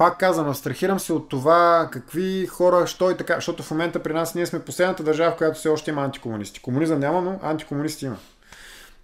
пак 0.01 0.17
казвам, 0.17 0.49
абстрахирам 0.49 0.99
се 0.99 1.13
от 1.13 1.29
това 1.29 1.89
какви 1.91 2.45
хора, 2.45 2.87
що 2.87 3.11
и 3.11 3.17
така, 3.17 3.35
защото 3.35 3.63
в 3.63 3.71
момента 3.71 4.03
при 4.03 4.13
нас 4.13 4.35
ние 4.35 4.45
сме 4.45 4.59
последната 4.59 5.03
държава, 5.03 5.31
в 5.31 5.37
която 5.37 5.59
все 5.59 5.69
още 5.69 5.91
има 5.91 6.03
антикомунисти. 6.03 6.61
Комунизъм 6.61 6.99
няма, 6.99 7.21
но 7.21 7.39
антикомунисти 7.43 8.05
има. 8.05 8.17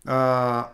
А, 0.05 0.67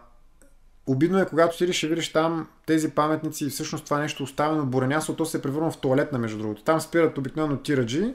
обидно 0.87 1.19
е, 1.19 1.25
когато 1.25 1.57
ти 1.57 1.73
ще 1.73 1.87
видиш 1.87 2.11
там 2.11 2.47
тези 2.65 2.89
паметници 2.89 3.45
и 3.45 3.49
всъщност 3.49 3.85
това 3.85 3.99
нещо 3.99 4.23
оставено 4.23 4.65
буренясо, 4.65 5.15
то 5.15 5.25
се 5.25 5.37
е 5.37 5.41
превърна 5.41 5.71
в 5.71 5.77
туалетна, 5.77 6.19
между 6.19 6.37
другото. 6.37 6.63
Там 6.63 6.81
спират 6.81 7.17
обикновено 7.17 7.57
тираджи, 7.57 8.13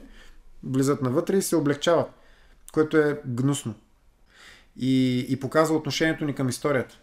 влизат 0.63 1.01
навътре 1.01 1.37
и 1.37 1.41
се 1.41 1.55
облегчават, 1.55 2.07
което 2.73 2.97
е 2.97 3.21
гнусно. 3.25 3.73
И, 4.77 5.25
и 5.29 5.39
показва 5.39 5.75
отношението 5.75 6.25
ни 6.25 6.35
към 6.35 6.49
историята. 6.49 6.99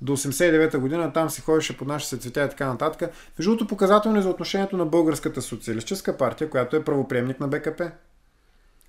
До 0.00 0.16
89-та 0.16 0.78
година 0.78 1.12
там 1.12 1.30
се 1.30 1.42
ходеше 1.42 1.76
под 1.76 1.88
нашите 1.88 2.18
цветя 2.18 2.44
и 2.44 2.48
така 2.48 2.66
нататък. 2.66 3.10
Между 3.38 3.50
другото, 3.50 3.66
показателно 3.66 4.18
е 4.18 4.22
за 4.22 4.28
отношението 4.28 4.76
на 4.76 4.86
Българската 4.86 5.42
социалистическа 5.42 6.16
партия, 6.16 6.50
която 6.50 6.76
е 6.76 6.84
правоприемник 6.84 7.40
на 7.40 7.48
БКП. 7.48 7.90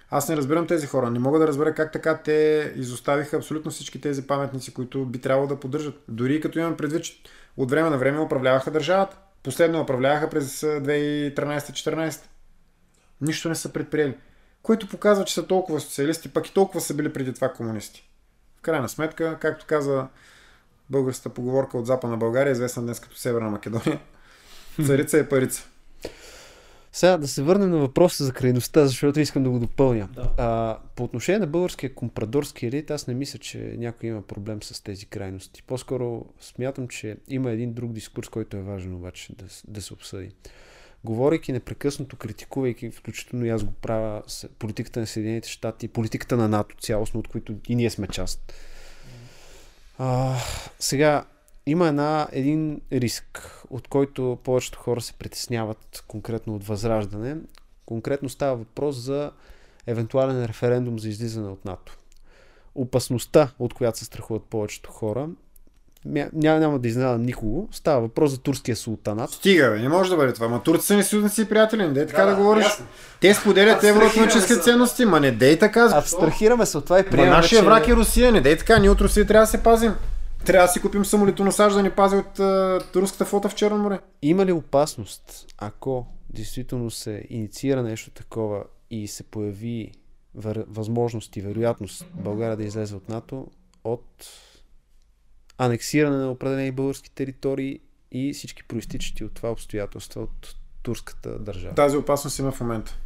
Аз 0.10 0.30
не 0.30 0.38
разбирам 0.38 0.68
тези 0.68 0.88
хора. 0.88 1.12
Не 1.12 1.20
мога 1.20 1.40
да 1.40 1.48
разбера 1.48 1.74
как 1.74 1.92
така 1.92 2.18
те 2.18 2.74
изоставиха 2.76 3.38
абсолютно 3.38 3.72
всички 3.72 4.02
тези 4.02 4.28
паметници, 4.28 4.74
които 4.74 5.06
би 5.06 5.22
трябвало 5.22 5.48
да 5.48 5.60
поддържат. 5.60 6.04
Дори 6.08 6.42
като 6.42 6.60
имам 6.60 6.78
предвид, 6.78 7.04
че 7.04 7.22
от 7.58 7.72
време 7.72 7.90
на 7.90 7.98
време 7.98 8.20
управляваха 8.20 8.72
държавата. 8.72 9.18
Последно 9.44 9.82
управляваха 9.82 10.30
през 10.30 10.62
2013-2014. 10.62 12.22
Нищо 13.22 13.50
не 13.50 13.56
са 13.56 13.74
предприели. 13.74 14.18
Което 14.62 14.88
показва, 14.88 15.26
че 15.26 15.34
са 15.34 15.48
толкова 15.48 15.80
социалисти, 15.80 16.30
пък 16.30 16.48
и 16.48 16.54
толкова 16.54 16.82
са 16.82 16.94
били 16.94 17.14
преди 17.14 17.34
това 17.34 17.54
комунисти. 17.54 18.10
В 18.58 18.62
крайна 18.62 18.90
сметка, 18.90 19.38
както 19.40 19.66
каза 19.66 20.08
българската 20.90 21.30
поговорка 21.30 21.78
от 21.78 21.86
Западна 21.86 22.18
България, 22.18 22.52
известна 22.52 22.84
днес 22.84 23.00
като 23.00 23.18
Северна 23.18 23.50
Македония, 23.50 24.00
царица 24.86 25.18
е 25.18 25.30
парица. 25.30 25.68
Сега 26.92 27.18
да 27.18 27.28
се 27.28 27.44
върнем 27.44 27.70
на 27.70 27.78
въпроса 27.78 28.26
за 28.26 28.34
крайността, 28.34 28.86
защото 28.86 29.20
искам 29.20 29.44
да 29.44 29.50
го 29.50 29.60
допълня. 29.60 30.10
Да. 30.16 30.32
А, 30.38 30.78
по 30.96 31.04
отношение 31.04 31.40
на 31.40 31.48
българския 31.48 31.96
компрадорски 31.96 32.66
елит, 32.66 32.92
аз 32.92 33.08
не 33.08 33.14
мисля, 33.14 33.40
че 33.40 33.76
някой 33.78 34.10
има 34.10 34.22
проблем 34.22 34.64
с 34.64 34.84
тези 34.84 35.06
крайности. 35.06 35.64
По-скоро 35.64 36.26
смятам, 36.40 36.88
че 36.88 37.18
има 37.28 37.52
един 37.52 37.74
друг 37.74 37.92
дискурс, 37.94 38.30
който 38.30 38.58
е 38.58 38.62
важен 38.62 38.96
обаче 38.96 39.36
да, 39.36 39.46
да 39.68 39.82
се 39.82 39.94
обсъди. 39.94 40.32
Говорейки 41.04 41.52
непрекъснато, 41.52 42.16
критикувайки, 42.16 42.92
включително 42.92 43.46
и 43.46 43.50
аз 43.50 43.64
го 43.64 43.72
правя, 43.72 44.24
с 44.28 44.48
политиката 44.60 45.00
на 45.00 45.08
Съединените 45.08 45.50
щати, 45.50 45.88
политиката 45.88 46.38
на 46.38 46.48
НАТО 46.48 46.76
цялостно, 46.80 47.20
от 47.20 47.28
които 47.28 47.56
и 47.68 47.76
ние 47.76 47.90
сме 47.90 48.08
част. 48.08 48.54
А, 49.98 50.36
сега, 50.80 51.26
има 51.66 51.88
една, 51.88 52.28
един 52.32 52.82
риск, 52.92 53.62
от 53.70 53.88
който 53.88 54.38
повечето 54.44 54.80
хора 54.80 55.02
се 55.02 55.14
притесняват, 55.14 56.04
конкретно 56.08 56.56
от 56.56 56.64
възраждане. 56.64 57.38
Конкретно 57.86 58.30
става 58.30 58.56
въпрос 58.56 58.96
за 58.96 59.32
евентуален 59.88 60.46
референдум 60.46 61.00
за 61.00 61.10
излизане 61.10 61.50
от 61.50 61.66
НАТО. 61.66 61.98
Опасността, 62.76 63.52
от 63.60 63.74
която 63.74 63.98
се 63.98 64.06
страхуват 64.06 64.44
повечето 64.44 64.92
хора, 64.92 65.30
няма, 66.34 66.60
няма 66.60 66.80
да 66.80 66.88
изненадам 66.88 67.22
никого. 67.22 67.70
Става 67.72 68.02
въпрос 68.02 68.32
за 68.32 68.38
турския 68.38 68.76
султанат. 68.76 69.30
Стига, 69.30 69.72
бе, 69.72 69.80
не 69.80 69.90
може 69.90 70.10
да 70.10 70.16
бъде 70.16 70.34
това. 70.34 70.48
Ма 70.48 70.64
турци 70.64 70.88
са 70.88 70.96
ни 70.96 71.04
съюзници 71.04 71.42
и 71.42 71.46
приятели, 71.46 71.82
не 71.82 71.94
дей 71.94 72.06
така 72.06 72.24
да, 72.26 72.32
да, 72.32 72.36
говориш. 72.38 72.66
ясно. 72.66 72.86
Те 73.22 73.34
споделят 73.34 73.84
евроатлантически 73.84 74.54
ценности, 74.62 75.06
ма 75.06 75.20
не 75.20 75.32
дей 75.32 75.60
така. 75.60 75.90
Абстрахираме 75.94 76.66
се 76.66 76.78
от 76.78 76.84
това 76.84 77.00
и 77.00 77.04
Ма 77.04 77.10
приемаме, 77.10 77.36
нашия 77.36 77.60
че... 77.60 77.66
враг 77.66 77.88
е 77.88 77.96
Русия, 77.96 78.32
не 78.32 78.42
дей 78.42 78.58
така. 78.58 78.80
Ние 78.80 78.90
от 78.90 79.02
Русия 79.02 79.28
трябва 79.28 79.44
да 79.44 79.52
се 79.52 79.64
пазим. 79.64 79.94
Трябва 80.46 80.68
да 80.68 80.74
си 80.74 80.82
купим 80.82 81.06
самолетоносаж 81.06 81.74
да 81.74 81.84
ни 81.84 81.90
пази 81.90 82.16
от 82.16 82.40
а, 82.40 82.80
руската 82.96 83.26
флота 83.26 83.50
в 83.50 83.56
Черно 83.56 83.78
море. 83.78 84.00
Има 84.22 84.46
ли 84.46 84.52
опасност, 84.52 85.46
ако 85.58 86.06
действително 86.30 86.92
се 86.92 87.24
инициира 87.30 87.84
нещо 87.84 88.12
такова 88.12 88.64
и 88.92 89.08
се 89.08 89.24
появи 89.24 89.92
възможност 90.68 91.36
и 91.36 91.42
вероятност 91.42 92.06
България 92.14 92.58
да 92.58 92.64
излезе 92.64 92.96
от 92.96 93.10
НАТО 93.10 93.48
от 93.84 94.06
анексиране 95.58 96.18
на 96.18 96.32
определени 96.32 96.72
български 96.72 97.12
територии 97.12 97.80
и 98.12 98.34
всички 98.34 98.64
проистичащи 98.64 99.24
от 99.24 99.34
това 99.34 99.52
обстоятелства 99.52 100.22
от 100.22 100.56
турската 100.84 101.40
държава? 101.40 101.76
Тази 101.76 101.98
опасност 101.98 102.40
има 102.40 102.52
в 102.52 102.62
момента. 102.62 102.98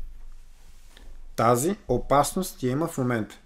Тази 1.35 1.75
опасност 1.87 2.63
я 2.63 2.71
има 2.71 2.87
в 2.87 2.97
момента. 2.97 3.39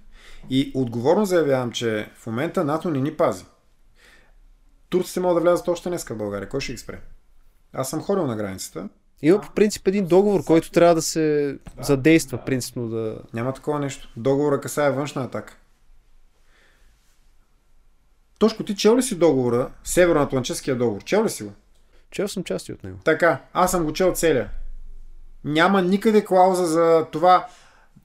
И 0.50 0.72
отговорно 0.76 1.26
заявявам, 1.26 1.72
че 1.72 2.10
в 2.16 2.28
момента 2.28 2.64
НАТО 2.64 2.90
не 2.90 3.02
ни 3.02 3.18
пази. 3.18 3.46
Турците 4.90 5.20
могат 5.20 5.36
да 5.36 5.42
влязат 5.42 5.68
още 5.68 5.90
днес 5.90 6.06
в 6.06 6.18
България. 6.18 6.50
Кой 6.50 6.62
ще 6.62 6.72
ги 6.72 6.78
спре? 6.78 7.02
Аз 7.74 7.90
съм 7.90 8.02
ходил 8.02 8.28
на 8.28 8.36
границата. 8.36 8.90
Има 9.22 9.42
по 9.42 9.52
принцип 9.52 9.88
един 9.88 10.08
договор, 10.08 10.44
който 10.46 10.72
трябва 10.72 10.96
да 10.96 11.02
се 11.02 11.58
задейства, 11.82 12.46
принципно 12.46 12.90
да... 12.90 13.20
Няма 13.34 13.54
такова 13.54 13.80
нещо. 13.80 14.10
Договора 14.18 14.62
касае 14.62 14.92
външна 14.92 15.24
атака. 15.24 15.58
Тошко, 18.40 18.64
ти 18.64 18.76
чел 18.76 18.98
ли 18.98 19.04
си 19.04 19.16
договора, 19.16 19.70
Североатлантическия 19.84 20.76
договор? 20.76 21.04
Чел 21.04 21.26
ли 21.26 21.30
си 21.30 21.44
го? 21.44 21.52
Чел 22.12 22.28
съм 22.28 22.44
части 22.44 22.74
от 22.74 22.84
него. 22.84 22.98
Така, 23.04 23.42
аз 23.54 23.72
съм 23.72 23.84
го 23.84 23.94
чел 23.94 24.14
целия. 24.16 24.50
Няма 25.44 25.82
никъде 25.82 26.26
клауза 26.26 26.66
за 26.66 27.06
това, 27.12 27.48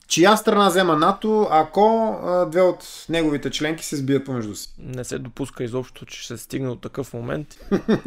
чия 0.07 0.37
страна 0.37 0.69
взема 0.69 0.97
НАТО, 0.97 1.49
ако 1.51 2.17
а, 2.25 2.47
две 2.47 2.63
от 2.63 3.07
неговите 3.09 3.51
членки 3.51 3.85
се 3.85 3.97
сбият 3.97 4.25
помежду 4.25 4.55
си. 4.55 4.69
Не 4.79 5.05
се 5.05 5.19
допуска 5.19 5.65
изобщо, 5.65 6.07
че 6.07 6.19
ще 6.23 6.37
се 6.37 6.43
стигне 6.43 6.69
до 6.69 6.77
такъв 6.77 7.13
момент. 7.13 7.49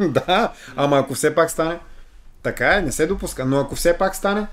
да, 0.00 0.52
ама 0.76 0.98
ако 0.98 1.14
все 1.14 1.34
пак 1.34 1.50
стане. 1.50 1.80
Така 2.42 2.76
е, 2.76 2.82
не 2.82 2.92
се 2.92 3.06
допуска. 3.06 3.44
Но 3.44 3.60
ако 3.60 3.74
все 3.74 3.98
пак 3.98 4.16
стане, 4.16 4.46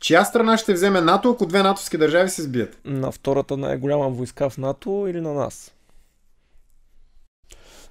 чия 0.00 0.24
страна 0.24 0.56
ще 0.56 0.72
вземе 0.72 1.00
НАТО, 1.00 1.30
ако 1.30 1.46
две 1.46 1.62
натовски 1.62 1.98
държави 1.98 2.30
се 2.30 2.42
сбият? 2.42 2.78
На 2.84 3.10
втората 3.12 3.56
най-голяма 3.56 4.08
войска 4.08 4.50
в 4.50 4.58
НАТО 4.58 5.06
или 5.08 5.20
на 5.20 5.34
нас? 5.34 5.72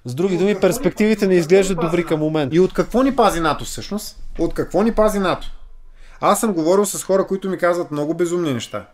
С 0.04 0.14
други 0.14 0.38
думи, 0.38 0.60
перспективите 0.60 1.26
не 1.26 1.34
изглеждат 1.34 1.80
добри 1.80 2.04
към 2.06 2.20
момента. 2.20 2.56
И 2.56 2.60
от 2.60 2.72
какво 2.72 3.02
ни 3.02 3.16
пази 3.16 3.40
НАТО 3.40 3.64
всъщност? 3.64 4.22
От 4.38 4.54
какво 4.54 4.82
ни 4.82 4.92
пази 4.92 5.18
НАТО? 5.18 5.50
Аз 6.20 6.40
съм 6.40 6.52
говорил 6.52 6.86
с 6.86 7.04
хора, 7.04 7.26
които 7.26 7.50
ми 7.50 7.58
казват 7.58 7.90
много 7.90 8.14
безумни 8.14 8.54
неща. 8.54 8.86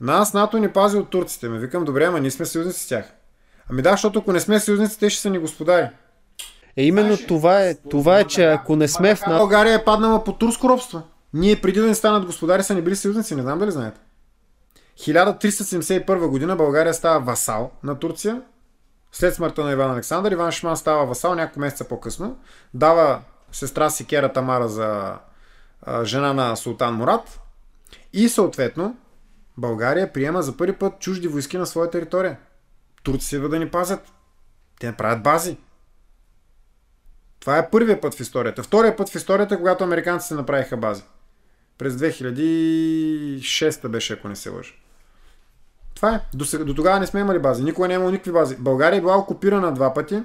Нас 0.00 0.34
НАТО 0.34 0.58
ни 0.58 0.68
пази 0.68 0.96
от 0.96 1.10
турците. 1.10 1.48
Ме 1.48 1.58
викам, 1.58 1.84
добре, 1.84 2.04
ама 2.04 2.20
ние 2.20 2.30
сме 2.30 2.46
съюзници 2.46 2.80
с 2.80 2.88
тях. 2.88 3.12
Ами 3.70 3.82
да, 3.82 3.90
защото 3.90 4.18
ако 4.18 4.32
не 4.32 4.40
сме 4.40 4.60
съюзници, 4.60 4.98
те 4.98 5.10
ще 5.10 5.22
са 5.22 5.30
ни 5.30 5.38
господари. 5.38 5.88
Е, 6.76 6.84
именно 6.84 7.16
това 7.28 7.62
е, 7.62 7.74
това 7.74 8.18
е, 8.18 8.24
че 8.24 8.44
ако 8.44 8.76
не 8.76 8.88
сме 8.88 9.14
в 9.14 9.20
НАТО, 9.20 9.38
България 9.38 9.74
е 9.74 9.84
паднала 9.84 10.24
под 10.24 10.38
турско 10.38 10.68
робство. 10.68 11.02
Ние 11.34 11.60
преди 11.60 11.80
да 11.80 11.86
ни 11.86 11.94
станат 11.94 12.26
господари 12.26 12.62
са 12.62 12.74
ни 12.74 12.82
били 12.82 12.96
съюзници, 12.96 13.34
не 13.34 13.42
знам 13.42 13.58
дали 13.58 13.70
знаете. 13.70 14.00
1371 14.98 16.26
година 16.26 16.56
България 16.56 16.94
става 16.94 17.20
васал 17.20 17.70
на 17.82 17.98
Турция. 17.98 18.42
След 19.12 19.34
смъртта 19.34 19.64
на 19.64 19.72
Иван 19.72 19.90
Александър, 19.90 20.32
Иван 20.32 20.52
Шиман 20.52 20.76
става 20.76 21.06
васал 21.06 21.34
няколко 21.34 21.60
месеца 21.60 21.88
по-късно. 21.88 22.38
Дава 22.74 23.22
сестра 23.52 23.90
си 23.90 24.06
Кера 24.06 24.32
Тамара 24.32 24.68
за 24.68 25.18
жена 26.04 26.32
на 26.32 26.56
Султан 26.56 26.94
Мурат. 26.94 27.40
И 28.12 28.28
съответно 28.28 28.96
България 29.56 30.12
приема 30.12 30.42
за 30.42 30.56
първи 30.56 30.72
път 30.72 31.00
чужди 31.00 31.28
войски 31.28 31.58
на 31.58 31.66
своя 31.66 31.90
територия. 31.90 32.38
Турци 33.02 33.36
идват 33.36 33.50
да 33.50 33.58
ни 33.58 33.70
пазят. 33.70 34.12
Те 34.80 34.86
не 34.86 34.96
правят 34.96 35.22
бази. 35.22 35.58
Това 37.40 37.58
е 37.58 37.70
първият 37.70 38.00
път 38.00 38.14
в 38.14 38.20
историята. 38.20 38.62
Втория 38.62 38.96
път 38.96 39.08
в 39.08 39.14
историята, 39.14 39.56
когато 39.56 39.84
американците 39.84 40.34
направиха 40.34 40.76
бази. 40.76 41.02
През 41.80 41.94
2006 41.94 43.88
беше, 43.88 44.12
ако 44.12 44.28
не 44.28 44.36
се 44.36 44.50
лъжа. 44.50 44.72
Това 45.94 46.14
е. 46.14 46.20
До, 46.34 46.44
сега, 46.44 46.64
до 46.64 46.74
тогава 46.74 47.00
не 47.00 47.06
сме 47.06 47.20
имали 47.20 47.38
бази. 47.38 47.64
Никога 47.64 47.88
не 47.88 47.94
е 47.94 47.96
имало 47.96 48.10
никакви 48.10 48.32
бази. 48.32 48.56
България 48.56 48.98
е 48.98 49.00
била 49.00 49.18
окупирана 49.18 49.74
два 49.74 49.94
пъти. 49.94 50.22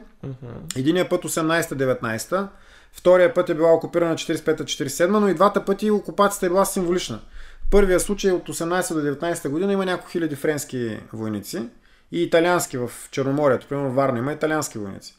Единия 0.76 1.10
път 1.10 1.23
18-19, 1.23 2.48
втория 2.91 3.34
път 3.34 3.49
е 3.49 3.53
била 3.53 3.73
окупирана 3.73 4.15
45-47, 4.15 5.07
но 5.07 5.27
и 5.27 5.34
двата 5.34 5.65
пъти 5.65 5.91
окупацията 5.91 6.45
е 6.45 6.49
била 6.49 6.65
символична. 6.65 7.19
Първия 7.72 7.99
случай 7.99 8.32
от 8.32 8.48
18 8.48 8.94
до 8.94 8.99
19 8.99 9.49
година 9.49 9.73
има 9.73 9.86
няколко 9.86 10.11
хиляди 10.11 10.36
френски 10.36 10.99
войници 11.14 11.69
и 12.11 12.23
италиански 12.23 12.77
в 12.77 12.91
Черноморието. 13.11 13.68
Примерно 13.68 13.91
Варна 13.91 14.19
има 14.19 14.34
италиански 14.34 14.77
войници. 14.77 15.18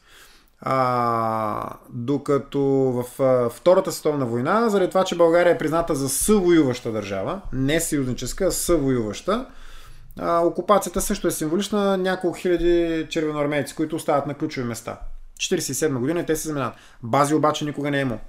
А, 0.61 1.73
докато 1.89 2.61
в 2.61 3.21
а, 3.23 3.49
Втората 3.49 3.91
световна 3.91 4.25
война, 4.25 4.69
заради 4.69 4.89
това, 4.89 5.03
че 5.03 5.17
България 5.17 5.53
е 5.53 5.57
призната 5.57 5.95
за 5.95 6.09
съвоюваща 6.09 6.91
държава, 6.91 7.41
не 7.53 7.79
съюзническа, 7.79 8.45
а 8.45 8.51
съвоюваща, 8.51 9.45
а, 10.19 10.39
окупацията 10.39 11.01
също 11.01 11.27
е 11.27 11.31
символична 11.31 11.79
на 11.79 11.97
няколко 11.97 12.37
хиляди 12.37 13.07
червеноармейци, 13.09 13.75
които 13.75 13.95
остават 13.95 14.27
на 14.27 14.33
ключови 14.33 14.67
места. 14.67 14.99
47 15.39 15.99
година 15.99 16.19
и 16.19 16.25
те 16.25 16.35
се 16.35 16.47
заменят. 16.47 16.73
Бази 17.03 17.35
обаче 17.35 17.65
никога 17.65 17.91
не 17.91 17.97
е 17.97 18.01
имало. 18.01 18.19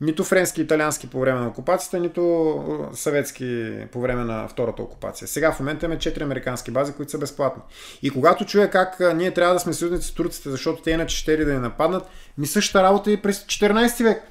Нито 0.00 0.24
френски 0.24 0.60
италиански 0.60 1.10
по 1.10 1.20
време 1.20 1.40
на 1.40 1.48
окупацията, 1.48 1.98
нито 1.98 2.64
съветски 2.92 3.76
по 3.92 4.00
време 4.00 4.24
на 4.24 4.48
втората 4.48 4.82
окупация. 4.82 5.28
Сега 5.28 5.52
в 5.52 5.60
момента 5.60 5.86
имаме 5.86 6.00
4 6.00 6.22
американски 6.22 6.70
бази, 6.70 6.92
които 6.92 7.10
са 7.10 7.18
безплатни. 7.18 7.62
И 8.02 8.10
когато 8.10 8.44
чуя 8.44 8.70
как 8.70 9.00
ние 9.14 9.34
трябва 9.34 9.54
да 9.54 9.60
сме 9.60 9.72
съюзници 9.72 10.08
с 10.08 10.14
турците, 10.14 10.50
защото 10.50 10.82
те 10.82 10.90
иначе 10.90 11.16
ще 11.16 11.36
да 11.36 11.52
ни 11.52 11.58
нападнат, 11.58 12.06
ми 12.38 12.46
същата 12.46 12.82
работа 12.82 13.10
и 13.10 13.16
през 13.16 13.44
14 13.44 14.04
век. 14.04 14.22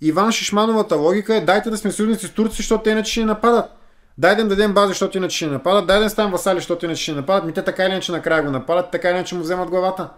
Иван 0.00 0.32
Шишмановата 0.32 0.96
логика 0.96 1.36
е 1.36 1.40
дайте 1.40 1.70
да 1.70 1.76
сме 1.76 1.92
съюзници 1.92 2.26
с 2.26 2.30
турците, 2.30 2.62
защото 2.62 2.82
те 2.82 2.90
иначе 2.90 3.12
ще 3.12 3.20
ни 3.20 3.26
нападат. 3.26 3.70
Дай 4.18 4.36
да 4.36 4.42
им 4.42 4.48
дадем 4.48 4.74
бази, 4.74 4.88
защото 4.88 5.16
иначе 5.16 5.36
ще 5.36 5.46
ни 5.46 5.52
нападат. 5.52 5.86
Дай 5.86 5.98
да 5.98 6.04
им 6.04 6.10
ставим 6.10 6.32
васали, 6.32 6.56
защото 6.56 6.84
иначе 6.84 7.02
ще 7.02 7.12
ни 7.12 7.16
нападат. 7.16 7.44
Ми 7.44 7.52
те 7.52 7.62
така 7.62 7.84
или 7.84 7.92
иначе 7.92 8.12
накрая 8.12 8.42
го 8.42 8.50
нападат, 8.50 8.90
така 8.90 9.08
или 9.08 9.16
иначе 9.16 9.34
му 9.34 9.40
вземат 9.40 9.70
главата. 9.70 10.10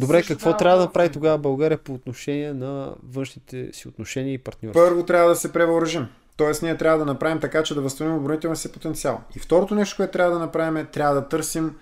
Добре, 0.00 0.18
Също 0.18 0.34
какво 0.34 0.44
трябва 0.44 0.58
трябва 0.58 0.78
да 0.78 0.86
да 0.86 0.92
прави 0.92 1.08
тогава 1.08 1.38
България 1.38 1.78
по 1.78 1.94
отношение 1.94 2.52
на 2.52 2.94
външните 3.02 3.70
си 3.72 3.88
отношения 3.88 4.34
и 4.34 4.38
партньорства? 4.38 4.84
Първо 4.84 5.04
трябва 5.04 5.28
да 5.28 5.36
се 5.36 5.52
превъоръжим. 5.52 6.06
Тоест 6.36 6.62
ние 6.62 6.76
трябва 6.76 6.98
да 6.98 7.04
направим 7.04 7.40
така, 7.40 7.62
че 7.62 7.74
да 7.74 7.80
възстановим 7.80 8.18
оборонителния 8.18 8.56
си 8.56 8.72
потенциал. 8.72 9.20
И 9.36 9.38
второто 9.38 9.74
нещо, 9.74 9.96
което 9.96 10.12
трябва 10.12 10.32
да 10.32 10.38
направим 10.38 10.76
е 10.76 10.84
трябва 10.84 11.14
да 11.14 11.28
търсим 11.28 11.76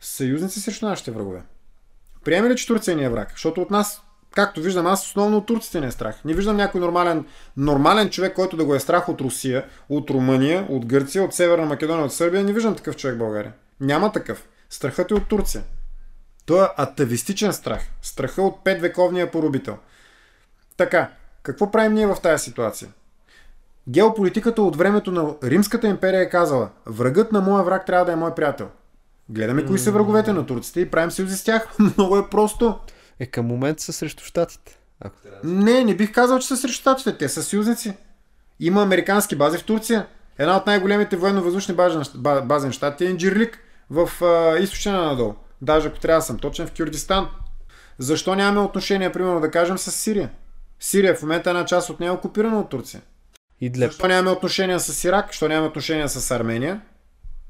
съюзници 0.00 0.60
срещу 0.60 0.86
нашите 0.86 1.10
врагове. 1.10 1.42
Приеме 2.24 2.50
ли, 2.50 2.56
че 2.56 2.66
Турция 2.66 2.96
ни 2.96 3.04
е 3.04 3.08
враг? 3.08 3.30
Защото 3.30 3.62
от 3.62 3.70
нас, 3.70 4.02
както 4.30 4.60
виждам, 4.60 4.86
аз 4.86 5.06
основно 5.06 5.36
от 5.36 5.46
турците 5.46 5.80
не 5.80 5.86
е 5.86 5.90
страх. 5.90 6.24
Не 6.24 6.34
виждам 6.34 6.56
някой 6.56 6.80
нормален, 6.80 7.24
нормален 7.56 8.10
човек, 8.10 8.34
който 8.34 8.56
да 8.56 8.64
го 8.64 8.74
е 8.74 8.80
страх 8.80 9.08
от 9.08 9.20
Русия, 9.20 9.64
от 9.88 10.10
Румъния, 10.10 10.66
от 10.70 10.86
Гърция, 10.86 11.24
от 11.24 11.34
Северна 11.34 11.66
Македония, 11.66 12.04
от 12.04 12.12
Сърбия. 12.12 12.44
Не 12.44 12.52
виждам 12.52 12.76
такъв 12.76 12.96
човек 12.96 13.16
в 13.16 13.18
България. 13.18 13.52
Няма 13.80 14.12
такъв. 14.12 14.48
Страхът 14.70 15.10
е 15.10 15.14
от 15.14 15.28
Турция. 15.28 15.62
Той 16.46 16.64
е 16.64 16.68
атавистичен 16.76 17.52
страх. 17.52 17.82
Страха 18.02 18.42
от 18.42 18.64
петвековния 18.64 19.30
порубител. 19.30 19.78
Така, 20.76 21.10
какво 21.42 21.70
правим 21.70 21.94
ние 21.94 22.06
в 22.06 22.16
тази 22.22 22.44
ситуация? 22.44 22.88
Геополитиката 23.88 24.62
от 24.62 24.76
времето 24.76 25.12
на 25.12 25.34
Римската 25.42 25.86
империя 25.86 26.20
е 26.20 26.28
казала 26.28 26.68
врагът 26.86 27.32
на 27.32 27.40
моя 27.40 27.64
враг 27.64 27.86
трябва 27.86 28.04
да 28.04 28.12
е 28.12 28.16
мой 28.16 28.34
приятел. 28.34 28.68
Гледаме 29.28 29.66
кои 29.66 29.78
са 29.78 29.92
враговете 29.92 30.32
на 30.32 30.46
турците 30.46 30.80
и 30.80 30.90
правим 30.90 31.10
съюзи 31.10 31.36
с 31.36 31.44
тях. 31.44 31.68
Много 31.78 32.16
е 32.16 32.30
просто. 32.30 32.78
Е, 33.20 33.26
към 33.26 33.46
момента 33.46 33.82
са 33.82 33.92
срещу 33.92 34.24
щатите. 34.24 34.78
Ако 35.00 35.16
трябва. 35.16 35.38
Не, 35.44 35.84
не 35.84 35.96
бих 35.96 36.12
казал, 36.12 36.38
че 36.38 36.46
са 36.46 36.56
срещу 36.56 36.80
щатите. 36.80 37.18
Те 37.18 37.28
са 37.28 37.42
съюзници. 37.42 37.96
Има 38.60 38.82
американски 38.82 39.36
бази 39.36 39.58
в 39.58 39.64
Турция. 39.64 40.06
Една 40.38 40.56
от 40.56 40.66
най-големите 40.66 41.16
военно-въздушни 41.16 41.74
бази 42.44 42.66
на 42.66 42.72
щатите 42.72 43.04
е 43.04 43.10
Инджирлик 43.10 43.58
в 43.90 44.24
а, 44.24 44.58
източна 44.58 44.92
надолу. 44.92 45.34
Даже 45.64 45.88
ако 45.88 45.98
трябва 45.98 46.18
да 46.18 46.26
съм 46.26 46.38
точен 46.38 46.66
в 46.66 46.72
Кюрдистан. 46.76 47.28
Защо 47.98 48.34
нямаме 48.34 48.66
отношения, 48.66 49.12
примерно, 49.12 49.40
да 49.40 49.50
кажем, 49.50 49.78
с 49.78 49.92
Сирия? 49.92 50.30
Сирия 50.80 51.14
в 51.14 51.22
момента 51.22 51.50
една 51.50 51.64
част 51.64 51.90
от 51.90 52.00
нея 52.00 52.08
е 52.08 52.12
окупирана 52.12 52.60
от 52.60 52.68
Турция. 52.68 53.02
Идлеп. 53.60 53.90
Защо 53.90 54.08
нямаме 54.08 54.30
отношения 54.30 54.80
с 54.80 55.04
Ирак? 55.04 55.26
Защо 55.26 55.48
нямаме 55.48 55.68
отношения 55.68 56.08
с 56.08 56.30
Армения? 56.30 56.80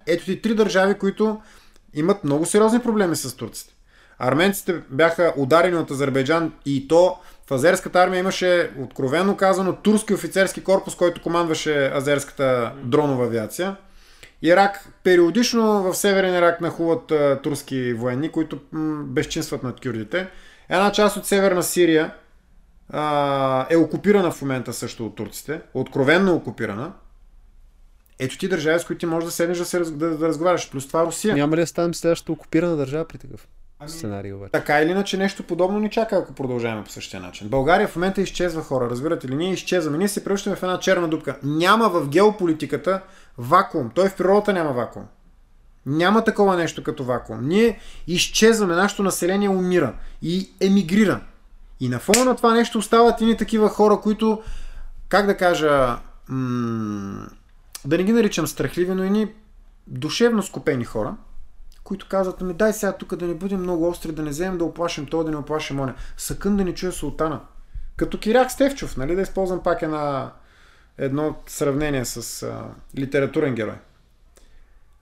Ето 0.06 0.24
ти 0.24 0.42
три 0.42 0.54
държави, 0.54 0.94
които 0.94 1.40
имат 1.94 2.24
много 2.24 2.46
сериозни 2.46 2.80
проблеми 2.80 3.16
с 3.16 3.36
турците. 3.36 3.74
Арменците 4.18 4.82
бяха 4.90 5.34
ударени 5.36 5.76
от 5.76 5.90
Азербайджан 5.90 6.52
и 6.66 6.88
то 6.88 7.18
в 7.46 7.52
азерската 7.52 8.02
армия 8.02 8.20
имаше 8.20 8.70
откровенно 8.78 9.36
казано 9.36 9.76
турски 9.76 10.14
офицерски 10.14 10.64
корпус, 10.64 10.94
който 10.94 11.22
командваше 11.22 11.92
азерската 11.94 12.72
дронова 12.84 13.24
авиация. 13.24 13.76
Ирак 14.44 14.88
периодично 15.04 15.82
в 15.82 15.94
Северен 15.94 16.34
Ирак 16.34 16.60
нахуват 16.60 17.10
а, 17.10 17.40
турски 17.42 17.92
военни, 17.92 18.28
които 18.28 18.60
м- 18.72 19.04
безчинстват 19.04 19.62
над 19.62 19.80
кюрдите. 19.80 20.28
Една 20.68 20.92
част 20.92 21.16
от 21.16 21.26
Северна 21.26 21.62
Сирия 21.62 22.14
а, 22.88 23.66
е 23.70 23.76
окупирана 23.76 24.30
в 24.30 24.42
момента 24.42 24.72
също 24.72 25.06
от 25.06 25.16
турците. 25.16 25.60
Откровенно 25.74 26.34
окупирана. 26.34 26.92
Ето 28.18 28.38
ти 28.38 28.48
държави, 28.48 28.80
с 28.80 28.84
които 28.84 29.00
ти 29.00 29.06
можеш 29.06 29.26
да 29.26 29.32
седнеш 29.32 29.58
да, 29.58 29.64
се, 29.64 29.80
раз- 29.80 29.90
да, 29.90 30.18
да 30.18 30.28
разговаряш. 30.28 30.70
Плюс 30.70 30.86
това 30.86 31.06
Русия. 31.06 31.34
Няма 31.34 31.56
ли 31.56 31.60
да 31.60 31.66
станем 31.66 31.94
следващата 31.94 32.32
окупирана 32.32 32.76
държава 32.76 33.04
при 33.04 33.18
такъв 33.18 33.48
сценарий 33.86 34.32
обаче? 34.32 34.52
Така 34.52 34.80
или 34.82 34.90
иначе 34.90 35.16
нещо 35.16 35.42
подобно 35.42 35.78
ни 35.78 35.90
чака, 35.90 36.16
ако 36.16 36.34
продължаваме 36.34 36.84
по 36.84 36.90
същия 36.90 37.20
начин. 37.20 37.48
България 37.48 37.88
в 37.88 37.96
момента 37.96 38.20
изчезва 38.20 38.62
хора, 38.62 38.90
разбирате 38.90 39.28
ли? 39.28 39.34
Ние 39.34 39.52
изчезваме, 39.52 39.98
ние 39.98 40.08
се 40.08 40.24
превръщаме 40.24 40.56
в 40.56 40.62
една 40.62 40.78
черна 40.78 41.08
дупка. 41.08 41.36
Няма 41.42 41.88
в 41.88 42.08
геополитиката 42.08 43.00
вакуум. 43.38 43.90
Той 43.94 44.08
в 44.08 44.16
природата 44.16 44.52
няма 44.52 44.72
вакуум. 44.72 45.04
Няма 45.86 46.24
такова 46.24 46.56
нещо 46.56 46.82
като 46.82 47.04
вакуум. 47.04 47.48
Ние 47.48 47.80
изчезваме, 48.06 48.74
нашето 48.74 49.02
население 49.02 49.48
умира 49.48 49.94
и 50.22 50.50
емигрира. 50.60 51.20
И 51.80 51.88
на 51.88 51.98
фона 51.98 52.24
на 52.24 52.36
това 52.36 52.54
нещо 52.54 52.78
остават 52.78 53.20
и 53.20 53.36
такива 53.36 53.68
хора, 53.68 54.00
които, 54.00 54.42
как 55.08 55.26
да 55.26 55.36
кажа, 55.36 55.98
м- 56.28 57.26
да 57.84 57.98
не 57.98 58.04
ги 58.04 58.12
наричам 58.12 58.46
страхливи, 58.46 58.94
но 58.94 59.04
и 59.04 59.10
ни 59.10 59.32
душевно 59.86 60.42
скопени 60.42 60.84
хора, 60.84 61.16
които 61.84 62.08
казват, 62.08 62.40
ми 62.40 62.54
дай 62.54 62.72
сега 62.72 62.92
тук 62.92 63.16
да 63.16 63.26
не 63.26 63.34
бъдем 63.34 63.60
много 63.60 63.88
остри, 63.88 64.12
да 64.12 64.22
не 64.22 64.30
вземем 64.30 64.58
да 64.58 64.64
оплашим 64.64 65.06
това, 65.06 65.24
да 65.24 65.30
не 65.30 65.36
оплашим 65.36 65.80
оня. 65.80 65.94
Съкън 66.16 66.56
да 66.56 66.64
не 66.64 66.74
чуя 66.74 66.92
султана. 66.92 67.40
Като 67.96 68.18
Киряк 68.18 68.50
Стевчов, 68.50 68.96
нали, 68.96 69.14
да 69.14 69.22
използвам 69.22 69.62
пак 69.62 69.82
една, 69.82 70.32
едно 70.98 71.36
сравнение 71.46 72.04
с 72.04 72.42
а, 72.42 72.64
литературен 72.98 73.54
герой. 73.54 73.76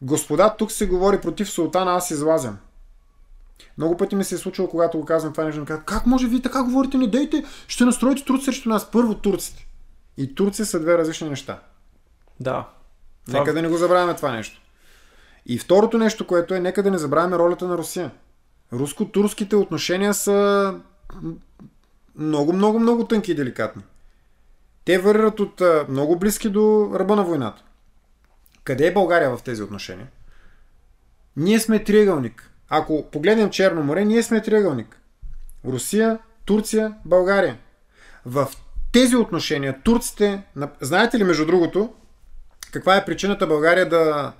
Господа, 0.02 0.54
тук 0.58 0.72
се 0.72 0.86
говори 0.86 1.20
против 1.20 1.50
султана, 1.50 1.92
аз 1.92 2.10
излазям. 2.10 2.58
Много 3.78 3.96
пъти 3.96 4.16
ми 4.16 4.24
се 4.24 4.34
е 4.34 4.38
случило, 4.38 4.68
когато 4.68 4.98
го 4.98 5.04
казвам 5.04 5.32
това 5.32 5.44
нещо, 5.44 5.60
ми 5.60 5.66
казват, 5.66 5.86
как 5.86 6.06
може 6.06 6.26
вие 6.26 6.42
така 6.42 6.62
говорите, 6.62 6.98
не 6.98 7.06
дейте, 7.06 7.44
ще 7.68 7.84
настроите 7.84 8.24
турци 8.24 8.44
срещу 8.44 8.68
нас. 8.68 8.90
Първо 8.90 9.14
турците. 9.14 9.66
И 10.16 10.34
Турция 10.34 10.66
са 10.66 10.80
две 10.80 10.98
различни 10.98 11.28
неща. 11.28 11.60
Да. 12.40 12.68
Нека 13.28 13.52
да 13.52 13.62
не 13.62 13.68
го 13.68 13.76
забравяме 13.76 14.16
това 14.16 14.32
нещо. 14.32 14.60
И 15.46 15.58
второто 15.58 15.98
нещо, 15.98 16.26
което 16.26 16.54
е, 16.54 16.60
нека 16.60 16.82
да 16.82 16.90
не 16.90 16.98
забравяме 16.98 17.38
ролята 17.38 17.68
на 17.68 17.78
Русия. 17.78 18.10
Руско-турските 18.72 19.56
отношения 19.56 20.14
са 20.14 20.74
много, 22.16 22.52
много, 22.52 22.78
много 22.78 23.04
тънки 23.04 23.32
и 23.32 23.34
деликатни. 23.34 23.82
Те 24.84 24.98
варират 24.98 25.40
от 25.40 25.62
много 25.88 26.18
близки 26.18 26.48
до 26.48 26.90
ръба 26.94 27.16
на 27.16 27.24
войната. 27.24 27.62
Къде 28.64 28.86
е 28.86 28.92
България 28.92 29.36
в 29.36 29.42
тези 29.42 29.62
отношения? 29.62 30.06
Ние 31.36 31.60
сме 31.60 31.84
триъгълник. 31.84 32.50
Ако 32.68 33.10
погледнем 33.10 33.50
Черно 33.50 33.82
море, 33.82 34.04
ние 34.04 34.22
сме 34.22 34.42
триъгълник. 34.42 35.00
Русия, 35.64 36.18
Турция, 36.44 36.94
България. 37.04 37.58
В 38.26 38.48
тези 38.92 39.16
отношения 39.16 39.82
турците... 39.84 40.42
на- 40.56 40.70
Знаете 40.80 41.18
ли, 41.18 41.24
между 41.24 41.46
другото, 41.46 41.92
каква 42.72 42.96
е 42.96 43.04
причината 43.04 43.46
България 43.46 43.88
да 43.88 44.32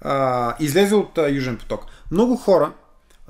а, 0.00 0.54
излезе 0.60 0.94
от 0.94 1.18
а, 1.18 1.28
Южен 1.30 1.58
поток? 1.58 1.84
Много 2.10 2.36
хора 2.36 2.72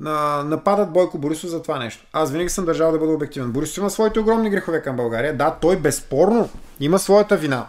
а, 0.05 0.45
нападат 0.45 0.93
Бойко 0.93 1.19
Борисов 1.19 1.51
за 1.51 1.63
това 1.63 1.79
нещо. 1.79 2.07
Аз 2.13 2.31
винаги 2.31 2.49
съм 2.49 2.65
държал 2.65 2.93
да 2.93 2.99
бъда 2.99 3.13
обективен. 3.13 3.53
Борисов 3.53 3.77
има 3.77 3.91
своите 3.91 4.21
огромни 4.21 4.51
грехове 4.51 4.83
към 4.83 4.97
България. 4.97 5.37
Да, 5.37 5.57
той 5.61 5.77
безспорно 5.77 6.49
има 6.81 6.99
своята 6.99 7.37
вина 7.37 7.67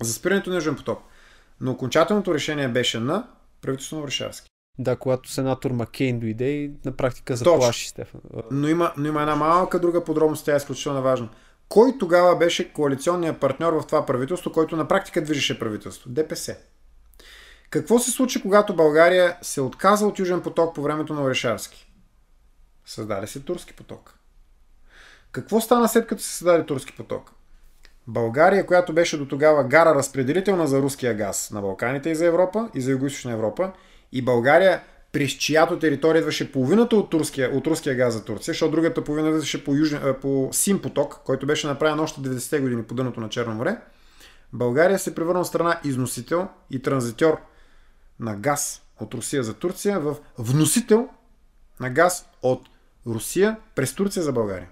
за 0.00 0.12
спирането 0.12 0.50
на 0.50 0.56
Южен 0.56 0.76
поток. 0.76 0.98
Но 1.60 1.70
окончателното 1.70 2.34
решение 2.34 2.68
беше 2.68 3.00
на 3.00 3.26
правителството 3.62 4.00
на 4.00 4.04
Орешарски. 4.04 4.48
Да, 4.78 4.96
когато 4.96 5.32
сенатор 5.32 5.70
Маккейн 5.70 6.20
дойде 6.20 6.50
и 6.50 6.70
на 6.84 6.92
практика 6.92 7.34
Точно. 7.34 7.52
заплаши 7.52 7.88
Стефан. 7.88 8.20
Но 8.50 8.68
има, 8.68 8.92
но 8.96 9.08
има 9.08 9.20
една 9.20 9.36
малка 9.36 9.80
друга 9.80 10.04
подробност, 10.04 10.44
тя 10.44 10.52
е 10.52 10.56
изключително 10.56 11.02
важна. 11.02 11.28
Кой 11.68 11.98
тогава 11.98 12.36
беше 12.36 12.72
коалиционният 12.72 13.40
партньор 13.40 13.72
в 13.72 13.86
това 13.86 14.06
правителство, 14.06 14.52
който 14.52 14.76
на 14.76 14.88
практика 14.88 15.24
движеше 15.24 15.58
правителство? 15.58 16.10
ДПС. 16.10 16.56
Какво 17.70 17.98
се 17.98 18.10
случи, 18.10 18.42
когато 18.42 18.76
България 18.76 19.36
се 19.42 19.60
отказа 19.60 20.06
от 20.06 20.18
Южен 20.18 20.40
поток 20.40 20.74
по 20.74 20.82
времето 20.82 21.14
на 21.14 21.22
Орешарски? 21.22 21.92
Създаде 22.86 23.26
се 23.26 23.40
Турски 23.40 23.72
поток. 23.72 24.14
Какво 25.32 25.60
стана 25.60 25.88
след 25.88 26.06
като 26.06 26.22
се 26.22 26.34
създаде 26.34 26.66
Турски 26.66 26.92
поток? 26.96 27.32
България, 28.06 28.66
която 28.66 28.92
беше 28.92 29.18
до 29.18 29.28
тогава 29.28 29.64
гара 29.64 29.94
разпределителна 29.94 30.66
за 30.66 30.82
руския 30.82 31.14
газ 31.14 31.50
на 31.50 31.60
Балканите 31.60 32.10
и 32.10 32.14
за 32.14 32.26
Европа, 32.26 32.70
и 32.74 32.80
за 32.80 32.92
Юго-Источна 32.92 33.32
Европа, 33.32 33.72
и 34.12 34.22
България, 34.22 34.82
през 35.12 35.30
чиято 35.30 35.78
територия 35.78 36.20
идваше 36.20 36.52
половината 36.52 36.96
от, 36.96 37.10
турския, 37.10 37.50
от 37.50 37.66
руския 37.66 37.94
газ 37.94 38.14
за 38.14 38.24
Турция, 38.24 38.52
защото 38.52 38.70
другата 38.70 39.04
половина 39.04 39.28
идваше 39.28 39.64
по, 39.64 39.74
южен, 39.74 40.14
по 40.20 40.48
Сим 40.52 40.82
поток, 40.82 41.20
който 41.24 41.46
беше 41.46 41.66
направен 41.66 42.00
още 42.00 42.20
90-те 42.20 42.60
години 42.60 42.82
по 42.82 42.94
дъното 42.94 43.20
на 43.20 43.28
Черно 43.28 43.54
море, 43.54 43.76
България 44.52 44.98
се 44.98 45.14
превърна 45.14 45.44
в 45.44 45.46
страна 45.46 45.80
износител 45.84 46.48
и 46.70 46.82
транзитьор 46.82 47.38
на 48.20 48.36
газ 48.36 48.82
от 49.00 49.14
Русия 49.14 49.44
за 49.44 49.54
Турция 49.54 50.00
в 50.00 50.16
вносител 50.38 51.08
на 51.80 51.90
газ 51.90 52.28
от 52.42 52.68
Русия 53.06 53.56
през 53.74 53.94
Турция 53.94 54.22
за 54.22 54.32
България. 54.32 54.68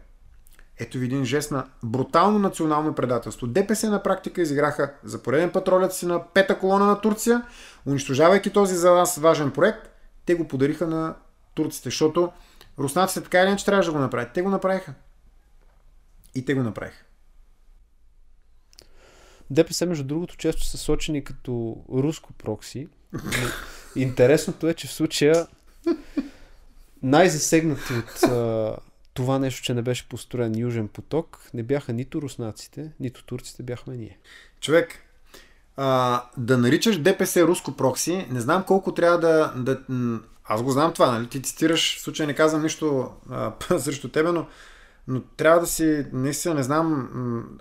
Ето 0.79 0.99
ви 0.99 1.07
един 1.07 1.25
жест 1.25 1.51
на 1.51 1.67
брутално 1.83 2.39
национално 2.39 2.95
предателство. 2.95 3.47
ДПС 3.47 3.91
на 3.91 4.03
практика 4.03 4.43
изиграха 4.43 4.95
за 5.05 5.23
пореден 5.23 5.53
път 5.53 5.69
ролята 5.69 5.95
си 5.95 6.07
на 6.07 6.27
пета 6.27 6.59
колона 6.59 6.87
на 6.87 7.01
Турция, 7.01 7.47
унищожавайки 7.87 8.53
този 8.53 8.75
за 8.75 8.93
нас 8.93 9.19
важен 9.19 9.51
проект, 9.51 9.89
те 10.27 10.35
го 10.35 10.49
подариха 10.49 10.87
на 10.87 11.15
турците, 11.55 11.87
защото 11.87 12.33
руснаците 12.79 13.23
така 13.23 13.41
или 13.41 13.49
иначе 13.49 13.65
трябваше 13.65 13.89
да 13.89 13.93
го 13.93 13.99
направят. 13.99 14.33
Те 14.33 14.43
го 14.43 14.51
направиха. 14.51 14.95
И 16.35 16.45
те 16.45 16.55
го 16.55 16.63
направиха. 16.63 17.05
ДПС, 19.51 19.87
между 19.87 20.05
другото, 20.05 20.37
често 20.37 20.65
са 20.65 20.79
сочени 20.79 21.25
като 21.25 21.85
руско 21.93 22.33
прокси. 22.33 22.89
Интересното 23.97 24.69
е, 24.69 24.75
че 24.75 24.87
в 24.87 24.93
случая 24.93 25.47
най-засегнати 27.03 27.93
от 27.93 28.23
а, 28.23 28.77
това 29.15 29.39
нещо, 29.39 29.63
че 29.63 29.75
не 29.75 29.83
беше 29.83 30.09
построен 30.09 30.59
Южен 30.59 30.89
поток, 30.89 31.41
не 31.55 31.63
бяха 31.63 31.93
нито 31.93 32.23
руснаците, 32.23 32.93
нито 33.01 33.25
турците, 33.25 33.63
бяхме 33.63 33.97
ние. 33.97 34.19
Човек, 34.61 34.99
а, 35.77 36.23
да 36.37 36.59
наричаш 36.59 36.99
ДПС 36.99 37.43
руско 37.43 37.77
прокси, 37.77 38.27
не 38.31 38.41
знам 38.41 38.65
колко 38.65 38.95
трябва 38.95 39.19
да, 39.19 39.53
да... 39.57 39.81
Аз 40.45 40.63
го 40.63 40.71
знам 40.71 40.93
това, 40.93 41.11
нали? 41.11 41.29
Ти 41.29 41.43
цитираш, 41.43 41.99
в 41.99 42.03
случай 42.03 42.27
не 42.27 42.35
казвам 42.35 42.63
нищо 42.63 43.13
а, 43.31 43.53
срещу 43.79 44.09
тебе, 44.09 44.33
но, 44.33 44.47
но 45.09 45.21
трябва 45.21 45.61
да 45.61 45.67
си, 45.67 46.07
наистина 46.13 46.55
не 46.55 46.63
знам, 46.63 47.09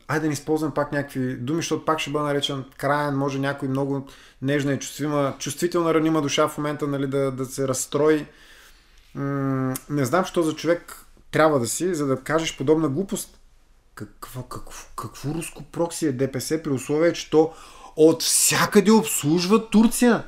айде 0.08 0.22
да 0.22 0.28
не 0.28 0.34
използвам 0.34 0.74
пак 0.74 0.92
някакви 0.92 1.36
думи, 1.36 1.58
защото 1.58 1.86
пак 1.86 2.00
ще 2.00 2.12
бъда 2.12 2.26
наречен 2.26 2.64
краен, 2.78 3.18
може 3.18 3.40
някой 3.40 3.68
много 3.68 4.08
нежна 4.42 4.74
и 4.74 4.80
чувствима, 4.80 5.36
чувствителна 5.40 5.94
ранима 5.94 6.22
душа 6.22 6.48
в 6.48 6.58
момента 6.58 6.88
нали, 6.88 7.08
да, 7.08 7.32
да 7.32 7.46
се 7.46 7.68
разстрои. 7.68 8.26
Не 9.90 10.06
знам, 10.06 10.26
що 10.26 10.44
за 10.44 10.56
човек 10.56 11.06
трябва 11.32 11.60
да 11.60 11.68
си, 11.68 11.96
за 11.96 12.06
да 12.06 12.18
кажеш 12.22 12.58
подобна 12.58 12.90
глупост. 12.90 13.40
Какво, 13.96 14.44
какво, 14.44 14.88
какво 14.96 15.34
руско 15.34 15.64
прокси 15.64 16.08
е 16.08 16.12
ДПС 16.12 16.64
при 16.64 16.70
условие, 16.70 17.14
че 17.14 17.30
то 17.30 17.54
от 17.96 18.24
всякъде 18.24 18.92
обслужва 18.92 19.70
Турция? 19.70 20.24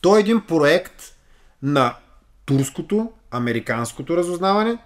То 0.00 0.16
е 0.16 0.20
един 0.20 0.40
проект 0.40 1.02
на 1.62 1.96
турското, 2.44 3.12
американското 3.30 4.16
разузнаване 4.16 4.78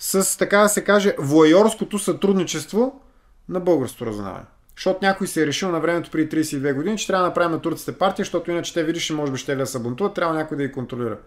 с, 0.00 0.38
така 0.38 0.58
да 0.58 0.68
се 0.68 0.84
каже, 0.84 1.14
воайорското 1.18 1.98
сътрудничество 1.98 3.00
на 3.48 3.60
българското 3.60 4.06
разузнаване. 4.06 4.44
Защото 4.76 4.98
някой 5.02 5.26
се 5.26 5.42
е 5.42 5.46
решил 5.46 5.70
на 5.70 5.80
времето 5.80 6.10
преди 6.10 6.44
32 6.44 6.74
години, 6.74 6.98
че 6.98 7.06
трябва 7.06 7.22
да 7.22 7.28
направим 7.28 7.50
на 7.50 7.60
турците 7.60 7.98
партия, 7.98 8.24
защото 8.24 8.50
иначе 8.50 8.74
те 8.74 8.84
видиш, 8.84 9.10
може 9.10 9.32
би 9.32 9.38
ще 9.38 9.56
да 9.56 9.66
се 9.66 9.78
бунтуват, 9.78 10.14
трябва 10.14 10.34
някой 10.34 10.56
да 10.56 10.62
ги 10.62 10.72
контролира. 10.72 11.18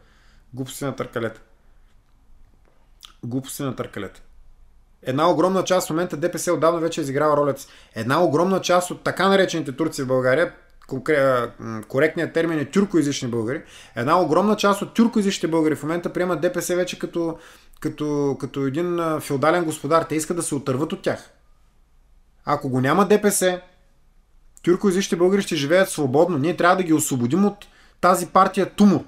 Глупости 0.54 0.86
на 0.86 0.96
търкалета 0.96 1.42
глупости 3.24 3.64
на 3.64 3.76
търкалета. 3.76 4.22
Една 5.02 5.30
огромна 5.30 5.64
част 5.64 5.88
в 5.88 5.90
момента 5.90 6.18
ДПС 6.18 6.54
отдавна 6.54 6.80
вече 6.80 7.02
изиграва 7.02 7.38
ролята 7.38 7.62
си. 7.62 7.68
Една 7.96 8.24
огромна 8.24 8.62
част 8.62 8.92
от 8.92 9.04
така 9.04 9.30
наречените 9.30 9.72
турци 9.72 10.04
в 10.04 10.08
България, 10.08 10.54
коректният 11.88 12.34
термин 12.34 12.60
е 12.60 12.66
тюркоязични 12.66 13.28
българи, 13.28 13.62
една 13.96 14.22
огромна 14.22 14.56
част 14.56 14.82
от 14.82 14.94
тюркоязичните 14.94 15.48
българи 15.48 15.76
в 15.76 15.84
момента 15.84 16.14
приемат 16.14 16.42
ДПС 16.42 16.76
вече 16.76 17.00
като, 17.00 17.38
като, 17.80 18.38
като 18.40 18.66
един 18.66 19.00
феодален 19.20 19.66
господар. 19.66 20.04
Те 20.04 20.16
искат 20.16 20.38
да 20.38 20.44
се 20.44 20.56
отърват 20.56 20.94
от 20.94 21.02
тях. 21.02 21.30
Ако 22.46 22.70
го 22.70 22.82
няма 22.82 23.08
ДПС, 23.08 23.62
тюркоязичните 24.64 25.16
българи 25.16 25.42
ще 25.42 25.56
живеят 25.56 25.90
свободно. 25.90 26.38
Ние 26.38 26.58
трябва 26.58 26.76
да 26.76 26.84
ги 26.84 26.94
освободим 26.94 27.46
от 27.46 27.66
тази 28.02 28.28
партия 28.28 28.70
Тумор. 28.70 29.04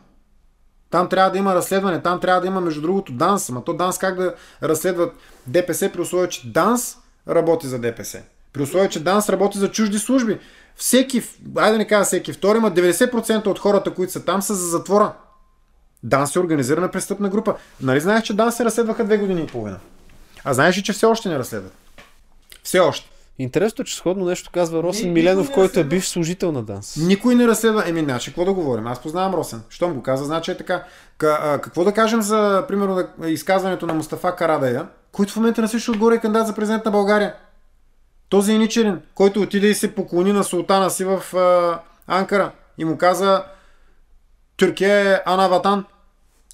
Там 0.90 1.10
трябва 1.10 1.32
да 1.32 1.38
има 1.38 1.56
разследване, 1.56 2.02
там 2.02 2.20
трябва 2.20 2.42
да 2.42 2.48
има, 2.48 2.62
между 2.62 2.82
другото, 2.82 3.12
ДАНС. 3.12 3.50
Ама 3.50 3.64
то 3.64 3.74
ДАНС 3.74 3.98
как 3.98 4.16
да 4.16 4.36
разследват 4.64 5.16
ДПС 5.48 5.90
при 5.94 6.02
условие, 6.02 6.30
че 6.30 6.52
ДАНС 6.52 6.98
работи 7.28 7.68
за 7.68 7.80
ДПС? 7.80 8.24
При 8.54 8.62
условие, 8.62 8.90
че 8.90 9.04
ДАНС 9.04 9.30
работи 9.30 9.58
за 9.58 9.72
чужди 9.72 10.00
служби. 10.00 10.40
Всеки, 10.76 11.24
айде 11.58 11.72
да 11.72 11.78
не 11.78 11.88
кажа 11.88 12.06
всеки 12.06 12.34
втори, 12.34 12.60
ма 12.60 12.72
90% 12.72 13.48
от 13.48 13.60
хората, 13.60 13.94
които 13.94 14.12
са 14.12 14.26
там, 14.26 14.42
са 14.42 14.56
за 14.56 14.68
затвора. 14.68 15.14
ДАНС 16.04 16.36
е 16.36 16.40
организирана 16.40 16.92
престъпна 16.92 17.30
група. 17.30 17.56
Нали 17.82 18.00
знаеш, 18.00 18.24
че 18.24 18.34
ДАНС 18.34 18.56
се 18.56 18.66
разследваха 18.66 19.06
две 19.06 19.18
години 19.18 19.42
и 19.42 19.48
половина? 19.48 19.78
А 20.44 20.54
знаеш 20.54 20.78
ли, 20.78 20.84
че 20.84 20.94
все 20.94 21.06
още 21.06 21.30
не 21.30 21.40
разследват? 21.40 21.74
Все 22.64 22.80
още. 22.80 23.10
Интересно, 23.40 23.86
че 23.86 23.96
сходно 23.96 24.26
нещо 24.26 24.50
казва 24.54 24.84
Росен 24.84 25.14
Миленов, 25.14 25.52
който 25.52 25.80
е 25.80 25.84
бивш 25.84 26.08
служител 26.08 26.52
на 26.52 26.64
ДАНС. 26.64 26.98
Никой 26.98 27.36
не 27.36 27.48
разследва. 27.48 27.84
Еми, 27.88 28.00
значи, 28.00 28.30
какво 28.30 28.46
да 28.46 28.54
говорим? 28.54 28.88
Аз 28.88 29.02
познавам 29.02 29.34
Росен. 29.34 29.62
Щом 29.70 29.94
го 29.94 30.04
каза, 30.04 30.26
значи 30.26 30.52
е 30.52 30.58
така. 30.58 30.84
К- 31.20 31.38
а, 31.42 31.62
какво 31.62 31.84
да 31.84 31.92
кажем 31.92 32.22
за, 32.22 32.66
примерно, 32.68 33.08
изказването 33.26 33.86
на 33.86 33.94
Мустафа 33.94 34.36
Карадая, 34.36 34.86
който 35.12 35.34
в 35.34 35.36
момента 35.36 35.62
на 35.62 35.68
също 35.68 35.92
отгоре 35.92 36.16
е 36.16 36.20
кандидат 36.20 36.48
за 36.48 36.54
президент 36.54 36.86
на 36.86 36.92
България? 36.92 37.34
Този 38.36 38.54
е 38.54 38.58
Ничерин, 38.58 39.02
който 39.14 39.42
отиде 39.42 39.68
и 39.68 39.76
се 39.76 39.96
поклони 39.96 40.34
на 40.34 40.44
султана 40.44 40.90
си 40.90 41.06
в 41.06 41.36
а, 41.36 41.80
Анкара 42.08 42.52
и 42.78 42.86
му 42.86 42.98
каза 42.98 43.46
Тюркия 44.58 45.14
е 45.14 45.22
Ана 45.26 45.48
Ватан, 45.48 45.86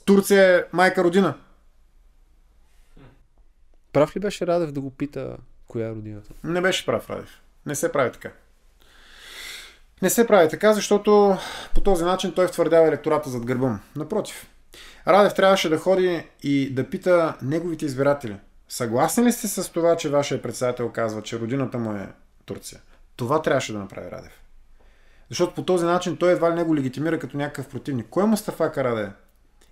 Турция 0.05 0.57
е 0.57 0.63
майка 0.73 1.03
родина. 1.03 1.33
Прав 3.93 4.15
ли 4.15 4.19
беше 4.19 4.47
Радев 4.47 4.71
да 4.71 4.81
го 4.81 4.91
пита 4.91 5.37
коя 5.67 5.87
е 5.87 5.91
родината? 5.91 6.29
Не 6.43 6.61
беше 6.61 6.85
прав 6.85 7.09
Радев. 7.09 7.41
Не 7.65 7.75
се 7.75 7.91
прави 7.91 8.11
така. 8.11 8.31
Не 10.01 10.09
се 10.09 10.27
прави 10.27 10.49
така, 10.49 10.73
защото 10.73 11.37
по 11.75 11.81
този 11.81 12.03
начин 12.03 12.33
той 12.33 12.47
втвърдява 12.47 12.87
електората 12.87 13.29
зад 13.29 13.45
гърба 13.45 13.67
му. 13.67 13.79
Напротив. 13.95 14.49
Радев 15.07 15.33
трябваше 15.33 15.69
да 15.69 15.77
ходи 15.77 16.23
и 16.43 16.73
да 16.73 16.89
пита 16.89 17.37
неговите 17.41 17.85
избиратели. 17.85 18.37
Съгласни 18.71 19.23
ли 19.23 19.31
сте 19.31 19.47
с 19.47 19.71
това, 19.71 19.97
че 19.97 20.09
вашия 20.09 20.41
председател 20.41 20.89
казва, 20.89 21.21
че 21.21 21.39
родината 21.39 21.77
му 21.77 21.91
е 21.91 22.09
Турция? 22.45 22.81
Това 23.15 23.41
трябваше 23.41 23.73
да 23.73 23.79
направи 23.79 24.11
Радев. 24.11 24.41
Защото 25.29 25.55
по 25.55 25.65
този 25.65 25.85
начин 25.85 26.17
той 26.17 26.31
едва 26.31 26.51
ли 26.51 26.55
не 26.55 26.63
го 26.63 26.75
легитимира 26.75 27.19
като 27.19 27.37
някакъв 27.37 27.67
противник. 27.67 28.07
Кой 28.09 28.23
е 28.23 28.25
Мустафа 28.25 28.71
Караде? 28.71 29.11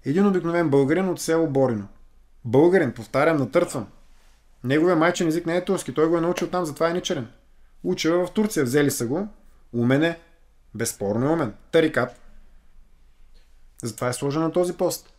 Един 0.06 0.28
обикновен 0.28 0.70
българин 0.70 1.10
от 1.10 1.22
село 1.22 1.48
Борино. 1.48 1.88
Българин, 2.46 2.92
повтарям, 2.92 3.38
натъртвам. 3.38 3.88
Неговия 4.64 4.96
майчин 4.96 5.28
език 5.28 5.46
не 5.46 5.58
е 5.58 5.66
турски, 5.66 5.94
той 5.94 6.08
го 6.08 6.18
е 6.18 6.22
научил 6.22 6.50
там, 6.50 6.66
затова 6.66 6.90
е 6.90 6.94
ничерен. 6.94 7.28
Учил 7.84 8.26
в 8.26 8.32
Турция, 8.32 8.64
взели 8.64 8.92
са 8.92 9.06
го, 9.06 9.28
умен 9.74 10.04
е, 10.04 10.20
безспорно 10.76 11.26
е 11.26 11.34
умен. 11.34 11.54
Тарикат. 11.72 12.22
Затова 13.84 14.10
е 14.10 14.14
сложен 14.14 14.42
на 14.42 14.52
този 14.52 14.78
пост. 14.78 15.14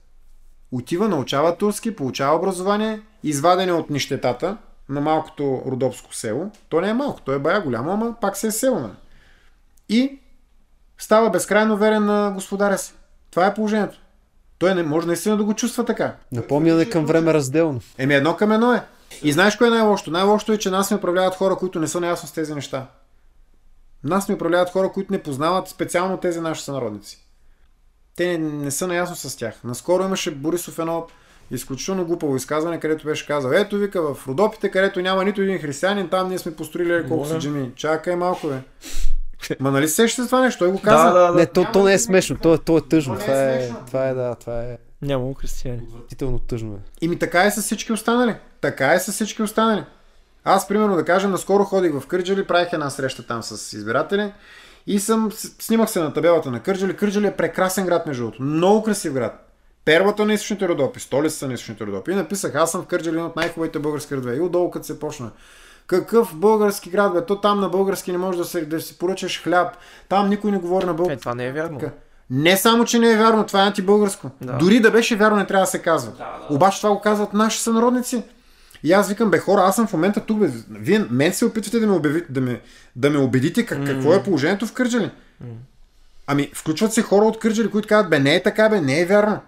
Отива, 0.73 1.09
научава 1.09 1.57
турски, 1.57 1.97
получава 1.97 2.37
образование, 2.37 3.01
извадене 3.23 3.73
от 3.73 3.91
нищетата 3.91 4.57
на 4.89 5.01
малкото 5.01 5.63
родопско 5.67 6.15
село. 6.15 6.51
То 6.69 6.81
не 6.81 6.89
е 6.89 6.95
малко, 6.95 7.21
то 7.21 7.33
е 7.33 7.39
бая 7.39 7.61
голямо, 7.61 7.91
ама 7.93 8.15
пак 8.21 8.37
се 8.37 8.47
е 8.47 8.51
село. 8.51 8.81
Нали? 8.81 8.93
И 9.89 10.19
става 10.99 11.31
безкрайно 11.31 11.77
верен 11.77 12.05
на 12.05 12.31
господаря 12.35 12.79
си. 12.79 12.95
Това 13.31 13.47
е 13.47 13.55
положението. 13.55 13.99
Той 14.59 14.75
не 14.75 14.83
може 14.83 15.07
наистина 15.07 15.37
да 15.37 15.45
го 15.45 15.55
чувства 15.55 15.85
така. 15.85 16.17
Напомняне 16.33 16.85
към 16.85 17.07
време 17.07 17.35
разделно. 17.35 17.81
Еми 17.99 18.15
едно 18.15 18.37
към 18.37 18.53
едно 18.53 18.73
е. 18.73 18.85
И 19.23 19.33
знаеш 19.33 19.57
кое 19.57 19.67
е 19.67 19.71
най-лошото? 19.71 20.11
Най-лошото 20.11 20.53
е, 20.53 20.59
че 20.59 20.71
нас 20.71 20.91
ни 20.91 20.97
управляват 20.97 21.35
хора, 21.35 21.57
които 21.57 21.81
не 21.81 21.89
са 21.89 22.01
наясно 22.01 22.29
с 22.29 22.33
тези 22.33 22.55
неща. 22.55 22.87
Нас 24.05 24.29
ни 24.29 24.35
управляват 24.35 24.71
хора, 24.71 24.93
които 24.93 25.13
не 25.13 25.23
познават 25.23 25.69
специално 25.69 26.17
тези 26.17 26.41
наши 26.41 26.65
сънародници. 26.65 27.27
Те 28.21 28.39
не, 28.39 28.39
не 28.39 28.71
са 28.71 28.87
наясно 28.87 29.17
с 29.17 29.37
тях. 29.37 29.55
Наскоро 29.65 30.05
имаше 30.05 30.31
Борисов 30.31 30.79
едно 30.79 31.07
изключително 31.51 32.05
глупаво 32.05 32.37
изказване, 32.37 32.81
където 32.81 33.05
беше 33.07 33.27
казал, 33.27 33.51
ето 33.51 33.77
вика 33.79 34.15
в 34.15 34.29
Родопите, 34.29 34.71
където 34.71 35.01
няма 35.01 35.25
нито 35.25 35.43
един 35.43 35.59
християнин, 35.59 36.09
там 36.09 36.29
ние 36.29 36.39
сме 36.39 36.57
построили 36.57 37.09
колко 37.09 37.27
са 37.27 37.39
джими. 37.39 37.71
Чакай 37.77 38.17
малко, 38.17 38.47
бе. 38.49 38.59
Ма 39.61 39.71
нали 39.71 39.89
сещате 39.89 40.27
това 40.27 40.41
нещо? 40.41 40.59
Той 40.59 40.73
го 40.73 40.81
каза. 40.83 41.05
Да, 41.05 41.13
да, 41.13 41.33
да. 41.33 41.39
Не, 41.39 41.47
то, 41.47 41.67
то 41.73 41.85
не 41.85 41.93
е 41.93 41.99
смешно, 41.99 42.37
то, 42.43 42.55
е- 42.55 42.59
то 42.59 42.79
е 42.79 42.81
тъжно. 42.81 43.15
То 43.15 43.21
е 43.21 43.25
Това 43.25 43.43
е, 43.43 43.59
смешно. 43.61 43.77
това 43.87 44.09
е, 44.09 44.15
да, 44.15 44.35
това 44.35 44.61
е 44.61 44.79
Няма 45.03 45.35
християни. 45.35 45.83
отвратително 45.83 46.39
тъжно. 46.39 46.73
Е. 46.75 46.79
Ими 47.01 47.19
така 47.19 47.45
е 47.45 47.51
с 47.51 47.63
всички 47.63 47.93
останали. 47.93 48.35
Така 48.61 48.93
е 48.93 49.01
с 49.01 49.13
всички 49.13 49.43
останали. 49.43 49.85
Аз, 50.45 50.69
примерно, 50.69 50.97
да 50.97 51.05
кажем, 51.05 51.31
наскоро 51.31 51.65
ходих 51.65 51.93
в 51.93 52.07
Кърджали, 52.07 52.47
правих 52.47 52.73
една 52.73 52.91
среща 52.91 53.27
там 53.27 53.43
с 53.43 53.73
избиратели 53.73 54.33
и 54.95 55.01
съм, 55.01 55.31
снимах 55.59 55.91
се 55.91 56.01
на 56.01 56.13
табелата 56.13 56.51
на 56.51 56.61
Кърджали. 56.61 56.97
Кърджали 56.97 57.27
е 57.27 57.37
прекрасен 57.37 57.87
град, 57.87 58.07
между 58.07 58.23
другото. 58.23 58.43
Много 58.43 58.83
красив 58.83 59.13
град. 59.13 59.47
Перлата 59.85 60.25
на 60.25 60.33
източните 60.35 60.69
Родопи, 60.69 61.01
столицата 61.01 61.47
на 61.47 61.53
източните 61.55 61.87
Родопи. 61.87 62.11
И 62.13 62.15
написах, 62.15 62.55
аз 62.55 62.71
съм 62.71 62.83
в 62.83 62.87
Кърджали, 62.87 63.15
един 63.15 63.27
от 63.27 63.37
най-хубавите 63.37 63.79
български 63.79 64.15
градове. 64.15 64.37
И 64.37 64.41
отдолу, 64.41 64.71
като 64.71 64.87
се 64.87 65.01
почна. 65.01 65.31
Какъв 65.87 66.35
български 66.35 66.91
град, 66.91 67.13
бе? 67.13 67.27
То 67.27 67.41
там 67.41 67.61
на 67.61 67.69
български 67.69 68.13
не 68.13 68.19
може 68.19 68.39
да, 68.39 68.45
се, 68.45 68.65
да 68.65 68.81
си 68.81 68.99
поръчаш 68.99 69.43
хляб. 69.43 69.77
Там 70.09 70.29
никой 70.29 70.51
не 70.51 70.59
говори 70.59 70.85
на 70.87 70.91
Е, 70.93 70.95
български. 70.95 71.21
това 71.21 71.35
не 71.35 71.47
е 71.47 71.53
вярно. 71.53 71.81
Не 72.31 72.57
само, 72.57 72.85
че 72.85 72.99
не 72.99 73.13
е 73.13 73.17
вярно, 73.17 73.47
това 73.47 73.63
е 73.63 73.67
антибългарско. 73.67 74.31
Да. 74.41 74.53
Дори 74.53 74.81
да 74.81 74.91
беше 74.91 75.17
вярно, 75.17 75.37
не 75.37 75.47
трябва 75.47 75.63
да 75.63 75.71
се 75.71 75.83
казва. 75.83 76.13
Да, 76.13 76.19
да. 76.49 76.55
Обаче 76.55 76.81
това 76.81 76.95
го 76.95 77.01
казват 77.01 77.33
наши 77.33 77.63
сънародници. 77.63 78.23
И 78.83 78.93
аз 78.93 79.09
викам, 79.09 79.31
бе 79.31 79.39
хора, 79.39 79.63
аз 79.63 79.77
съм 79.77 79.87
в 79.87 79.93
момента 79.93 80.21
тук, 80.21 80.39
бе. 80.39 80.51
Вие 80.71 80.99
мен 81.11 81.33
се 81.33 81.45
опитвате 81.45 81.81
да 81.81 81.87
ме, 81.87 81.93
обявите, 81.93 82.33
да 82.33 82.41
ме, 82.41 82.61
да 82.97 83.11
ме 83.11 83.19
убедите 83.19 83.67
как, 83.67 83.87
какво 83.87 84.15
е 84.15 84.23
положението 84.23 84.67
в 84.67 84.73
Кърджали. 84.73 85.11
Ами, 86.27 86.51
включват 86.55 86.93
се 86.93 87.03
хора 87.03 87.25
от 87.25 87.39
Кърджали, 87.39 87.71
които 87.71 87.89
казват, 87.89 88.11
бе, 88.11 88.19
не 88.19 88.35
е 88.35 88.43
така, 88.43 88.69
бе, 88.69 88.81
не 88.81 89.01
е 89.01 89.07
вярно. 89.07 89.41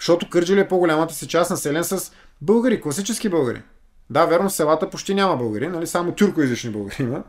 Защото 0.00 0.30
Кърджали 0.30 0.60
е 0.60 0.68
по-голямата 0.68 1.14
си 1.14 1.28
част 1.28 1.50
населен 1.50 1.84
с 1.84 2.12
българи, 2.40 2.80
класически 2.80 3.28
българи. 3.28 3.62
Да, 4.10 4.26
верно, 4.26 4.48
в 4.48 4.52
селата 4.52 4.90
почти 4.90 5.14
няма 5.14 5.36
българи, 5.36 5.68
нали? 5.68 5.86
Само 5.86 6.12
тюркоязични 6.12 6.70
българи 6.70 6.96
има. 7.00 7.22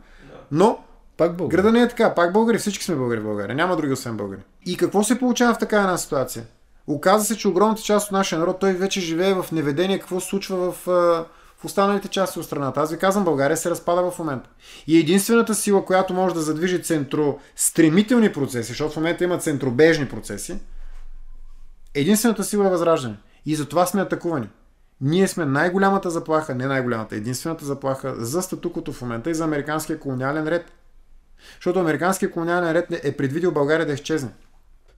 Но 0.50 0.78
Пак 1.16 1.36
българ. 1.36 1.56
Града 1.56 1.72
не 1.72 1.82
е 1.82 1.88
така. 1.88 2.14
Пак 2.14 2.32
българи, 2.32 2.58
всички 2.58 2.84
сме 2.84 2.96
българи 2.96 3.20
в 3.20 3.24
България. 3.24 3.56
Няма 3.56 3.76
други 3.76 3.92
освен 3.92 4.16
българи. 4.16 4.40
И 4.66 4.76
какво 4.76 5.04
се 5.04 5.18
получава 5.18 5.54
в 5.54 5.58
такава 5.58 5.82
една 5.82 5.98
ситуация? 5.98 6.44
Оказва 6.86 7.24
се, 7.24 7.36
че 7.36 7.48
огромната 7.48 7.82
част 7.82 8.06
от 8.06 8.12
нашия 8.12 8.38
народ, 8.38 8.58
той 8.58 8.72
вече 8.72 9.00
живее 9.00 9.34
в 9.34 9.46
неведение 9.52 9.98
какво 9.98 10.20
се 10.20 10.28
случва 10.28 10.72
в, 10.72 10.86
в 11.58 11.64
останалите 11.64 12.08
части 12.08 12.38
от 12.38 12.44
страната. 12.44 12.80
Аз 12.80 12.90
ви 12.90 12.98
казвам, 12.98 13.24
България 13.24 13.56
се 13.56 13.70
разпада 13.70 14.10
в 14.10 14.18
момента. 14.18 14.48
И 14.86 14.98
единствената 14.98 15.54
сила, 15.54 15.84
която 15.84 16.14
може 16.14 16.34
да 16.34 16.40
задвижи 16.40 16.82
центростремителни 16.82 18.32
процеси, 18.32 18.68
защото 18.68 18.92
в 18.92 18.96
момента 18.96 19.24
има 19.24 19.38
центробежни 19.38 20.08
процеси, 20.08 20.58
единствената 21.94 22.44
сила 22.44 22.66
е 22.66 22.70
възраждане. 22.70 23.16
И 23.46 23.54
затова 23.54 23.86
сме 23.86 24.02
атакувани. 24.02 24.48
Ние 25.00 25.28
сме 25.28 25.44
най-голямата 25.44 26.10
заплаха, 26.10 26.54
не 26.54 26.66
най-голямата, 26.66 27.16
единствената 27.16 27.64
заплаха 27.64 28.14
за 28.24 28.42
статуквото 28.42 28.92
в 28.92 29.02
момента 29.02 29.30
и 29.30 29.34
за 29.34 29.44
американския 29.44 30.00
колониален 30.00 30.48
ред. 30.48 30.72
Защото 31.54 31.78
американския 31.80 32.30
колониален 32.30 32.72
ред 32.72 32.86
е 33.04 33.16
предвидил 33.16 33.52
България 33.52 33.86
да 33.86 33.92
изчезне. 33.92 34.30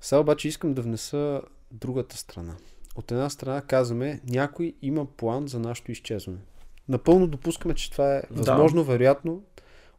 Сега 0.01 0.19
обаче 0.19 0.49
искам 0.49 0.75
да 0.75 0.83
внеса 0.83 1.41
другата 1.71 2.17
страна. 2.17 2.57
От 2.97 3.11
една 3.13 3.31
страна 3.31 3.63
казваме, 3.63 4.21
някой 4.27 4.75
има 4.83 5.07
план 5.07 5.49
за 5.49 5.59
нашето 5.59 5.93
изчезване. 5.93 6.39
Напълно 6.89 7.27
допускаме, 7.27 7.75
че 7.75 7.91
това 7.91 8.17
е 8.17 8.23
Да. 8.31 8.43
възможно, 8.43 8.85
вероятно, 8.85 9.43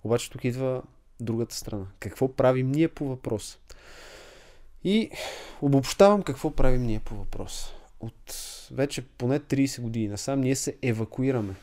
обаче 0.04 0.30
тук 0.30 0.44
идва 0.44 0.82
другата 1.20 1.56
страна. 1.56 1.86
Какво 2.00 2.34
правим 2.34 2.72
ние 2.72 2.88
по 2.88 3.06
въпроса? 3.08 3.58
И 4.84 5.10
обобщавам 5.62 6.24
какво 6.24 6.52
правим 6.52 6.84
ние 6.84 7.00
по 7.00 7.16
въпроса. 7.16 7.74
От 8.00 8.36
вече 8.72 9.02
поне 9.08 9.40
30 9.40 9.82
години 9.82 10.08
насам 10.08 10.42
ние 10.42 10.56
се 10.56 10.78
евакуираме. 10.82 11.56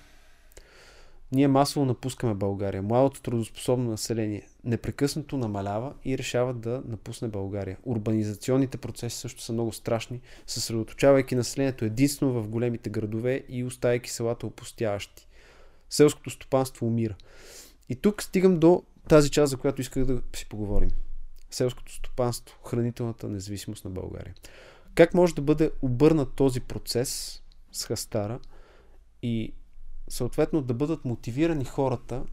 Ние 1.32 1.48
масово 1.48 1.86
напускаме 1.86 2.34
България. 2.34 2.82
Младото 2.82 3.22
трудоспособно 3.22 3.90
население 3.90 4.48
непрекъснато 4.64 5.38
намалява 5.38 5.94
и 6.04 6.18
решава 6.18 6.54
да 6.54 6.82
напусне 6.86 7.28
България. 7.28 7.78
Урбанизационните 7.84 8.78
процеси 8.78 9.16
също 9.16 9.42
са 9.42 9.52
много 9.52 9.72
страшни, 9.72 10.20
съсредоточавайки 10.46 11.34
населението 11.34 11.84
единствено 11.84 12.32
в 12.32 12.48
големите 12.48 12.90
градове 12.90 13.44
и 13.48 13.64
оставяйки 13.64 14.10
селата 14.10 14.46
опустяващи. 14.46 15.28
Селското 15.90 16.30
стопанство 16.30 16.86
умира. 16.86 17.14
И 17.88 17.96
тук 17.96 18.22
стигам 18.22 18.58
до 18.58 18.82
тази 19.08 19.30
част, 19.30 19.50
за 19.50 19.56
която 19.56 19.80
исках 19.80 20.04
да 20.04 20.22
си 20.36 20.48
поговорим. 20.48 20.90
Селското 21.50 21.92
стопанство, 21.92 22.58
хранителната 22.64 23.28
независимост 23.28 23.84
на 23.84 23.90
България. 23.90 24.34
Как 24.94 25.14
може 25.14 25.34
да 25.34 25.42
бъде 25.42 25.70
обърнат 25.82 26.34
този 26.34 26.60
процес 26.60 27.42
с 27.72 27.84
Хастара 27.84 28.40
и 29.22 29.54
съответно 30.08 30.62
да 30.62 30.74
бъдат 30.74 31.04
мотивирани 31.04 31.64
хората 31.64 32.24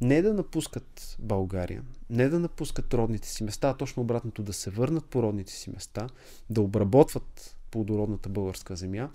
не 0.00 0.22
да 0.22 0.34
напускат 0.34 1.16
България, 1.18 1.82
не 2.10 2.28
да 2.28 2.38
напускат 2.38 2.94
родните 2.94 3.28
си 3.28 3.44
места, 3.44 3.68
а 3.68 3.76
точно 3.76 4.02
обратното 4.02 4.42
да 4.42 4.52
се 4.52 4.70
върнат 4.70 5.04
по 5.04 5.22
родните 5.22 5.52
си 5.52 5.70
места, 5.70 6.08
да 6.50 6.60
обработват 6.60 7.56
плодородната 7.70 8.28
българска 8.28 8.76
земя, 8.76 9.10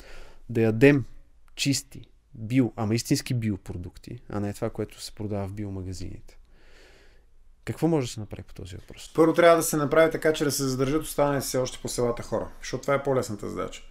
да 0.49 0.61
ядем 0.61 1.05
чисти, 1.55 2.01
био, 2.33 2.73
ама 2.75 2.95
истински 2.95 3.33
биопродукти, 3.33 4.19
а 4.29 4.39
не 4.39 4.53
това, 4.53 4.69
което 4.69 5.01
се 5.01 5.11
продава 5.11 5.47
в 5.47 5.53
биомагазините. 5.53 6.37
Какво 7.65 7.87
може 7.87 8.07
да 8.07 8.13
се 8.13 8.19
направи 8.19 8.43
по 8.43 8.53
този 8.53 8.75
въпрос? 8.75 9.11
Първо 9.15 9.33
трябва 9.33 9.57
да 9.57 9.63
се 9.63 9.77
направи 9.77 10.11
така, 10.11 10.33
че 10.33 10.43
да 10.43 10.51
се 10.51 10.63
задържат 10.63 11.03
останалите 11.03 11.45
все 11.45 11.57
още 11.57 11.79
по 11.81 11.87
селата 11.87 12.23
хора, 12.23 12.51
защото 12.59 12.81
това 12.81 12.93
е 12.93 13.03
по-лесната 13.03 13.49
задача. 13.49 13.83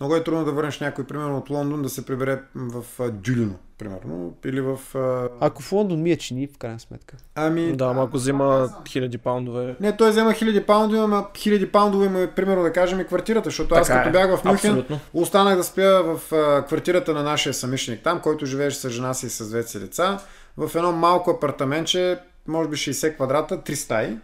Много 0.00 0.16
е 0.16 0.24
трудно 0.24 0.44
да 0.44 0.52
върнеш 0.52 0.80
някой, 0.80 1.04
примерно 1.04 1.36
от 1.38 1.50
Лондон, 1.50 1.82
да 1.82 1.88
се 1.88 2.06
прибере 2.06 2.42
в 2.54 2.84
Дюлино, 3.10 3.54
примерно, 3.78 4.34
или 4.44 4.60
в... 4.60 4.78
А... 4.94 5.28
Ако 5.46 5.62
в 5.62 5.72
Лондон 5.72 6.02
ми 6.02 6.10
е 6.10 6.16
чини, 6.16 6.46
в 6.46 6.58
крайна 6.58 6.80
сметка. 6.80 7.16
Ами... 7.34 7.76
Да, 7.76 7.84
ама 7.84 8.02
ако 8.04 8.16
взима 8.16 8.68
хиляди 8.88 9.18
паундове. 9.18 9.76
Не, 9.80 9.96
той 9.96 10.10
взема 10.10 10.32
хиляди 10.32 10.60
паундове, 10.60 11.00
ама 11.00 11.26
хиляди 11.36 11.72
паундове 11.72 12.06
има, 12.06 12.26
примерно 12.36 12.62
да 12.62 12.72
кажем, 12.72 13.00
и 13.00 13.04
квартирата, 13.04 13.48
защото 13.48 13.74
аз 13.74 13.86
Така 13.86 13.98
като 13.98 14.08
е. 14.08 14.12
бях 14.12 14.36
в 14.36 14.44
Мюнхен, 14.44 14.70
Абсолютно. 14.70 15.00
останах 15.12 15.56
да 15.56 15.64
спя 15.64 16.02
в 16.02 16.34
а, 16.34 16.64
квартирата 16.66 17.14
на 17.14 17.22
нашия 17.22 17.54
самишник 17.54 18.00
там, 18.02 18.20
който 18.20 18.46
живееше 18.46 18.76
с 18.76 18.90
жена 18.90 19.14
си 19.14 19.26
и 19.26 19.30
с 19.30 19.48
двете 19.48 19.70
си 19.70 19.80
деца, 19.80 20.18
в 20.56 20.70
едно 20.74 20.92
малко 20.92 21.30
апартаментче, 21.30 22.18
може 22.48 22.68
би 22.68 22.76
60 22.76 23.14
квадрата, 23.14 23.58
3 23.58 23.74
стаи. 23.74 24.16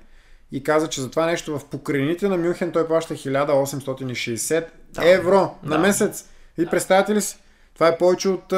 И 0.52 0.62
каза, 0.62 0.88
че 0.88 1.00
за 1.00 1.10
това 1.10 1.26
нещо 1.26 1.58
в 1.58 1.64
покрайнините 1.64 2.28
на 2.28 2.36
Мюнхен 2.36 2.72
той 2.72 2.86
плаща 2.86 3.14
1860 3.14 4.66
евро 5.02 5.54
на 5.62 5.76
да. 5.76 5.78
месец. 5.78 6.28
И 6.58 6.66
представяте 6.66 7.14
ли 7.14 7.20
си? 7.20 7.38
Това 7.74 7.88
е 7.88 7.98
повече 7.98 8.28
от... 8.28 8.52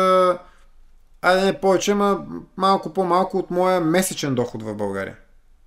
Айде 1.22 1.44
не 1.44 1.60
повече, 1.60 1.92
ама 1.92 2.24
малко 2.56 2.92
по-малко 2.92 3.38
от 3.38 3.50
моя 3.50 3.80
месечен 3.80 4.34
доход 4.34 4.62
в 4.62 4.74
България. 4.74 5.16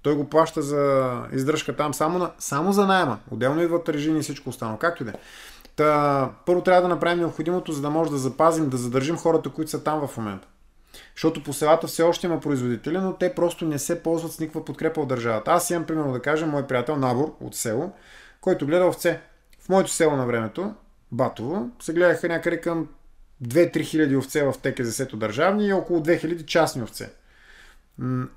Той 0.02 0.16
го 0.16 0.30
плаща 0.30 0.62
за 0.62 1.14
издръжка 1.34 1.76
там 1.76 1.94
само, 1.94 2.20
на, 2.20 2.32
само 2.40 2.74
за 2.74 2.88
найема. 2.88 3.20
Отделно 3.32 3.62
идват 3.62 3.90
режими 3.90 4.20
и 4.20 4.22
всичко 4.22 4.50
останало. 4.50 4.78
Както 4.78 5.04
и 5.04 5.06
да 5.06 5.12
е. 5.12 5.16
Та, 5.76 6.30
първо 6.46 6.62
трябва 6.62 6.82
да 6.82 6.88
направим 6.88 7.20
необходимото, 7.20 7.72
за 7.72 7.82
да 7.82 7.90
може 7.90 8.12
да 8.12 8.18
запазим, 8.18 8.70
да 8.70 8.78
задържим 8.78 9.18
хората, 9.18 9.50
които 9.50 9.72
са 9.72 9.84
там 9.84 10.08
в 10.08 10.18
момента. 10.18 10.48
Защото 11.16 11.44
по 11.44 11.54
селата 11.54 11.88
все 11.88 12.04
още 12.04 12.28
има 12.28 12.40
производители, 12.40 12.98
но 12.98 13.14
те 13.14 13.36
просто 13.36 13.66
не 13.66 13.80
се 13.80 14.04
ползват 14.04 14.32
с 14.32 14.40
никаква 14.40 14.66
подкрепа 14.66 15.02
от 15.02 15.08
държавата. 15.08 15.52
Аз 15.52 15.70
имам, 15.70 15.86
примерно 15.86 16.14
да 16.14 16.22
кажем, 16.22 16.50
мой 16.50 16.68
приятел 16.68 16.96
Набор 16.96 17.36
от 17.42 17.56
село, 17.56 17.92
който 18.42 18.66
гледа 18.66 18.86
овце. 18.86 19.22
В 19.60 19.70
моето 19.70 19.92
село 19.92 20.16
на 20.16 20.26
времето, 20.26 20.74
Батово, 21.12 21.70
се 21.82 21.94
гледаха 21.94 22.28
някъде 22.28 22.62
към 22.62 22.88
2-3 23.44 23.84
хиляди 23.84 24.16
овце 24.16 24.44
в 24.44 24.54
ТКЗС-то 24.54 25.18
държавни 25.18 25.68
и 25.68 25.74
около 25.74 26.00
2 26.00 26.20
хиляди 26.20 26.46
частни 26.46 26.84
овце. 26.84 27.10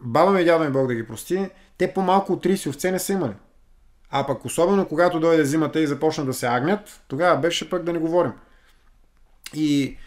Баба 0.00 0.30
ми 0.30 0.40
и 0.40 0.44
дядо 0.44 0.64
ми 0.64 0.70
Бог 0.70 0.86
да 0.86 0.94
ги 0.94 1.06
прости, 1.06 1.50
те 1.78 1.94
по-малко 1.94 2.32
от 2.32 2.44
30 2.44 2.68
овце 2.68 2.92
не 2.92 2.98
са 2.98 3.12
имали. 3.12 3.34
А 4.10 4.26
пък 4.26 4.44
особено 4.44 4.88
когато 4.88 5.20
дойде 5.20 5.44
зимата 5.44 5.80
и 5.80 5.86
започна 5.86 6.24
да 6.24 6.34
се 6.34 6.46
агнят, 6.46 7.00
тогава 7.09 7.40
беше 7.40 7.70
пък 7.70 7.82
да 7.82 7.92
не 7.92 7.98
говорим. 7.98 8.32
И, 9.55 9.98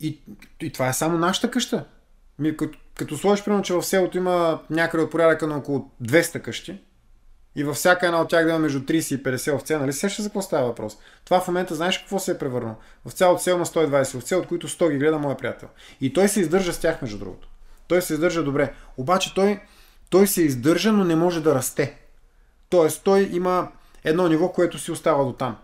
и, 0.00 0.20
и 0.60 0.72
това 0.72 0.88
е 0.88 0.92
само 0.92 1.18
нашата 1.18 1.50
къща. 1.50 1.84
Ми, 2.38 2.56
като, 2.56 2.78
като 2.94 3.16
сложиш, 3.16 3.44
примерно, 3.44 3.62
че 3.62 3.74
в 3.74 3.82
селото 3.82 4.16
има 4.16 4.60
някъде 4.70 5.04
от 5.04 5.10
порядъка 5.10 5.46
на 5.46 5.56
около 5.56 5.90
200 6.02 6.42
къщи, 6.42 6.80
и 7.56 7.64
във 7.64 7.76
всяка 7.76 8.06
една 8.06 8.20
от 8.20 8.28
тях 8.28 8.44
да 8.44 8.50
има 8.50 8.58
между 8.58 8.80
30 8.80 9.14
и 9.14 9.22
50 9.22 9.54
овце, 9.54 9.78
нали 9.78 9.92
сеща 9.92 10.22
за 10.22 10.28
какво 10.28 10.42
става 10.42 10.66
въпрос? 10.66 10.98
Това 11.24 11.40
в 11.40 11.48
момента 11.48 11.74
знаеш 11.74 11.98
какво 11.98 12.18
се 12.18 12.30
е 12.30 12.38
превърнало? 12.38 12.76
В 13.04 13.12
цялото 13.12 13.42
село 13.42 13.56
има 13.56 13.66
120 13.66 14.14
овце, 14.14 14.36
от 14.36 14.46
които 14.46 14.68
100 14.68 14.90
ги 14.90 14.98
гледа 14.98 15.18
моя 15.18 15.36
приятел. 15.36 15.68
И 16.00 16.12
той 16.12 16.28
се 16.28 16.40
издържа 16.40 16.72
с 16.72 16.78
тях, 16.78 17.02
между 17.02 17.18
другото. 17.18 17.48
Той 17.88 18.02
се 18.02 18.12
издържа 18.12 18.42
добре. 18.42 18.74
Обаче 18.96 19.34
той, 19.34 19.60
той 20.10 20.26
се 20.26 20.42
издържа, 20.42 20.92
но 20.92 21.04
не 21.04 21.16
може 21.16 21.40
да 21.42 21.54
расте. 21.54 21.98
Тоест 22.68 23.04
той 23.04 23.28
има 23.32 23.68
едно 24.04 24.28
ниво, 24.28 24.52
което 24.52 24.78
си 24.78 24.90
остава 24.90 25.24
до 25.24 25.32
там. 25.32 25.56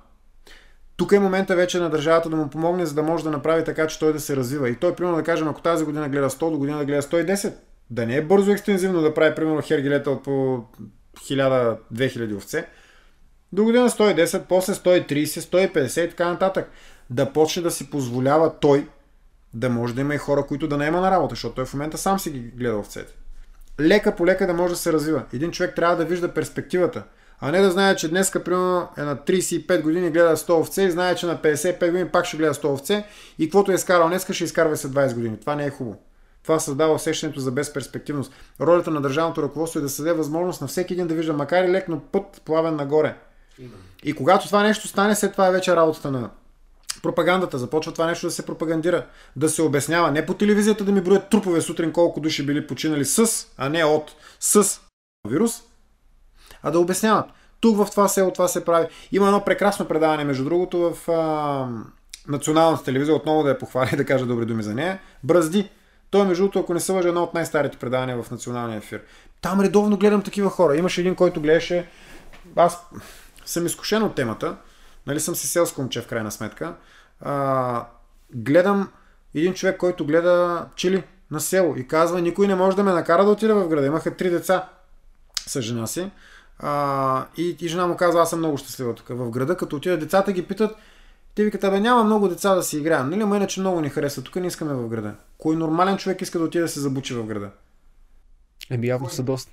Тук 1.01 1.13
е 1.13 1.19
момента 1.19 1.57
вече 1.57 1.79
на 1.79 1.91
държавата 1.91 2.31
да 2.31 2.37
му 2.37 2.51
помогне, 2.51 2.87
за 2.87 2.95
да 2.95 3.03
може 3.03 3.25
да 3.25 3.31
направи 3.31 3.65
така, 3.65 3.87
че 3.87 3.99
той 3.99 4.13
да 4.13 4.21
се 4.21 4.37
развива. 4.37 4.71
И 4.71 4.77
той, 4.77 4.95
примерно, 4.95 5.17
да 5.17 5.23
кажем, 5.23 5.49
ако 5.49 5.63
тази 5.63 5.85
година 5.85 6.09
гледа 6.09 6.31
100, 6.31 6.51
до 6.51 6.59
година 6.59 6.79
да 6.79 6.85
гледа 6.85 7.03
110, 7.03 7.53
да 7.91 8.07
не 8.07 8.17
е 8.17 8.23
бързо 8.23 8.51
екстензивно 8.51 9.01
да 9.01 9.15
прави, 9.15 9.35
примерно, 9.35 9.63
хергилета 9.63 10.11
от 10.11 10.23
по 10.23 10.65
1000-2000 11.19 12.37
овце, 12.37 12.67
до 13.53 13.65
година 13.65 13.91
110, 13.91 14.43
после 14.49 14.73
130, 14.73 15.25
150 15.25 16.07
и 16.07 16.11
така 16.11 16.29
нататък. 16.29 16.71
Да 17.11 17.33
почне 17.33 17.63
да 17.63 17.71
си 17.71 17.91
позволява 17.91 18.59
той 18.61 18.89
да 19.55 19.69
може 19.71 19.95
да 19.95 20.01
има 20.01 20.15
и 20.15 20.19
хора, 20.19 20.47
които 20.47 20.69
да 20.69 20.77
не 20.77 20.87
има 20.87 21.01
на 21.01 21.11
работа, 21.11 21.33
защото 21.33 21.55
той 21.55 21.65
в 21.65 21.75
момента 21.75 21.99
сам 21.99 22.19
си 22.19 22.31
ги 22.31 22.39
гледа 22.39 22.77
овцете. 22.77 23.13
Лека 23.81 24.17
по 24.17 24.27
лека 24.27 24.47
да 24.47 24.55
може 24.55 24.75
да 24.75 24.79
се 24.79 24.93
развива. 24.93 25.23
Един 25.33 25.51
човек 25.51 25.75
трябва 25.77 25.97
да 25.97 26.05
вижда 26.05 26.35
перспективата, 26.35 27.03
а 27.41 27.51
не 27.51 27.61
да 27.61 27.71
знае, 27.71 27.97
че 27.97 28.09
днес, 28.09 28.33
примерно, 28.45 28.89
е 28.97 29.03
на 29.03 29.17
35 29.17 29.83
години 29.83 30.11
гледа 30.11 30.37
100 30.37 30.61
овце 30.61 30.83
и 30.83 30.91
знае, 30.91 31.15
че 31.15 31.27
на 31.27 31.39
55 31.39 31.91
години 31.91 32.09
пак 32.09 32.25
ще 32.25 32.37
гледа 32.37 32.55
100 32.55 32.73
овце 32.73 33.07
и 33.39 33.47
каквото 33.47 33.73
е 33.73 33.75
изкарал 33.75 34.09
днес, 34.09 34.27
ще 34.31 34.45
изкарва 34.45 34.77
след 34.77 34.93
20 34.93 35.15
години. 35.15 35.41
Това 35.41 35.55
не 35.57 35.65
е 35.65 35.71
хубаво. 35.71 35.97
Това 36.43 36.59
създава 36.59 36.95
усещането 36.95 37.41
за 37.41 37.51
безперспективност. 37.51 38.33
Ролята 38.61 38.91
на 38.91 39.01
държавното 39.01 39.43
ръководство 39.43 39.79
е 39.79 39.83
да 39.83 39.89
се 39.89 40.03
даде 40.03 40.15
възможност 40.15 40.61
на 40.61 40.67
всеки 40.67 40.93
един 40.93 41.07
да 41.07 41.15
вижда, 41.15 41.33
макар 41.33 41.65
и 41.65 41.71
лек, 41.71 41.89
но 41.89 42.01
път 42.01 42.43
плавен 42.45 42.77
нагоре. 42.77 43.17
И 44.03 44.13
когато 44.13 44.47
това 44.47 44.63
нещо 44.63 44.89
стане, 44.89 45.15
след 45.15 45.33
това 45.33 45.47
е 45.47 45.53
вече 45.53 45.77
работата 45.77 46.11
на, 46.11 46.31
пропагандата. 47.03 47.59
Започва 47.59 47.93
това 47.93 48.07
нещо 48.07 48.27
да 48.27 48.31
се 48.31 48.47
пропагандира, 48.47 49.07
да 49.37 49.49
се 49.49 49.63
обяснява. 49.63 50.11
Не 50.11 50.27
по 50.27 50.35
телевизията 50.35 50.85
да 50.85 50.93
ми 50.93 51.01
броят 51.01 51.31
трупове 51.31 51.61
сутрин 51.61 51.93
колко 51.93 52.21
души 52.21 52.47
били 52.47 52.67
починали 52.67 53.05
с, 53.05 53.47
а 53.57 53.69
не 53.69 53.85
от, 53.85 54.13
с 54.41 54.81
вирус, 55.29 55.63
а 56.63 56.71
да 56.71 56.79
обясняват. 56.79 57.27
Тук 57.61 57.77
в 57.77 57.91
това 57.91 58.09
село 58.09 58.31
това 58.31 58.49
се 58.49 58.65
прави. 58.65 58.87
Има 59.13 59.27
едно 59.27 59.45
прекрасно 59.45 59.89
предаване, 59.89 60.25
между 60.25 60.45
другото, 60.45 60.95
в 60.95 61.11
а, 61.11 61.69
националната 62.29 62.85
телевизия, 62.85 63.15
отново 63.15 63.43
да 63.43 63.49
я 63.49 63.59
похваля 63.59 63.89
и 63.93 63.97
да 63.97 64.05
кажа 64.05 64.27
добри 64.27 64.47
думи 64.47 64.63
за 64.63 64.75
нея. 64.75 64.99
Бразди. 65.25 65.71
Той, 66.11 66.27
между 66.27 66.43
другото, 66.43 66.59
ако 66.59 66.75
не 66.75 66.81
се 66.81 66.93
лъжа, 66.93 67.09
едно 67.09 67.23
от 67.23 67.35
най-старите 67.35 67.77
предавания 67.77 68.23
в 68.23 68.31
националния 68.31 68.79
ефир. 68.79 69.03
Там 69.41 69.61
редовно 69.61 69.97
гледам 69.97 70.23
такива 70.23 70.51
хора. 70.51 70.77
Имаше 70.77 71.01
един, 71.01 71.15
който 71.15 71.41
гледаше. 71.41 71.89
Аз 72.57 72.87
съм 73.45 73.67
изкушен 73.67 74.03
от 74.03 74.15
темата. 74.15 74.57
Нали 75.07 75.21
съм 75.21 75.35
си 75.35 75.47
селско 75.47 75.81
момче 75.81 76.01
в 76.01 76.07
крайна 76.07 76.31
сметка. 76.31 76.75
А, 77.21 77.87
гледам 78.35 78.89
един 79.35 79.55
човек, 79.55 79.77
който 79.77 80.07
гледа 80.07 80.67
пчели 80.73 81.03
на 81.31 81.41
село 81.41 81.77
и 81.77 81.89
казва, 81.89 82.21
никой 82.21 82.47
не 82.47 82.55
може 82.55 82.77
да 82.77 82.83
ме 82.83 82.93
накара 82.93 83.25
да 83.25 83.31
отида 83.31 83.55
в 83.55 83.69
града. 83.69 83.87
Имаха 83.87 84.17
три 84.17 84.31
деца 84.31 84.69
с 85.47 85.61
жена 85.61 85.87
си. 85.87 86.11
А, 86.63 87.27
и, 87.37 87.57
и 87.61 87.69
жена 87.69 87.87
му 87.87 87.97
казва, 87.97 88.21
аз 88.23 88.31
съм 88.31 88.39
много 88.39 88.59
щастлива 88.59 88.95
тук 88.95 89.07
в 89.09 89.31
града. 89.31 89.57
Като 89.57 89.77
отида 89.77 89.99
децата 89.99 90.33
ги 90.33 90.43
питат, 90.43 90.77
те 91.35 91.45
викат, 91.45 91.65
абе 91.65 91.81
няма 91.81 92.05
много 92.05 92.29
деца 92.29 92.55
да 92.55 92.63
си 92.63 92.77
играем. 92.77 93.11
Нали, 93.11 93.23
ама 93.23 93.37
иначе 93.37 93.61
много 93.61 93.81
ни 93.81 93.89
харесва. 93.89 94.23
Тук 94.23 94.37
не 94.37 94.47
искаме 94.47 94.75
в 94.75 94.89
града. 94.89 95.15
Кой 95.39 95.57
нормален 95.57 95.97
човек 95.97 96.23
иска 96.23 96.39
да 96.39 96.45
отиде 96.45 96.63
да 96.63 96.69
се 96.69 96.81
забучи 96.81 97.15
в 97.15 97.25
града? 97.25 97.51
Еми 98.71 98.87
явно 98.87 99.09
са 99.09 99.23
доста. 99.23 99.53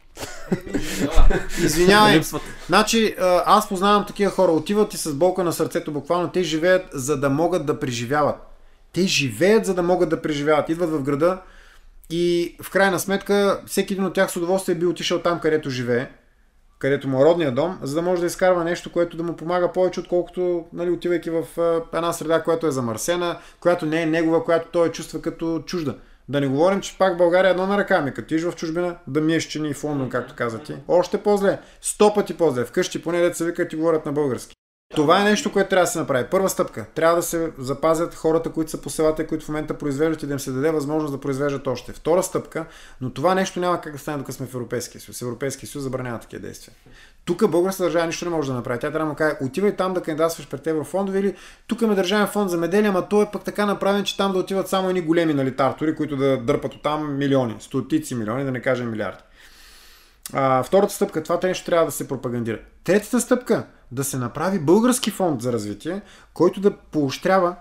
Извинявай. 1.63 2.21
Значи, 2.67 3.15
аз 3.45 3.69
познавам 3.69 4.05
такива 4.05 4.31
хора. 4.31 4.51
Отиват 4.51 4.93
и 4.93 4.97
с 4.97 5.13
болка 5.13 5.43
на 5.43 5.53
сърцето 5.53 5.91
буквално. 5.91 6.31
Те 6.31 6.43
живеят 6.43 6.85
за 6.93 7.19
да 7.19 7.29
могат 7.29 7.65
да 7.65 7.79
преживяват. 7.79 8.35
Те 8.93 9.01
живеят 9.01 9.65
за 9.65 9.73
да 9.73 9.83
могат 9.83 10.09
да 10.09 10.21
преживяват. 10.21 10.69
Идват 10.69 10.89
в 10.89 11.03
града 11.03 11.41
и 12.09 12.55
в 12.61 12.69
крайна 12.69 12.99
сметка 12.99 13.61
всеки 13.67 13.93
един 13.93 14.05
от 14.05 14.13
тях 14.13 14.31
с 14.31 14.35
удоволствие 14.35 14.75
би 14.75 14.85
отишъл 14.85 15.19
там, 15.21 15.39
където 15.39 15.69
живее 15.69 16.09
където 16.79 17.07
му 17.07 17.21
е 17.21 17.25
родния 17.25 17.51
дом, 17.51 17.79
за 17.81 17.95
да 17.95 18.01
може 18.01 18.21
да 18.21 18.27
изкарва 18.27 18.63
нещо, 18.63 18.91
което 18.91 19.17
да 19.17 19.23
му 19.23 19.35
помага 19.35 19.71
повече, 19.71 19.99
отколкото 19.99 20.65
нали, 20.73 20.91
отивайки 20.91 21.29
в 21.29 21.43
една 21.93 22.13
среда, 22.13 22.43
която 22.43 22.67
е 22.67 22.71
замърсена, 22.71 23.37
която 23.59 23.85
не 23.85 24.01
е 24.01 24.05
негова, 24.05 24.43
която 24.43 24.67
той 24.71 24.91
чувства 24.91 25.21
като 25.21 25.63
чужда. 25.65 25.95
Да 26.29 26.41
не 26.41 26.47
говорим, 26.47 26.81
че 26.81 26.97
пак 26.97 27.17
България 27.17 27.49
е 27.49 27.51
едно 27.51 27.67
на 27.67 27.77
ръка 27.77 28.01
ми, 28.01 28.13
като 28.13 28.27
тиш 28.27 28.43
в 28.43 28.55
чужбина, 28.55 28.95
да 29.07 29.21
ми 29.21 29.35
е 29.35 29.39
щени 29.39 29.73
в 29.73 29.83
Лондон, 29.83 30.09
както 30.09 30.35
каза 30.35 30.59
ти. 30.59 30.75
Още 30.87 31.17
по-зле. 31.17 31.59
Сто 31.81 32.13
пъти 32.13 32.37
по-зле. 32.37 32.65
Вкъщи 32.65 33.03
поне 33.03 33.21
деца 33.21 33.45
викат 33.45 33.73
и 33.73 33.75
говорят 33.75 34.05
на 34.05 34.11
български. 34.11 34.56
Това 34.95 35.21
е 35.21 35.23
нещо, 35.23 35.51
което 35.51 35.69
трябва 35.69 35.83
да 35.83 35.91
се 35.91 35.99
направи. 35.99 36.25
Първа 36.31 36.49
стъпка. 36.49 36.85
Трябва 36.95 37.15
да 37.15 37.23
се 37.23 37.51
запазят 37.57 38.15
хората, 38.15 38.49
които 38.49 38.71
са 38.71 38.81
по 38.81 38.89
селата, 38.89 39.27
които 39.27 39.45
в 39.45 39.47
момента 39.47 39.77
произвеждат 39.77 40.23
и 40.23 40.27
да 40.27 40.33
им 40.33 40.39
се 40.39 40.51
даде 40.51 40.71
възможност 40.71 41.13
да 41.13 41.19
произвеждат 41.19 41.67
още. 41.67 41.93
Втора 41.93 42.23
стъпка, 42.23 42.65
но 43.01 43.09
това 43.09 43.35
нещо 43.35 43.59
няма 43.59 43.81
как 43.81 43.93
да 43.93 43.99
стане, 43.99 44.17
докато 44.17 44.35
сме 44.35 44.47
в 44.47 44.53
Европейския 44.53 45.01
съюз. 45.01 45.21
Европейския 45.21 45.69
съюз 45.69 45.83
забранява 45.83 46.19
такива 46.19 46.41
действия. 46.41 46.75
Тук 47.25 47.49
българската 47.49 47.83
държава 47.83 48.05
нищо 48.05 48.25
не 48.25 48.31
може 48.31 48.49
да 48.49 48.55
направи. 48.55 48.79
Тя 48.79 48.91
трябва 48.91 49.05
да 49.05 49.09
му 49.09 49.15
каже, 49.15 49.35
отивай 49.41 49.75
там 49.75 49.93
да 49.93 50.01
кандидатстваш 50.01 50.47
пред 50.47 50.67
еврофондове 50.67 51.19
или 51.19 51.35
тук 51.67 51.81
ме 51.81 51.95
държавен 51.95 52.27
фонд 52.27 52.49
за 52.49 52.57
меделия, 52.57 52.89
ама 52.89 53.09
той 53.09 53.23
е 53.23 53.29
пък 53.33 53.43
така 53.43 53.65
направен, 53.65 54.03
че 54.03 54.17
там 54.17 54.33
да 54.33 54.39
отиват 54.39 54.67
само 54.67 54.89
едни 54.89 55.01
големи 55.01 55.33
нали, 55.33 55.55
тартори, 55.55 55.95
които 55.95 56.17
да 56.17 56.37
дърпат 56.37 56.73
от 56.73 56.83
там 56.83 57.17
милиони, 57.17 57.55
стотици 57.59 58.15
милиони, 58.15 58.43
да 58.43 58.51
не 58.51 58.61
кажем 58.61 58.91
милиарди. 58.91 59.23
А, 60.33 60.63
втората 60.63 60.93
стъпка, 60.93 61.23
това 61.23 61.39
нещо 61.43 61.65
трябва 61.65 61.85
да 61.85 61.91
се 61.91 62.07
пропагандира. 62.07 62.59
Третата 62.83 63.21
стъпка, 63.21 63.65
да 63.91 64.03
се 64.03 64.17
направи 64.17 64.59
български 64.59 65.11
фонд 65.11 65.41
за 65.41 65.53
развитие, 65.53 66.01
който 66.33 66.59
да 66.59 66.77
поощрява 66.77 67.55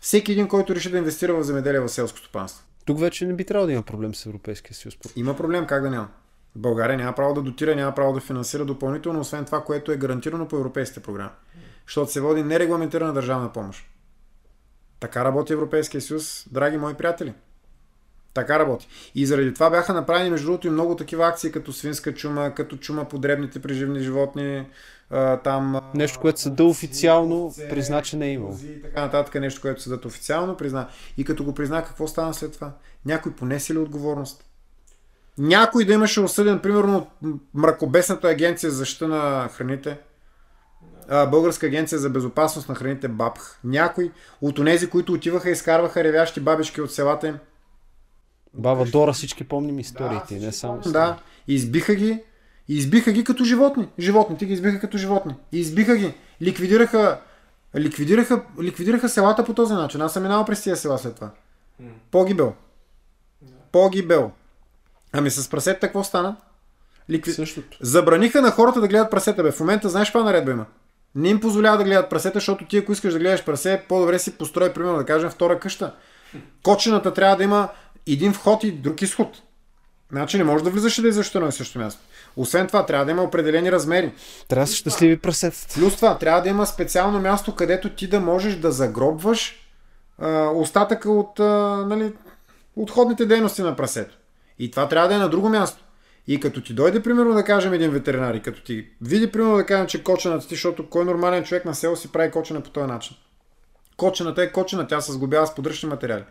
всеки 0.00 0.32
един, 0.32 0.48
който 0.48 0.74
реши 0.74 0.90
да 0.90 0.98
инвестира 0.98 1.34
в 1.34 1.42
земеделие 1.42 1.80
в 1.80 1.88
селско 1.88 2.18
стопанство. 2.18 2.64
Тук 2.84 3.00
вече 3.00 3.26
не 3.26 3.32
би 3.32 3.44
трябвало 3.44 3.66
да 3.66 3.72
има 3.72 3.82
проблем 3.82 4.14
с 4.14 4.26
Европейския 4.26 4.74
съюз. 4.74 4.94
Има 5.16 5.36
проблем, 5.36 5.66
как 5.66 5.82
да 5.82 5.90
няма? 5.90 6.08
България 6.56 6.96
няма 6.96 7.12
право 7.12 7.34
да 7.34 7.42
дотира, 7.42 7.76
няма 7.76 7.94
право 7.94 8.12
да 8.12 8.20
финансира 8.20 8.64
допълнително, 8.64 9.20
освен 9.20 9.44
това, 9.44 9.64
което 9.64 9.92
е 9.92 9.96
гарантирано 9.96 10.48
по 10.48 10.56
европейските 10.56 11.02
програми. 11.02 11.30
Защото 11.86 12.12
се 12.12 12.20
води 12.20 12.42
нерегламентирана 12.42 13.12
държавна 13.12 13.52
помощ. 13.52 13.86
Така 15.00 15.24
работи 15.24 15.52
Европейския 15.52 16.00
съюз, 16.00 16.46
драги 16.50 16.76
мои 16.76 16.94
приятели. 16.94 17.34
Така 18.34 18.58
работи. 18.58 18.88
И 19.14 19.26
заради 19.26 19.54
това 19.54 19.70
бяха 19.70 19.92
направени, 19.92 20.30
между 20.30 20.46
другото, 20.46 20.66
и 20.66 20.70
много 20.70 20.96
такива 20.96 21.26
акции, 21.26 21.52
като 21.52 21.72
свинска 21.72 22.14
чума, 22.14 22.54
като 22.54 22.76
чума 22.76 23.04
по 23.04 23.18
дребните 23.18 23.62
преживни 23.62 24.00
животни, 24.00 24.66
там... 25.44 25.80
Нещо, 25.94 26.20
което 26.20 26.40
съда 26.40 26.64
официално 26.64 27.54
призна, 27.70 28.02
че 28.02 28.16
не 28.16 28.26
е 28.26 28.32
имало. 28.32 28.56
И 28.64 28.82
така 28.82 29.00
нататък, 29.00 29.34
нещо, 29.34 29.60
което 29.60 29.82
съдът 29.82 30.04
официално 30.04 30.56
призна. 30.56 30.88
И 31.16 31.24
като 31.24 31.44
го 31.44 31.54
призна, 31.54 31.84
какво 31.84 32.06
стана 32.06 32.34
след 32.34 32.52
това? 32.52 32.72
Някой 33.06 33.32
понесе 33.32 33.74
ли 33.74 33.78
отговорност? 33.78 34.44
Някой 35.38 35.84
да 35.84 35.92
имаше 35.92 36.20
осъден, 36.20 36.58
примерно, 36.58 37.06
мракобесната 37.54 38.28
агенция 38.28 38.70
за 38.70 38.76
защита 38.76 39.08
на 39.08 39.48
храните, 39.48 39.98
Българска 41.08 41.66
агенция 41.66 41.98
за 41.98 42.10
безопасност 42.10 42.68
на 42.68 42.74
храните 42.74 43.08
БАПХ. 43.08 43.58
Някой 43.64 44.10
от 44.40 44.58
онези, 44.58 44.90
които 44.90 45.12
отиваха 45.12 45.48
и 45.48 45.52
изкарваха 45.52 46.04
ревящи 46.04 46.40
бабички 46.40 46.80
от 46.80 46.92
селата 46.92 47.26
им. 47.26 47.38
Баба 48.54 48.84
Дора 48.84 49.12
всички 49.12 49.44
помним 49.44 49.78
историите, 49.78 50.38
да, 50.38 50.46
не 50.46 50.52
само. 50.52 50.80
Да, 50.80 51.18
избиха 51.48 51.94
ги, 51.94 52.22
избиха 52.68 53.12
ги 53.12 53.24
като 53.24 53.44
животни. 53.44 53.88
Животните 53.98 54.46
ги 54.46 54.52
избиха 54.52 54.80
като 54.80 54.98
животни. 54.98 55.34
Избиха 55.52 55.96
ги. 55.96 56.14
Ликвидираха, 56.42 57.20
ликвидираха, 57.76 58.42
ликвидираха 58.62 59.08
селата 59.08 59.44
по 59.44 59.54
този 59.54 59.74
начин. 59.74 60.02
Аз 60.02 60.12
съм 60.12 60.22
минал 60.22 60.44
през 60.44 60.62
тия 60.62 60.76
села 60.76 60.98
след 60.98 61.14
това. 61.14 61.30
Погибел. 62.10 62.52
Погибел. 63.72 64.30
Ами 65.12 65.30
с 65.30 65.50
прасета 65.50 65.80
какво 65.80 66.04
стана? 66.04 66.36
Ликви... 67.10 67.32
Същото. 67.32 67.78
Забраниха 67.80 68.42
на 68.42 68.50
хората 68.50 68.80
да 68.80 68.88
гледат 68.88 69.10
прасета. 69.10 69.42
Бе. 69.42 69.52
В 69.52 69.60
момента 69.60 69.88
знаеш 69.88 70.08
каква 70.08 70.22
наредба 70.22 70.50
има? 70.50 70.66
Не 71.14 71.28
им 71.28 71.40
позволява 71.40 71.78
да 71.78 71.84
гледат 71.84 72.10
прасета, 72.10 72.36
защото 72.36 72.66
ти 72.66 72.78
ако 72.78 72.92
искаш 72.92 73.12
да 73.12 73.18
гледаш 73.18 73.44
прасе, 73.44 73.82
по-добре 73.88 74.18
си 74.18 74.38
построй, 74.38 74.72
примерно 74.72 74.96
да 74.96 75.04
кажем, 75.06 75.30
втора 75.30 75.60
къща. 75.60 75.94
Кочената 76.62 77.14
трябва 77.14 77.36
да 77.36 77.44
има 77.44 77.68
един 78.12 78.32
вход 78.32 78.64
и 78.64 78.72
друг 78.72 79.02
изход. 79.02 79.42
Значи 80.12 80.38
не 80.38 80.44
може 80.44 80.64
да 80.64 80.70
влизаш 80.70 80.98
и 80.98 81.02
да 81.02 81.08
излизаш 81.08 81.34
на 81.34 81.52
същото 81.52 81.78
място. 81.78 82.00
Освен 82.36 82.66
това, 82.66 82.86
трябва 82.86 83.04
да 83.04 83.10
има 83.10 83.22
определени 83.22 83.72
размери. 83.72 84.12
Трябва 84.48 84.64
да 84.64 84.66
са 84.66 84.76
щастливи 84.76 85.16
прасета. 85.16 85.66
Плюс 85.74 85.96
това, 85.96 86.18
трябва 86.18 86.42
да 86.42 86.48
има 86.48 86.66
специално 86.66 87.20
място, 87.20 87.54
където 87.54 87.88
ти 87.88 88.06
да 88.06 88.20
можеш 88.20 88.56
да 88.56 88.72
загробваш 88.72 89.54
а, 90.18 90.46
остатъка 90.48 91.10
от 91.10 91.40
а, 91.40 91.44
нали, 91.88 92.12
отходните 92.76 93.26
дейности 93.26 93.62
на 93.62 93.76
прасето. 93.76 94.16
И 94.58 94.70
това 94.70 94.88
трябва 94.88 95.08
да 95.08 95.14
е 95.14 95.18
на 95.18 95.28
друго 95.28 95.48
място. 95.48 95.84
И 96.26 96.40
като 96.40 96.62
ти 96.62 96.74
дойде, 96.74 97.02
примерно, 97.02 97.34
да 97.34 97.44
кажем 97.44 97.72
един 97.72 97.90
ветеринар, 97.90 98.34
и 98.34 98.42
като 98.42 98.62
ти 98.62 98.88
види, 99.00 99.32
примерно, 99.32 99.56
да 99.56 99.66
кажем, 99.66 99.86
че 99.86 100.04
кочената 100.04 100.48
ти, 100.48 100.54
защото 100.54 100.88
кой 100.88 101.04
нормален 101.04 101.44
човек 101.44 101.64
на 101.64 101.74
село 101.74 101.96
си 101.96 102.12
прави 102.12 102.30
кочена 102.30 102.60
по 102.60 102.70
този 102.70 102.86
начин. 102.86 103.16
Кочената 103.96 104.42
е 104.42 104.52
кочена, 104.52 104.86
тя 104.86 105.00
се 105.00 105.12
сгубява 105.12 105.46
с 105.46 105.54
подръчни 105.54 105.88
материали. 105.88 106.24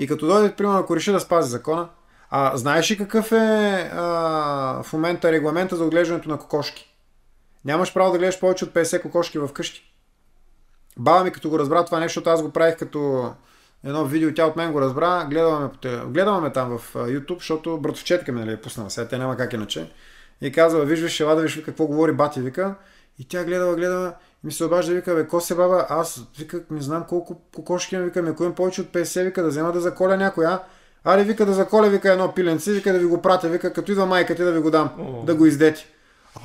И 0.00 0.06
като 0.06 0.26
дойде, 0.26 0.54
примерно, 0.56 0.78
ако 0.78 0.96
реши 0.96 1.12
да 1.12 1.20
спази 1.20 1.50
закона, 1.50 1.88
а 2.30 2.56
знаеш 2.56 2.90
ли 2.90 2.98
какъв 2.98 3.32
е 3.32 3.90
а, 3.94 4.82
в 4.82 4.92
момента 4.92 5.32
регламента 5.32 5.76
за 5.76 5.84
отглеждането 5.84 6.28
на 6.28 6.38
кокошки? 6.38 6.94
Нямаш 7.64 7.94
право 7.94 8.12
да 8.12 8.18
гледаш 8.18 8.40
повече 8.40 8.64
от 8.64 8.74
50 8.74 9.02
кокошки 9.02 9.38
в 9.38 9.48
къщи. 9.48 9.92
Баба 10.98 11.24
ми 11.24 11.30
като 11.30 11.50
го 11.50 11.58
разбра 11.58 11.84
това 11.84 12.00
нещо, 12.00 12.22
аз 12.26 12.42
го 12.42 12.50
правих 12.50 12.76
като 12.76 13.32
едно 13.84 14.04
видео, 14.04 14.34
тя 14.34 14.46
от 14.46 14.56
мен 14.56 14.72
го 14.72 14.80
разбра, 14.80 15.26
гледаме, 15.30 15.68
гледаме 16.06 16.40
ме 16.40 16.52
там 16.52 16.78
в 16.78 16.94
YouTube, 16.94 17.38
защото 17.38 17.78
братовчетка 17.78 18.32
ми 18.32 18.40
нали, 18.40 18.52
е 18.52 18.60
пуснала, 18.60 18.90
сега 18.90 19.08
тя 19.08 19.18
няма 19.18 19.36
как 19.36 19.52
иначе. 19.52 19.92
И 20.40 20.52
казва, 20.52 20.84
виж, 20.84 21.00
виж, 21.00 21.20
ела 21.20 21.34
да 21.34 21.42
виж 21.42 21.62
какво 21.62 21.86
говори 21.86 22.12
бати, 22.12 22.40
вика. 22.40 22.74
И 23.18 23.28
тя 23.28 23.44
гледала, 23.44 23.76
гледала, 23.76 24.14
ми 24.44 24.52
се 24.52 24.64
обажда, 24.64 24.94
вика, 24.94 25.14
бе, 25.14 25.26
ко 25.26 25.40
се 25.40 25.54
баба, 25.54 25.86
аз, 25.88 26.24
вика, 26.38 26.60
не 26.70 26.82
знам 26.82 27.04
колко 27.08 27.40
кокошки 27.54 27.94
имам, 27.94 28.06
вика, 28.06 28.22
ми, 28.22 28.30
ако 28.30 28.42
имам 28.42 28.54
повече 28.54 28.80
от 28.80 28.88
50, 28.88 29.24
вика, 29.24 29.42
да 29.42 29.48
взема 29.48 29.72
да 29.72 29.80
заколя 29.80 30.16
някой, 30.16 30.46
а? 30.46 30.62
Аре, 31.04 31.24
вика, 31.24 31.46
да 31.46 31.52
заколя, 31.52 31.88
вика, 31.88 32.12
едно 32.12 32.32
пиленце, 32.32 32.72
вика, 32.72 32.92
да 32.92 32.98
ви 32.98 33.04
го 33.04 33.22
пратя, 33.22 33.48
вика, 33.48 33.72
като 33.72 33.92
идва 33.92 34.06
майка 34.06 34.34
ти 34.34 34.42
да 34.42 34.52
ви 34.52 34.60
го 34.60 34.70
дам, 34.70 34.90
О. 34.98 35.22
да 35.24 35.34
го 35.34 35.46
издети. 35.46 35.86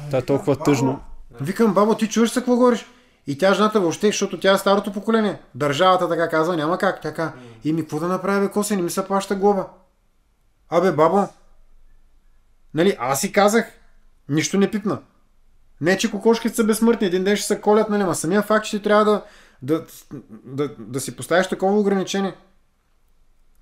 Това 0.07 0.19
е 0.19 0.21
толкова 0.21 0.55
тъжно. 0.55 1.01
Викам, 1.41 1.73
бабо, 1.73 1.95
ти 1.95 2.09
чуваш 2.09 2.29
се 2.29 2.39
какво 2.39 2.55
говориш? 2.55 2.85
И 3.27 3.37
тя 3.37 3.53
жената 3.53 3.79
въобще, 3.79 4.07
защото 4.07 4.39
тя 4.39 4.53
е 4.53 4.57
старото 4.57 4.93
поколение. 4.93 5.41
Държавата 5.55 6.09
така 6.09 6.29
казва, 6.29 6.57
няма 6.57 6.77
как. 6.77 7.01
Така. 7.01 7.33
И 7.63 7.73
ми 7.73 7.81
какво 7.81 7.99
да 7.99 8.07
направя, 8.07 8.41
бе, 8.41 8.51
косе, 8.51 8.75
не 8.75 8.81
ми 8.81 8.89
се 8.89 9.05
плаща 9.05 9.35
глоба. 9.35 9.67
Абе, 10.69 10.91
бабо, 10.91 11.27
нали, 12.73 12.97
аз 12.99 13.21
си 13.21 13.31
казах, 13.31 13.65
нищо 14.29 14.57
не 14.57 14.71
пипна. 14.71 14.99
Не, 15.81 15.97
че 15.97 16.11
кокошките 16.11 16.55
са 16.55 16.63
безсмъртни, 16.63 17.07
един 17.07 17.23
ден 17.23 17.35
ще 17.35 17.47
се 17.47 17.61
колят, 17.61 17.89
нали, 17.89 18.03
ма 18.03 18.15
самия 18.15 18.41
факт, 18.41 18.65
че 18.65 18.77
ти 18.77 18.83
трябва 18.83 19.05
да, 19.05 19.23
да, 19.61 19.85
да, 20.45 20.75
да, 20.79 20.99
си 20.99 21.15
поставиш 21.15 21.47
такова 21.47 21.79
ограничение. 21.79 22.35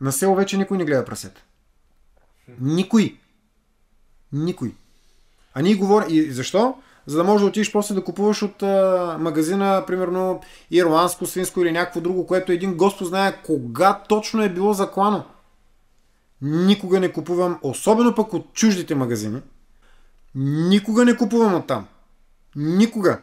На 0.01 0.11
село 0.11 0.35
вече 0.35 0.57
никой 0.57 0.77
не 0.77 0.85
гледа 0.85 1.05
прасета. 1.05 1.41
Никой. 2.59 3.17
Никой. 4.31 4.75
А 5.53 5.61
ние 5.61 5.75
говорим. 5.75 6.07
И 6.09 6.31
защо? 6.31 6.75
за 7.05 7.17
да 7.17 7.23
можеш 7.23 7.41
да 7.41 7.47
отидеш 7.47 7.71
после 7.71 7.95
да 7.95 8.03
купуваш 8.03 8.41
от 8.41 8.63
а, 8.63 9.17
магазина, 9.19 9.83
примерно, 9.87 10.41
ирландско, 10.71 11.25
свинско 11.25 11.61
или 11.61 11.71
някакво 11.71 12.01
друго, 12.01 12.27
което 12.27 12.51
един 12.51 12.77
Господ 12.77 13.07
знае 13.07 13.41
кога 13.45 14.01
точно 14.09 14.43
е 14.43 14.49
било 14.49 14.73
заклано. 14.73 15.23
Никога 16.41 16.99
не 16.99 17.11
купувам, 17.11 17.59
особено 17.61 18.15
пък 18.15 18.33
от 18.33 18.53
чуждите 18.53 18.95
магазини, 18.95 19.41
никога 20.35 21.05
не 21.05 21.17
купувам 21.17 21.55
от 21.55 21.67
там. 21.67 21.87
Никога. 22.55 23.19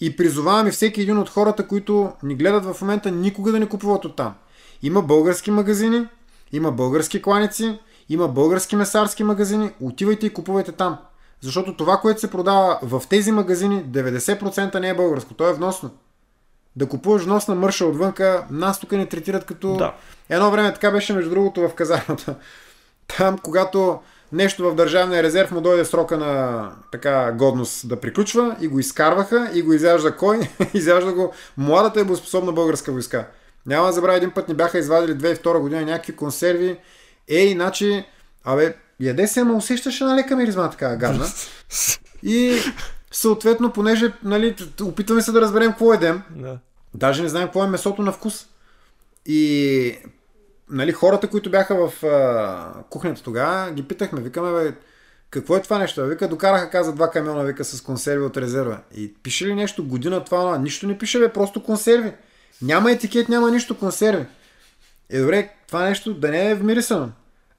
И 0.00 0.16
призовавам 0.16 0.66
и 0.66 0.70
всеки 0.70 1.00
един 1.00 1.18
от 1.18 1.28
хората, 1.28 1.68
които 1.68 2.12
ни 2.22 2.34
гледат 2.34 2.64
в 2.64 2.80
момента, 2.80 3.10
никога 3.10 3.52
да 3.52 3.60
не 3.60 3.68
купуват 3.68 4.04
от 4.04 4.16
там. 4.16 4.34
Има 4.82 5.02
български 5.02 5.50
магазини, 5.50 6.06
има 6.52 6.72
български 6.72 7.22
кланици, 7.22 7.78
има 8.08 8.28
български 8.28 8.76
месарски 8.76 9.24
магазини, 9.24 9.70
отивайте 9.80 10.26
и 10.26 10.32
купувайте 10.32 10.72
там. 10.72 10.98
Защото 11.40 11.76
това, 11.76 11.96
което 11.96 12.20
се 12.20 12.30
продава 12.30 12.78
в 12.82 13.02
тези 13.08 13.32
магазини, 13.32 13.84
90% 13.84 14.80
не 14.80 14.88
е 14.88 14.94
българско, 14.94 15.34
то 15.34 15.48
е 15.48 15.52
вносно. 15.52 15.90
Да 16.76 16.88
купуваш 16.88 17.22
вносна 17.22 17.54
мърша 17.54 17.86
отвънка, 17.86 18.46
нас 18.50 18.80
тук 18.80 18.92
не 18.92 19.06
третират 19.06 19.44
като... 19.44 19.76
Да. 19.76 19.94
Едно 20.28 20.50
време 20.50 20.72
така 20.72 20.90
беше 20.90 21.12
между 21.12 21.30
другото 21.30 21.68
в 21.68 21.74
казармата. 21.74 22.34
Там, 23.16 23.38
когато 23.38 24.00
нещо 24.32 24.70
в 24.70 24.74
държавния 24.74 25.22
резерв 25.22 25.50
му 25.50 25.60
дойде 25.60 25.84
срока 25.84 26.18
на 26.18 26.70
така 26.92 27.32
годност 27.32 27.88
да 27.88 28.00
приключва 28.00 28.56
и 28.60 28.68
го 28.68 28.78
изкарваха 28.78 29.50
и 29.54 29.62
го 29.62 29.72
изяжда 29.72 30.16
кой? 30.16 30.40
изяжда 30.74 31.12
го 31.12 31.32
младата 31.56 32.00
и 32.00 32.04
боеспособна 32.04 32.52
българска 32.52 32.92
войска. 32.92 33.28
Няма 33.66 33.86
да 33.86 33.92
забравя, 33.92 34.16
един 34.16 34.30
път 34.30 34.48
ни 34.48 34.54
бяха 34.54 34.78
извадили 34.78 35.18
2002 35.18 35.58
година 35.58 35.82
някакви 35.82 36.16
консерви. 36.16 36.78
Ей, 37.28 37.46
иначе, 37.46 38.06
абе, 38.44 38.74
яде 39.00 39.26
се, 39.26 39.40
ама 39.40 39.54
усещаш 39.54 40.00
една 40.00 40.16
лека 40.16 40.36
миризма 40.36 40.70
така 40.70 40.96
гадна. 40.96 41.26
И 42.22 42.58
съответно, 43.12 43.72
понеже 43.72 44.12
нали, 44.22 44.56
опитваме 44.82 45.22
се 45.22 45.32
да 45.32 45.40
разберем 45.40 45.70
какво 45.70 45.92
едем, 45.92 46.22
Да. 46.30 46.58
Даже 46.94 47.22
не 47.22 47.28
знаем 47.28 47.46
какво 47.46 47.64
е 47.64 47.68
месото 47.68 48.02
на 48.02 48.12
вкус. 48.12 48.46
И 49.26 49.98
нали, 50.72 50.92
хората, 50.92 51.28
които 51.28 51.50
бяха 51.50 51.88
в 51.88 52.04
а, 52.04 52.82
кухнята 52.90 53.22
тогава, 53.22 53.70
ги 53.70 53.82
питахме, 53.82 54.20
викаме, 54.20 54.52
бе, 54.52 54.74
какво 55.30 55.56
е 55.56 55.62
това 55.62 55.78
нещо? 55.78 56.06
Вика, 56.06 56.28
докараха, 56.28 56.70
каза, 56.70 56.92
два 56.92 57.10
камиона, 57.10 57.44
вика, 57.44 57.64
с 57.64 57.80
консерви 57.80 58.24
от 58.24 58.36
резерва. 58.36 58.78
И 58.96 59.14
пише 59.22 59.46
ли 59.46 59.54
нещо, 59.54 59.84
година 59.84 60.24
това, 60.24 60.40
това? 60.40 60.58
нищо 60.58 60.86
не 60.86 60.98
пише, 60.98 61.18
бе, 61.18 61.28
просто 61.28 61.62
консерви. 61.62 62.12
Няма 62.62 62.92
етикет, 62.92 63.28
няма 63.28 63.50
нищо, 63.50 63.78
консерви. 63.78 64.26
Е, 65.10 65.20
добре, 65.20 65.48
това 65.68 65.82
нещо 65.82 66.14
да 66.14 66.30
не 66.30 66.50
е 66.50 66.54
вмирисано. 66.54 67.08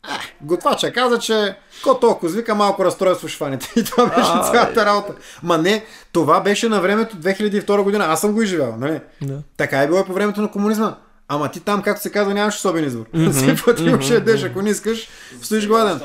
А, 0.04 0.20
готвача 0.42 0.94
каза, 0.94 1.20
че 1.20 1.56
ко 1.84 2.00
толкова 2.00 2.32
вика 2.32 2.56
малко 2.56 2.86
разстройство 2.86 3.28
ще 3.28 3.38
фанете. 3.38 3.74
И 3.80 3.84
това 3.84 4.06
беше 4.06 4.30
А, 4.34 4.52
цялата 4.52 4.86
работа. 4.86 5.14
Ма 5.44 5.58
не, 5.58 5.86
това 6.12 6.42
беше 6.42 6.70
на 6.70 6.82
времето 6.82 7.18
2002 7.18 7.84
година. 7.84 8.06
Аз 8.06 8.22
съм 8.22 8.34
го 8.34 8.42
изживял, 8.42 8.76
нали? 8.78 9.02
Да. 9.22 9.42
Така 9.58 9.82
е 9.82 9.88
било 9.88 10.00
и 10.00 10.06
по 10.06 10.14
времето 10.14 10.42
на 10.42 10.52
комунизма. 10.52 10.96
Ама 11.34 11.52
ти 11.52 11.60
там, 11.60 11.82
както 11.82 12.02
се 12.02 12.12
казва, 12.12 12.34
нямаш 12.34 12.56
особен 12.56 12.86
избор. 12.86 13.06
Всеки 13.32 13.62
път 13.66 13.80
имаш 13.80 14.10
ядеш, 14.10 14.44
ако 14.44 14.62
не 14.62 14.70
искаш, 14.70 15.08
стоиш 15.42 15.68
гладен. 15.68 16.00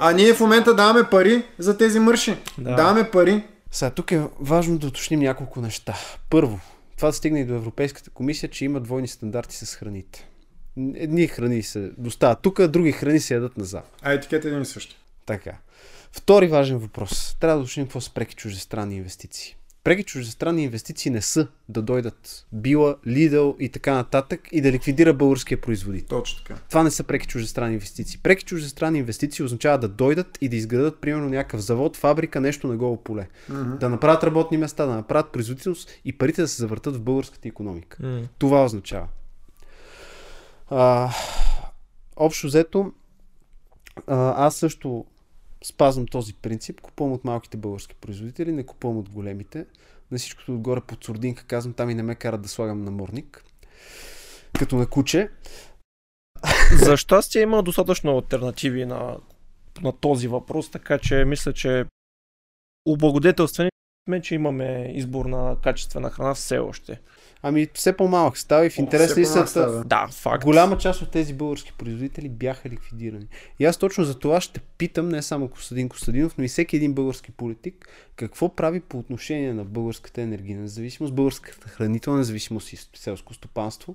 А 0.00 0.12
ние 0.12 0.34
в 0.34 0.40
момента 0.40 0.74
даваме 0.74 1.04
пари 1.10 1.44
за 1.58 1.78
тези 1.78 1.98
мърши. 1.98 2.36
Да. 2.58 2.74
Даваме 2.74 3.10
пари. 3.10 3.44
Сега, 3.70 3.90
тук 3.90 4.12
е 4.12 4.22
важно 4.40 4.78
да 4.78 4.86
уточним 4.86 5.20
няколко 5.20 5.60
неща. 5.60 5.94
Първо, 6.30 6.60
това 6.96 7.12
стигна 7.12 7.40
и 7.40 7.44
до 7.44 7.54
Европейската 7.54 8.10
комисия, 8.10 8.48
че 8.48 8.64
има 8.64 8.80
двойни 8.80 9.08
стандарти 9.08 9.56
с 9.56 9.74
храните. 9.74 10.28
Едни 10.94 11.26
храни 11.26 11.62
се 11.62 11.90
доставят 11.98 12.38
тук, 12.42 12.66
други 12.66 12.92
храни 12.92 13.20
се 13.20 13.34
ядат 13.34 13.56
на 13.56 13.64
запад. 13.64 13.90
А 14.02 14.12
етикет 14.12 14.44
е 14.44 14.48
един 14.48 14.62
и 14.62 14.66
същи. 14.66 14.96
Така. 15.26 15.52
Втори 16.12 16.46
важен 16.46 16.78
въпрос. 16.78 17.36
Трябва 17.40 17.56
да 17.56 17.62
уточним 17.62 17.86
какво 17.86 18.00
са 18.00 18.10
преки 18.10 18.34
чуждестранни 18.34 18.96
инвестиции. 18.96 19.56
Преки 19.84 20.04
чуждестранни 20.04 20.64
инвестиции 20.64 21.10
не 21.10 21.22
са 21.22 21.48
да 21.68 21.82
дойдат 21.82 22.46
Била, 22.52 22.96
Lidl 23.06 23.56
и 23.58 23.68
така 23.68 23.94
нататък 23.94 24.48
и 24.52 24.60
да 24.60 24.72
ликвидира 24.72 25.14
българския 25.14 25.60
производител. 25.60 26.18
Точно 26.18 26.44
така. 26.44 26.60
Това 26.68 26.82
не 26.82 26.90
са 26.90 27.04
преки 27.04 27.26
чуждестранни 27.26 27.74
инвестиции. 27.74 28.20
Преки 28.22 28.44
чуждестранни 28.44 28.98
инвестиции 28.98 29.44
означава 29.44 29.78
да 29.78 29.88
дойдат 29.88 30.38
и 30.40 30.48
да 30.48 30.56
изградат, 30.56 31.00
примерно, 31.00 31.28
някакъв 31.28 31.60
завод, 31.60 31.96
фабрика, 31.96 32.40
нещо 32.40 32.66
на 32.66 32.76
голо 32.76 32.96
поле. 32.96 33.28
Мгм. 33.48 33.76
Да 33.76 33.88
направят 33.88 34.24
работни 34.24 34.56
места, 34.56 34.86
да 34.86 34.94
направят 34.94 35.32
производителност 35.32 35.90
и 36.04 36.18
парите 36.18 36.42
да 36.42 36.48
се 36.48 36.62
завъртат 36.62 36.96
в 36.96 37.00
българската 37.00 37.48
економика. 37.48 38.06
М. 38.06 38.22
Това 38.38 38.64
означава. 38.64 39.08
А, 40.70 41.10
общо 42.16 42.46
взето, 42.46 42.92
а, 44.06 44.46
аз 44.46 44.56
също 44.56 45.04
спазвам 45.64 46.06
този 46.06 46.34
принцип. 46.34 46.80
Купувам 46.80 47.12
от 47.12 47.24
малките 47.24 47.56
български 47.56 47.94
производители, 47.94 48.52
не 48.52 48.66
купувам 48.66 48.98
от 48.98 49.08
големите. 49.08 49.66
На 50.10 50.18
всичкото 50.18 50.54
отгоре 50.54 50.80
под 50.80 51.04
сурдинка 51.04 51.44
казвам, 51.44 51.74
там 51.74 51.90
и 51.90 51.94
не 51.94 52.02
ме 52.02 52.14
карат 52.14 52.42
да 52.42 52.48
слагам 52.48 52.84
намордник. 52.84 53.44
Като 54.58 54.76
на 54.76 54.86
куче. 54.86 55.30
За 56.72 56.96
щастие 56.96 57.42
има 57.42 57.62
достатъчно 57.62 58.16
альтернативи 58.16 58.84
на, 58.84 59.16
на 59.82 59.92
този 59.92 60.28
въпрос, 60.28 60.70
така 60.70 60.98
че 60.98 61.24
мисля, 61.24 61.52
че 61.52 61.84
облагодетелствени 62.86 63.70
сме, 64.08 64.22
че 64.22 64.34
имаме 64.34 64.92
избор 64.94 65.26
на 65.26 65.56
качествена 65.62 66.10
храна 66.10 66.34
все 66.34 66.58
още. 66.58 67.00
Ами 67.44 67.68
все 67.74 67.96
по-малък 67.96 68.38
става 68.38 68.66
и 68.66 68.70
в 68.70 68.78
интерес 68.78 69.16
истината. 69.16 69.50
става. 69.50 69.84
Да, 69.84 70.08
факт. 70.12 70.44
Голяма 70.44 70.78
част 70.78 71.02
от 71.02 71.10
тези 71.10 71.34
български 71.34 71.72
производители 71.78 72.28
бяха 72.28 72.68
ликвидирани. 72.68 73.26
И 73.58 73.64
аз 73.64 73.76
точно 73.76 74.04
за 74.04 74.18
това 74.18 74.40
ще 74.40 74.60
питам 74.60 75.08
не 75.08 75.22
само 75.22 75.48
Костадин 75.48 75.88
Костадинов, 75.88 76.38
но 76.38 76.44
и 76.44 76.48
всеки 76.48 76.76
един 76.76 76.92
български 76.92 77.30
политик 77.30 77.88
какво 78.16 78.56
прави 78.56 78.80
по 78.80 78.98
отношение 78.98 79.54
на 79.54 79.64
българската 79.64 80.22
енергийна 80.22 80.60
независимост, 80.60 81.14
българската 81.14 81.68
хранителна 81.68 82.18
независимост 82.18 82.72
и 82.72 82.76
селско 82.94 83.34
стопанство, 83.34 83.94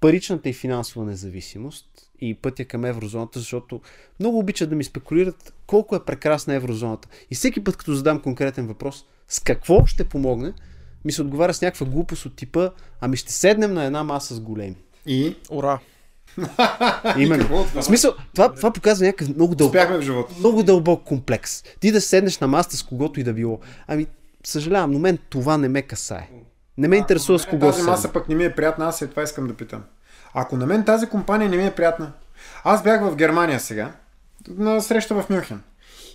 паричната 0.00 0.48
и 0.48 0.52
финансова 0.52 1.04
независимост 1.04 1.86
и 2.20 2.34
пътя 2.34 2.64
към 2.64 2.84
еврозоната, 2.84 3.38
защото 3.38 3.80
много 4.20 4.38
обичат 4.38 4.70
да 4.70 4.76
ми 4.76 4.84
спекулират 4.84 5.54
колко 5.66 5.96
е 5.96 6.04
прекрасна 6.04 6.54
еврозоната. 6.54 7.08
И 7.30 7.34
всеки 7.34 7.64
път, 7.64 7.76
като 7.76 7.94
задам 7.94 8.20
конкретен 8.20 8.66
въпрос, 8.66 9.04
с 9.28 9.40
какво 9.40 9.86
ще 9.86 10.04
помогне, 10.04 10.52
ми 11.06 11.12
се 11.12 11.22
отговаря 11.22 11.54
с 11.54 11.62
някаква 11.62 11.86
глупост 11.86 12.26
от 12.26 12.36
типа, 12.36 12.70
ами 13.00 13.16
ще 13.16 13.32
седнем 13.32 13.74
на 13.74 13.84
една 13.84 14.04
маса 14.04 14.34
с 14.34 14.40
големи. 14.40 14.76
И 15.06 15.36
Ура! 15.50 15.78
Именно. 17.18 17.64
В 17.74 17.82
смисъл, 17.82 18.14
това, 18.34 18.54
това 18.54 18.72
показва 18.72 19.06
някакъв 19.06 19.34
много 19.34 19.54
дълбок, 19.54 19.74
успяхме 19.74 19.98
в 19.98 20.02
живота. 20.02 20.34
много 20.38 20.62
дълбок 20.62 21.04
комплекс. 21.04 21.62
Ти 21.80 21.92
да 21.92 22.00
седнеш 22.00 22.38
на 22.38 22.46
маста 22.46 22.76
с 22.76 22.82
когото 22.82 23.20
и 23.20 23.22
да 23.22 23.32
било. 23.32 23.60
Ами, 23.86 24.06
съжалявам, 24.44 24.90
но 24.90 24.98
мен 24.98 25.18
това 25.28 25.58
не 25.58 25.68
ме 25.68 25.82
касае. 25.82 26.28
Не 26.78 26.88
ме 26.88 26.96
интересува 26.96 27.38
с 27.38 27.46
кого 27.46 27.70
Тази 27.70 27.82
маса 27.82 28.12
пък 28.12 28.28
не 28.28 28.34
ми 28.34 28.44
е 28.44 28.54
приятна, 28.54 28.86
аз 28.86 29.00
и 29.00 29.06
това 29.06 29.22
искам 29.22 29.46
да 29.46 29.54
питам. 29.54 29.82
Ако 30.34 30.56
на 30.56 30.66
мен 30.66 30.84
тази 30.84 31.06
компания 31.06 31.50
не 31.50 31.56
ми 31.56 31.66
е 31.66 31.74
приятна, 31.74 32.12
аз 32.64 32.82
бях 32.82 33.02
в 33.02 33.16
Германия 33.16 33.60
сега, 33.60 33.92
на 34.48 34.80
среща 34.80 35.14
в 35.14 35.30
Мюнхен. 35.30 35.62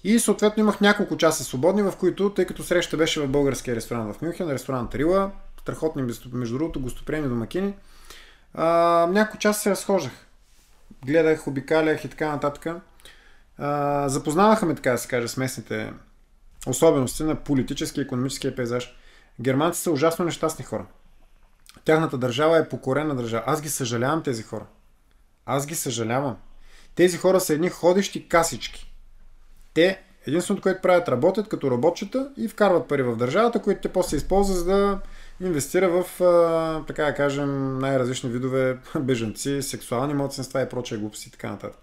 И 0.03 0.19
съответно 0.19 0.61
имах 0.61 0.81
няколко 0.81 1.17
часа 1.17 1.43
свободни, 1.43 1.81
в 1.81 1.93
които, 1.99 2.33
тъй 2.33 2.45
като 2.45 2.63
среща 2.63 2.97
беше 2.97 3.21
в 3.21 3.27
българския 3.27 3.75
ресторант 3.75 4.15
в 4.15 4.21
Мюнхен, 4.21 4.51
ресторант 4.51 4.95
Рила, 4.95 5.31
страхотни, 5.61 6.01
между 6.31 6.57
другото, 6.57 6.81
гостоприемни 6.81 7.29
домакини, 7.29 7.73
а, 8.53 8.65
няколко 9.11 9.37
часа 9.37 9.61
се 9.61 9.69
разхождах. 9.69 10.11
Гледах, 11.05 11.47
обикалях 11.47 12.05
и 12.05 12.09
така 12.09 12.31
нататък. 12.31 12.67
А, 13.57 14.09
запознаваха 14.09 14.75
така 14.75 14.91
да 14.91 14.97
се 14.97 15.07
каже, 15.07 15.27
с 15.27 15.37
местните 15.37 15.93
особености 16.67 17.23
на 17.23 17.35
политически 17.35 17.99
и 17.99 18.03
економическия 18.03 18.55
пейзаж. 18.55 18.95
Германците 19.41 19.83
са 19.83 19.91
ужасно 19.91 20.25
нещастни 20.25 20.65
хора. 20.65 20.85
Тяхната 21.85 22.17
държава 22.17 22.57
е 22.57 22.69
покорена 22.69 23.15
държава. 23.15 23.43
Аз 23.47 23.61
ги 23.61 23.69
съжалявам 23.69 24.23
тези 24.23 24.43
хора. 24.43 24.65
Аз 25.45 25.65
ги 25.65 25.75
съжалявам. 25.75 26.37
Тези 26.95 27.17
хора 27.17 27.39
са 27.39 27.53
едни 27.53 27.69
ходещи 27.69 28.29
касички. 28.29 28.90
Те, 29.73 30.02
единственото, 30.27 30.61
което 30.64 30.81
правят, 30.81 31.10
работят 31.10 31.48
като 31.48 31.72
работчета 31.72 32.31
и 32.38 32.48
вкарват 32.48 32.88
пари 32.88 33.03
в 33.03 33.15
държавата, 33.15 33.61
които 33.61 33.81
те 33.81 33.89
после 33.89 34.18
използват 34.18 34.57
за 34.57 34.65
да 34.65 34.99
инвестира 35.41 35.89
в, 35.89 36.06
така 36.88 37.06
да 37.06 37.14
кажем, 37.14 37.80
най-различни 37.80 38.30
видове 38.30 38.77
бежанци, 38.99 39.61
сексуални 39.61 40.14
младсенства 40.14 40.61
и 40.61 40.69
прочие 40.69 40.98
глупости 40.98 41.27
и 41.27 41.31
така 41.31 41.49
нататък. 41.49 41.80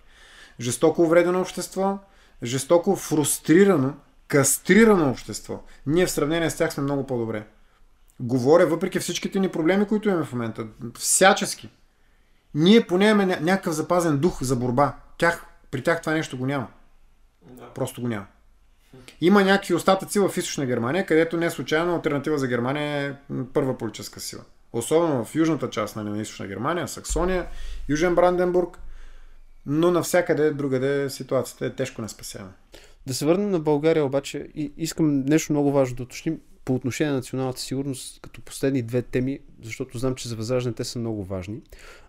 Жестоко 0.61 1.03
увредено 1.03 1.41
общество, 1.41 1.99
жестоко 2.43 2.97
фрустрирано, 2.97 3.95
кастрирано 4.29 5.11
общество. 5.11 5.63
Ние 5.87 6.07
в 6.07 6.11
сравнение 6.11 6.51
с 6.51 6.57
тях 6.57 6.73
сме 6.73 6.83
много 6.83 7.07
по-добре. 7.07 7.47
Говоря, 8.21 8.67
въпреки 8.67 8.99
всичките 8.99 9.39
ни 9.39 9.49
проблеми, 9.49 9.87
които 9.87 10.09
имаме 10.09 10.25
в 10.25 10.33
момента, 10.33 10.67
всячески. 10.99 11.71
Ние 12.55 12.87
поне 12.87 13.05
имаме 13.05 13.35
ня- 13.35 13.41
някакъв 13.41 13.75
запазен 13.75 14.19
дух 14.19 14.43
за 14.43 14.57
борба. 14.57 14.97
Тях, 15.19 15.47
при 15.71 15.83
тях 15.83 16.01
това 16.01 16.13
нещо 16.13 16.39
го 16.39 16.47
няма. 16.47 16.67
Просто 17.75 18.01
го 18.01 18.09
няма. 18.09 18.27
Има 19.21 19.45
някакви 19.45 19.75
остатъци 19.75 20.19
в 20.19 20.33
източна 20.37 20.67
Германия, 20.67 21.07
където 21.07 21.37
не 21.37 21.51
случайно 21.51 21.95
альтернатива 21.95 22.39
за 22.39 22.49
Германия 22.49 23.09
е 23.09 23.15
първа 23.53 23.79
политическа 23.79 24.21
сила. 24.21 24.43
Особено 24.73 25.25
в 25.25 25.35
южната 25.35 25.71
част 25.71 25.97
нали, 25.97 26.09
на 26.09 26.21
източна 26.23 26.47
Германия, 26.47 26.89
Саксония, 26.89 27.47
Южен 27.89 28.15
Бранденбург, 28.15 28.79
но 29.67 29.91
навсякъде 29.91 30.51
другаде 30.51 31.11
ситуацията 31.11 31.67
е 31.67 31.75
тежко 31.75 32.03
неспасяема. 32.03 32.53
Да 33.07 33.15
се 33.15 33.27
върнем 33.27 33.51
на 33.51 33.61
България 33.61 34.05
обаче 34.05 34.49
и 34.55 34.73
искам 34.77 35.21
нещо 35.21 35.53
много 35.53 35.73
важно 35.73 35.97
да 35.97 36.03
уточним 36.03 36.41
по 36.65 36.75
отношение 36.75 37.11
на 37.11 37.17
националната 37.17 37.61
сигурност, 37.61 38.21
като 38.21 38.41
последни 38.41 38.83
две 38.83 39.03
теми, 39.03 39.39
защото 39.63 39.99
знам, 39.99 40.15
че 40.15 40.29
за 40.29 40.37
възраждане 40.37 40.75
те 40.75 40.85
са 40.85 40.99
много 40.99 41.25
важни, 41.25 41.63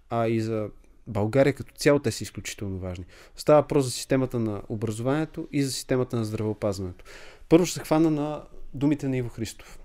а 0.09 0.27
и 0.27 0.41
за 0.41 0.69
България 1.09 1.53
като 1.53 1.73
цяло 1.73 1.99
те 1.99 2.11
са 2.11 2.23
изключително 2.23 2.79
важни. 2.79 3.05
Става 3.35 3.61
въпрос 3.61 3.85
за 3.85 3.91
системата 3.91 4.39
на 4.39 4.61
образованието 4.69 5.47
и 5.51 5.63
за 5.63 5.71
системата 5.71 6.15
на 6.15 6.25
здравеопазването. 6.25 7.05
Първо 7.49 7.65
ще 7.65 7.79
се 7.79 7.85
хвана 7.85 8.11
на 8.11 8.43
думите 8.73 9.07
на 9.07 9.17
Иво 9.17 9.29
Христов, 9.29 9.79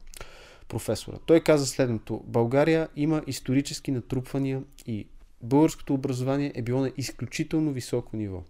професора. 0.68 1.18
Той 1.26 1.40
каза 1.40 1.66
следното. 1.66 2.22
България 2.26 2.88
има 2.96 3.22
исторически 3.26 3.90
натрупвания 3.90 4.62
и 4.86 5.06
българското 5.42 5.94
образование 5.94 6.52
е 6.54 6.62
било 6.62 6.80
на 6.80 6.92
изключително 6.96 7.72
високо 7.72 8.16
ниво. 8.16 8.42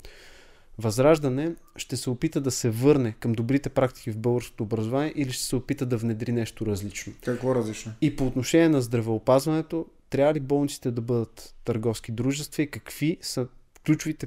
Възраждане 0.79 1.55
ще 1.77 1.97
се 1.97 2.11
опита 2.11 2.41
да 2.41 2.51
се 2.51 2.71
върне 2.71 3.15
към 3.21 3.33
добрите 3.33 3.69
практики 3.69 4.11
в 4.11 4.19
българското 4.19 4.63
образование 4.63 5.13
или 5.17 5.33
ще 5.33 5.45
се 5.45 5.57
опита 5.57 5.87
да 5.87 5.97
внедри 5.97 6.33
нещо 6.33 6.67
различно. 6.67 7.13
Какво 7.25 7.55
различно? 7.55 7.93
И 8.01 8.17
по 8.17 8.27
отношение 8.27 8.69
на 8.69 8.83
здравеопазването, 8.83 9.87
трябва 10.11 10.35
ли 10.35 10.41
болниците 10.41 10.91
да 10.91 11.01
бъдат 11.01 11.55
търговски 11.65 12.13
дружества 12.13 12.63
и 12.63 12.71
какви 12.71 13.19
са 13.21 13.47
ключовите 13.87 14.27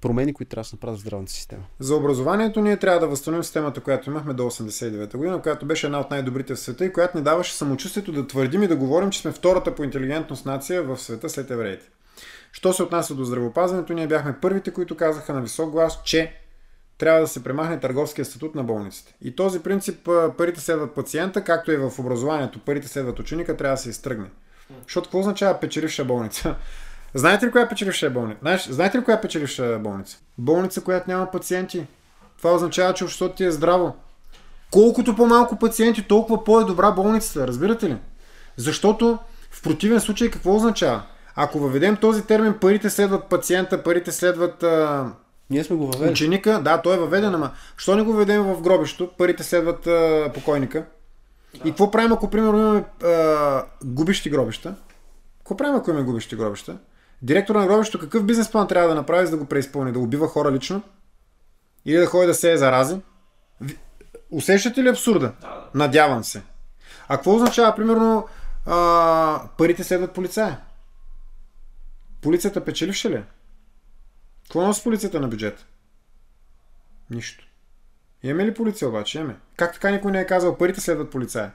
промени, 0.00 0.34
които 0.34 0.50
трябва 0.50 0.62
да 0.62 0.68
се 0.68 0.76
направят 0.76 0.98
в 0.98 1.00
здравната 1.00 1.32
система? 1.32 1.62
За 1.80 1.96
образованието 1.96 2.60
ние 2.60 2.76
трябва 2.76 3.00
да 3.00 3.08
възстановим 3.08 3.44
системата, 3.44 3.80
която 3.80 4.10
имахме 4.10 4.34
до 4.34 4.42
89-та 4.42 5.18
година, 5.18 5.42
която 5.42 5.66
беше 5.66 5.86
една 5.86 6.00
от 6.00 6.10
най-добрите 6.10 6.54
в 6.54 6.60
света 6.60 6.84
и 6.84 6.92
която 6.92 7.18
ни 7.18 7.24
даваше 7.24 7.54
самочувствието 7.54 8.12
да 8.12 8.26
твърдим 8.26 8.62
и 8.62 8.68
да 8.68 8.76
говорим, 8.76 9.10
че 9.10 9.20
сме 9.20 9.32
втората 9.32 9.74
по 9.74 9.84
интелигентност 9.84 10.46
нация 10.46 10.82
в 10.82 10.98
света 10.98 11.28
след 11.28 11.50
евреите. 11.50 11.88
Що 12.52 12.72
се 12.72 12.82
отнася 12.82 13.14
до 13.14 13.24
здравеопазването, 13.24 13.92
ние 13.92 14.06
бяхме 14.06 14.40
първите, 14.40 14.70
които 14.70 14.96
казаха 14.96 15.32
на 15.32 15.40
висок 15.40 15.70
глас, 15.70 16.02
че 16.04 16.36
трябва 16.98 17.20
да 17.20 17.26
се 17.26 17.44
премахне 17.44 17.80
търговския 17.80 18.24
статут 18.24 18.54
на 18.54 18.64
болниците. 18.64 19.14
И 19.20 19.36
този 19.36 19.60
принцип 19.60 20.08
парите 20.38 20.60
следват 20.60 20.94
пациента, 20.94 21.44
както 21.44 21.72
и 21.72 21.76
в 21.76 21.92
образованието, 21.98 22.58
парите 22.58 22.88
следват 22.88 23.18
ученика, 23.18 23.56
трябва 23.56 23.76
да 23.76 23.82
се 23.82 23.90
изтръгне. 23.90 24.26
Защото 24.82 25.06
какво 25.06 25.18
означава 25.18 25.60
печеливша 25.60 26.04
болница? 26.04 26.54
Знаете 27.14 27.46
ли 27.46 27.50
коя 27.50 27.64
е 27.64 27.68
печеливша 27.68 28.10
болница? 28.10 28.38
Знаеш, 28.40 28.68
знаете 28.68 28.98
ли 28.98 29.04
коя 29.04 29.16
е 29.16 29.20
печеливша 29.20 29.78
болница? 29.78 30.18
Болница, 30.38 30.80
която 30.80 31.10
няма 31.10 31.30
пациенти. 31.30 31.86
Това 32.38 32.54
означава, 32.54 32.94
че 32.94 33.04
обществото 33.04 33.34
ти 33.34 33.44
е 33.44 33.50
здраво. 33.50 33.96
Колкото 34.70 35.16
по-малко 35.16 35.58
пациенти, 35.58 36.02
толкова 36.02 36.44
по-е 36.44 36.64
добра 36.64 36.90
болницата. 36.90 37.46
Разбирате 37.46 37.88
ли? 37.88 37.96
Защото 38.56 39.18
в 39.50 39.62
противен 39.62 40.00
случай 40.00 40.30
какво 40.30 40.56
означава? 40.56 41.02
Ако 41.36 41.58
въведем 41.58 41.96
този 41.96 42.22
термин, 42.22 42.54
парите 42.60 42.90
следват 42.90 43.24
пациента, 43.24 43.82
парите 43.82 44.12
следват 44.12 44.62
а, 44.62 45.06
Ние 45.50 45.64
сме 45.64 45.76
го 45.76 45.86
въвели. 45.86 46.10
ученика, 46.10 46.60
да, 46.64 46.82
той 46.82 46.94
е 46.94 46.98
въведен, 46.98 47.34
ама 47.34 47.50
що 47.76 47.96
не 47.96 48.02
го 48.02 48.12
въведем 48.12 48.42
в 48.42 48.62
гробището, 48.62 49.10
парите 49.18 49.42
следват 49.42 49.86
а, 49.86 50.30
покойника. 50.34 50.84
И 51.64 51.68
какво 51.70 51.90
правим, 51.90 52.12
ако 52.12 52.30
примерно 52.30 52.58
имаме 52.58 52.84
а, 53.04 53.64
губищи 53.84 54.30
гробища? 54.30 54.74
Какво 55.38 55.56
правим, 55.56 55.76
ако 55.76 55.90
имаме 55.90 56.04
губищи 56.04 56.36
гробища? 56.36 56.76
Директор 57.22 57.54
на 57.54 57.66
гробището 57.66 57.98
какъв 57.98 58.24
бизнес 58.24 58.50
план 58.50 58.68
трябва 58.68 58.88
да 58.88 58.94
направи, 58.94 59.26
за 59.26 59.30
да 59.30 59.36
го 59.36 59.44
преизпълни? 59.44 59.92
Да 59.92 59.98
убива 59.98 60.28
хора 60.28 60.52
лично? 60.52 60.82
Или 61.84 61.96
да 61.96 62.06
ходи 62.06 62.26
да 62.26 62.34
се 62.34 62.52
е 62.52 62.56
зарази? 62.56 62.96
Усещате 64.30 64.82
ли 64.82 64.88
абсурда? 64.88 65.32
Надявам 65.74 66.24
се. 66.24 66.42
А 67.08 67.16
какво 67.16 67.34
означава, 67.34 67.76
примерно, 67.76 68.26
а, 68.66 69.40
парите 69.58 69.84
следват 69.84 70.12
полицая? 70.12 70.58
Полицията 72.22 72.64
печеливша 72.64 73.10
ли? 73.10 73.24
Какво 74.42 74.62
носи 74.66 74.82
полицията 74.82 75.20
на 75.20 75.28
бюджет? 75.28 75.66
Нищо. 77.10 77.44
Имаме 78.22 78.46
ли 78.46 78.54
полиция 78.54 78.88
обаче? 78.88 79.18
Имаме. 79.18 79.36
Как 79.56 79.72
така 79.72 79.90
никой 79.90 80.12
не 80.12 80.20
е 80.20 80.26
казал 80.26 80.58
парите 80.58 80.80
следват 80.80 81.10
полицая? 81.10 81.52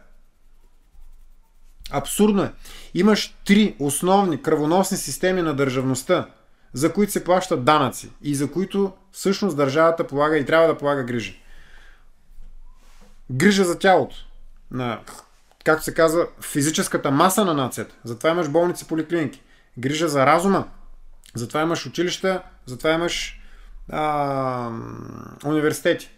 Абсурдно 1.92 2.44
е. 2.44 2.54
Имаш 2.94 3.36
три 3.46 3.76
основни 3.80 4.42
кръвоносни 4.42 4.98
системи 4.98 5.42
на 5.42 5.54
държавността, 5.54 6.30
за 6.74 6.94
които 6.94 7.12
се 7.12 7.24
плащат 7.24 7.66
данъци 7.66 8.12
и 8.22 8.36
за 8.36 8.52
които 8.52 8.94
всъщност 9.12 9.58
държавата 9.58 10.08
полага 10.08 10.38
и 10.38 10.46
трябва 10.46 10.68
да 10.68 10.78
полага 10.78 11.04
грижи. 11.04 11.42
Грижа 13.32 13.64
за 13.64 13.80
тялото, 13.80 14.16
на, 14.72 15.00
както 15.64 15.84
се 15.84 15.94
казва, 15.94 16.28
физическата 16.42 17.12
маса 17.12 17.46
на 17.46 17.54
нацията. 17.54 17.96
Затова 18.04 18.30
имаш 18.30 18.50
болници, 18.50 18.88
поликлиники. 18.88 19.42
Грижа 19.78 20.08
за 20.08 20.26
разума. 20.26 20.68
Затова 21.36 21.62
имаш 21.62 21.86
училища, 21.86 22.44
затова 22.66 22.92
имаш 22.92 23.42
а, 23.90 24.72
университети. 25.46 26.10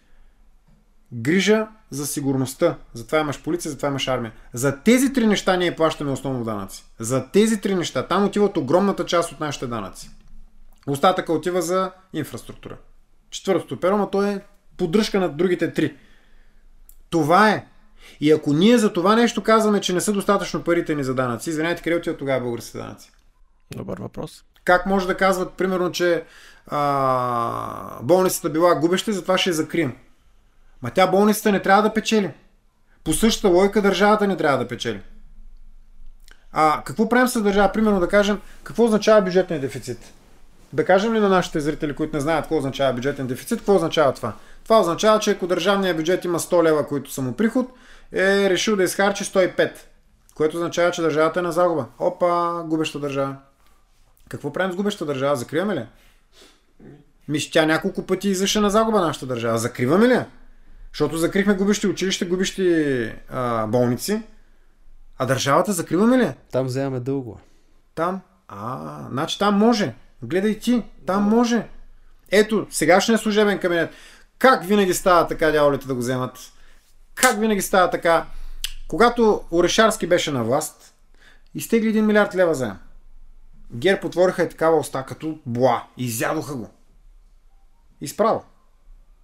Грижа 1.13 1.67
за 1.89 2.07
сигурността. 2.07 2.77
Затова 2.93 3.19
имаш 3.19 3.43
полиция, 3.43 3.71
затова 3.71 3.89
имаш 3.89 4.07
армия. 4.07 4.33
За 4.53 4.77
тези 4.83 5.13
три 5.13 5.27
неща 5.27 5.55
ние 5.55 5.75
плащаме 5.75 6.11
основно 6.11 6.43
данъци. 6.43 6.85
За 6.99 7.31
тези 7.31 7.61
три 7.61 7.75
неща. 7.75 8.07
Там 8.07 8.25
отиват 8.25 8.57
огромната 8.57 9.05
част 9.05 9.31
от 9.31 9.39
нашите 9.39 9.67
данъци. 9.67 10.09
Остатъка 10.87 11.33
отива 11.33 11.61
за 11.61 11.91
инфраструктура. 12.13 12.77
Четвъртото 13.29 13.79
перо, 13.79 13.97
но 13.97 14.09
то 14.09 14.23
е 14.23 14.41
поддръжка 14.77 15.19
на 15.19 15.29
другите 15.29 15.73
три. 15.73 15.95
Това 17.09 17.49
е. 17.49 17.65
И 18.19 18.31
ако 18.31 18.53
ние 18.53 18.77
за 18.77 18.93
това 18.93 19.15
нещо 19.15 19.43
казваме, 19.43 19.81
че 19.81 19.93
не 19.93 20.01
са 20.01 20.13
достатъчно 20.13 20.63
парите 20.63 20.95
ни 20.95 21.03
за 21.03 21.15
данъци, 21.15 21.49
извинявайте, 21.49 21.81
къде 21.81 21.95
отиват 21.95 22.19
тогава 22.19 22.41
българските 22.41 22.77
данъци? 22.77 23.11
Добър 23.75 24.01
въпрос. 24.01 24.43
Как 24.63 24.85
може 24.85 25.07
да 25.07 25.17
казват, 25.17 25.53
примерно, 25.53 25.91
че 25.91 26.23
а, 26.67 28.01
болницата 28.01 28.49
била 28.49 28.75
губеща, 28.75 29.13
затова 29.13 29.37
ще 29.37 29.49
я 29.49 29.53
закрием? 29.53 29.95
Ма 30.81 30.91
тя 30.91 31.07
болницата 31.07 31.51
не 31.51 31.61
трябва 31.61 31.83
да 31.83 31.93
печели. 31.93 32.31
По 33.03 33.13
същата 33.13 33.47
логика 33.47 33.81
държавата 33.81 34.27
не 34.27 34.37
трябва 34.37 34.57
да 34.57 34.67
печели. 34.67 35.01
А 36.51 36.83
какво 36.85 37.09
правим 37.09 37.27
с 37.27 37.41
държава? 37.41 37.71
Примерно 37.71 37.99
да 37.99 38.07
кажем, 38.07 38.41
какво 38.63 38.83
означава 38.83 39.21
бюджетния 39.21 39.59
дефицит? 39.59 40.13
Да 40.73 40.85
кажем 40.85 41.13
ли 41.13 41.19
на 41.19 41.29
нашите 41.29 41.59
зрители, 41.59 41.95
които 41.95 42.15
не 42.15 42.21
знаят 42.21 42.43
какво 42.43 42.57
означава 42.57 42.93
бюджетен 42.93 43.27
дефицит, 43.27 43.57
какво 43.59 43.75
означава 43.75 44.13
това? 44.13 44.33
Това 44.63 44.79
означава, 44.79 45.19
че 45.19 45.31
ако 45.31 45.47
държавният 45.47 45.97
бюджет 45.97 46.25
има 46.25 46.39
100 46.39 46.63
лева, 46.63 46.87
които 46.87 47.11
са 47.11 47.21
му 47.21 47.33
приход, 47.33 47.71
е 48.11 48.49
решил 48.49 48.75
да 48.75 48.83
изхарчи 48.83 49.23
105. 49.23 49.71
Което 50.35 50.57
означава, 50.57 50.91
че 50.91 51.01
държавата 51.01 51.39
е 51.39 51.43
на 51.43 51.51
загуба. 51.51 51.85
Опа, 51.99 52.63
губеща 52.65 52.99
държава. 52.99 53.35
Какво 54.29 54.53
правим 54.53 54.71
с 54.71 54.75
губеща 54.75 55.05
държава? 55.05 55.35
Закриваме 55.35 55.75
ли? 55.75 55.85
Мисля, 57.27 57.49
тя 57.53 57.65
няколко 57.65 58.05
пъти 58.05 58.29
излъша 58.29 58.61
на 58.61 58.69
загуба 58.69 59.01
нашата 59.01 59.25
държава. 59.25 59.57
Закриваме 59.57 60.07
ли? 60.07 60.19
Защото 60.93 61.17
закрихме 61.17 61.53
губещи 61.53 61.87
училища, 61.87 62.25
губещи 62.25 63.11
а, 63.29 63.67
болници. 63.67 64.21
А 65.17 65.25
държавата 65.25 65.73
закриваме 65.73 66.17
ли? 66.17 66.31
Там 66.51 66.65
вземаме 66.65 66.99
дълго. 66.99 67.39
Там. 67.95 68.21
А, 68.47 69.07
значи 69.09 69.39
там 69.39 69.57
може. 69.57 69.95
Гледай 70.23 70.59
ти. 70.59 70.83
Там 71.05 71.23
може. 71.23 71.67
Ето, 72.31 72.67
сегашният 72.69 73.21
служебен 73.21 73.59
кабинет. 73.59 73.89
Как 74.39 74.63
винаги 74.63 74.93
става 74.93 75.27
така 75.27 75.51
дяволите 75.51 75.87
да 75.87 75.93
го 75.93 75.99
вземат? 75.99 76.37
Как 77.15 77.39
винаги 77.39 77.61
става 77.61 77.89
така? 77.89 78.25
Когато 78.87 79.43
Орешарски 79.51 80.07
беше 80.07 80.31
на 80.31 80.43
власт, 80.43 80.93
изтегли 81.55 81.93
1 81.93 82.01
милиард 82.01 82.35
лева 82.35 82.55
заем. 82.55 82.77
ГЕРБ 83.73 84.07
отвориха 84.07 84.43
и 84.43 84.49
такава 84.49 84.77
уста, 84.77 85.05
като 85.05 85.39
буа. 85.45 85.83
Изядоха 85.97 86.55
го. 86.55 86.69
Изправо. 88.01 88.43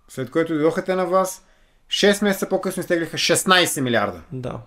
След 0.07 0.31
което 0.31 0.53
дойдоха 0.53 0.83
те 0.83 0.95
на 0.95 1.05
власт, 1.05 1.47
6 1.87 2.23
месеца 2.23 2.49
по-късно 2.49 2.81
изтеглиха 2.81 3.17
16 3.17 3.81
милиарда. 3.81 4.21
Да. 4.31 4.59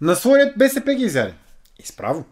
На 0.00 0.16
своя 0.16 0.54
БСП 0.56 0.94
ги 0.94 1.02
изяде. 1.02 1.34
Изправо. 1.78 2.24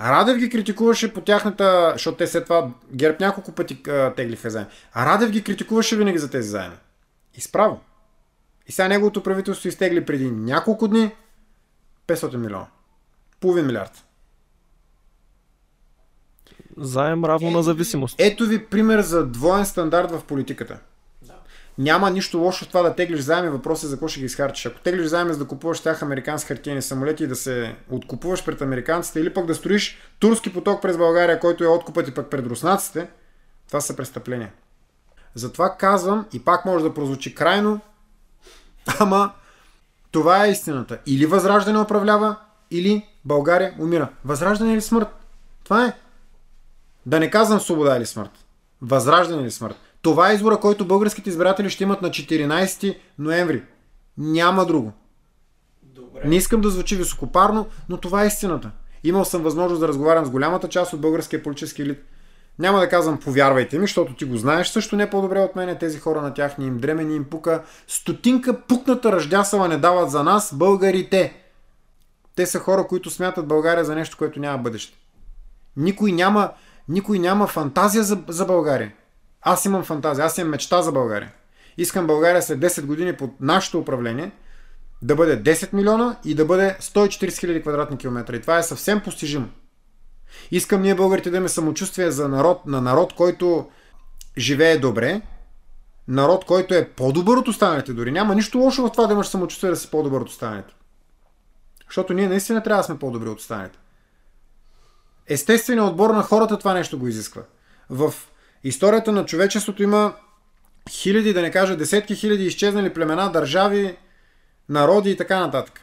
Радев 0.00 0.36
ги 0.36 0.50
критикуваше 0.50 1.14
по 1.14 1.20
тяхната, 1.20 1.90
защото 1.92 2.16
те 2.18 2.26
след 2.26 2.44
това 2.44 2.70
ГЕРБ 2.92 3.16
няколко 3.20 3.52
пъти 3.52 3.82
а, 3.88 4.14
теглиха 4.14 4.50
заем. 4.50 4.66
А 4.92 5.06
Радев 5.06 5.30
ги 5.30 5.44
критикуваше 5.44 5.96
винаги 5.96 6.18
за 6.18 6.30
тези 6.30 6.48
заеми. 6.48 6.76
Изправо. 7.34 7.80
И 8.66 8.72
сега 8.72 8.88
неговото 8.88 9.22
правителство 9.22 9.68
изтегли 9.68 10.04
преди 10.04 10.30
няколко 10.30 10.88
дни 10.88 11.14
500 12.06 12.36
милиона. 12.36 12.66
Половин 13.40 13.66
милиард. 13.66 14.04
Заем 16.80 17.24
равно 17.24 17.50
на 17.50 17.62
зависимост. 17.62 18.16
Ето 18.18 18.46
ви 18.46 18.64
пример 18.64 19.00
за 19.00 19.26
двоен 19.26 19.66
стандарт 19.66 20.10
в 20.10 20.24
политиката. 20.24 20.78
Няма 21.78 22.10
нищо 22.10 22.38
лошо 22.38 22.64
в 22.64 22.68
това 22.68 22.82
да 22.82 22.94
теглиш 22.94 23.20
заеми, 23.20 23.48
въпросът 23.48 23.84
е 23.84 23.86
за 23.86 23.96
какво 23.96 24.08
ще 24.08 24.20
ги 24.20 24.26
изхарчиш. 24.26 24.66
Ако 24.66 24.80
теглиш 24.80 25.06
заеми 25.06 25.32
за 25.32 25.38
да 25.38 25.44
купуваш 25.44 25.80
тях 25.80 26.02
американски 26.02 26.48
хартиени 26.48 26.82
самолети 26.82 27.24
и 27.24 27.26
да 27.26 27.36
се 27.36 27.76
откупуваш 27.90 28.44
пред 28.44 28.62
американците 28.62 29.20
или 29.20 29.34
пък 29.34 29.46
да 29.46 29.54
строиш 29.54 29.98
турски 30.18 30.52
поток 30.52 30.82
през 30.82 30.96
България, 30.96 31.40
който 31.40 31.64
е 31.64 31.66
откупът 31.66 32.08
и 32.08 32.14
пък 32.14 32.30
пред 32.30 32.46
руснаците, 32.46 33.08
това 33.66 33.80
са 33.80 33.96
престъпления. 33.96 34.52
Затова 35.34 35.76
казвам 35.78 36.26
и 36.32 36.44
пак 36.44 36.64
може 36.64 36.84
да 36.84 36.94
прозвучи 36.94 37.34
крайно, 37.34 37.80
ама 39.00 39.32
това 40.10 40.46
е 40.46 40.50
истината. 40.50 40.98
Или 41.06 41.26
Възраждане 41.26 41.80
управлява, 41.80 42.36
или 42.70 43.06
България 43.24 43.74
умира. 43.78 44.08
Възраждане 44.24 44.72
или 44.72 44.80
смърт? 44.80 45.08
Това 45.64 45.86
е. 45.86 45.92
Да 47.06 47.20
не 47.20 47.30
казвам 47.30 47.60
свобода 47.60 47.96
или 47.96 48.06
смърт. 48.06 48.30
Възраждане 48.82 49.42
или 49.42 49.50
смърт. 49.50 49.76
Това 50.02 50.30
е 50.30 50.34
избора, 50.34 50.60
който 50.60 50.84
българските 50.84 51.30
избиратели 51.30 51.70
ще 51.70 51.84
имат 51.84 52.02
на 52.02 52.10
14 52.10 52.98
ноември. 53.18 53.62
Няма 54.18 54.66
друго. 54.66 54.92
Добре. 55.82 56.20
Не 56.24 56.36
искам 56.36 56.60
да 56.60 56.70
звучи 56.70 56.96
високопарно, 56.96 57.66
но 57.88 57.96
това 57.96 58.24
е 58.24 58.26
истината. 58.26 58.70
Имал 59.04 59.24
съм 59.24 59.42
възможност 59.42 59.80
да 59.80 59.88
разговарям 59.88 60.24
с 60.24 60.30
голямата 60.30 60.68
част 60.68 60.92
от 60.92 61.00
българския 61.00 61.42
политически 61.42 61.82
елит. 61.82 62.04
Няма 62.58 62.80
да 62.80 62.88
казвам 62.88 63.20
повярвайте 63.20 63.78
ми, 63.78 63.84
защото 63.84 64.14
ти 64.14 64.24
го 64.24 64.36
знаеш 64.36 64.68
също 64.68 64.96
не 64.96 65.10
по-добре 65.10 65.40
от 65.40 65.56
мене. 65.56 65.78
Тези 65.78 65.98
хора 65.98 66.22
на 66.22 66.34
тях 66.34 66.58
ни 66.58 66.66
им 66.66 66.78
дреме, 66.78 67.04
ни 67.04 67.16
им 67.16 67.24
пука. 67.24 67.62
Стотинка 67.86 68.60
пукната 68.60 69.12
ръждясала 69.12 69.68
не 69.68 69.76
дават 69.76 70.10
за 70.10 70.22
нас 70.22 70.54
българите. 70.54 71.34
Те 72.34 72.46
са 72.46 72.58
хора, 72.58 72.86
които 72.86 73.10
смятат 73.10 73.46
България 73.46 73.84
за 73.84 73.94
нещо, 73.94 74.16
което 74.16 74.40
няма 74.40 74.58
бъдеще. 74.58 74.98
Никой 75.76 76.12
няма, 76.12 76.50
никой 76.88 77.18
няма 77.18 77.46
фантазия 77.46 78.04
за, 78.04 78.18
за 78.28 78.44
България. 78.44 78.92
Аз 79.42 79.64
имам 79.64 79.84
фантазия, 79.84 80.24
аз 80.24 80.38
имам 80.38 80.50
мечта 80.50 80.82
за 80.82 80.92
България. 80.92 81.32
Искам 81.76 82.06
България 82.06 82.42
след 82.42 82.58
10 82.58 82.86
години 82.86 83.16
под 83.16 83.30
нашето 83.40 83.78
управление 83.78 84.32
да 85.02 85.14
бъде 85.14 85.42
10 85.42 85.72
милиона 85.72 86.16
и 86.24 86.34
да 86.34 86.44
бъде 86.44 86.76
140 86.80 87.38
хиляди 87.38 87.62
квадратни 87.62 87.98
километра. 87.98 88.36
И 88.36 88.40
това 88.40 88.58
е 88.58 88.62
съвсем 88.62 89.00
постижимо. 89.00 89.48
Искам 90.50 90.82
ние 90.82 90.94
българите 90.94 91.30
да 91.30 91.36
имаме 91.36 91.48
самочувствие 91.48 92.10
за 92.10 92.28
народ, 92.28 92.66
на 92.66 92.80
народ, 92.80 93.12
който 93.12 93.68
живее 94.38 94.78
добре, 94.78 95.22
народ, 96.08 96.44
който 96.44 96.74
е 96.74 96.88
по-добър 96.88 97.36
от 97.36 97.48
останалите 97.48 97.92
дори. 97.92 98.10
Няма 98.10 98.34
нищо 98.34 98.58
лошо 98.58 98.82
в 98.82 98.92
това 98.92 99.06
да 99.06 99.12
имаш 99.12 99.26
самочувствие 99.26 99.70
да 99.70 99.76
си 99.76 99.90
по-добър 99.90 100.20
от 100.20 100.28
останалите. 100.28 100.74
Защото 101.86 102.12
ние 102.12 102.28
наистина 102.28 102.62
трябва 102.62 102.80
да 102.80 102.86
сме 102.86 102.98
по-добри 102.98 103.28
от 103.28 103.38
останалите. 103.38 103.78
Естественият 105.28 105.90
отбор 105.90 106.10
на 106.10 106.22
хората 106.22 106.58
това 106.58 106.74
нещо 106.74 106.98
го 106.98 107.08
изисква. 107.08 107.42
В 107.90 108.14
историята 108.64 109.12
на 109.12 109.26
човечеството 109.26 109.82
има 109.82 110.14
хиляди, 110.90 111.32
да 111.32 111.42
не 111.42 111.50
кажа 111.50 111.76
десетки 111.76 112.14
хиляди 112.14 112.44
изчезнали 112.44 112.94
племена, 112.94 113.32
държави, 113.32 113.96
народи 114.68 115.10
и 115.10 115.16
така 115.16 115.40
нататък. 115.40 115.80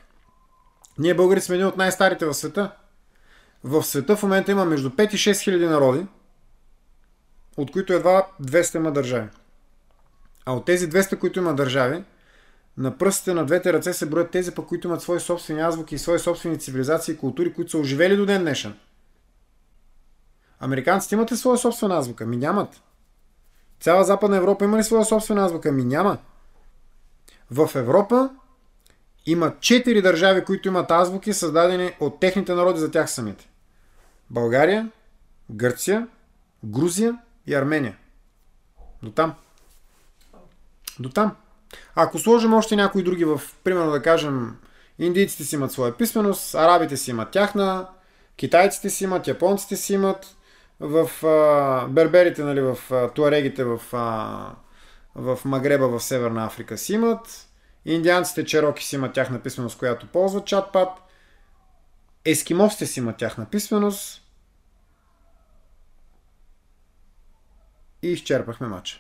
Ние 0.98 1.14
българи 1.14 1.42
сме 1.42 1.56
едни 1.56 1.66
от 1.66 1.78
най-старите 1.78 2.26
в 2.26 2.34
света. 2.34 2.72
В 3.64 3.84
света 3.84 4.16
в 4.16 4.24
момента 4.24 4.52
има 4.52 4.66
между 4.66 4.90
5 4.90 5.14
и 5.14 5.18
6 5.18 5.44
хиляди 5.44 5.66
народи, 5.66 6.06
от 7.58 7.72
които 7.72 7.94
едва 7.94 8.28
200 8.42 8.76
има 8.76 8.92
държави. 8.92 9.28
А 10.46 10.54
от 10.54 10.66
тези 10.66 10.90
200, 10.90 11.20
които 11.20 11.40
има 11.40 11.56
държави, 11.56 12.04
на 12.78 12.98
пръстите 12.98 13.34
на 13.34 13.46
двете 13.46 13.74
ръце 13.74 13.94
се 13.94 14.06
броят 14.06 14.32
тези, 14.32 14.52
по 14.52 14.68
които 14.68 14.88
имат 14.88 15.02
свои 15.02 15.20
собствени 15.20 15.62
азбуки 15.62 15.96
и 15.96 15.98
свои 15.98 16.20
собствени 16.20 16.60
цивилизации 16.60 17.14
и 17.14 17.18
култури, 17.18 17.54
които 17.54 17.72
са 17.72 17.78
оживели 17.78 18.18
до 18.18 18.26
ден 18.26 18.42
днешен. 18.42 18.74
Американците 20.66 21.16
имат 21.16 21.32
ли 21.32 21.38
своя 21.38 21.58
собствена 21.58 21.98
азбука? 21.98 22.26
Ми 22.26 22.38
нямат. 22.38 22.82
Цяла 23.80 24.04
Западна 24.04 24.38
Европа 24.38 24.66
има 24.66 24.78
ли 24.78 24.84
своя 24.84 25.06
собствена 25.06 25.46
азбука? 25.46 25.72
Ми 25.72 25.86
няма. 25.86 26.18
В 27.52 27.70
Европа 27.76 28.30
има 29.26 29.54
четири 29.60 30.02
държави, 30.02 30.46
които 30.46 30.68
имат 30.68 30.92
азбуки, 30.92 31.34
създадени 31.34 31.92
от 32.00 32.20
техните 32.20 32.54
народи 32.54 32.80
за 32.80 32.92
тях 32.92 33.12
самите. 33.12 33.50
България, 34.30 34.90
Гърция, 35.52 36.08
Грузия 36.64 37.18
и 37.48 37.56
Армения. 37.56 37.98
До 39.04 39.12
там. 39.12 39.34
До 41.00 41.10
там. 41.10 41.36
Ако 41.96 42.20
сложим 42.20 42.54
още 42.54 42.76
някои 42.76 43.04
други 43.04 43.26
в, 43.26 43.42
примерно 43.64 43.92
да 43.92 44.02
кажем, 44.02 44.56
индийците 45.00 45.44
си 45.44 45.56
имат 45.56 45.72
своя 45.72 45.98
писменост, 45.98 46.56
арабите 46.56 46.98
си 46.98 47.12
имат 47.12 47.32
тяхна, 47.32 47.88
китайците 48.36 48.90
си 48.90 49.04
имат, 49.04 49.28
японците 49.28 49.76
си 49.76 49.94
имат, 49.94 50.35
в 50.80 51.26
а, 51.26 51.88
берберите, 51.88 52.44
нали, 52.44 52.62
в 52.62 52.78
а, 52.92 53.10
туарегите 53.10 53.64
в, 53.64 53.82
а, 53.94 54.56
в 55.16 55.40
Магреба 55.46 55.88
в 55.88 56.04
Северна 56.04 56.46
Африка 56.46 56.78
си 56.78 56.94
имат, 56.94 57.48
индианците 57.86 58.46
чероки 58.46 58.86
си 58.86 58.96
имат 58.96 59.14
тяхна 59.14 59.40
писменост, 59.40 59.78
която 59.78 60.08
ползват 60.08 60.46
чатпад, 60.46 60.90
ескимосите 62.26 62.86
си 62.86 63.00
имат 63.00 63.18
тяхна 63.18 63.46
писменост 63.46 64.22
и 68.02 68.08
изчерпахме 68.08 68.68
матча. 68.68 69.00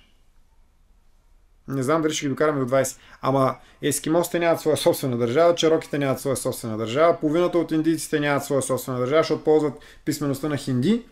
Не 1.67 1.83
знам 1.83 2.01
дали 2.01 2.13
ще 2.13 2.25
ги 2.25 2.29
докараме 2.29 2.59
до 2.59 2.65
20. 2.65 2.97
Ама 3.21 3.55
ескимосите 3.81 4.39
нямат 4.39 4.59
своя 4.59 4.77
собствена 4.77 5.17
държава, 5.17 5.55
чероките 5.55 5.97
нямат 5.97 6.19
своя 6.19 6.37
собствена 6.37 6.77
държава, 6.77 7.19
половината 7.19 7.57
от 7.57 7.71
индийците 7.71 8.19
нямат 8.19 8.45
своя 8.45 8.61
собствена 8.61 8.99
държава, 8.99 9.23
защото 9.23 9.43
ползват 9.43 9.73
писмеността 10.05 10.49
на 10.49 10.57
хинди. 10.57 11.05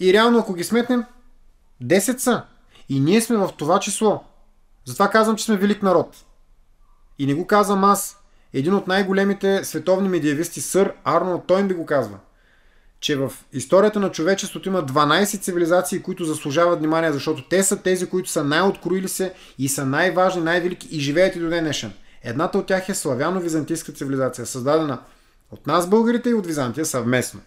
И 0.00 0.12
реално, 0.12 0.38
ако 0.38 0.54
ги 0.54 0.64
сметнем, 0.64 1.04
10 1.82 2.18
са. 2.18 2.42
И 2.88 3.00
ние 3.00 3.20
сме 3.20 3.36
в 3.36 3.50
това 3.58 3.80
число. 3.80 4.24
Затова 4.84 5.10
казвам, 5.10 5.36
че 5.36 5.44
сме 5.44 5.56
велик 5.56 5.82
народ. 5.82 6.24
И 7.18 7.26
не 7.26 7.34
го 7.34 7.46
казвам 7.46 7.84
аз. 7.84 8.18
Един 8.52 8.74
от 8.74 8.86
най-големите 8.86 9.64
световни 9.64 10.08
медиависти, 10.08 10.60
сър 10.60 10.92
Арнолд 11.04 11.46
Тойн 11.46 11.68
би 11.68 11.74
го 11.74 11.86
казва. 11.86 12.18
Че 13.00 13.16
в 13.16 13.32
историята 13.52 14.00
на 14.00 14.10
човечеството 14.10 14.68
има 14.68 14.86
12 14.86 15.42
цивилизации, 15.42 16.02
които 16.02 16.24
заслужават 16.24 16.78
внимание, 16.78 17.12
защото 17.12 17.48
те 17.48 17.62
са 17.62 17.82
тези, 17.82 18.06
които 18.06 18.30
са 18.30 18.44
най-откроили 18.44 19.08
се 19.08 19.34
и 19.58 19.68
са 19.68 19.86
най-важни, 19.86 20.42
най-велики 20.42 20.88
и 20.90 21.00
живеят 21.00 21.36
и 21.36 21.38
до 21.38 21.48
днешен. 21.48 21.92
Едната 22.22 22.58
от 22.58 22.66
тях 22.66 22.88
е 22.88 22.94
славяно-византийска 22.94 23.94
цивилизация, 23.94 24.46
създадена 24.46 24.98
от 25.50 25.66
нас 25.66 25.88
българите 25.88 26.30
и 26.30 26.34
от 26.34 26.46
Византия 26.46 26.84
съвместно. 26.84 27.40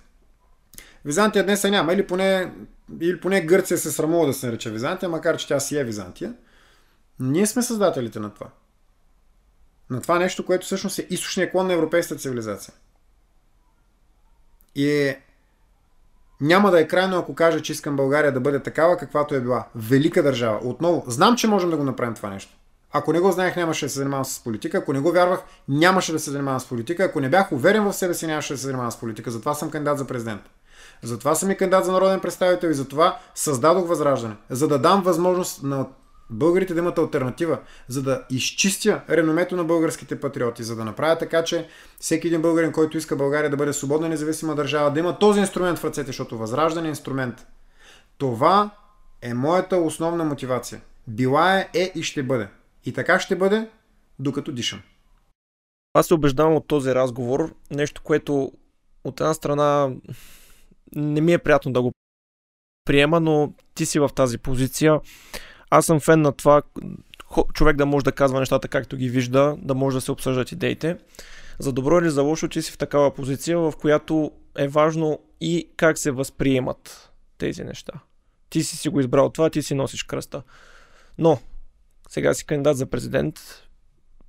Византия 1.05 1.43
днес 1.45 1.61
се 1.61 1.71
няма, 1.71 1.93
или 1.93 2.07
поне, 2.07 2.53
или 3.01 3.19
поне 3.19 3.41
Гърция 3.41 3.77
се 3.77 3.91
срамува 3.91 4.25
да 4.25 4.33
се 4.33 4.45
нарече 4.45 4.71
Византия, 4.71 5.09
макар 5.09 5.37
че 5.37 5.47
тя 5.47 5.59
си 5.59 5.77
е 5.77 5.83
Византия. 5.83 6.33
Ние 7.19 7.45
сме 7.45 7.61
създателите 7.61 8.19
на 8.19 8.33
това. 8.33 8.47
На 9.89 10.01
това 10.01 10.19
нещо, 10.19 10.45
което 10.45 10.65
всъщност 10.65 10.99
е 10.99 11.07
източния 11.09 11.51
клон 11.51 11.67
на 11.67 11.73
европейската 11.73 12.21
цивилизация. 12.21 12.73
И 14.75 14.89
е... 14.89 15.21
няма 16.41 16.71
да 16.71 16.81
е 16.81 16.87
крайно, 16.87 17.17
ако 17.17 17.35
кажа, 17.35 17.61
че 17.61 17.71
искам 17.71 17.95
България 17.95 18.33
да 18.33 18.39
бъде 18.39 18.63
такава, 18.63 18.97
каквато 18.97 19.35
е 19.35 19.41
била. 19.41 19.67
Велика 19.75 20.23
държава. 20.23 20.59
Отново, 20.63 21.03
знам, 21.07 21.35
че 21.35 21.47
можем 21.47 21.69
да 21.69 21.77
го 21.77 21.83
направим 21.83 22.15
това 22.15 22.29
нещо. 22.29 22.57
Ако 22.91 23.13
не 23.13 23.19
го 23.19 23.31
знаех, 23.31 23.55
нямаше 23.55 23.85
да 23.85 23.89
се 23.89 23.99
занимавам 23.99 24.25
с 24.25 24.43
политика. 24.43 24.77
Ако 24.77 24.93
не 24.93 24.99
го 24.99 25.11
вярвах, 25.11 25.43
нямаше 25.67 26.11
да 26.11 26.19
се 26.19 26.31
занимавам 26.31 26.59
с 26.59 26.69
политика. 26.69 27.03
Ако 27.03 27.19
не 27.19 27.29
бях 27.29 27.51
уверен 27.51 27.83
в 27.83 27.93
себе 27.93 28.13
си, 28.13 28.27
нямаше 28.27 28.53
да 28.53 28.57
се 28.57 28.65
занимавам 28.65 28.91
с 28.91 28.99
политика. 28.99 29.31
Затова 29.31 29.53
съм 29.53 29.71
кандидат 29.71 29.97
за 29.97 30.07
президент. 30.07 30.41
Затова 31.03 31.35
съм 31.35 31.51
и 31.51 31.57
кандидат 31.57 31.85
за 31.85 31.91
народен 31.91 32.19
представител 32.19 32.67
и 32.67 32.73
затова 32.73 33.19
създадох 33.35 33.87
Възраждане. 33.87 34.35
За 34.49 34.67
да 34.67 34.79
дам 34.79 35.01
възможност 35.01 35.63
на 35.63 35.87
българите 36.29 36.73
да 36.73 36.79
имат 36.79 36.97
альтернатива, 36.97 37.59
за 37.87 38.03
да 38.03 38.23
изчистя 38.29 39.01
реномето 39.09 39.55
на 39.55 39.63
българските 39.63 40.19
патриоти, 40.19 40.63
за 40.63 40.75
да 40.75 40.85
направя 40.85 41.17
така, 41.17 41.43
че 41.43 41.67
всеки 41.99 42.27
един 42.27 42.41
българин, 42.41 42.71
който 42.71 42.97
иска 42.97 43.15
България 43.15 43.49
да 43.49 43.57
бъде 43.57 43.73
свободна 43.73 44.07
и 44.07 44.09
независима 44.09 44.55
държава, 44.55 44.91
да 44.91 44.99
има 44.99 45.19
този 45.19 45.39
инструмент 45.39 45.79
в 45.79 45.85
ръцете, 45.85 46.07
защото 46.07 46.37
Възраждане 46.37 46.87
е 46.87 46.89
инструмент. 46.89 47.47
Това 48.17 48.69
е 49.21 49.33
моята 49.33 49.77
основна 49.77 50.23
мотивация. 50.23 50.81
Била 51.07 51.59
е, 51.59 51.69
е 51.73 51.91
и 51.95 52.03
ще 52.03 52.23
бъде. 52.23 52.47
И 52.85 52.93
така 52.93 53.19
ще 53.19 53.35
бъде, 53.35 53.69
докато 54.19 54.51
дишам. 54.51 54.81
Аз 55.93 56.07
се 56.07 56.13
убеждавам 56.13 56.55
от 56.55 56.67
този 56.67 56.95
разговор 56.95 57.53
нещо, 57.71 58.01
което 58.03 58.51
от 59.03 59.19
една 59.19 59.33
страна 59.33 59.89
не 60.95 61.21
ми 61.21 61.33
е 61.33 61.37
приятно 61.37 61.73
да 61.73 61.81
го 61.81 61.91
приема, 62.85 63.19
но 63.19 63.53
ти 63.73 63.85
си 63.85 63.99
в 63.99 64.09
тази 64.15 64.37
позиция. 64.37 64.99
Аз 65.69 65.85
съм 65.85 65.99
фен 65.99 66.21
на 66.21 66.31
това 66.31 66.61
човек 67.53 67.75
да 67.77 67.85
може 67.85 68.05
да 68.05 68.11
казва 68.11 68.39
нещата 68.39 68.67
както 68.67 68.97
ги 68.97 69.09
вижда, 69.09 69.55
да 69.59 69.75
може 69.75 69.97
да 69.97 70.01
се 70.01 70.11
обсъждат 70.11 70.51
идеите. 70.51 70.97
За 71.59 71.73
добро 71.73 71.99
или 71.99 72.09
за 72.09 72.21
лошо, 72.21 72.47
ти 72.47 72.61
си 72.61 72.71
в 72.71 72.77
такава 72.77 73.13
позиция, 73.13 73.59
в 73.59 73.73
която 73.81 74.31
е 74.57 74.67
важно 74.67 75.19
и 75.41 75.69
как 75.77 75.97
се 75.97 76.11
възприемат 76.11 77.11
тези 77.37 77.63
неща. 77.63 77.93
Ти 78.49 78.63
си 78.63 78.77
си 78.77 78.89
го 78.89 78.99
избрал 78.99 79.29
това, 79.29 79.49
ти 79.49 79.63
си 79.63 79.73
носиш 79.73 80.03
кръста. 80.03 80.43
Но, 81.17 81.39
сега 82.09 82.33
си 82.33 82.45
кандидат 82.45 82.77
за 82.77 82.85
президент, 82.85 83.39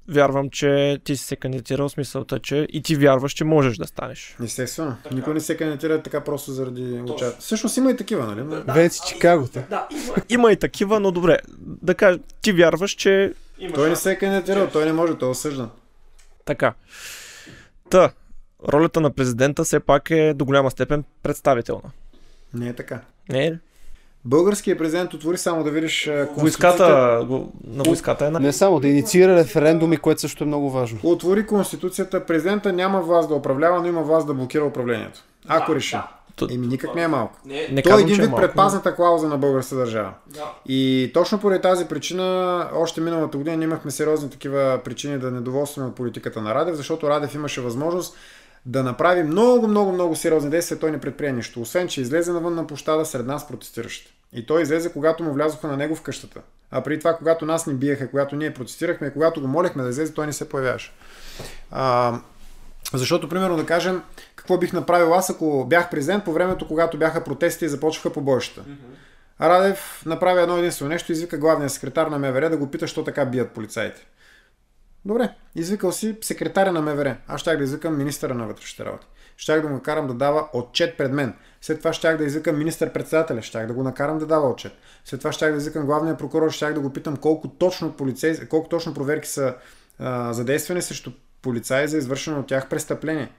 вярвам, 0.08 0.50
че 0.50 0.98
ти 1.04 1.16
си 1.16 1.24
се 1.24 1.36
кандидатирал 1.36 1.88
смисълта, 1.88 2.38
че 2.38 2.66
и 2.72 2.82
ти 2.82 2.96
вярваш, 2.96 3.32
че 3.32 3.44
можеш 3.44 3.76
да 3.76 3.86
станеш. 3.86 4.36
Естествено. 4.44 4.96
Така. 5.02 5.14
Никой 5.14 5.34
не 5.34 5.40
се 5.40 5.56
кандидатира 5.56 6.02
така 6.02 6.24
просто 6.24 6.52
заради 6.52 7.00
участие. 7.00 7.40
Всъщност 7.40 7.76
има 7.76 7.90
и 7.90 7.96
такива, 7.96 8.26
нали? 8.26 8.64
Да, 8.64 8.72
Венци 8.72 9.00
Чикаго. 9.08 9.48
Да, 9.70 9.88
има, 9.90 10.14
има 10.28 10.52
и 10.52 10.56
такива, 10.56 11.00
но 11.00 11.10
добре. 11.10 11.38
Да 11.58 11.94
кажа, 11.94 12.18
ти 12.42 12.52
вярваш, 12.52 12.90
че... 12.90 13.34
Той 13.74 13.90
не 13.90 13.96
се 13.96 14.12
е 14.12 14.18
кандидатирал, 14.18 14.68
той 14.68 14.84
не 14.84 14.92
може, 14.92 15.18
той 15.18 15.28
е 15.28 15.30
осъждан. 15.30 15.70
Така. 16.44 16.74
Та, 17.90 18.10
ролята 18.68 19.00
на 19.00 19.10
президента 19.10 19.64
все 19.64 19.80
пак 19.80 20.10
е 20.10 20.34
до 20.34 20.44
голяма 20.44 20.70
степен 20.70 21.04
представителна. 21.22 21.90
Не 22.54 22.68
е 22.68 22.72
така. 22.72 23.00
Не 23.28 23.46
е 23.46 23.58
Българският 24.28 24.78
президент 24.78 25.14
отвори 25.14 25.38
само 25.38 25.64
да 25.64 25.70
видиш 25.70 26.10
Войската, 26.36 26.88
на 27.64 27.82
войската 27.82 28.26
е 28.26 28.30
на... 28.30 28.40
Не 28.40 28.52
само, 28.52 28.80
да 28.80 28.88
инициира 28.88 29.36
референдуми, 29.36 29.96
което 29.96 30.20
също 30.20 30.44
е 30.44 30.46
много 30.46 30.70
важно. 30.70 30.98
Отвори 31.02 31.46
Конституцията. 31.46 32.26
Президента 32.26 32.72
няма 32.72 33.00
власт 33.00 33.28
да 33.28 33.34
управлява, 33.34 33.80
но 33.80 33.86
има 33.86 34.02
власт 34.02 34.26
да 34.26 34.34
блокира 34.34 34.64
управлението. 34.64 35.24
Ако 35.48 35.70
да, 35.70 35.76
реши. 35.76 35.96
Да. 36.38 36.54
Еми 36.54 36.66
никак 36.66 36.94
не 36.94 37.02
е 37.02 37.08
малко. 37.08 37.38
Не, 37.46 37.68
не 37.72 37.82
Той 37.82 37.98
е 37.98 38.02
един 38.02 38.14
е 38.14 38.20
вид 38.20 38.30
малко. 38.30 38.42
предпазната 38.42 38.94
клауза 38.94 39.28
на 39.28 39.38
българската 39.38 39.76
държава. 39.76 40.12
Да. 40.26 40.52
И 40.66 41.10
точно 41.14 41.40
поради 41.40 41.62
тази 41.62 41.84
причина, 41.84 42.68
още 42.74 43.00
миналата 43.00 43.38
година 43.38 43.64
имахме 43.64 43.90
сериозни 43.90 44.30
такива 44.30 44.80
причини 44.84 45.18
да 45.18 45.30
недоволстваме 45.30 45.88
от 45.88 45.94
политиката 45.94 46.42
на 46.42 46.54
Радев, 46.54 46.74
защото 46.74 47.10
Радев 47.10 47.34
имаше 47.34 47.60
възможност 47.60 48.16
да 48.66 48.82
направи 48.82 49.22
много, 49.22 49.68
много, 49.68 49.92
много 49.92 50.16
сериозни 50.16 50.50
действия, 50.50 50.78
той 50.78 50.90
не 50.90 51.00
предприе 51.00 51.32
нищо. 51.32 51.60
Освен, 51.60 51.88
че 51.88 52.00
излезе 52.00 52.32
навън 52.32 52.54
на 52.54 52.66
площада 52.66 53.04
сред 53.04 53.26
нас 53.26 53.48
протестиращите. 53.48 54.15
И 54.36 54.46
той 54.46 54.62
излезе, 54.62 54.92
когато 54.92 55.22
му 55.22 55.32
влязоха 55.32 55.66
на 55.66 55.76
него 55.76 55.94
в 55.94 56.02
къщата. 56.02 56.40
А 56.70 56.80
преди 56.80 56.98
това, 56.98 57.16
когато 57.16 57.44
нас 57.44 57.66
ни 57.66 57.74
биеха, 57.74 58.10
когато 58.10 58.36
ние 58.36 58.54
протестирахме, 58.54 59.12
когато 59.12 59.40
го 59.40 59.46
молехме 59.46 59.82
да 59.82 59.88
излезе, 59.88 60.14
той 60.14 60.26
не 60.26 60.32
се 60.32 60.48
появяваше. 60.48 60.92
А, 61.70 62.18
защото, 62.92 63.28
примерно, 63.28 63.56
да 63.56 63.66
кажем, 63.66 64.02
какво 64.36 64.58
бих 64.58 64.72
направил 64.72 65.14
аз, 65.14 65.30
ако 65.30 65.64
бях 65.64 65.90
президент 65.90 66.24
по 66.24 66.32
времето, 66.32 66.68
когато 66.68 66.98
бяха 66.98 67.24
протести 67.24 67.64
и 67.64 67.68
започваха 67.68 68.12
побоищата. 68.12 68.64
А 69.38 69.48
Радев 69.48 70.02
направи 70.06 70.40
едно 70.40 70.58
единствено 70.58 70.88
нещо, 70.88 71.12
извика 71.12 71.38
главния 71.38 71.70
секретар 71.70 72.06
на 72.06 72.18
МВР 72.18 72.50
да 72.50 72.56
го 72.56 72.70
пита, 72.70 72.86
що 72.86 73.04
така 73.04 73.24
бият 73.24 73.50
полицаите. 73.50 74.06
Добре, 75.04 75.34
извикал 75.54 75.92
си 75.92 76.16
секретаря 76.20 76.72
на 76.72 76.82
МВР. 76.82 77.16
Аз 77.28 77.40
щях 77.40 77.58
да 77.58 77.64
извикам 77.64 77.98
министъра 77.98 78.34
на 78.34 78.46
вътрешните 78.46 78.84
работи. 78.84 79.06
Щях 79.36 79.60
да 79.60 79.68
го 79.68 79.74
накарам 79.74 80.06
да 80.06 80.14
дава 80.14 80.48
отчет 80.52 80.96
пред 80.96 81.12
мен. 81.12 81.34
След 81.66 81.78
това 81.78 81.92
щях 81.92 82.16
да 82.16 82.24
извикам 82.24 82.58
министър-председателя. 82.58 83.42
Щях 83.42 83.66
да 83.66 83.72
го 83.72 83.82
накарам 83.82 84.18
да 84.18 84.26
дава 84.26 84.48
отчет. 84.48 84.72
След 85.04 85.20
това 85.20 85.32
щях 85.32 85.52
да 85.52 85.56
извикам 85.56 85.86
главния 85.86 86.16
прокурор. 86.16 86.50
Щях 86.50 86.74
да 86.74 86.80
го 86.80 86.92
питам 86.92 87.16
колко 87.16 87.48
точно, 87.48 87.92
полицей, 87.92 88.46
колко 88.48 88.68
точно 88.68 88.94
проверки 88.94 89.28
са 89.28 89.54
а, 89.98 90.32
задействани 90.32 90.82
срещу 90.82 91.10
полицаи 91.42 91.88
за 91.88 91.98
извършено 91.98 92.40
от 92.40 92.46
тях 92.46 92.68
престъпление. 92.68 93.30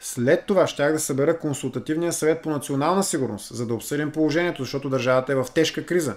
След 0.00 0.46
това 0.46 0.66
щях 0.66 0.92
да 0.92 0.98
събера 0.98 1.38
консултативния 1.38 2.12
съвет 2.12 2.42
по 2.42 2.50
национална 2.50 3.04
сигурност, 3.04 3.54
за 3.54 3.66
да 3.66 3.74
обсъдим 3.74 4.12
положението, 4.12 4.62
защото 4.62 4.88
държавата 4.88 5.32
е 5.32 5.36
в 5.36 5.46
тежка 5.54 5.86
криза. 5.86 6.16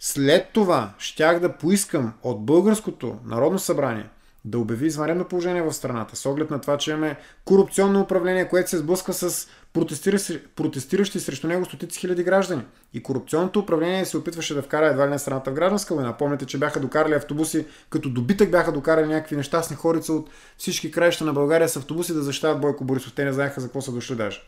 След 0.00 0.48
това 0.52 0.94
щях 0.98 1.40
да 1.40 1.52
поискам 1.52 2.12
от 2.22 2.44
българското 2.46 3.18
Народно 3.24 3.58
събрание 3.58 4.08
да 4.44 4.58
обяви 4.58 4.86
извънредно 4.86 5.24
положение 5.24 5.62
в 5.62 5.72
страната, 5.72 6.16
с 6.16 6.26
оглед 6.26 6.50
на 6.50 6.60
това, 6.60 6.78
че 6.78 6.90
имаме 6.90 7.16
корупционно 7.44 8.00
управление, 8.00 8.48
което 8.48 8.70
се 8.70 8.78
сблъсква 8.78 9.12
с 9.12 9.48
протестиращи, 9.72 10.40
протестиращи 10.56 11.20
срещу 11.20 11.46
него 11.46 11.64
стотици 11.64 12.00
хиляди 12.00 12.24
граждани. 12.24 12.62
И 12.92 13.02
корупционното 13.02 13.60
управление 13.60 14.04
се 14.04 14.16
опитваше 14.16 14.54
да 14.54 14.62
вкара 14.62 14.86
едва 14.86 15.06
ли 15.06 15.10
не 15.10 15.18
страната 15.18 15.50
в 15.50 15.54
гражданска 15.54 15.94
война. 15.94 16.16
Помните, 16.16 16.46
че 16.46 16.58
бяха 16.58 16.80
докарали 16.80 17.14
автобуси, 17.14 17.66
като 17.90 18.08
добитък 18.08 18.50
бяха 18.50 18.72
докарали 18.72 19.06
някакви 19.06 19.36
нещастни 19.36 19.76
хорица 19.76 20.12
от 20.12 20.30
всички 20.58 20.90
краища 20.90 21.24
на 21.24 21.32
България 21.32 21.68
с 21.68 21.76
автобуси 21.76 22.14
да 22.14 22.22
защитават 22.22 22.60
Бойко 22.60 22.84
Борисов. 22.84 23.12
Те 23.14 23.24
не 23.24 23.32
знаеха 23.32 23.60
за 23.60 23.66
какво 23.66 23.80
са 23.80 23.92
дошли 23.92 24.16
даже. 24.16 24.42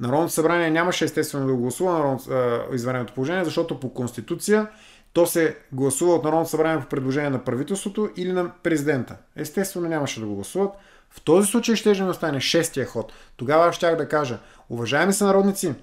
Народното 0.00 0.32
събрание 0.32 0.70
нямаше 0.70 1.04
естествено 1.04 1.46
да 1.46 1.54
гласува 1.54 2.18
извънредното 2.72 3.14
положение, 3.14 3.44
защото 3.44 3.80
по 3.80 3.94
конституция 3.94 4.68
то 5.12 5.26
се 5.26 5.56
гласува 5.72 6.14
от 6.14 6.24
Народното 6.24 6.50
събрание 6.50 6.80
по 6.80 6.86
предложение 6.86 7.30
на 7.30 7.44
правителството 7.44 8.10
или 8.16 8.32
на 8.32 8.50
президента. 8.62 9.16
Естествено 9.36 9.88
нямаше 9.88 10.20
да 10.20 10.26
го 10.26 10.34
гласуват. 10.34 10.70
В 11.10 11.20
този 11.20 11.50
случай 11.50 11.76
ще 11.76 11.94
да 11.94 12.04
остане 12.04 12.40
шестия 12.40 12.86
ход. 12.86 13.12
Тогава 13.36 13.72
щях 13.72 13.96
да 13.96 14.08
кажа, 14.08 14.38
уважаеми 14.70 15.12
са 15.12 15.26
народници, 15.26 15.74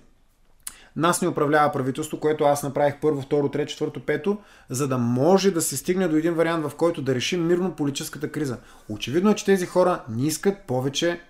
нас 0.97 1.21
ни 1.21 1.27
управлява 1.27 1.71
правителство, 1.71 2.19
което 2.19 2.43
аз 2.43 2.63
направих 2.63 2.95
първо, 3.01 3.21
второ, 3.21 3.49
трето, 3.49 3.71
четвърто, 3.71 3.99
пето, 3.99 4.37
за 4.69 4.87
да 4.87 4.97
може 4.97 5.51
да 5.51 5.61
се 5.61 5.77
стигне 5.77 6.07
до 6.07 6.15
един 6.15 6.33
вариант, 6.33 6.65
в 6.65 6.75
който 6.75 7.01
да 7.01 7.15
решим 7.15 7.47
мирно 7.47 7.75
политическата 7.75 8.31
криза. 8.31 8.57
Очевидно 8.89 9.31
е, 9.31 9.35
че 9.35 9.45
тези 9.45 9.65
хора 9.65 10.03
не 10.09 10.27
искат 10.27 10.57
повече, 10.67 11.21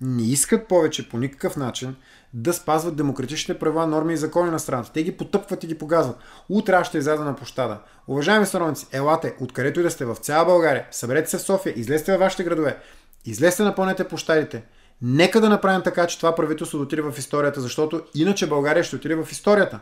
не 0.00 0.22
искат 0.22 0.68
повече 0.68 1.08
по 1.08 1.18
никакъв 1.18 1.56
начин 1.56 1.96
да 2.34 2.52
спазват 2.52 2.96
демократичните 2.96 3.58
права, 3.58 3.86
норми 3.86 4.12
и 4.12 4.16
закони 4.16 4.50
на 4.50 4.58
страната. 4.58 4.92
Те 4.92 5.02
ги 5.02 5.16
потъпват 5.16 5.64
и 5.64 5.66
ги 5.66 5.78
погазват. 5.78 6.16
Утре 6.48 6.72
аз 6.72 6.86
ще 6.86 6.98
изляза 6.98 7.24
на 7.24 7.36
площада. 7.36 7.78
Уважаеми 8.08 8.46
сънародници, 8.46 8.86
елате, 8.92 9.34
откъдето 9.40 9.80
и 9.80 9.82
да 9.82 9.90
сте 9.90 10.04
в 10.04 10.16
цяла 10.16 10.44
България, 10.44 10.86
съберете 10.90 11.30
се 11.30 11.38
в 11.38 11.42
София, 11.42 11.74
излезте 11.76 12.12
във 12.12 12.20
вашите 12.20 12.44
градове, 12.44 12.78
излезте 13.24 13.62
напълнете 13.62 14.08
площадите. 14.08 14.64
Нека 15.02 15.40
да 15.40 15.48
направим 15.48 15.82
така, 15.82 16.06
че 16.06 16.16
това 16.16 16.34
правителство 16.34 16.78
да 16.78 16.84
отиде 16.84 17.02
в 17.02 17.14
историята, 17.18 17.60
защото 17.60 18.02
иначе 18.14 18.48
България 18.48 18.84
ще 18.84 18.96
отиде 18.96 19.14
в 19.14 19.28
историята. 19.32 19.80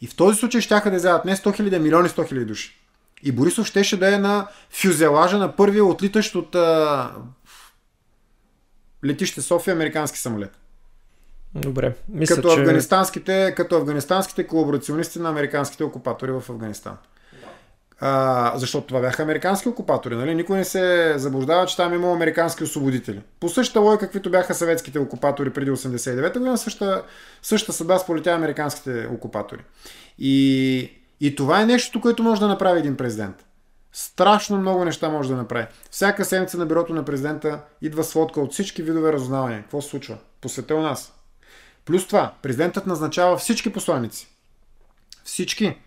И 0.00 0.06
в 0.06 0.16
този 0.16 0.38
случай 0.38 0.60
ще 0.60 0.80
да 0.90 0.96
изядат 0.96 1.24
не 1.24 1.36
100 1.36 1.60
000, 1.60 1.76
а 1.76 1.78
милиони 1.78 2.08
100 2.08 2.32
000 2.32 2.44
души. 2.44 2.80
И 3.22 3.32
Борисов 3.32 3.66
щеше 3.66 3.98
да 3.98 4.14
е 4.14 4.18
на 4.18 4.46
фюзелажа 4.70 5.38
на 5.38 5.56
първия 5.56 5.84
отлитащ 5.84 6.34
от 6.34 6.54
а... 6.54 7.10
летище 9.04 9.42
София 9.42 9.74
американски 9.74 10.18
самолет. 10.18 10.58
Добре. 11.54 11.94
Мисля, 12.08 12.34
Като, 12.34 12.54
че... 12.54 12.60
афганистанските, 12.60 13.54
като 13.56 13.76
афганистанските 13.76 14.46
колаборационисти 14.46 15.18
на 15.18 15.28
американските 15.28 15.84
окупатори 15.84 16.32
в 16.32 16.42
Афганистан. 16.48 16.96
А, 18.00 18.52
защото 18.56 18.86
това 18.86 19.00
бяха 19.00 19.22
американски 19.22 19.68
окупатори, 19.68 20.16
нали? 20.16 20.34
Никой 20.34 20.58
не 20.58 20.64
се 20.64 21.14
заблуждава, 21.16 21.66
че 21.66 21.76
там 21.76 21.94
имало 21.94 22.14
американски 22.14 22.64
освободители. 22.64 23.20
По 23.40 23.48
същата 23.48 23.80
логика, 23.80 24.06
каквито 24.06 24.30
бяха 24.30 24.54
съветските 24.54 24.98
окупатори 24.98 25.50
преди 25.50 25.70
89-та 25.70 26.38
година, 26.38 26.58
същата, 26.58 27.02
същата 27.42 27.72
съдба 27.72 27.98
сполетя 27.98 28.30
американските 28.30 29.08
окупатори. 29.12 29.60
И, 30.18 30.90
и 31.20 31.36
това 31.36 31.60
е 31.60 31.66
нещо, 31.66 32.00
което 32.00 32.22
може 32.22 32.40
да 32.40 32.48
направи 32.48 32.78
един 32.78 32.96
президент. 32.96 33.44
Страшно 33.96 34.58
много 34.58 34.84
неща 34.84 35.08
може 35.08 35.28
да 35.28 35.36
направи. 35.36 35.66
Всяка 35.90 36.24
седмица 36.24 36.58
на 36.58 36.66
бюрото 36.66 36.94
на 36.94 37.04
президента 37.04 37.60
идва 37.82 38.04
сводка 38.04 38.40
от 38.40 38.52
всички 38.52 38.82
видове 38.82 39.12
разузнавания. 39.12 39.62
Какво 39.62 39.82
се 39.82 39.88
случва? 39.88 40.18
По 40.40 40.48
света 40.48 40.74
у 40.74 40.80
нас. 40.80 41.14
Плюс 41.84 42.06
това, 42.06 42.34
президентът 42.42 42.86
назначава 42.86 43.36
всички 43.36 43.72
посланици. 43.72 44.28
Всички. 45.24 45.78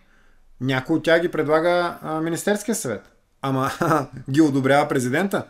Някой 0.60 0.96
от 0.96 1.04
тях 1.04 1.20
ги 1.20 1.30
предлага 1.30 1.98
Министерския 2.22 2.74
съвет. 2.74 3.12
Ама 3.42 3.70
ги 4.30 4.40
одобрява 4.40 4.88
президента. 4.88 5.46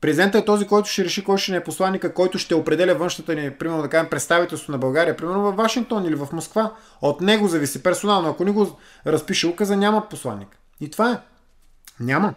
Президентът 0.00 0.42
е 0.42 0.44
този, 0.44 0.66
който 0.66 0.88
ще 0.88 1.04
реши 1.04 1.24
кой 1.24 1.38
ще 1.38 1.52
не 1.52 1.58
е 1.58 1.64
посланника, 1.64 2.14
който 2.14 2.38
ще 2.38 2.54
определя 2.54 2.94
външната 2.94 3.34
ни, 3.34 3.50
примерно 3.50 3.82
да 3.82 3.88
кажем, 3.88 4.10
представителство 4.10 4.72
на 4.72 4.78
България, 4.78 5.16
примерно 5.16 5.42
в 5.42 5.56
Вашингтон 5.56 6.04
или 6.04 6.14
в 6.14 6.28
Москва. 6.32 6.74
От 7.00 7.20
него 7.20 7.48
зависи 7.48 7.82
персонално. 7.82 8.28
Ако 8.28 8.44
не 8.44 8.50
го 8.50 8.78
разпише 9.06 9.46
указа, 9.46 9.76
няма 9.76 10.08
посланник. 10.08 10.58
И 10.80 10.90
това 10.90 11.12
е. 11.12 11.31
Няма. 12.00 12.34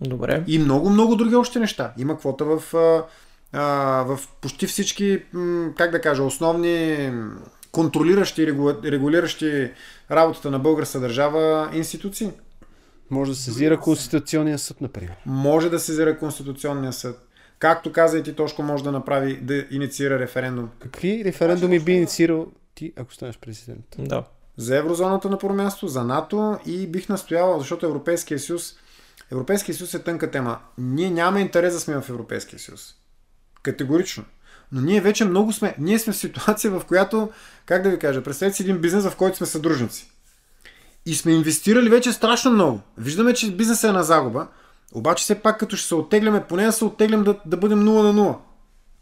Добре. 0.00 0.44
И 0.46 0.58
много, 0.58 0.90
много 0.90 1.16
други 1.16 1.34
още 1.34 1.58
неща. 1.58 1.92
Има 1.98 2.18
квота 2.18 2.44
в, 2.44 2.74
а, 2.74 3.04
а, 3.52 3.62
в 4.02 4.20
почти 4.40 4.66
всички, 4.66 5.22
как 5.76 5.90
да 5.90 6.00
кажа, 6.00 6.22
основни 6.22 7.10
контролиращи 7.72 8.42
и 8.42 8.46
регу- 8.46 8.90
регулиращи 8.90 9.70
работата 10.10 10.50
на 10.50 10.58
българска 10.58 11.00
държава 11.00 11.70
институции. 11.74 12.30
Може 13.10 13.30
да 13.30 13.36
сезира 13.36 13.80
Конституционния 13.80 14.58
съд, 14.58 14.80
например. 14.80 15.14
Може 15.26 15.70
да 15.70 15.78
сезира 15.78 16.18
Конституционния 16.18 16.92
съд. 16.92 17.28
Както 17.58 17.92
каза 17.92 18.18
и 18.18 18.22
ти, 18.22 18.32
Тошко 18.34 18.62
може 18.62 18.84
да 18.84 18.92
направи, 18.92 19.36
да 19.36 19.64
инициира 19.70 20.18
референдум. 20.18 20.68
Какви 20.78 21.24
референдуми 21.24 21.80
би 21.80 21.92
инициирал 21.92 22.46
ти, 22.74 22.92
ако 22.96 23.14
станеш 23.14 23.38
президент? 23.38 23.84
Да. 23.98 24.24
За 24.56 24.76
еврозоната 24.76 25.30
на 25.30 25.38
първо 25.38 25.54
място, 25.54 25.88
за 25.88 26.04
НАТО 26.04 26.58
и 26.66 26.86
бих 26.86 27.08
настоявал, 27.08 27.58
защото 27.58 27.86
Европейския 27.86 28.38
съюз 28.38 28.74
Европейския 29.32 29.74
съюз 29.74 29.94
е 29.94 30.02
тънка 30.02 30.30
тема. 30.30 30.58
Ние 30.78 31.10
нямаме 31.10 31.40
интерес 31.40 31.74
да 31.74 31.80
сме 31.80 32.00
в 32.00 32.08
Европейския 32.08 32.58
съюз. 32.58 32.94
Категорично. 33.62 34.24
Но 34.72 34.80
ние 34.80 35.00
вече 35.00 35.24
много 35.24 35.52
сме, 35.52 35.74
ние 35.78 35.98
сме 35.98 36.12
в 36.12 36.16
ситуация, 36.16 36.70
в 36.70 36.82
която, 36.88 37.30
как 37.66 37.82
да 37.82 37.90
ви 37.90 37.98
кажа, 37.98 38.22
представете 38.22 38.56
си 38.56 38.62
един 38.62 38.78
бизнес, 38.78 39.04
в 39.04 39.16
който 39.16 39.36
сме 39.36 39.46
съдружници. 39.46 40.10
И 41.06 41.14
сме 41.14 41.32
инвестирали 41.32 41.88
вече 41.88 42.12
страшно 42.12 42.50
много. 42.50 42.80
Виждаме, 42.98 43.34
че 43.34 43.56
бизнесът 43.56 43.88
е 43.88 43.92
на 43.92 44.04
загуба, 44.04 44.46
обаче 44.94 45.22
все 45.24 45.34
пак 45.34 45.60
като 45.60 45.76
ще 45.76 45.88
се 45.88 45.94
оттегляме, 45.94 46.44
поне 46.44 46.64
да 46.64 46.72
се 46.72 46.84
оттеглям 46.84 47.24
да, 47.24 47.40
да 47.46 47.56
бъдем 47.56 47.80
0 47.80 47.84
на 47.84 48.14
0. 48.14 48.36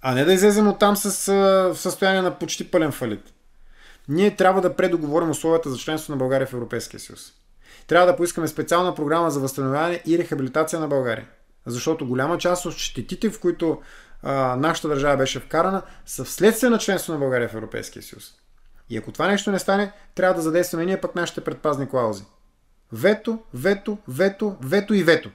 А 0.02 0.14
не 0.14 0.24
да 0.24 0.32
излезем 0.32 0.68
от 0.68 0.78
там 0.78 0.96
с, 0.96 1.32
в 1.32 1.76
състояние 1.76 2.22
на 2.22 2.38
почти 2.38 2.70
пълен 2.70 2.92
фалит. 2.92 3.32
Ние 4.08 4.36
трябва 4.36 4.60
да 4.60 4.76
предоговорим 4.76 5.30
условията 5.30 5.70
за 5.70 5.78
членство 5.78 6.12
на 6.12 6.16
България 6.16 6.46
в 6.46 6.52
Европейския 6.52 7.00
съюз. 7.00 7.32
Трябва 7.86 8.06
да 8.06 8.16
поискаме 8.16 8.48
специална 8.48 8.94
програма 8.94 9.30
за 9.30 9.40
възстановяване 9.40 10.02
и 10.06 10.18
рехабилитация 10.18 10.80
на 10.80 10.88
България. 10.88 11.28
Защото 11.66 12.06
голяма 12.06 12.38
част 12.38 12.66
от 12.66 12.74
щетите, 12.74 13.30
в 13.30 13.40
които 13.40 13.80
а, 14.22 14.56
нашата 14.56 14.88
държава 14.88 15.16
беше 15.16 15.40
вкарана, 15.40 15.82
са 16.06 16.24
вследствие 16.24 16.70
на 16.70 16.78
членство 16.78 17.12
на 17.12 17.18
България 17.18 17.48
в 17.48 17.54
Европейския 17.54 18.02
съюз. 18.02 18.34
И 18.90 18.96
ако 18.96 19.12
това 19.12 19.28
нещо 19.28 19.50
не 19.50 19.58
стане, 19.58 19.92
трябва 20.14 20.34
да 20.34 20.42
задействаме 20.42 20.84
ние 20.84 21.00
пък 21.00 21.14
нашите 21.14 21.40
предпазни 21.40 21.88
клаузи. 21.88 22.24
Вето, 22.92 23.38
вето, 23.54 23.98
вето, 24.08 24.56
вето 24.60 24.94
и 24.94 25.02
вето. 25.02 25.30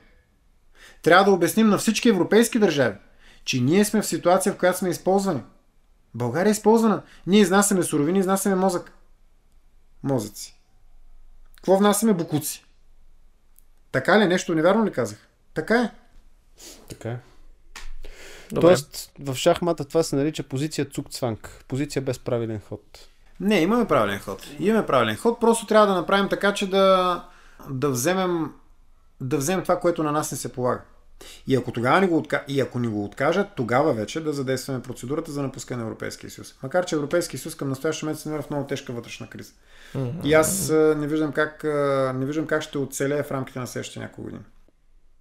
Трябва 1.02 1.26
да 1.26 1.32
обясним 1.32 1.70
на 1.70 1.78
всички 1.78 2.10
европейски 2.10 2.60
държави, 2.60 2.96
че 3.44 3.62
ние 3.62 3.86
сме 3.86 4.02
в 4.02 4.06
ситуация, 4.06 4.54
в 4.54 4.58
която 4.58 4.78
сме 4.78 4.90
използвани. 4.90 5.42
България 6.14 6.50
е 6.50 6.52
използвана. 6.52 7.02
Ние 7.28 7.40
изнасяме 7.40 7.84
суровини, 7.84 8.20
изнасяме 8.20 8.56
мозък. 8.56 8.92
Мозъци. 10.04 10.60
Какво 11.56 11.78
внасяме? 11.78 12.14
Букуци. 12.14 12.66
Така 13.92 14.20
ли? 14.20 14.28
Нещо 14.28 14.56
невярно 14.56 14.86
ли 14.86 14.92
казах? 14.92 15.28
Така 15.54 15.82
е. 15.82 15.92
Така 16.90 17.10
е. 17.10 17.20
Добре. 18.52 18.62
Тоест, 18.62 19.12
в 19.20 19.36
шахмата 19.36 19.86
това 19.86 20.04
се 20.04 20.16
нарича 20.16 20.44
позиция 20.44 20.86
цукцванг. 20.86 21.66
Позиция 21.68 22.02
без 22.02 22.20
правилен 22.20 22.62
ход. 22.70 23.08
Не, 23.40 23.62
имаме 23.62 23.88
правилен 23.88 24.20
ход. 24.20 24.48
Имаме 24.60 24.86
правилен 24.86 25.16
ход, 25.16 25.40
просто 25.40 25.66
трябва 25.66 25.88
да 25.88 25.96
направим 25.96 26.30
така, 26.30 26.54
че 26.54 26.70
да, 26.70 27.26
да 27.70 27.90
вземем 27.90 28.54
да 29.22 29.38
вземем 29.38 29.64
това, 29.64 29.80
което 29.80 30.04
на 30.04 30.12
нас 30.12 30.32
не 30.32 30.38
се 30.38 30.54
полага. 30.54 30.82
И 31.48 31.56
ако, 31.56 31.72
тогава 31.72 32.02
ни 32.02 32.08
го 32.08 32.18
отка... 32.18 32.44
и 32.48 32.62
ако 32.62 32.80
ни 32.80 32.88
го 32.88 33.06
откажат, 33.06 33.48
тогава 33.56 33.94
вече 33.94 34.24
да 34.24 34.34
задействаме 34.34 34.82
процедурата 34.82 35.32
за 35.32 35.42
напускане 35.42 35.78
на 35.78 35.88
Европейския 35.88 36.30
съюз. 36.30 36.56
Макар, 36.64 36.86
че 36.86 36.96
Европейския 36.96 37.40
съюз 37.40 37.56
към 37.56 37.70
настоящия 37.70 38.08
момент 38.08 38.20
се 38.20 38.30
намира 38.30 38.44
в 38.44 38.50
много 38.50 38.68
тежка 38.68 38.94
вътрешна 38.94 39.30
криза. 39.30 39.52
Mm-hmm. 39.96 40.26
И 40.26 40.34
аз 40.34 40.70
не 40.98 41.08
виждам 41.08 41.32
как, 41.32 41.64
не 42.16 42.26
виждам 42.26 42.48
как 42.48 42.62
ще 42.62 42.78
оцелее 42.78 43.24
в 43.24 43.32
рамките 43.32 43.60
на 43.60 43.68
следващите 43.68 44.00
няколко 44.00 44.22
години. 44.22 44.44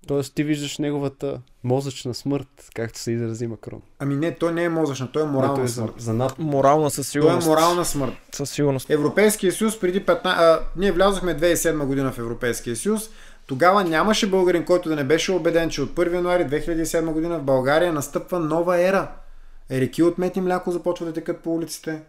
Тоест 0.07 0.35
ти 0.35 0.45
виждаш 0.45 0.79
неговата 0.79 1.41
мозъчна 1.65 2.15
смърт, 2.15 2.49
както 2.75 2.99
се 2.99 3.13
изрази 3.13 3.47
Макрон. 3.47 3.83
Ами 3.99 4.17
не, 4.17 4.35
той 4.35 4.53
не 4.53 4.65
е 4.65 4.69
мозъчна, 4.69 5.13
той 5.13 5.23
е 5.23 5.27
морална 5.27 5.55
той 5.55 5.65
е 5.65 5.69
смърт. 5.69 5.93
За, 5.97 6.05
за 6.05 6.13
над... 6.13 6.39
Морална 6.39 6.91
със 6.91 7.09
сигурност. 7.09 7.47
Той 7.47 7.53
е 7.53 7.57
морална 7.57 7.85
смърт. 7.85 8.13
Със 8.35 8.51
сигурност. 8.51 8.91
Европейския 8.91 9.53
съюз 9.53 9.81
преди 9.81 10.07
15... 10.07 10.21
А, 10.25 10.61
ние 10.77 10.93
влязохме 10.93 11.39
2007 11.39 11.85
година 11.85 12.13
в 12.13 12.19
Европейския 12.19 12.77
съюз. 12.77 13.11
Тогава 13.49 13.85
нямаше 13.85 14.31
българин, 14.31 14.65
който 14.65 14.89
да 14.89 14.97
не 14.97 15.05
беше 15.05 15.33
убеден, 15.33 15.71
че 15.71 15.83
от 15.83 15.91
1 15.91 16.15
януари 16.15 16.43
2007 16.43 17.13
година 17.13 17.39
в 17.39 17.43
България 17.43 17.93
настъпва 17.93 18.41
нова 18.41 18.81
ера. 18.81 19.13
Реки 19.71 20.03
от 20.03 20.19
мет 20.19 20.37
и 20.37 20.41
мляко 20.41 20.71
започва 20.71 21.07
да 21.07 21.13
текат 21.13 21.41
по 21.41 21.55
улиците. 21.55 22.03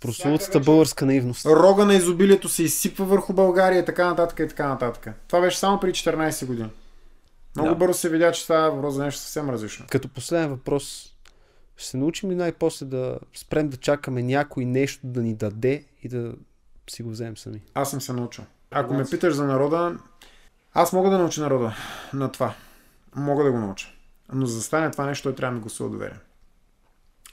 Прословутата 0.00 0.60
българска 0.60 1.06
наивност. 1.06 1.46
Рога 1.46 1.84
на 1.84 1.94
изобилието 1.94 2.48
се 2.48 2.62
изсипва 2.62 3.04
върху 3.04 3.32
България 3.32 3.78
и 3.78 3.84
така 3.84 4.06
нататък 4.06 4.38
и 4.38 4.48
така 4.48 4.68
нататък. 4.68 5.14
Това 5.28 5.40
беше 5.40 5.58
само 5.58 5.80
при 5.80 5.90
14 5.90 6.46
години. 6.46 6.70
Много 7.56 7.68
Да. 7.70 7.74
бързо 7.76 7.94
се 7.98 8.08
видя, 8.08 8.32
че 8.32 8.42
става 8.42 8.70
въпрос 8.70 8.94
за 8.94 9.04
нещо 9.04 9.20
съвсем 9.20 9.50
различно. 9.50 9.86
Като 9.90 10.08
последен 10.08 10.48
въпрос, 10.48 11.14
ще 11.76 11.88
се 11.88 11.96
научим 11.96 12.30
ли 12.30 12.34
най-после 12.34 12.86
да 12.86 13.18
спрем 13.34 13.68
да 13.68 13.76
чакаме 13.76 14.22
някой 14.22 14.64
нещо 14.64 15.00
да 15.04 15.22
ни 15.22 15.34
даде 15.34 15.84
и 16.02 16.08
да 16.08 16.32
си 16.90 17.02
го 17.02 17.10
вземем 17.10 17.36
сами? 17.36 17.62
Аз 17.74 17.90
съм 17.90 18.00
се 18.00 18.12
научил. 18.12 18.44
Ако 18.72 18.94
ме 18.94 19.04
питаш 19.04 19.34
за 19.34 19.44
народа, 19.44 19.96
аз 20.74 20.92
мога 20.92 21.10
да 21.10 21.18
науча 21.18 21.40
народа 21.40 21.74
на 22.12 22.32
това. 22.32 22.54
Мога 23.14 23.44
да 23.44 23.52
го 23.52 23.58
науча. 23.58 23.88
Но 24.32 24.46
за 24.46 24.56
да 24.56 24.62
стане 24.62 24.90
това 24.90 25.06
нещо, 25.06 25.22
той 25.22 25.34
трябва 25.34 25.52
да 25.52 25.54
ми 25.54 25.60
гласува 25.60 25.90
доверие. 25.90 26.18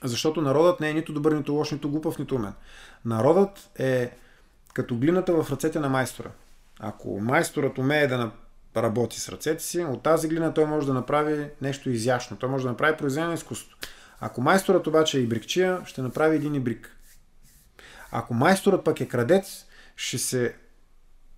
Защото 0.04 0.42
народът 0.42 0.80
не 0.80 0.90
е 0.90 0.94
нито 0.94 1.14
добър, 1.14 1.32
нито 1.32 1.54
лош, 1.54 1.72
нито 1.72 1.90
глупав, 1.90 2.20
нито 2.20 2.36
умен. 2.36 2.54
Народът 3.06 3.70
е 3.76 4.12
като 4.74 4.96
глината 4.96 5.44
в 5.44 5.52
ръцете 5.52 5.80
на 5.80 5.90
майстора. 5.90 6.30
Ако 6.80 7.20
майсторът 7.20 7.78
умее 7.78 8.08
да 8.08 8.32
работи 8.78 9.20
с 9.20 9.30
ръцете 9.30 9.64
си, 9.64 9.84
от 9.84 10.04
тази 10.04 10.28
глина 10.28 10.54
той 10.54 10.66
може 10.66 10.88
да 10.88 10.94
направи 10.94 11.50
нещо 11.62 11.90
изящно. 11.90 12.38
Той 12.38 12.50
може 12.50 12.64
да 12.64 12.70
направи 12.70 12.98
произведение 12.98 13.28
на 13.28 13.34
изкуството. 13.34 13.78
Ако 14.20 14.42
майсторът 14.42 14.88
обаче 14.88 15.18
е 15.18 15.22
и 15.22 15.28
брикчия, 15.28 15.82
ще 15.86 16.02
направи 16.02 16.36
един 16.36 16.56
и 16.56 16.60
брик. 16.60 16.96
Ако 18.12 18.34
майсторът 18.34 18.84
пък 18.84 19.02
е 19.02 19.08
крадец, 19.08 19.66
ще 19.96 20.18
се 20.18 20.56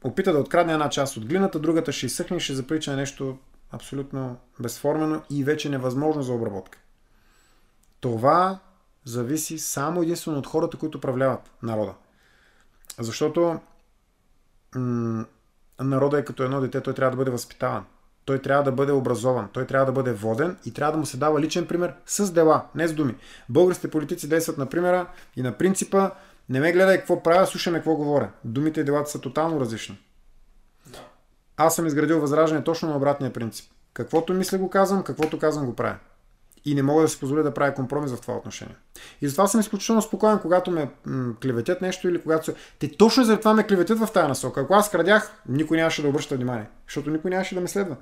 опита 0.04 0.34
да 0.34 0.40
открадне 0.40 0.74
една 0.74 0.90
част 0.90 1.18
от 1.18 1.26
глината, 1.26 1.60
другата 1.60 1.92
ще 1.92 2.06
изсъхне 2.06 2.38
и 2.38 2.40
ще 2.40 2.54
заприча 2.54 2.92
на 2.92 2.98
нещо 2.98 3.38
абсолютно 3.72 4.38
безформено 4.60 5.22
и 5.30 5.44
вече 5.44 5.70
невъзможно 5.70 6.24
за 6.24 6.34
обработка. 6.34 6.80
Това 8.00 8.60
зависи 9.06 9.60
само 9.60 10.02
единствено 10.02 10.38
от 10.38 10.48
хората, 10.48 10.78
които 10.78 10.98
управляват 10.98 11.52
народа. 11.64 11.94
Защото 13.00 13.60
м- 14.76 15.26
народа 15.80 16.20
е 16.20 16.26
като 16.26 16.44
едно 16.44 16.62
дете, 16.62 16.82
той 16.82 16.94
трябва 16.94 17.12
да 17.12 17.18
бъде 17.18 17.32
възпитаван. 17.32 17.86
Той 18.26 18.40
трябва 18.42 18.64
да 18.64 18.72
бъде 18.72 18.92
образован, 18.92 19.50
той 19.54 19.66
трябва 19.66 19.86
да 19.86 19.92
бъде 19.92 20.14
воден 20.14 20.58
и 20.66 20.74
трябва 20.74 20.92
да 20.92 20.98
му 20.98 21.06
се 21.06 21.18
дава 21.18 21.40
личен 21.40 21.68
пример 21.68 21.94
с 22.06 22.32
дела, 22.32 22.66
не 22.76 22.88
с 22.88 22.94
думи. 22.94 23.16
Българските 23.50 23.92
политици 23.92 24.30
действат 24.30 24.58
на 24.58 24.66
примера 24.66 25.08
и 25.36 25.42
на 25.42 25.58
принципа 25.58 26.12
не 26.52 26.60
ме 26.60 26.72
гледай 26.72 26.98
какво 26.98 27.24
правя, 27.24 27.48
слушай 27.48 27.74
ме 27.74 27.80
какво 27.80 27.96
говоря. 27.96 28.30
Думите 28.44 28.80
и 28.80 28.84
делата 28.84 29.10
са 29.10 29.22
тотално 29.22 29.60
различни. 29.60 30.00
Аз 31.58 31.76
съм 31.76 31.88
изградил 31.88 32.20
възраждане 32.20 32.64
точно 32.64 32.90
на 32.90 32.96
обратния 32.96 33.34
принцип. 33.34 33.72
Каквото 33.94 34.34
мисля 34.34 34.58
го 34.58 34.70
казвам, 34.70 35.04
каквото 35.04 35.40
казвам 35.40 35.66
го 35.66 35.76
правя. 35.76 35.96
И 36.66 36.76
не 36.76 36.84
мога 36.84 37.02
да 37.02 37.08
си 37.08 37.20
позволя 37.20 37.44
да 37.44 37.54
правя 37.54 37.74
компромис 37.74 38.12
в 38.12 38.22
това 38.22 38.34
отношение. 38.34 38.76
И 39.22 39.28
затова 39.28 39.48
съм 39.48 39.60
изключително 39.60 40.02
спокоен, 40.02 40.40
когато 40.40 40.72
ме 40.72 40.92
м- 41.06 41.34
клеветят 41.42 41.82
нещо 41.82 42.10
или 42.10 42.22
когато 42.22 42.46
се... 42.46 42.56
Те 42.80 42.98
точно 42.98 43.24
заради 43.24 43.40
това 43.40 43.54
ме 43.54 43.68
клеветят 43.68 44.00
в 44.00 44.12
тази 44.14 44.28
насока. 44.28 44.62
Ако 44.62 44.74
аз 44.74 44.92
крадях, 44.92 45.32
никой 45.50 45.78
нямаше 45.78 46.02
да 46.02 46.08
обръща 46.08 46.36
внимание, 46.36 46.70
защото 46.88 47.10
никой 47.10 47.32
нямаше 47.32 47.56
да 47.56 47.62
ме 47.62 47.68
следва. 47.68 47.96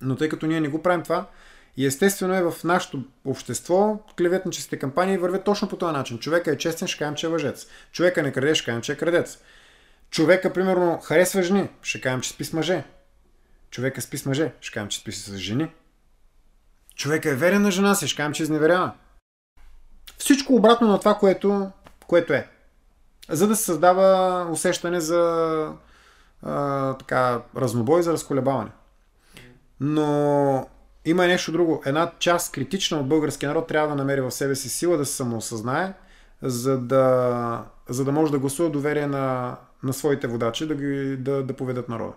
Но 0.00 0.16
тъй 0.16 0.28
като 0.28 0.46
ние 0.46 0.60
не 0.60 0.68
го 0.68 0.82
правим 0.82 1.02
това, 1.02 1.26
и 1.76 1.86
естествено 1.86 2.34
е 2.34 2.42
в 2.42 2.64
нашето 2.64 3.04
общество, 3.24 3.98
клеветническите 4.18 4.78
кампании 4.78 5.18
вървят 5.18 5.44
точно 5.44 5.68
по 5.68 5.76
този 5.76 5.92
начин. 5.92 6.18
Човека 6.18 6.50
е 6.50 6.58
честен, 6.58 6.88
ще 6.88 6.98
кажем, 6.98 7.14
че 7.14 7.26
е 7.26 7.30
лъжец. 7.30 7.66
Човека 7.92 8.22
не 8.22 8.32
краде, 8.32 8.54
ще 8.54 8.64
кажем, 8.64 8.82
че 8.82 8.92
е 8.92 8.96
крадец. 8.96 9.38
Човека, 10.10 10.52
примерно, 10.52 11.00
харесва 11.02 11.42
жени, 11.42 11.68
ще 11.82 12.00
кажем, 12.00 12.20
че 12.20 12.30
спи 12.30 12.44
с 12.44 12.52
мъже. 12.52 12.84
Човека 13.70 14.00
спи 14.00 14.18
с 14.18 14.26
мъже, 14.26 14.52
ще 14.60 14.74
кажем, 14.74 14.88
че 14.88 14.98
спи 14.98 15.12
с 15.12 15.36
жени. 15.36 15.70
Човека 16.94 17.30
е 17.30 17.34
верен 17.34 17.62
на 17.62 17.70
жена 17.70 17.94
си, 17.94 18.08
ще 18.08 18.16
кажем, 18.16 18.32
че 18.32 18.42
изневерява. 18.42 18.92
Всичко 20.18 20.54
обратно 20.54 20.88
на 20.88 20.98
това, 20.98 21.14
което, 21.14 21.70
което 22.06 22.32
е. 22.32 22.48
За 23.28 23.48
да 23.48 23.56
се 23.56 23.64
създава 23.64 24.48
усещане 24.50 25.00
за 25.00 25.72
а, 26.42 26.94
така, 26.94 27.42
разнобой, 27.56 28.02
за 28.02 28.12
разколебаване. 28.12 28.70
Но 29.80 30.68
има 31.04 31.24
и 31.24 31.28
нещо 31.28 31.52
друго. 31.52 31.82
Една 31.86 32.12
част 32.18 32.52
критична 32.52 33.00
от 33.00 33.08
българския 33.08 33.48
народ 33.48 33.66
трябва 33.66 33.88
да 33.88 33.94
намери 33.94 34.20
в 34.20 34.30
себе 34.30 34.54
си 34.54 34.68
сила 34.68 34.96
да 34.96 35.06
се 35.06 35.16
самоосъзнае, 35.16 35.92
за 36.42 36.78
да, 36.78 37.64
за 37.88 38.04
да 38.04 38.12
може 38.12 38.32
да 38.32 38.38
гласува 38.38 38.70
доверие 38.70 39.06
на, 39.06 39.56
на 39.82 39.92
своите 39.92 40.26
водачи, 40.26 40.66
да, 40.66 40.74
ги, 40.74 41.16
да, 41.16 41.42
да 41.42 41.52
поведат 41.52 41.88
народа. 41.88 42.12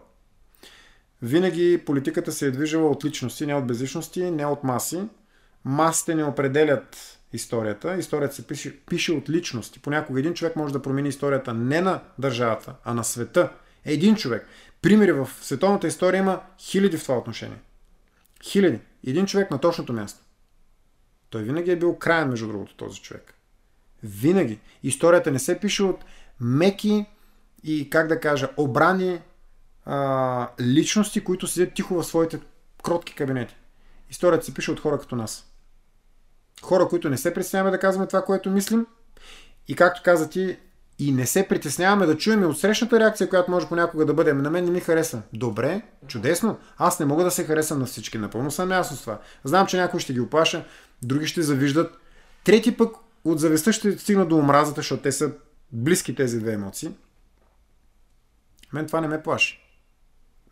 Винаги 1.22 1.84
политиката 1.86 2.32
се 2.32 2.46
е 2.48 2.52
движила 2.52 2.90
от 2.90 3.06
личности, 3.06 3.46
не 3.46 3.56
от 3.56 3.68
безличности, 3.68 4.32
не 4.32 4.46
от 4.46 4.64
маси. 4.64 5.02
Масите 5.66 6.16
не 6.16 6.24
определят 6.24 7.20
историята. 7.34 7.98
Историята 7.98 8.36
се 8.36 8.48
пише, 8.48 8.80
пише 8.86 9.12
от 9.12 9.30
личности. 9.30 9.80
Понякога 9.80 10.20
един 10.20 10.34
човек 10.34 10.56
може 10.56 10.74
да 10.74 10.82
промени 10.82 11.10
историята 11.10 11.54
не 11.54 11.82
на 11.82 12.00
държавата, 12.20 12.74
а 12.84 12.94
на 12.94 13.04
света. 13.04 13.50
Един 13.86 14.16
човек. 14.16 14.48
Примери 14.82 15.12
в 15.12 15.30
световната 15.42 15.88
история 15.88 16.20
има 16.20 16.42
хиляди 16.60 16.98
в 16.98 17.04
това 17.04 17.18
отношение. 17.18 17.58
Хиляди. 18.44 18.80
Един 19.08 19.26
човек 19.26 19.52
на 19.52 19.60
точното 19.60 19.94
място. 19.94 20.20
Той 21.30 21.44
винаги 21.44 21.72
е 21.72 21.80
бил 21.80 21.96
краен, 21.96 22.30
между 22.30 22.48
другото, 22.48 22.76
този 22.76 23.02
човек. 23.02 23.34
Винаги. 24.04 24.60
Историята 24.84 25.32
не 25.32 25.40
се 25.40 25.60
пише 25.60 25.84
от 25.84 26.06
меки 26.40 27.06
и, 27.64 27.90
как 27.90 28.08
да 28.08 28.20
кажа, 28.20 28.50
обрани 28.58 29.22
а, 29.86 30.50
личности, 30.62 31.24
които 31.24 31.48
седят 31.48 31.74
тихо 31.74 31.96
в 31.96 32.04
своите 32.04 32.40
кротки 32.84 33.16
кабинети. 33.16 33.56
Историята 34.10 34.46
се 34.46 34.54
пише 34.54 34.72
от 34.72 34.80
хора 34.80 35.00
като 35.00 35.16
нас. 35.16 35.54
Хора, 36.62 36.88
които 36.88 37.10
не 37.10 37.18
се 37.18 37.34
притесняваме 37.34 37.72
да 37.72 37.80
казваме 37.80 38.08
това, 38.08 38.26
което 38.26 38.50
мислим 38.50 38.86
и 39.68 39.76
както 39.76 40.02
каза 40.04 40.30
ти, 40.30 40.58
и 41.00 41.12
не 41.12 41.26
се 41.26 41.48
притесняваме 41.48 42.06
да 42.06 42.18
чуем 42.18 42.42
и 42.42 42.46
от 42.46 42.60
срещната 42.60 43.00
реакция, 43.00 43.30
която 43.30 43.52
може 43.52 43.68
понякога 43.68 44.06
да 44.06 44.14
бъде. 44.14 44.32
«Ами 44.32 44.42
На 44.42 44.50
мен 44.50 44.66
не 44.66 44.72
ми 44.72 44.80
хареса. 44.80 45.22
Добре, 45.34 45.82
чудесно. 46.08 46.58
Аз 46.78 47.00
не 47.00 47.06
мога 47.06 47.24
да 47.24 47.32
се 47.32 47.44
харесам 47.44 47.80
на 47.80 47.86
всички. 47.86 48.18
Напълно 48.18 48.52
съм 48.52 48.72
ясно 48.72 48.98
с 48.98 49.02
това. 49.02 49.20
Знам, 49.44 49.68
че 49.68 49.78
някой 49.78 50.00
ще 50.00 50.14
ги 50.14 50.20
оплаша, 50.20 50.66
други 51.04 51.28
ще 51.28 51.42
завиждат. 51.42 51.98
Трети 52.44 52.78
пък 52.78 52.96
от 53.24 53.40
завистта 53.40 53.74
ще 53.74 53.98
стигна 53.98 54.26
до 54.26 54.38
омразата, 54.38 54.82
защото 54.82 55.04
те 55.04 55.12
са 55.12 55.32
близки 55.72 56.16
тези 56.16 56.40
две 56.40 56.54
емоции. 56.54 56.90
Мен 58.74 58.88
това 58.88 59.02
не 59.02 59.08
ме 59.08 59.24
плаши. 59.24 59.64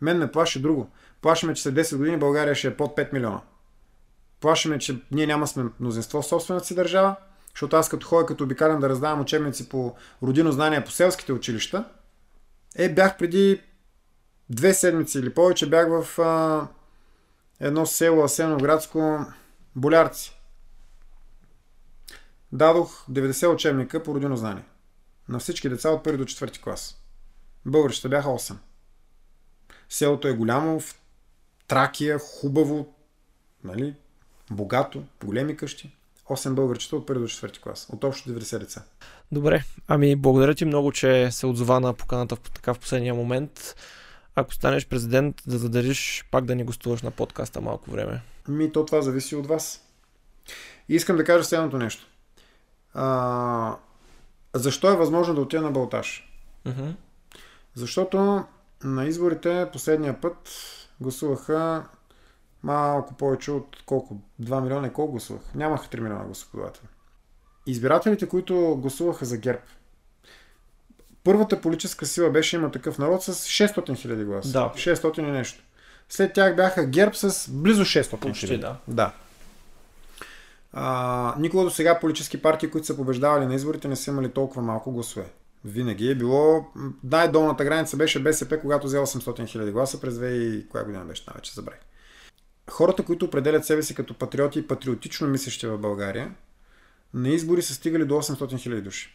Мен 0.00 0.18
ме 0.18 0.32
плаши 0.32 0.62
друго. 0.62 0.90
Плаши 1.22 1.46
ме, 1.46 1.54
че 1.54 1.62
след 1.62 1.74
10 1.74 1.96
години 1.96 2.16
България 2.16 2.54
ще 2.54 2.68
е 2.68 2.76
под 2.76 2.96
5 2.96 3.12
милиона. 3.12 3.40
Плаши 4.40 4.68
ме, 4.68 4.78
че 4.78 5.00
ние 5.10 5.26
няма 5.26 5.46
сме 5.46 5.64
мнозинство 5.80 6.22
в 6.22 6.26
собствената 6.26 6.66
си 6.66 6.74
държава, 6.74 7.16
защото 7.56 7.76
аз 7.76 7.88
като 7.88 8.06
ходя, 8.06 8.26
като 8.26 8.44
обикалям 8.44 8.80
да 8.80 8.88
раздавам 8.88 9.20
учебници 9.20 9.68
по 9.68 9.94
родино 10.22 10.52
знания 10.52 10.84
по 10.84 10.90
селските 10.90 11.32
училища, 11.32 11.84
е, 12.74 12.94
бях 12.94 13.16
преди 13.16 13.62
две 14.50 14.74
седмици 14.74 15.18
или 15.18 15.34
повече, 15.34 15.68
бях 15.70 15.88
в 15.88 16.18
а, 16.20 16.68
едно 17.60 17.86
село 17.86 18.24
Асеновградско, 18.24 19.26
Болярци. 19.76 20.40
Дадох 22.52 23.06
90 23.10 23.54
учебника 23.54 24.02
по 24.02 24.14
родино 24.14 24.36
знание. 24.36 24.64
На 25.28 25.38
всички 25.38 25.68
деца 25.68 25.90
от 25.90 26.04
първи 26.04 26.18
до 26.18 26.24
четвърти 26.24 26.62
клас. 26.62 27.02
Българщите 27.66 28.08
бяха 28.08 28.28
8. 28.28 28.56
Селото 29.88 30.28
е 30.28 30.32
голямо, 30.32 30.80
в 30.80 31.00
Тракия, 31.68 32.18
хубаво, 32.18 32.94
нали, 33.64 33.94
богато, 34.50 35.04
големи 35.24 35.56
къщи. 35.56 35.95
8 36.30 36.54
българчета 36.54 36.96
от 36.96 37.06
първи 37.06 37.20
до 37.20 37.28
четвърти 37.28 37.60
клас. 37.60 37.86
От 37.92 38.04
общо 38.04 38.30
90 38.30 38.58
деца. 38.58 38.82
Добре, 39.32 39.64
ами 39.88 40.16
благодаря 40.16 40.54
ти 40.54 40.64
много, 40.64 40.92
че 40.92 41.30
се 41.30 41.46
отзова 41.46 41.80
на 41.80 41.94
поканата 41.94 42.36
в 42.36 42.40
така 42.40 42.74
в 42.74 42.78
последния 42.78 43.14
момент. 43.14 43.76
Ако 44.34 44.54
станеш 44.54 44.86
президент, 44.86 45.42
да 45.46 45.58
задържиш 45.58 46.24
пак 46.30 46.44
да 46.44 46.54
ни 46.54 46.64
гостуваш 46.64 47.02
на 47.02 47.10
подкаста 47.10 47.60
малко 47.60 47.90
време. 47.90 48.22
Ми, 48.48 48.72
то 48.72 48.84
това 48.84 49.02
зависи 49.02 49.36
от 49.36 49.46
вас. 49.46 49.82
И 50.88 50.94
искам 50.94 51.16
да 51.16 51.24
кажа 51.24 51.44
следното 51.44 51.78
нещо. 51.78 52.06
А, 52.94 53.76
защо 54.54 54.92
е 54.92 54.96
възможно 54.96 55.34
да 55.34 55.40
отида 55.40 55.62
на 55.62 55.70
Балтаж? 55.70 56.32
Мгм. 56.64 56.90
Защото 57.74 58.44
на 58.84 59.04
изборите 59.04 59.68
последния 59.72 60.20
път 60.20 60.36
гласуваха 61.00 61.84
малко 62.66 63.14
повече 63.14 63.50
от 63.50 63.76
колко? 63.86 64.16
2 64.42 64.62
милиона 64.62 64.86
и 64.86 64.92
колко 64.92 65.12
гласувах? 65.12 65.42
Нямаха 65.54 65.88
3 65.88 66.00
милиона 66.00 66.24
гласоподаватели. 66.24 66.86
Избирателите, 67.66 68.28
които 68.28 68.76
гласуваха 68.80 69.24
за 69.24 69.36
ГЕРБ, 69.36 69.60
първата 71.24 71.60
политическа 71.60 72.06
сила 72.06 72.30
беше 72.30 72.56
има 72.56 72.70
такъв 72.70 72.98
народ 72.98 73.22
с 73.22 73.34
600 73.34 73.96
хиляди 73.96 74.24
гласа. 74.24 74.52
Да. 74.52 74.72
600 74.76 75.18
и 75.18 75.22
нещо. 75.22 75.62
След 76.08 76.32
тях 76.32 76.56
бяха 76.56 76.86
ГЕРБ 76.86 77.14
с 77.14 77.50
близо 77.50 77.84
600 77.84 78.20
Почти, 78.20 78.46
хиляди. 78.46 78.60
да. 78.60 78.76
Да. 78.88 79.12
А, 80.72 81.34
никога 81.38 81.64
до 81.64 81.70
сега 81.70 82.00
политически 82.00 82.42
партии, 82.42 82.70
които 82.70 82.86
са 82.86 82.96
побеждавали 82.96 83.46
на 83.46 83.54
изборите, 83.54 83.88
не 83.88 83.96
са 83.96 84.10
имали 84.10 84.30
толкова 84.30 84.62
малко 84.62 84.92
гласове. 84.92 85.26
Винаги 85.64 86.10
е 86.10 86.14
било... 86.14 86.66
Най-долната 87.04 87.64
граница 87.64 87.96
беше 87.96 88.22
БСП, 88.22 88.60
когато 88.60 88.86
взе 88.86 88.98
800 88.98 89.46
хиляди 89.46 89.72
гласа 89.72 90.00
през 90.00 90.14
2000... 90.14 90.28
и 90.28 90.68
Коя 90.68 90.84
година 90.84 91.04
беше? 91.04 91.24
Вече 91.34 91.54
забравих. 91.54 91.80
Хората, 92.70 93.02
които 93.02 93.24
определят 93.24 93.64
себе 93.64 93.82
си 93.82 93.94
като 93.94 94.14
патриоти 94.14 94.58
и 94.58 94.66
патриотично 94.66 95.28
мислещи 95.28 95.66
в 95.66 95.78
България, 95.78 96.34
на 97.14 97.28
избори 97.28 97.62
са 97.62 97.74
стигали 97.74 98.04
до 98.04 98.14
800 98.14 98.58
хиляди 98.58 98.82
души. 98.82 99.12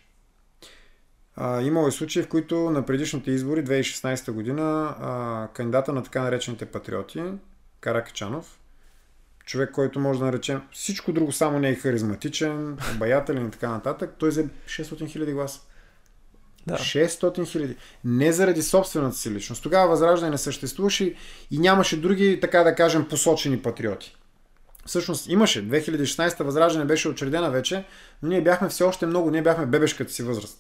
А, 1.36 1.62
имало 1.62 1.88
и 1.88 1.92
случаи, 1.92 2.24
в 2.24 2.28
които 2.28 2.56
на 2.70 2.86
предишните 2.86 3.32
избори, 3.32 3.64
2016 3.64 4.32
година, 4.32 4.96
а, 5.00 5.48
кандидата 5.54 5.94
на 5.94 6.04
така 6.04 6.22
наречените 6.22 6.66
патриоти, 6.66 7.24
Каракачанов, 7.80 8.60
човек, 9.46 9.72
който 9.72 10.00
може 10.00 10.20
да 10.20 10.26
наречем 10.26 10.62
всичко 10.72 11.14
друго, 11.14 11.32
само 11.32 11.60
не 11.60 11.70
е 11.70 11.76
харизматичен, 11.76 12.78
обаятелен 12.96 13.48
и 13.48 13.52
така 13.52 13.70
нататък, 13.70 14.16
той 14.18 14.30
взе 14.30 14.50
600 14.66 15.08
хиляди 15.08 15.34
гласа. 15.34 15.62
Да. 16.68 16.76
600 16.76 17.48
хиляди. 17.48 17.76
Не 18.04 18.32
заради 18.32 18.62
собствената 18.62 19.18
си 19.18 19.32
личност. 19.32 19.64
Тогава 19.64 19.90
Възраждане 19.90 20.32
не 20.32 20.38
съществуваше 20.38 21.16
и 21.52 21.60
нямаше 21.60 22.02
други, 22.02 22.40
така 22.42 22.64
да 22.64 22.76
кажем, 22.76 23.08
посочени 23.08 23.62
патриоти. 23.62 24.16
Всъщност 24.86 25.28
имаше. 25.28 25.70
2016 25.70 26.44
Възраждане 26.44 26.86
беше 26.86 27.10
учредена 27.10 27.50
вече, 27.50 27.86
но 28.24 28.30
ние 28.30 28.42
бяхме 28.42 28.70
все 28.70 28.84
още 28.84 29.06
много, 29.06 29.32
ние 29.32 29.42
бяхме 29.42 29.66
бебешката 29.66 30.14
си 30.14 30.24
възраст. 30.24 30.60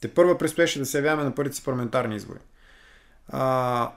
Те 0.00 0.08
първа 0.08 0.38
предстоеше 0.38 0.78
да 0.78 0.86
се 0.86 0.98
явяваме 0.98 1.24
на 1.24 1.34
първите 1.34 1.56
си 1.56 1.64
парламентарни 1.64 2.16
избори. 2.16 2.38
А, 3.28 3.92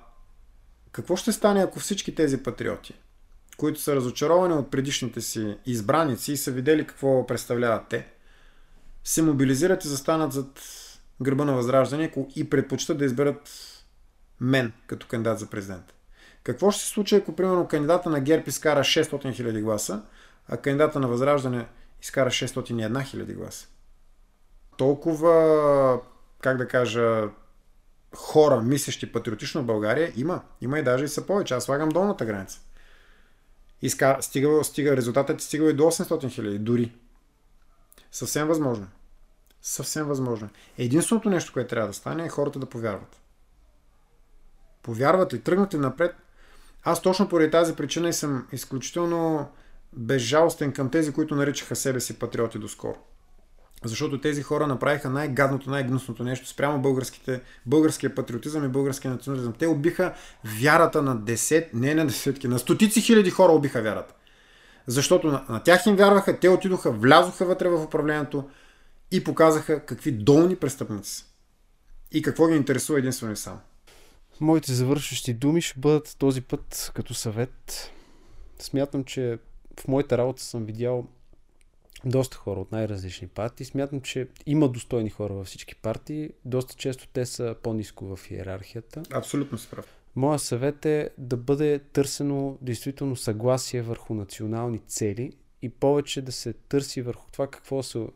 какво 0.92 1.16
ще 1.16 1.32
стане, 1.32 1.64
ако 1.64 1.80
всички 1.80 2.16
тези 2.16 2.44
патриоти, 2.44 2.94
които 3.58 3.82
са 3.82 3.96
разочаровани 3.96 4.54
от 4.54 4.72
предишните 4.72 5.22
си 5.22 5.58
избраници 5.66 6.32
и 6.32 6.38
са 6.38 6.52
видели 6.52 6.88
какво 6.88 7.28
представляват 7.28 7.88
те, 7.90 8.08
се 9.04 9.22
мобилизират 9.22 9.86
и 9.86 9.88
застанат 9.88 10.34
зад 10.34 10.60
гърба 11.22 11.46
на 11.46 11.54
Възраждане 11.54 12.12
и 12.36 12.50
предпочитат 12.50 12.98
да 12.98 13.06
изберат 13.06 13.50
мен 14.42 14.74
като 14.88 15.08
кандидат 15.08 15.40
за 15.40 15.48
президент. 15.48 15.94
Какво 16.44 16.72
ще 16.72 16.84
се 16.84 16.90
случи, 16.90 17.16
ако 17.16 17.36
примерно 17.36 17.68
кандидата 17.68 18.10
на 18.10 18.20
ГЕРБ 18.20 18.44
изкара 18.48 18.80
600 18.80 19.04
000 19.04 19.62
гласа, 19.62 20.04
а 20.48 20.58
кандидата 20.58 21.00
на 21.00 21.08
Възраждане 21.08 21.68
изкара 22.02 22.30
601 22.30 22.90
000 22.90 23.34
гласа? 23.34 23.68
Толкова, 24.78 26.02
как 26.42 26.58
да 26.58 26.68
кажа, 26.68 27.30
хора, 28.16 28.62
мислещи 28.62 29.12
патриотично 29.12 29.62
в 29.62 29.66
България, 29.66 30.14
има. 30.16 30.42
Има 30.62 30.80
и 30.80 30.84
даже 30.84 31.06
и 31.06 31.08
са 31.08 31.26
повече. 31.26 31.54
Аз 31.54 31.64
слагам 31.64 31.90
долната 31.90 32.26
граница. 32.26 32.60
Изка... 33.82 34.18
Стига, 34.22 34.64
стига, 34.64 34.98
резултатът 34.98 35.42
стига 35.42 35.70
и 35.70 35.74
до 35.74 35.84
800 35.84 36.30
хиляди, 36.30 36.60
дори. 36.60 36.94
Съвсем 38.12 38.48
възможно. 38.48 38.88
Съвсем 39.68 40.06
възможно. 40.06 40.50
Единственото 40.78 41.30
нещо, 41.30 41.54
което 41.54 41.70
трябва 41.70 41.88
да 41.88 41.94
стане 41.94 42.26
е 42.26 42.30
хората 42.30 42.60
да 42.60 42.66
повярват. 42.66 43.22
Повярват 44.84 45.34
и 45.34 45.40
тръгнат 45.40 45.74
ли 45.74 45.78
напред. 45.78 46.16
Аз 46.84 47.02
точно 47.02 47.30
поради 47.30 47.52
тази 47.52 47.76
причина 47.76 48.10
и 48.10 48.14
съм 48.14 48.48
изключително 48.52 49.50
безжалостен 49.94 50.72
към 50.72 50.90
тези, 50.90 51.14
които 51.14 51.36
наричаха 51.36 51.76
себе 51.76 52.00
си 52.00 52.20
патриоти 52.20 52.60
доскоро. 52.60 52.98
Защото 53.84 54.22
тези 54.22 54.44
хора 54.44 54.68
направиха 54.68 55.10
най-гадното, 55.10 55.70
най-гнусното 55.70 56.24
нещо 56.24 56.48
спрямо 56.48 56.82
българските, 56.82 57.42
българския 57.66 58.16
патриотизъм 58.16 58.66
и 58.66 58.68
българския 58.68 59.12
национализъм. 59.12 59.54
Те 59.54 59.68
убиха 59.68 60.14
вярата 60.60 61.02
на 61.02 61.16
десет, 61.16 61.74
не 61.74 61.96
на 61.96 62.08
десетки, 62.08 62.48
на 62.48 62.60
стотици 62.60 63.02
хиляди 63.02 63.30
хора 63.30 63.52
убиха 63.52 63.82
вярата. 63.82 64.14
Защото 64.88 65.28
на, 65.28 65.46
на 65.50 65.64
тях 65.64 65.86
им 65.86 65.96
вярваха, 65.96 66.40
те 66.40 66.50
отидоха, 66.50 66.92
влязоха 66.92 67.46
вътре 67.46 67.70
в 67.70 67.84
управлението 67.84 68.50
и 69.12 69.24
показаха 69.24 69.86
какви 69.86 70.12
долни 70.12 70.56
престъпници 70.56 71.12
са. 71.12 71.26
И 72.12 72.22
какво 72.22 72.48
ги 72.48 72.56
интересува 72.56 73.00
единствено 73.00 73.34
и 73.34 73.36
само. 73.36 73.60
Моите 74.40 74.74
завършващи 74.74 75.34
думи 75.34 75.62
ще 75.62 75.80
бъдат 75.80 76.16
този 76.20 76.42
път 76.42 76.92
като 76.96 77.14
съвет. 77.14 77.92
Смятам, 78.60 79.04
че 79.04 79.40
в 79.80 79.88
моята 79.88 80.18
работа 80.18 80.44
съм 80.44 80.66
видял 80.66 81.08
доста 82.06 82.38
хора 82.38 82.60
от 82.60 82.72
най-различни 82.72 83.28
партии. 83.28 83.66
Смятам, 83.66 84.02
че 84.02 84.28
има 84.46 84.70
достойни 84.70 85.10
хора 85.10 85.34
във 85.34 85.48
всички 85.48 85.76
партии. 85.76 86.30
Доста 86.46 86.76
често 86.76 87.08
те 87.14 87.26
са 87.26 87.56
по-низко 87.64 88.16
в 88.16 88.32
иерархията. 88.32 89.04
Абсолютно 89.12 89.58
си 89.58 89.68
прав. 89.72 89.86
Моя 90.16 90.40
съвет 90.40 90.86
е 90.86 91.10
да 91.18 91.38
бъде 91.38 91.80
търсено 91.80 92.58
действително 92.62 93.16
съгласие 93.16 93.82
върху 93.82 94.14
национални 94.14 94.80
цели 94.80 95.32
и 95.62 95.70
повече 95.70 96.22
да 96.22 96.32
се 96.32 96.54
търси 96.54 97.02
върху 97.02 97.32
това 97.32 97.48
какво 97.48 97.84
се, 97.84 98.08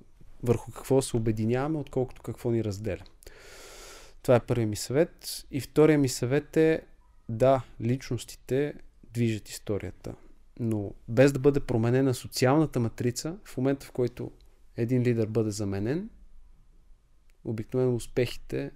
върху 0.44 0.72
какво 0.72 1.02
се 1.02 1.18
обединяваме, 1.18 1.80
отколкото 1.80 2.22
какво 2.22 2.52
ни 2.52 2.64
разделя. 2.64 3.04
Това 4.22 4.36
е 4.36 4.40
първият 4.40 4.70
ми 4.70 4.76
съвет. 4.76 5.46
И 5.52 5.62
втория 5.62 6.00
ми 6.00 6.10
съвет 6.10 6.58
е 6.58 6.82
да, 7.30 7.62
личностите 7.82 8.74
движат 9.14 9.50
историята. 9.50 10.16
Но 10.60 10.94
без 11.08 11.32
да 11.32 11.40
бъде 11.40 11.60
променена 11.60 12.14
социалната 12.14 12.80
матрица, 12.80 13.38
в 13.46 13.58
момента 13.58 13.86
в 13.86 13.92
който 13.92 14.32
един 14.78 15.04
лидер 15.04 15.28
бъде 15.28 15.52
заменен, 15.52 16.10
обикновено 17.46 17.96
успехите 17.96 18.72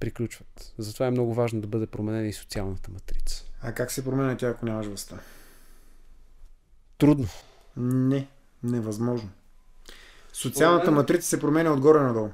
приключват. 0.00 0.74
Затова 0.78 1.06
е 1.06 1.10
много 1.10 1.34
важно 1.34 1.60
да 1.60 1.66
бъде 1.66 1.86
променена 1.86 2.26
и 2.26 2.32
социалната 2.32 2.90
матрица. 2.90 3.44
А 3.62 3.72
как 3.72 3.90
се 3.90 4.04
променя 4.04 4.36
тя, 4.36 4.48
ако 4.48 4.66
нямаш 4.66 4.86
властта? 4.86 5.20
Трудно. 6.98 7.28
Не, 7.76 8.28
невъзможно. 8.62 9.30
Социалната 10.38 10.90
матрица 10.90 11.28
се 11.28 11.40
променя 11.40 11.72
отгоре 11.72 12.00
надолу. 12.00 12.28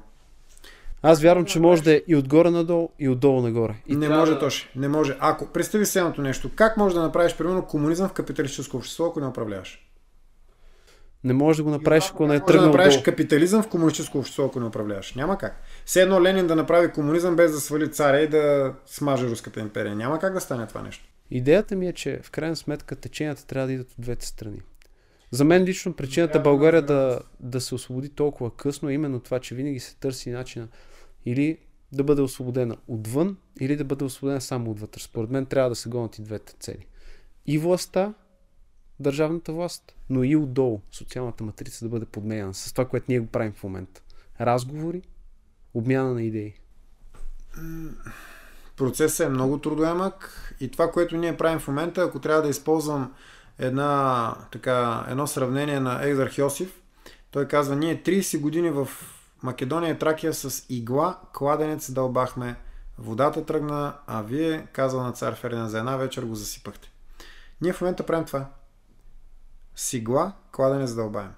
Аз 1.01 1.21
вярвам, 1.21 1.45
че 1.45 1.59
може 1.59 1.83
да 1.83 1.93
е 1.93 2.01
и 2.07 2.15
отгоре 2.15 2.49
надолу, 2.49 2.89
и 2.99 3.09
отдолу 3.09 3.41
нагоре. 3.41 3.75
И 3.87 3.95
не 3.95 4.05
трябва 4.05 4.19
може, 4.19 4.33
да- 4.33 4.39
Тоши. 4.39 4.69
Не 4.75 4.87
може. 4.87 5.17
Ако 5.19 5.45
представи 5.47 5.85
следното 5.85 6.21
нещо. 6.21 6.49
Как 6.55 6.77
можеш 6.77 6.95
да 6.95 7.01
направиш, 7.01 7.35
примерно, 7.35 7.65
комунизъм 7.65 8.09
в 8.09 8.13
капиталистическо 8.13 8.77
общество, 8.77 9.05
ако 9.05 9.19
не 9.19 9.27
управляваш? 9.27 9.81
Не 11.23 11.33
може 11.33 11.57
да 11.57 11.63
го 11.63 11.69
направиш, 11.69 12.09
ако 12.09 12.23
не 12.23 12.27
е 12.27 12.29
Може 12.29 12.39
да 12.39 12.45
тръгнал 12.45 12.71
направиш 12.71 12.93
долу. 12.93 13.03
капитализъм 13.03 13.63
в 13.63 13.67
комунистическо 13.67 14.17
общество, 14.17 14.43
ако 14.45 14.59
не 14.59 14.65
управляваш. 14.65 15.13
Няма 15.13 15.37
как. 15.37 15.61
Все 15.85 16.01
едно 16.01 16.21
Ленин 16.23 16.47
да 16.47 16.55
направи 16.55 16.91
комунизъм 16.91 17.35
без 17.35 17.51
да 17.51 17.59
свали 17.59 17.91
царя 17.91 18.21
и 18.21 18.27
да 18.27 18.73
смаже 18.85 19.27
Руската 19.27 19.59
империя. 19.59 19.95
Няма 19.95 20.19
как 20.19 20.33
да 20.33 20.41
стане 20.41 20.67
това 20.67 20.81
нещо. 20.81 21.05
Идеята 21.31 21.75
ми 21.75 21.87
е, 21.87 21.93
че 21.93 22.19
в 22.23 22.31
крайна 22.31 22.55
сметка 22.55 22.95
теченията 22.95 23.45
трябва 23.45 23.67
да 23.67 23.73
идат 23.73 23.87
от 23.89 24.01
двете 24.01 24.25
страни. 24.25 24.61
За 25.35 25.43
мен 25.43 25.63
лично 25.63 25.93
причината 25.93 26.39
България 26.39 26.81
да, 26.81 27.19
да 27.39 27.61
се 27.61 27.75
освободи 27.75 28.09
толкова 28.09 28.55
късно 28.55 28.89
е 28.89 28.93
именно 28.93 29.19
това, 29.19 29.39
че 29.39 29.55
винаги 29.55 29.79
се 29.79 29.95
търси 29.95 30.31
начина 30.31 30.67
или 31.25 31.57
да 31.91 32.03
бъде 32.03 32.21
освободена 32.21 32.77
отвън, 32.87 33.37
или 33.59 33.75
да 33.75 33.83
бъде 33.83 34.05
освободена 34.05 34.41
само 34.41 34.71
отвътре. 34.71 35.01
Според 35.01 35.29
мен 35.29 35.45
трябва 35.45 35.69
да 35.69 35.75
се 35.75 35.89
гонят 35.89 36.17
и 36.17 36.21
двете 36.21 36.53
цели. 36.59 36.87
И 37.45 37.57
властта, 37.57 38.13
държавната 38.99 39.53
власт, 39.53 39.95
но 40.09 40.23
и 40.23 40.35
отдолу 40.35 40.81
социалната 40.91 41.43
матрица 41.43 41.85
да 41.85 41.89
бъде 41.89 42.05
подменена 42.05 42.53
с 42.53 42.71
това, 42.73 42.85
което 42.85 43.05
ние 43.09 43.19
го 43.19 43.27
правим 43.27 43.53
в 43.53 43.63
момента. 43.63 44.01
Разговори, 44.41 45.01
обмяна 45.73 46.13
на 46.13 46.23
идеи. 46.23 46.53
Процесът 48.77 49.27
е 49.27 49.29
много 49.29 49.57
трудоемък 49.57 50.55
и 50.59 50.71
това, 50.71 50.91
което 50.91 51.17
ние 51.17 51.37
правим 51.37 51.59
в 51.59 51.67
момента, 51.67 52.01
ако 52.01 52.19
трябва 52.19 52.41
да 52.41 52.49
използвам 52.49 53.13
една, 53.59 54.35
така, 54.51 55.05
едно 55.09 55.27
сравнение 55.27 55.79
на 55.79 56.03
Екзарх 56.03 56.37
Йосиф, 56.37 56.81
той 57.31 57.47
казва, 57.47 57.75
ние 57.75 58.03
30 58.03 58.39
години 58.39 58.69
в 58.69 58.87
Македония 59.43 59.91
и 59.91 59.99
Тракия 59.99 60.33
с 60.33 60.65
игла, 60.69 61.19
кладенец 61.33 61.91
дълбахме, 61.91 62.55
водата 62.97 63.45
тръгна, 63.45 63.97
а 64.07 64.21
вие, 64.21 64.67
казва 64.73 65.03
на 65.03 65.11
цар 65.11 65.35
Фердинанд, 65.35 65.69
за 65.69 65.79
една 65.79 65.97
вечер 65.97 66.23
го 66.23 66.35
засипахте. 66.35 66.91
Ние 67.61 67.73
в 67.73 67.81
момента 67.81 68.05
правим 68.05 68.25
това. 68.25 68.49
С 69.75 69.93
игла, 69.93 70.33
кладенец 70.51 70.93
дълбаем. 70.93 71.31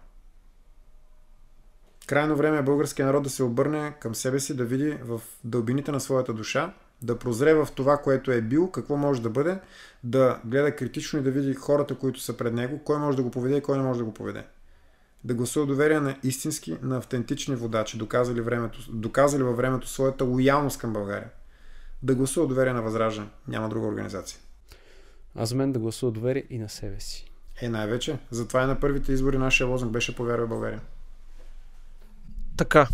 Крайно 2.07 2.35
време 2.35 2.57
е 2.57 2.61
българския 2.61 3.05
народ 3.05 3.23
да 3.23 3.29
се 3.29 3.43
обърне 3.43 3.95
към 3.99 4.15
себе 4.15 4.39
си, 4.39 4.55
да 4.55 4.65
види 4.65 4.97
в 5.03 5.21
дълбините 5.43 5.91
на 5.91 5.99
своята 5.99 6.33
душа 6.33 6.73
Да 7.01 7.19
прозре 7.19 7.53
в 7.53 7.67
това, 7.75 7.97
което 7.97 8.31
е 8.31 8.41
бил, 8.41 8.71
какво 8.71 8.97
може 8.97 9.21
да 9.21 9.29
бъде, 9.29 9.59
да 10.03 10.39
гледа 10.45 10.75
критично 10.75 11.19
и 11.19 11.21
да 11.23 11.31
види 11.31 11.53
хората, 11.53 11.95
които 11.95 12.19
са 12.19 12.37
пред 12.37 12.53
него, 12.53 12.79
кой 12.83 12.99
може 12.99 13.17
да 13.17 13.23
го 13.23 13.31
поведе 13.31 13.57
и 13.57 13.61
кой 13.61 13.77
не 13.77 13.83
може 13.83 13.99
да 13.99 14.05
го 14.05 14.13
поведе. 14.13 14.43
Да 15.23 15.33
гласува 15.33 15.65
доверие 15.65 15.99
на 15.99 16.15
истински, 16.23 16.77
на 16.81 16.97
автентични 16.97 17.55
водачи, 17.55 17.97
доказали, 17.97 18.41
времето, 18.41 18.79
доказали 18.91 19.43
във 19.43 19.57
времето 19.57 19.87
своята 19.87 20.23
лоялност 20.23 20.79
към 20.79 20.93
България. 20.93 21.29
Да 22.03 22.15
гласува 22.15 22.47
доверие 22.47 22.73
на 22.73 22.81
Възраждане. 22.81 23.27
Няма 23.47 23.69
друга 23.69 23.87
организация. 23.87 24.39
А 25.35 25.45
за 25.45 25.55
мен 25.55 25.71
да 25.71 25.79
гласува 25.79 26.11
доверие 26.11 26.43
и 26.49 26.57
на 26.57 26.69
себе 26.69 26.99
си. 26.99 27.31
Е, 27.61 27.69
най-вече. 27.69 28.17
Затова 28.31 28.63
и 28.63 28.67
на 28.67 28.79
първите 28.79 29.11
избори 29.11 29.37
нашия 29.37 29.67
лозунг 29.67 29.91
беше 29.91 30.15
повярва 30.15 30.45
в 30.45 30.49
България. 30.49 30.81
Така, 32.57 32.87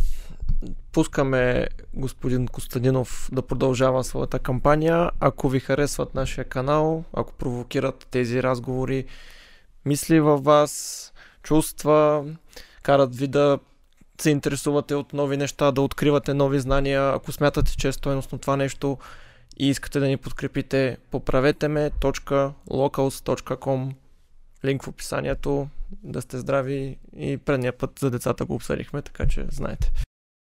пускаме 0.91 1.68
господин 1.94 2.48
Костадинов 2.48 3.30
да 3.31 3.41
продължава 3.41 4.03
своята 4.03 4.40
кампания. 4.40 5.11
Ако 5.19 5.49
ви 5.49 5.60
харесват 5.60 6.14
нашия 6.14 6.45
канал, 6.45 7.03
ако 7.14 7.34
провокират 7.34 8.07
тези 8.11 8.44
разговори, 8.44 9.06
мисли 9.85 10.19
във 10.19 10.44
вас, 10.44 11.14
чувства, 11.44 12.26
карат 12.84 13.15
ви 13.15 13.27
да 13.27 13.60
се 14.22 14.30
интересувате 14.30 14.95
от 14.95 15.14
нови 15.14 15.38
неща, 15.38 15.72
да 15.72 15.81
откривате 15.81 16.34
нови 16.34 16.60
знания. 16.60 17.14
Ако 17.15 17.31
смятате, 17.31 17.77
че 17.77 17.88
е 17.88 17.91
стоеностно 17.91 18.38
това 18.38 18.57
нещо 18.57 18.98
и 19.57 19.69
искате 19.69 19.99
да 19.99 20.07
ни 20.07 20.18
подкрепите, 20.18 20.98
поправете 21.11 21.68
ме 21.68 21.91
.locals.com 22.69 23.94
Линк 24.65 24.84
в 24.84 24.88
описанието. 24.88 25.68
Да 26.03 26.22
сте 26.22 26.38
здрави 26.38 26.98
и 27.18 27.38
предния 27.38 27.77
път 27.77 27.99
за 27.99 28.11
децата 28.11 28.45
го 28.45 28.56
обсъдихме, 28.56 29.02
така 29.02 29.27
че 29.27 29.45
знаете. 29.52 29.91